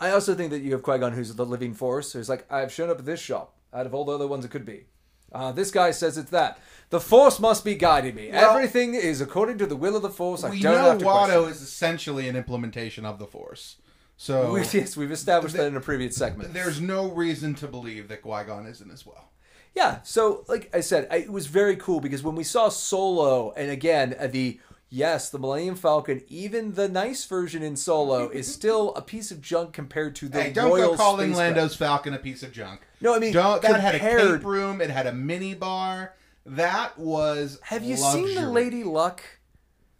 I 0.00 0.10
also 0.10 0.34
think 0.34 0.50
that 0.50 0.60
you 0.62 0.72
have 0.72 0.82
Qui 0.82 0.98
Gon, 0.98 1.12
who's 1.12 1.34
the 1.34 1.46
living 1.46 1.74
Force, 1.74 2.12
who's 2.12 2.28
like, 2.28 2.50
I've 2.52 2.72
shown 2.72 2.90
up 2.90 2.98
at 2.98 3.04
this 3.04 3.20
shop 3.20 3.54
out 3.72 3.86
of 3.86 3.94
all 3.94 4.04
the 4.04 4.12
other 4.12 4.26
ones 4.26 4.44
it 4.44 4.50
could 4.50 4.64
be. 4.64 4.86
Uh, 5.32 5.50
this 5.52 5.70
guy 5.70 5.90
says 5.90 6.16
it's 6.16 6.30
that. 6.30 6.58
The 6.90 7.00
Force 7.00 7.40
must 7.40 7.64
be 7.64 7.74
guiding 7.74 8.14
me. 8.14 8.30
Well- 8.30 8.50
Everything 8.50 8.94
is 8.94 9.20
according 9.20 9.58
to 9.58 9.66
the 9.66 9.76
will 9.76 9.96
of 9.96 10.02
the 10.02 10.10
Force. 10.10 10.44
I 10.44 10.50
we 10.50 10.60
don't 10.60 10.74
know 10.74 10.90
have 10.90 10.98
to 10.98 11.04
Watto 11.04 11.26
question. 11.26 11.50
is 11.50 11.62
essentially 11.62 12.28
an 12.28 12.36
implementation 12.36 13.04
of 13.04 13.18
the 13.18 13.26
Force. 13.26 13.76
So 14.16 14.52
We- 14.54 14.60
yes, 14.60 14.96
we've 14.96 15.10
established 15.10 15.56
that 15.56 15.66
in 15.66 15.76
a 15.76 15.80
previous 15.80 16.16
segment. 16.16 16.52
there's 16.54 16.80
no 16.80 17.10
reason 17.10 17.54
to 17.56 17.66
believe 17.66 18.08
that 18.08 18.22
Qui-Gon 18.22 18.66
isn't 18.66 18.90
as 18.90 19.04
well. 19.04 19.30
Yeah, 19.74 20.02
so 20.04 20.44
like 20.46 20.70
I 20.72 20.78
said, 20.80 21.08
I, 21.10 21.16
it 21.16 21.32
was 21.32 21.48
very 21.48 21.74
cool 21.74 21.98
because 21.98 22.22
when 22.22 22.36
we 22.36 22.44
saw 22.44 22.68
Solo, 22.68 23.52
and 23.56 23.72
again 23.72 24.14
uh, 24.20 24.28
the 24.28 24.60
yes, 24.94 25.28
the 25.28 25.38
Millennium 25.38 25.74
Falcon, 25.74 26.22
even 26.28 26.74
the 26.74 26.88
nice 26.88 27.24
version 27.24 27.62
in 27.62 27.76
Solo 27.76 28.28
is 28.28 28.52
still 28.54 28.94
a 28.94 29.02
piece 29.02 29.30
of 29.30 29.42
junk 29.42 29.72
compared 29.72 30.14
to 30.16 30.28
the 30.28 30.40
Hey, 30.40 30.52
don't 30.52 30.70
Royal 30.70 30.92
go 30.92 30.96
calling 30.96 31.32
spacecraft. 31.32 31.56
Lando's 31.56 31.76
Falcon 31.76 32.14
a 32.14 32.18
piece 32.18 32.42
of 32.42 32.52
junk. 32.52 32.80
No, 33.00 33.14
I 33.14 33.18
mean, 33.18 33.32
don't. 33.32 33.60
That 33.60 33.80
had 33.80 33.96
a 33.96 33.98
cape 33.98 34.44
room. 34.44 34.80
It 34.80 34.90
had 34.90 35.06
a 35.06 35.12
mini 35.12 35.54
bar. 35.54 36.14
That 36.46 36.98
was. 36.98 37.58
Have 37.64 37.82
you 37.82 37.96
seen 37.96 38.34
the. 38.34 38.48
Lady 38.48 38.84
Luck, 38.84 39.22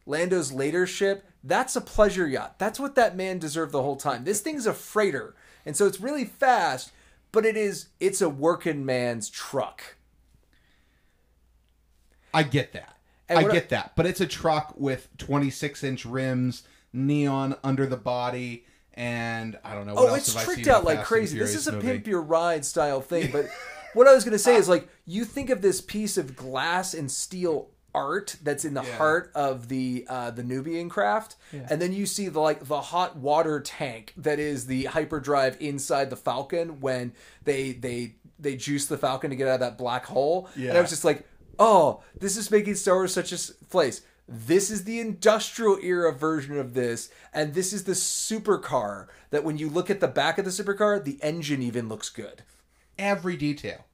Lando's 0.07 0.53
later 0.53 0.87
ship? 0.87 1.25
That's 1.43 1.77
a 1.77 1.81
pleasure 1.81 2.27
yacht. 2.27 2.59
That's 2.59 2.81
what 2.81 2.95
that 2.95 3.17
man 3.17 3.39
deserved 3.39 3.73
the 3.73 3.83
whole 3.83 3.97
time. 3.97 4.25
This 4.25 4.41
thing's 4.41 4.67
a 4.67 4.73
freighter, 4.73 5.35
and 5.67 5.77
so 5.77 5.87
it's 5.87 6.01
really 6.01 6.25
fast, 6.25 6.93
but 7.33 7.45
it 7.45 7.57
is 7.57 7.89
it's 8.01 8.23
a 8.23 8.31
working 8.31 8.87
man's 8.87 9.29
truck. 9.29 9.97
I 12.33 12.43
get 12.43 12.73
that. 12.73 12.94
And 13.29 13.39
I 13.39 13.51
get 13.51 13.71
that. 13.71 13.93
But 13.97 14.07
it's 14.07 14.21
a 14.21 14.27
truck 14.27 14.75
with 14.77 15.09
26 15.19 15.83
inch 15.85 16.05
rims, 16.05 16.63
neon 16.93 17.57
under 17.65 17.87
the 17.87 17.97
body, 17.97 18.65
and 18.95 19.59
I 19.65 19.75
don't 19.75 19.87
know. 19.87 19.95
What 19.95 20.11
Oh, 20.11 20.15
it's 20.15 20.35
I 20.37 20.45
tricked 20.45 20.69
out 20.69 20.85
like 20.85 21.05
crazy. 21.05 21.39
This 21.39 21.55
is 21.55 21.67
a 21.67 21.73
movie? 21.73 21.87
pimp 21.89 22.07
your 22.07 22.23
ride 22.23 22.65
style 22.65 23.01
thing. 23.01 23.31
But 23.33 23.47
what 23.95 24.07
I 24.07 24.15
was 24.15 24.25
going 24.25 24.33
to 24.33 24.39
say 24.39 24.57
is 24.57 24.69
like 24.69 24.89
you 25.07 25.25
think 25.25 25.51
of 25.51 25.63
this 25.63 25.81
piece 25.81 26.17
of 26.17 26.37
glass 26.37 26.95
and 26.95 27.11
steel 27.11 27.71
art 27.95 28.37
that's 28.43 28.65
in 28.65 28.75
the 28.75 28.83
Yeah. 28.83 28.97
heart 28.97 29.31
of 29.35 29.69
the 29.69 30.05
uh, 30.09 30.31
the 30.33 30.43
Nubian 30.43 30.89
craft, 30.89 31.37
and 31.53 31.81
then 31.81 31.93
you 31.93 32.07
see 32.07 32.29
the 32.29 32.41
like 32.41 32.65
the 32.67 32.81
hot 32.81 33.17
water 33.17 33.61
tank 33.61 34.13
that 34.17 34.39
is 34.39 34.67
the 34.67 34.85
hyperdrive 34.85 35.57
inside 35.61 36.11
the 36.11 36.17
Falcon 36.17 36.81
when 36.81 37.13
they 37.45 37.73
they 37.73 38.17
they 38.39 38.57
juice 38.57 38.87
the 38.87 38.99
Falcon 38.99 39.31
to 39.31 39.37
get 39.37 39.47
out 39.49 39.55
of 39.55 39.61
that 39.61 39.79
black 39.79 40.05
hole. 40.07 40.49
Yeah. 40.57 40.71
And 40.71 40.79
I 40.79 40.81
was 40.81 40.91
just 40.91 41.05
like, 41.05 41.25
oh, 41.59 42.03
this 42.19 42.37
is 42.37 42.51
making 42.51 42.75
Star 42.77 42.95
Wars 42.97 43.13
such 43.13 43.33
a 43.33 43.39
place. 43.69 44.03
This 44.27 44.71
is 44.71 44.85
the 44.85 45.01
industrial 45.01 45.79
era 45.83 46.11
version 46.13 46.59
of 46.59 46.73
this, 46.75 47.11
and 47.33 47.53
this 47.53 47.73
is 47.73 47.85
the 47.85 47.93
supercar 47.93 49.09
that 49.31 49.45
when 49.45 49.59
you 49.59 49.69
look 49.69 49.91
at 49.91 50.01
the 50.01 50.09
back 50.09 50.39
of 50.39 50.45
the 50.45 50.51
supercar, 50.51 51.03
the 51.03 51.19
engine 51.23 51.63
even 51.63 51.89
looks 51.89 52.09
good. 52.09 52.43
Every 52.99 53.37
detail. 53.37 53.85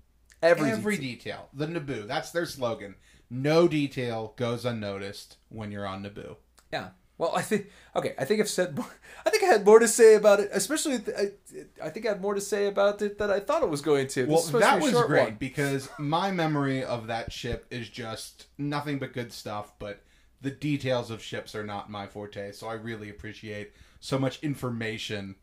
Every, 0.43 0.71
Every 0.71 0.97
detail. 0.97 1.49
The 1.53 1.67
Naboo. 1.67 2.07
That's 2.07 2.31
their 2.31 2.47
slogan. 2.47 2.95
No 3.29 3.69
detail 3.69 4.35
goes 4.37 4.65
unnoticed 4.65 5.37
when 5.49 5.71
you're 5.71 5.87
on 5.87 6.03
Naboo. 6.05 6.37
yeah. 6.73 6.91
Well, 7.21 7.33
I 7.37 7.43
think 7.43 7.67
okay. 7.95 8.15
I 8.19 8.25
think 8.25 8.41
I've 8.41 8.49
said 8.49 8.75
more. 8.75 8.87
I 9.27 9.29
think 9.29 9.43
I 9.43 9.47
had 9.47 9.67
more 9.67 9.79
to 9.79 9.87
say 9.87 10.15
about 10.15 10.41
it, 10.41 10.49
especially. 10.55 11.01
th- 11.01 11.15
I, 11.17 11.87
I 11.87 11.91
think 11.91 12.07
I 12.07 12.09
had 12.09 12.23
more 12.23 12.33
to 12.35 12.41
say 12.41 12.67
about 12.67 13.03
it 13.03 13.19
than 13.19 13.31
I 13.31 13.41
thought 13.41 13.63
it 13.63 13.69
was 13.69 13.83
going 13.83 14.07
to. 14.09 14.23
This 14.23 14.29
Well, 14.31 14.39
supposed 14.39 14.65
to 14.65 14.71
that 14.71 14.81
was 14.81 15.07
great 15.07 15.25
one. 15.25 15.37
because 15.39 15.91
my 15.99 16.31
memory 16.31 16.83
of 16.83 17.09
that 17.09 17.31
ship 17.31 17.67
is 17.71 17.91
just 17.91 18.47
nothing 18.57 18.99
but 18.99 19.13
good 19.13 19.35
stuff, 19.35 19.73
but 19.79 20.01
the 20.41 20.51
details 20.51 21.11
of 21.11 21.23
ships 21.23 21.55
are 21.55 21.63
not 21.63 21.91
my 21.91 22.07
forte, 22.07 22.53
so 22.53 22.69
I 22.69 22.73
really 22.73 23.11
appreciate 23.11 23.73
so 24.01 24.19
much 24.19 24.43
information 24.43 25.35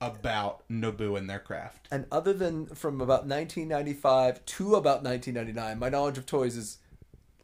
about 0.00 0.62
Naboo 0.70 1.18
and 1.18 1.28
their 1.28 1.40
craft. 1.40 1.88
And 1.90 2.06
other 2.12 2.32
than 2.32 2.66
from 2.66 3.00
about 3.00 3.26
1995 3.26 4.44
to 4.44 4.76
about 4.76 5.02
1999, 5.02 5.80
my 5.80 5.88
knowledge 5.88 6.16
of 6.16 6.26
toys 6.26 6.56
is 6.56 6.78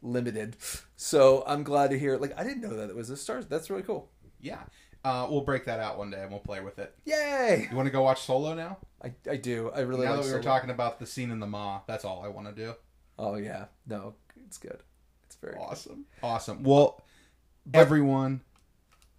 limited. 0.05 0.55
So 0.95 1.43
I'm 1.45 1.63
glad 1.63 1.89
to 1.91 1.99
hear. 1.99 2.17
Like 2.17 2.37
I 2.39 2.43
didn't 2.43 2.61
know 2.61 2.75
that 2.75 2.89
it 2.89 2.95
was 2.95 3.09
a 3.09 3.17
Star. 3.17 3.43
That's 3.43 3.69
really 3.69 3.83
cool. 3.83 4.09
Yeah. 4.39 4.59
Uh, 5.03 5.27
we'll 5.29 5.41
break 5.41 5.65
that 5.65 5.79
out 5.79 5.99
one 5.99 6.09
day 6.09 6.21
and 6.21 6.31
we'll 6.31 6.39
play 6.39 6.61
with 6.61 6.79
it. 6.79 6.95
Yay! 7.05 7.67
You 7.69 7.77
want 7.77 7.85
to 7.85 7.91
go 7.91 8.01
watch 8.01 8.21
Solo 8.21 8.55
now? 8.55 8.77
I, 9.03 9.13
I 9.29 9.35
do. 9.35 9.69
I 9.75 9.81
really 9.81 10.05
now 10.05 10.15
like 10.15 10.21
that 10.21 10.27
we 10.27 10.33
were 10.33 10.41
talking 10.41 10.71
about 10.71 10.99
the 10.99 11.05
scene 11.05 11.29
in 11.29 11.39
the 11.39 11.45
Ma. 11.45 11.81
that's 11.85 12.03
all 12.03 12.23
I 12.25 12.27
want 12.27 12.47
to 12.47 12.53
do. 12.53 12.73
Oh 13.19 13.35
yeah, 13.35 13.65
no, 13.85 14.15
it's 14.47 14.57
good. 14.57 14.79
It's 15.27 15.35
very 15.35 15.53
good. 15.53 15.61
Awesome. 15.61 16.05
Awesome. 16.23 16.63
Well, 16.63 17.03
everyone, 17.71 18.41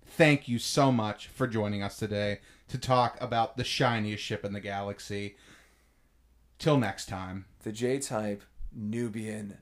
thank 0.05 0.49
you 0.49 0.59
so 0.59 0.91
much 0.91 1.29
for 1.29 1.47
joining 1.47 1.85
us 1.85 1.97
today 1.97 2.41
to 2.67 2.79
talk 2.79 3.17
about 3.21 3.57
the 3.57 3.63
shiniest 3.63 4.25
ship 4.25 4.45
in 4.45 4.53
the 4.55 4.61
galaxy. 4.61 5.37
Till 6.59 6.79
next 6.79 7.07
time. 7.07 7.45
The 7.63 7.71
J-type 7.71 8.43
Nubian. 8.75 9.59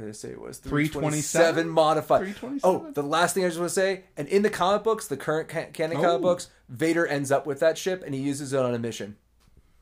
What 0.00 0.06
did 0.06 0.10
I 0.10 0.12
say 0.12 0.30
it 0.30 0.40
was? 0.40 0.56
327? 0.58 1.68
modified. 1.68 2.20
327? 2.20 2.60
Oh, 2.64 2.90
the 2.92 3.02
last 3.02 3.34
thing 3.34 3.44
I 3.44 3.48
just 3.48 3.58
want 3.58 3.68
to 3.68 3.74
say, 3.74 4.04
and 4.16 4.26
in 4.28 4.40
the 4.40 4.48
comic 4.48 4.82
books, 4.82 5.06
the 5.06 5.16
current 5.18 5.48
ca- 5.50 5.66
canon 5.74 5.98
Oh. 5.98 6.00
comic 6.02 6.22
books, 6.22 6.48
Vader 6.70 7.06
ends 7.06 7.30
up 7.30 7.46
with 7.46 7.60
that 7.60 7.76
ship 7.76 8.02
and 8.04 8.14
he 8.14 8.20
uses 8.22 8.54
it 8.54 8.58
on 8.60 8.74
a 8.74 8.78
mission. 8.78 9.16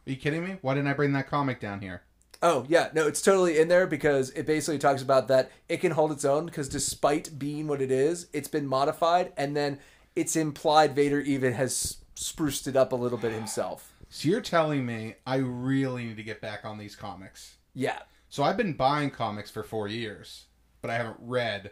Are 0.06 0.10
you 0.10 0.16
kidding 0.16 0.44
me? 0.44 0.56
Why 0.60 0.74
didn't 0.74 0.88
I 0.88 0.94
bring 0.94 1.12
that 1.12 1.28
comic 1.28 1.60
down 1.60 1.82
here? 1.82 2.02
Oh 2.42 2.64
yeah, 2.68 2.88
no, 2.94 3.06
it's 3.06 3.22
totally 3.22 3.58
in 3.60 3.68
there 3.68 3.86
because 3.86 4.30
it 4.30 4.44
basically 4.44 4.78
talks 4.78 5.02
about 5.02 5.28
that 5.28 5.52
it 5.68 5.76
can 5.80 5.92
hold 5.92 6.10
its 6.10 6.24
own 6.24 6.46
because 6.46 6.68
despite 6.68 7.38
being 7.38 7.68
what 7.68 7.80
it 7.80 7.90
is, 7.92 8.26
it's 8.32 8.48
been 8.48 8.66
modified, 8.66 9.32
and 9.36 9.56
then 9.56 9.78
it's 10.16 10.34
implied 10.34 10.96
Vader 10.96 11.20
even 11.20 11.52
has 11.52 11.98
spruced 12.16 12.66
it 12.66 12.74
up 12.76 12.90
a 12.92 12.96
little 12.96 13.18
bit 13.18 13.32
himself. 13.32 13.92
So 14.08 14.28
you're 14.28 14.40
telling 14.40 14.84
me 14.84 15.14
I 15.26 15.36
really 15.36 16.06
need 16.06 16.16
to 16.16 16.22
get 16.24 16.40
back 16.40 16.64
on 16.64 16.76
these 16.78 16.96
comics. 16.96 17.54
Yeah, 17.74 17.98
So 18.28 18.42
I've 18.42 18.56
been 18.56 18.74
buying 18.74 19.10
comics 19.10 19.50
for 19.50 19.62
four 19.62 19.88
years, 19.88 20.44
but 20.82 20.90
I 20.90 20.94
haven't 20.94 21.16
read. 21.20 21.70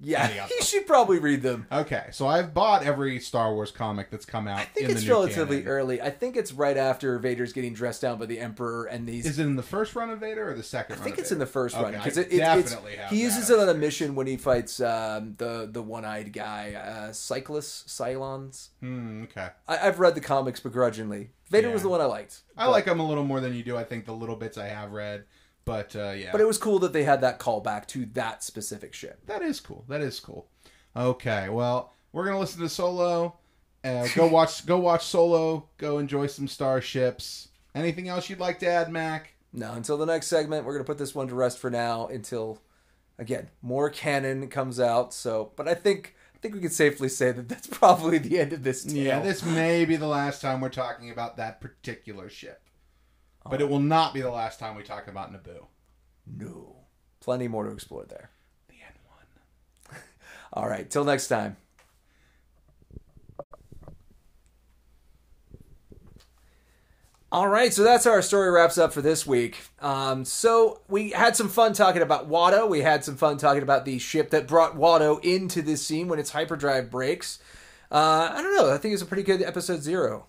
yeah, 0.00 0.24
Any 0.24 0.38
of 0.40 0.50
you 0.58 0.62
should 0.62 0.84
probably 0.86 1.20
read 1.20 1.42
them. 1.42 1.66
Okay, 1.70 2.06
so 2.10 2.26
I've 2.26 2.52
bought 2.52 2.82
every 2.84 3.20
Star 3.20 3.54
Wars 3.54 3.70
comic 3.70 4.10
that's 4.10 4.24
come 4.26 4.48
out. 4.48 4.58
I 4.58 4.64
think 4.64 4.88
in 4.88 4.96
it's 4.96 5.06
relatively 5.06 5.58
canon. 5.58 5.72
early. 5.72 6.02
I 6.02 6.10
think 6.10 6.36
it's 6.36 6.52
right 6.52 6.76
after 6.76 7.18
Vader's 7.20 7.52
getting 7.52 7.72
dressed 7.72 8.02
down 8.02 8.18
by 8.18 8.26
the 8.26 8.40
Emperor, 8.40 8.86
and 8.86 9.06
these. 9.06 9.26
Is 9.26 9.38
it 9.38 9.44
in 9.44 9.54
the 9.54 9.62
first 9.62 9.94
run 9.94 10.10
of 10.10 10.18
Vader 10.18 10.50
or 10.50 10.54
the 10.54 10.62
second? 10.64 10.96
I 10.96 11.04
think 11.04 11.18
it's 11.18 11.30
in 11.30 11.38
the 11.38 11.44
Vader? 11.44 11.52
first 11.52 11.76
run 11.76 11.92
because 11.92 12.16
it, 12.18 12.32
it, 12.32 12.38
definitely 12.38 12.92
it's, 12.94 13.00
have 13.02 13.10
he 13.10 13.20
uses 13.22 13.48
it 13.48 13.58
on 13.60 13.68
a 13.68 13.74
mission 13.74 14.16
when 14.16 14.26
he 14.26 14.36
fights 14.36 14.80
um, 14.80 15.34
the 15.38 15.68
the 15.70 15.82
one 15.82 16.04
eyed 16.04 16.32
guy, 16.32 16.72
uh, 16.74 17.12
Cyclus 17.12 17.84
Cylons. 17.86 18.70
Hmm, 18.80 19.22
okay. 19.24 19.50
I, 19.68 19.86
I've 19.86 20.00
read 20.00 20.16
the 20.16 20.20
comics 20.20 20.58
begrudgingly. 20.58 21.30
Vader 21.48 21.68
Yeah. 21.68 21.74
was 21.74 21.82
the 21.82 21.88
one 21.88 22.00
I 22.00 22.06
liked. 22.06 22.40
I 22.56 22.66
like 22.66 22.86
them 22.86 22.98
a 22.98 23.06
little 23.06 23.24
more 23.24 23.38
than 23.40 23.54
you 23.54 23.62
do. 23.62 23.76
I 23.76 23.84
think 23.84 24.06
the 24.06 24.12
little 24.14 24.36
bits 24.36 24.58
I 24.58 24.66
have 24.68 24.90
read, 24.90 25.24
but 25.64 25.94
uh, 25.96 26.10
yeah, 26.10 26.30
But 26.32 26.40
it 26.40 26.46
was 26.46 26.58
cool 26.58 26.78
that 26.80 26.92
they 26.92 27.04
had 27.04 27.20
that 27.20 27.38
callback 27.38 27.86
to 27.88 28.06
that 28.14 28.42
specific 28.42 28.94
ship. 28.94 29.20
that 29.26 29.42
is 29.42 29.60
cool. 29.60 29.84
That 29.88 30.00
is 30.00 30.18
cool. 30.20 30.48
Okay, 30.96 31.48
well, 31.48 31.92
we're 32.12 32.24
gonna 32.26 32.40
listen 32.40 32.60
to 32.60 32.68
Solo. 32.68 33.36
Uh, 33.84 34.06
go 34.14 34.26
watch. 34.28 34.66
Go 34.66 34.78
watch 34.78 35.04
Solo. 35.06 35.68
Go 35.78 35.98
enjoy 35.98 36.26
some 36.26 36.46
starships. 36.48 37.48
Anything 37.74 38.08
else 38.08 38.28
you'd 38.28 38.38
like 38.40 38.58
to 38.60 38.66
add, 38.68 38.90
Mac? 38.92 39.34
No. 39.54 39.72
until 39.72 39.96
the 39.98 40.06
next 40.06 40.28
segment, 40.28 40.64
we're 40.64 40.72
going 40.72 40.84
to 40.84 40.90
put 40.90 40.98
this 40.98 41.14
one 41.14 41.28
to 41.28 41.34
rest 41.34 41.58
for 41.58 41.68
now 41.70 42.06
until, 42.06 42.62
again, 43.18 43.48
more 43.60 43.90
canon 43.90 44.48
comes 44.48 44.80
out. 44.80 45.12
So, 45.12 45.52
but 45.56 45.68
I 45.68 45.74
think 45.74 46.14
I 46.34 46.38
think 46.38 46.54
we 46.54 46.60
can 46.60 46.70
safely 46.70 47.08
say 47.08 47.32
that 47.32 47.48
that's 47.48 47.66
probably 47.70 48.18
the 48.18 48.38
end 48.38 48.52
of 48.52 48.62
this 48.62 48.84
tale. 48.84 48.96
Yeah, 48.96 49.20
this 49.20 49.42
may 49.44 49.84
be 49.84 49.96
the 49.96 50.06
last 50.06 50.40
time 50.42 50.60
we're 50.60 50.68
talking 50.70 51.10
about 51.10 51.36
that 51.38 51.60
particular 51.60 52.28
ship, 52.28 52.61
but 53.48 53.60
it 53.60 53.68
will 53.68 53.80
not 53.80 54.14
be 54.14 54.20
the 54.20 54.30
last 54.30 54.58
time 54.58 54.76
we 54.76 54.82
talk 54.82 55.08
about 55.08 55.32
Naboo. 55.32 55.66
No. 56.26 56.76
Plenty 57.20 57.48
more 57.48 57.64
to 57.64 57.72
explore 57.72 58.04
there. 58.04 58.30
The 58.68 58.74
N1. 58.74 59.96
All 60.52 60.68
right, 60.68 60.88
till 60.88 61.04
next 61.04 61.28
time. 61.28 61.56
All 67.32 67.48
right, 67.48 67.72
so 67.72 67.82
that's 67.82 68.04
how 68.04 68.10
our 68.10 68.20
story 68.20 68.50
wraps 68.50 68.76
up 68.76 68.92
for 68.92 69.00
this 69.00 69.26
week. 69.26 69.62
Um, 69.80 70.26
so 70.26 70.82
we 70.86 71.12
had 71.12 71.34
some 71.34 71.48
fun 71.48 71.72
talking 71.72 72.02
about 72.02 72.28
Watto. 72.28 72.68
We 72.68 72.82
had 72.82 73.04
some 73.04 73.16
fun 73.16 73.38
talking 73.38 73.62
about 73.62 73.86
the 73.86 73.98
ship 73.98 74.28
that 74.30 74.46
brought 74.46 74.76
Watto 74.76 75.18
into 75.24 75.62
this 75.62 75.82
scene 75.82 76.08
when 76.08 76.18
its 76.18 76.28
hyperdrive 76.28 76.90
breaks. 76.90 77.38
Uh, 77.90 78.30
I 78.34 78.42
don't 78.42 78.54
know. 78.54 78.70
I 78.70 78.76
think 78.76 78.92
it's 78.92 79.02
a 79.02 79.06
pretty 79.06 79.22
good 79.22 79.40
episode 79.40 79.82
zero. 79.82 80.26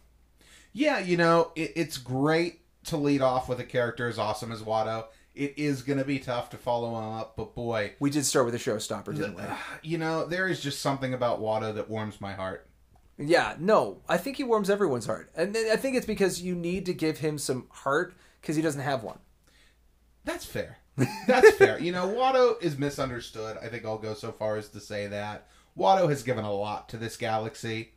Yeah, 0.72 1.00
you 1.00 1.18
know, 1.18 1.52
it, 1.58 1.74
it's 1.76 1.98
great 1.98 2.62
to 2.86 2.98
lead 2.98 3.22
off 3.22 3.50
with 3.50 3.60
a 3.60 3.64
character 3.64 4.08
as 4.08 4.20
awesome 4.20 4.52
as 4.52 4.62
Watto. 4.62 5.06
It 5.36 5.56
is 5.58 5.82
going 5.82 5.98
to 6.00 6.06
be 6.06 6.20
tough 6.20 6.52
to 6.52 6.58
follow 6.58 6.90
him 6.90 7.20
up, 7.20 7.36
but 7.36 7.56
boy, 7.56 7.94
We 8.00 8.12
did 8.12 8.26
start 8.26 8.46
with 8.46 8.54
a 8.54 8.60
showstopper, 8.60 9.16
didn't 9.16 9.36
we? 9.36 9.44
you 9.90 9.98
know, 9.98 10.26
there 10.26 10.48
is 10.48 10.62
just 10.62 10.82
something 10.82 11.14
about 11.14 11.42
Watto 11.42 11.74
that 11.76 11.90
warms 11.90 12.22
my 12.22 12.34
heart. 12.34 12.70
Yeah, 13.18 13.56
no, 13.60 14.02
I 14.10 14.18
think 14.18 14.38
he 14.38 14.44
warms 14.44 14.70
everyone's 14.70 15.06
heart, 15.06 15.32
and 15.36 15.56
I 15.56 15.76
think 15.76 15.96
it's 15.96 16.06
because 16.06 16.42
you 16.42 16.56
need 16.56 16.86
to 16.88 16.94
give 16.94 17.20
him 17.20 17.38
some 17.38 17.68
heart 17.70 18.16
because 18.42 18.56
he 18.56 18.62
doesn't 18.62 18.82
have 18.82 19.04
one. 19.04 19.20
That's 20.26 20.46
fair. 20.46 20.78
That's 21.28 21.52
fair. 21.58 21.80
You 21.80 21.92
know, 21.92 22.08
Watto 22.08 22.62
is 22.62 22.78
misunderstood. 22.78 23.58
I 23.62 23.68
think 23.68 23.86
I'll 23.86 23.98
go 23.98 24.14
so 24.14 24.32
far 24.32 24.58
as 24.58 24.70
to 24.70 24.80
say 24.80 25.08
that. 25.08 25.48
Watto 25.78 26.10
has 26.10 26.24
given 26.24 26.46
a 26.46 26.54
lot 26.54 26.90
to 26.90 26.98
this 26.98 27.18
galaxy, 27.18 27.93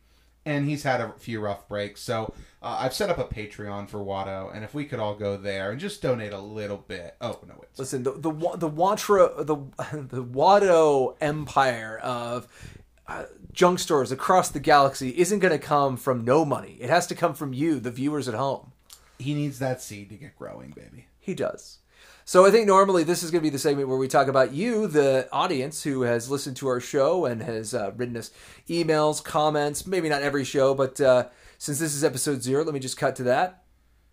and 0.47 0.65
he's 0.65 0.83
had 0.83 1.01
a 1.01 1.11
few 1.19 1.41
rough 1.41 1.67
breaks. 1.67 2.01
So 2.01 2.33
uh, 2.61 2.77
I've 2.79 2.93
set 2.93 3.09
up 3.09 3.17
a 3.17 3.25
Patreon 3.25 3.89
for 3.89 3.99
Watto, 3.99 4.53
and 4.55 4.63
if 4.63 4.73
we 4.73 4.85
could 4.85 4.99
all 4.99 5.13
go 5.13 5.35
there 5.35 5.71
and 5.71 5.79
just 5.79 6.01
donate 6.01 6.31
a 6.31 6.39
little 6.39 6.77
bit. 6.77 7.15
Oh, 7.19 7.37
no, 7.45 7.55
wait. 7.59 7.69
Listen, 7.77 8.03
the 8.03 8.13
the 8.13 8.31
the 8.31 8.69
Watra 8.69 9.45
the 9.45 9.55
the 10.07 10.23
Watto 10.23 11.15
empire 11.19 11.99
of 12.01 12.47
uh, 13.07 13.25
junk 13.51 13.79
stores 13.79 14.11
across 14.11 14.49
the 14.49 14.59
galaxy 14.59 15.09
isn't 15.17 15.39
going 15.39 15.51
to 15.51 15.59
come 15.59 15.97
from 15.97 16.23
no 16.23 16.45
money. 16.45 16.77
It 16.79 16.89
has 16.89 17.07
to 17.07 17.15
come 17.15 17.33
from 17.33 17.53
you, 17.53 17.79
the 17.79 17.91
viewers 17.91 18.27
at 18.27 18.33
home. 18.33 18.71
He 19.19 19.33
needs 19.33 19.59
that 19.59 19.81
seed 19.81 20.09
to 20.09 20.15
get 20.15 20.37
growing, 20.37 20.71
baby. 20.71 21.07
He 21.19 21.33
does. 21.33 21.79
So 22.27 22.45
I 22.45 22.51
think 22.51 22.67
normally 22.67 23.05
this 23.05 23.23
is 23.23 23.31
going 23.31 23.41
to 23.41 23.45
be 23.45 23.49
the 23.49 23.57
segment 23.57 23.87
where 23.87 23.97
we 23.97 24.09
talk 24.09 24.27
about 24.27 24.51
you, 24.51 24.87
the 24.87 25.29
audience 25.31 25.83
who 25.83 26.01
has 26.01 26.29
listened 26.29 26.57
to 26.57 26.67
our 26.67 26.81
show 26.81 27.23
and 27.23 27.41
has 27.41 27.73
uh, 27.73 27.93
written 27.95 28.17
us 28.17 28.31
emails, 28.67 29.23
comments. 29.23 29.87
Maybe 29.87 30.09
not 30.09 30.21
every 30.21 30.43
show, 30.43 30.73
but 30.73 30.99
uh, 30.99 31.29
since 31.57 31.79
this 31.79 31.95
is 31.95 32.03
episode 32.03 32.43
zero, 32.43 32.65
let 32.65 32.73
me 32.73 32.81
just 32.81 32.97
cut 32.97 33.15
to 33.15 33.23
that. 33.23 33.63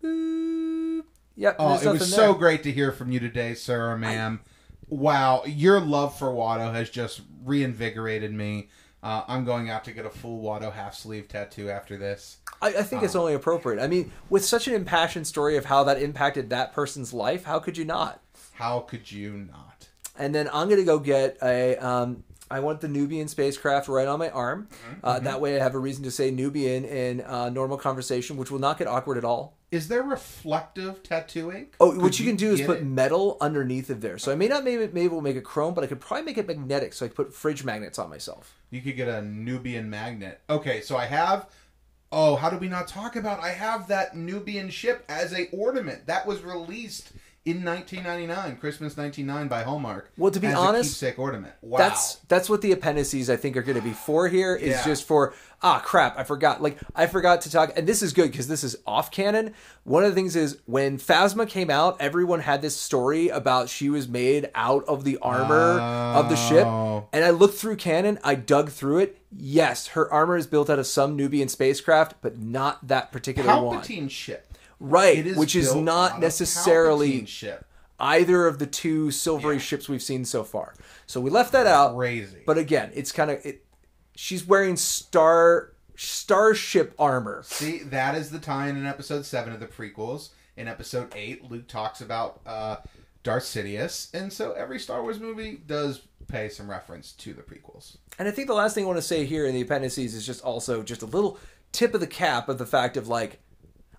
Yep. 0.01 1.57
Oh, 1.59 1.67
it 1.67 1.71
was 1.71 1.83
nothing 1.83 1.99
so 2.07 2.33
great 2.33 2.63
to 2.63 2.71
hear 2.71 2.93
from 2.93 3.11
you 3.11 3.19
today, 3.19 3.53
sir 3.53 3.91
or 3.91 3.97
ma'am. 3.97 4.39
wow, 4.87 5.43
your 5.45 5.81
love 5.81 6.17
for 6.17 6.27
Watto 6.27 6.73
has 6.73 6.89
just 6.89 7.19
reinvigorated 7.43 8.31
me. 8.31 8.69
Uh, 9.05 9.23
I'm 9.27 9.45
going 9.45 9.69
out 9.69 9.83
to 9.83 9.91
get 9.91 10.07
a 10.07 10.09
full 10.09 10.41
Watto 10.41 10.73
half 10.73 10.95
sleeve 10.95 11.27
tattoo 11.27 11.69
after 11.69 11.95
this. 11.95 12.37
I, 12.59 12.69
I 12.69 12.81
think 12.81 13.03
it's 13.03 13.15
only 13.15 13.35
appropriate. 13.35 13.79
I 13.79 13.85
mean, 13.85 14.11
with 14.31 14.43
such 14.43 14.67
an 14.67 14.73
impassioned 14.73 15.27
story 15.27 15.57
of 15.57 15.65
how 15.65 15.83
that 15.83 16.01
impacted 16.01 16.49
that 16.49 16.73
person's 16.73 17.13
life, 17.13 17.43
how 17.43 17.59
could 17.59 17.77
you 17.77 17.85
not? 17.85 18.19
How 18.53 18.79
could 18.79 19.11
you 19.11 19.33
not? 19.33 19.89
And 20.17 20.33
then 20.33 20.49
I'm 20.51 20.69
gonna 20.69 20.83
go 20.83 20.97
get 20.97 21.37
a. 21.43 21.75
Um, 21.77 22.23
I 22.49 22.59
want 22.59 22.81
the 22.81 22.87
Nubian 22.87 23.27
spacecraft 23.27 23.87
right 23.87 24.07
on 24.07 24.19
my 24.19 24.29
arm. 24.29 24.67
Uh, 25.03 25.19
That 25.19 25.41
way, 25.41 25.55
I 25.59 25.63
have 25.63 25.73
a 25.75 25.79
reason 25.79 26.03
to 26.03 26.11
say 26.11 26.29
Nubian 26.31 26.85
in 26.85 27.21
uh, 27.21 27.49
normal 27.49 27.77
conversation, 27.77 28.37
which 28.37 28.51
will 28.51 28.59
not 28.59 28.77
get 28.77 28.87
awkward 28.87 29.17
at 29.17 29.25
all. 29.25 29.57
Is 29.71 29.87
there 29.87 30.03
reflective 30.03 31.01
tattooing? 31.03 31.67
Oh, 31.79 31.91
Could 31.91 32.01
what 32.01 32.19
you 32.19 32.25
can 32.25 32.35
do 32.35 32.51
is 32.51 32.61
put 32.61 32.77
it? 32.77 32.83
metal 32.85 33.37
underneath 33.41 33.89
of 33.89 33.99
there. 34.01 34.17
So 34.17 34.31
I 34.31 34.35
may 34.35 34.47
not 34.47 34.63
maybe, 34.63 34.87
maybe 34.93 35.09
to 35.09 35.21
make 35.21 35.35
it 35.35 35.43
chrome, 35.43 35.73
but 35.73 35.83
I 35.83 35.87
could 35.87 35.99
probably 35.99 36.23
make 36.25 36.37
it 36.37 36.47
magnetic. 36.47 36.93
So 36.93 37.05
I 37.05 37.09
could 37.09 37.17
put 37.17 37.33
fridge 37.33 37.63
magnets 37.63 37.97
on 37.99 38.09
myself. 38.09 38.53
You 38.69 38.81
could 38.81 38.95
get 38.95 39.07
a 39.07 39.21
Nubian 39.23 39.89
magnet. 39.89 40.41
Okay, 40.49 40.81
so 40.81 40.95
I 40.95 41.05
have. 41.05 41.49
Oh, 42.11 42.35
how 42.35 42.49
did 42.49 42.61
we 42.61 42.69
not 42.69 42.87
talk 42.87 43.15
about? 43.15 43.41
I 43.41 43.49
have 43.49 43.87
that 43.87 44.15
Nubian 44.15 44.69
ship 44.69 45.03
as 45.09 45.33
a 45.33 45.49
ornament 45.49 46.05
that 46.05 46.25
was 46.25 46.43
released 46.43 47.11
in 47.45 47.63
1999, 47.63 48.57
Christmas 48.57 48.97
1999 48.97 49.47
by 49.47 49.61
Hallmark. 49.63 50.11
Well, 50.17 50.31
to 50.31 50.39
be 50.39 50.47
honest, 50.47 50.89
a 50.89 51.05
keepsake 51.05 51.19
ornament. 51.19 51.53
Wow. 51.61 51.77
That's 51.77 52.15
that's 52.27 52.49
what 52.49 52.61
the 52.61 52.71
appendices 52.71 53.29
I 53.29 53.35
think 53.35 53.55
are 53.55 53.61
going 53.61 53.75
to 53.77 53.83
be 53.83 53.93
for 53.93 54.27
here. 54.27 54.55
Is 54.55 54.69
Yeah. 54.69 54.83
just 54.85 55.03
for 55.05 55.33
ah 55.61 55.79
crap 55.83 56.17
I 56.19 56.23
forgot 56.23 56.61
like 56.61 56.77
I 56.95 57.05
forgot 57.07 57.41
to 57.41 57.51
talk 57.51 57.71
and 57.77 57.87
this 57.87 58.01
is 58.01 58.13
good 58.13 58.31
because 58.31 58.47
this 58.47 58.63
is 58.63 58.75
off 58.87 59.11
canon. 59.11 59.53
One 59.83 60.03
of 60.03 60.09
the 60.09 60.15
things 60.15 60.35
is 60.35 60.57
when 60.65 60.97
Phasma 60.97 61.47
came 61.47 61.69
out, 61.69 61.97
everyone 61.99 62.39
had 62.39 62.61
this 62.63 62.75
story 62.75 63.29
about 63.29 63.69
she 63.69 63.89
was 63.89 64.07
made 64.07 64.49
out 64.55 64.83
of 64.85 65.03
the 65.03 65.17
armor 65.21 65.79
of 65.79 66.29
the 66.29 66.35
ship, 66.35 66.65
Oh. 66.65 67.07
and 67.13 67.23
I 67.23 67.29
looked 67.29 67.57
through 67.59 67.75
canon. 67.75 68.17
I 68.23 68.33
dug 68.35 68.69
through 68.71 68.99
it. 68.99 69.21
Yes, 69.37 69.87
her 69.89 70.11
armor 70.11 70.35
is 70.37 70.47
built 70.47 70.69
out 70.69 70.79
of 70.79 70.87
some 70.87 71.15
Nubian 71.15 71.47
spacecraft, 71.49 72.15
but 72.21 72.39
not 72.39 72.87
that 72.87 73.11
particular 73.11 73.61
one. 73.61 73.81
Palpatine 73.81 74.09
ship. 74.09 74.51
Right, 74.79 75.25
is 75.25 75.37
which 75.37 75.55
is 75.55 75.73
not 75.73 76.19
necessarily 76.19 77.27
either 77.99 78.47
of 78.47 78.59
the 78.59 78.67
two 78.67 79.11
silvery 79.11 79.59
ships 79.59 79.87
we've 79.87 80.03
seen 80.03 80.25
so 80.25 80.43
far. 80.43 80.75
So 81.07 81.21
we 81.21 81.29
left 81.29 81.51
that 81.53 81.67
out. 81.67 81.95
Crazy. 81.95 82.43
But 82.45 82.57
again, 82.57 82.91
it's 82.93 83.11
kind 83.11 83.31
of 83.31 83.45
it. 83.45 83.65
She's 84.15 84.45
wearing 84.45 84.75
star 84.75 85.73
starship 85.95 86.93
armor. 86.99 87.43
See, 87.43 87.79
that 87.79 88.15
is 88.15 88.29
the 88.29 88.39
tie 88.39 88.67
in 88.67 88.77
in 88.77 88.85
episode 88.85 89.25
seven 89.25 89.53
of 89.53 89.59
the 89.59 89.67
prequels. 89.67 90.29
In 90.57 90.67
episode 90.67 91.13
eight, 91.15 91.49
Luke 91.49 91.67
talks 91.67 92.01
about 92.01 92.41
uh, 92.45 92.77
Darth 93.23 93.43
Sidious, 93.43 94.13
and 94.13 94.31
so 94.31 94.53
every 94.53 94.79
Star 94.79 95.01
Wars 95.01 95.19
movie 95.19 95.59
does 95.67 96.01
pay 96.27 96.49
some 96.49 96.69
reference 96.69 97.11
to 97.13 97.33
the 97.33 97.41
prequels. 97.41 97.97
And 98.17 98.27
I 98.27 98.31
think 98.31 98.47
the 98.47 98.53
last 98.53 98.73
thing 98.73 98.85
I 98.85 98.87
want 98.87 98.97
to 98.97 99.01
say 99.01 99.25
here 99.25 99.45
in 99.45 99.53
the 99.53 99.61
appendices 99.61 100.15
is 100.15 100.25
just 100.25 100.43
also 100.43 100.81
just 100.81 101.01
a 101.01 101.05
little 101.05 101.37
tip 101.71 101.93
of 101.93 101.99
the 101.99 102.07
cap 102.07 102.47
of 102.49 102.57
the 102.57 102.65
fact 102.65 102.97
of 102.97 103.07
like, 103.07 103.39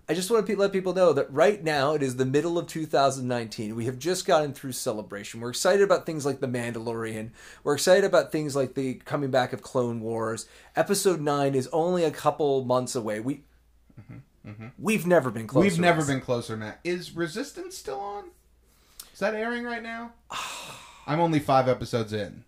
I 0.09 0.13
just 0.13 0.31
want 0.31 0.45
to 0.45 0.53
pe- 0.53 0.57
let 0.57 0.71
people 0.71 0.93
know 0.93 1.11
that 1.13 1.31
right 1.33 1.61
now 1.61 1.93
it 1.93 2.01
is 2.01 2.15
the 2.15 2.25
middle 2.25 2.57
of 2.57 2.67
2019. 2.67 3.75
We 3.75 3.85
have 3.85 3.99
just 3.99 4.25
gotten 4.25 4.53
through 4.53 4.71
Celebration. 4.71 5.41
We're 5.41 5.49
excited 5.49 5.81
about 5.81 6.05
things 6.05 6.25
like 6.25 6.39
The 6.39 6.47
Mandalorian. 6.47 7.31
We're 7.63 7.73
excited 7.73 8.05
about 8.05 8.31
things 8.31 8.55
like 8.55 8.73
the 8.73 8.95
coming 8.95 9.31
back 9.31 9.51
of 9.51 9.61
Clone 9.61 9.99
Wars. 9.99 10.47
Episode 10.77 11.19
9 11.19 11.55
is 11.55 11.67
only 11.73 12.05
a 12.05 12.11
couple 12.11 12.63
months 12.63 12.95
away. 12.95 13.19
We. 13.19 13.41
We've 14.79 15.05
never 15.05 15.29
been 15.29 15.45
closer. 15.45 15.67
Mm-hmm, 15.67 15.73
We've 15.75 15.81
never 15.81 16.05
been 16.05 16.21
closer, 16.21 16.55
Matt. 16.55 16.79
Is 16.85 17.13
Resistance 17.13 17.77
still 17.77 17.99
on? 17.99 18.29
Is 19.13 19.19
that 19.19 19.33
airing 19.33 19.65
right 19.65 19.83
now? 19.83 20.13
I'm 21.07 21.19
only 21.19 21.39
five 21.39 21.67
episodes 21.67 22.13
in. 22.13 22.45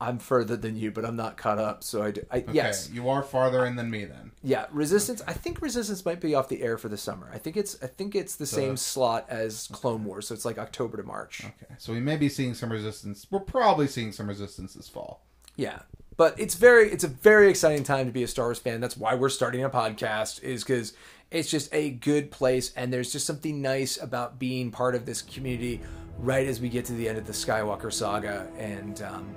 I'm 0.00 0.18
further 0.18 0.56
than 0.56 0.76
you, 0.76 0.90
but 0.90 1.04
I'm 1.04 1.16
not 1.16 1.36
caught 1.36 1.58
up. 1.58 1.82
So 1.82 2.02
I, 2.02 2.10
do, 2.10 2.22
I 2.30 2.38
Okay, 2.38 2.52
yes, 2.52 2.90
you 2.92 3.08
are 3.08 3.22
farther 3.22 3.64
in 3.64 3.76
than 3.76 3.90
me 3.90 4.04
then. 4.04 4.32
Yeah, 4.42 4.66
Resistance. 4.70 5.22
I 5.26 5.32
think 5.32 5.62
Resistance 5.62 6.04
might 6.04 6.20
be 6.20 6.34
off 6.34 6.48
the 6.48 6.62
air 6.62 6.76
for 6.76 6.88
the 6.88 6.98
summer. 6.98 7.30
I 7.32 7.38
think 7.38 7.56
it's 7.56 7.82
I 7.82 7.86
think 7.86 8.14
it's 8.14 8.36
the 8.36 8.46
same 8.46 8.76
slot 8.76 9.26
as 9.28 9.68
Clone 9.72 10.04
Wars, 10.04 10.28
so 10.28 10.34
it's 10.34 10.44
like 10.44 10.58
October 10.58 10.98
to 10.98 11.02
March. 11.02 11.44
Okay, 11.44 11.74
so 11.78 11.92
we 11.92 12.00
may 12.00 12.16
be 12.16 12.28
seeing 12.28 12.54
some 12.54 12.70
Resistance. 12.70 13.26
We're 13.30 13.40
probably 13.40 13.86
seeing 13.86 14.12
some 14.12 14.28
Resistance 14.28 14.74
this 14.74 14.88
fall. 14.88 15.24
Yeah, 15.56 15.80
but 16.16 16.38
it's 16.38 16.54
very 16.54 16.90
it's 16.90 17.04
a 17.04 17.08
very 17.08 17.48
exciting 17.48 17.82
time 17.82 18.06
to 18.06 18.12
be 18.12 18.22
a 18.22 18.28
Star 18.28 18.46
Wars 18.46 18.58
fan. 18.58 18.80
That's 18.80 18.96
why 18.96 19.14
we're 19.14 19.30
starting 19.30 19.64
a 19.64 19.70
podcast 19.70 20.42
is 20.42 20.62
because 20.62 20.92
it's 21.30 21.50
just 21.50 21.72
a 21.74 21.90
good 21.90 22.30
place, 22.30 22.72
and 22.76 22.92
there's 22.92 23.12
just 23.12 23.26
something 23.26 23.62
nice 23.62 24.00
about 24.00 24.38
being 24.38 24.70
part 24.70 24.94
of 24.94 25.06
this 25.06 25.22
community 25.22 25.80
right 26.18 26.46
as 26.46 26.60
we 26.60 26.68
get 26.68 26.84
to 26.86 26.92
the 26.92 27.08
end 27.08 27.18
of 27.18 27.26
the 27.26 27.32
Skywalker 27.32 27.92
saga, 27.92 28.48
and 28.58 29.02
um, 29.02 29.34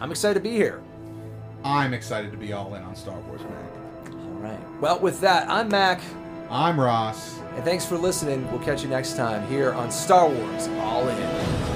I'm 0.00 0.10
excited 0.10 0.34
to 0.34 0.40
be 0.40 0.54
here. 0.54 0.80
I'm 1.64 1.92
excited 1.92 2.30
to 2.30 2.36
be 2.36 2.52
all 2.52 2.74
in 2.74 2.82
on 2.82 2.94
Star 2.94 3.18
Wars, 3.20 3.40
Mac. 3.42 4.14
All 4.14 4.30
right. 4.40 4.80
Well, 4.80 5.00
with 5.00 5.20
that, 5.20 5.48
I'm 5.50 5.68
Mac. 5.68 6.00
I'm 6.50 6.78
Ross. 6.78 7.40
And 7.56 7.64
thanks 7.64 7.84
for 7.84 7.98
listening. 7.98 8.48
We'll 8.52 8.60
catch 8.60 8.82
you 8.84 8.88
next 8.88 9.16
time 9.16 9.46
here 9.48 9.72
on 9.72 9.90
Star 9.90 10.28
Wars 10.28 10.68
All 10.78 11.08
In. 11.08 11.68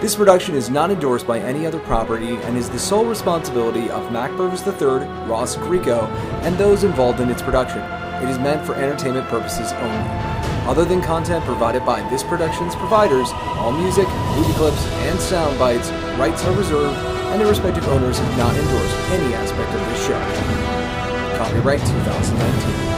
This 0.00 0.14
production 0.14 0.54
is 0.54 0.68
not 0.68 0.90
endorsed 0.90 1.26
by 1.26 1.38
any 1.38 1.66
other 1.66 1.78
property 1.80 2.36
and 2.36 2.56
is 2.56 2.68
the 2.68 2.78
sole 2.78 3.04
responsibility 3.06 3.90
of 3.90 4.12
Mac 4.12 4.30
Burgers 4.36 4.66
III, 4.66 5.06
Ross 5.26 5.56
Greco, 5.56 6.06
and 6.42 6.56
those 6.58 6.84
involved 6.84 7.20
in 7.20 7.30
its 7.30 7.42
production. 7.42 7.80
It 8.22 8.28
is 8.28 8.38
meant 8.38 8.64
for 8.66 8.74
entertainment 8.74 9.26
purposes 9.28 9.72
only. 9.72 10.49
Other 10.70 10.84
than 10.84 11.02
content 11.02 11.44
provided 11.44 11.84
by 11.84 12.08
this 12.10 12.22
production's 12.22 12.76
providers, 12.76 13.32
all 13.58 13.72
music, 13.72 14.06
movie 14.36 14.52
clips, 14.52 14.86
and 15.02 15.18
sound 15.18 15.58
bites, 15.58 15.90
rights 16.16 16.44
are 16.44 16.56
reserved, 16.56 16.96
and 16.96 17.40
their 17.40 17.48
respective 17.48 17.88
owners 17.88 18.16
have 18.20 18.38
not 18.38 18.54
endorsed 18.54 18.96
any 19.10 19.34
aspect 19.34 19.74
of 19.74 19.80
this 19.88 20.06
show. 20.06 21.36
Copyright 21.38 21.80
2019. 21.80 22.89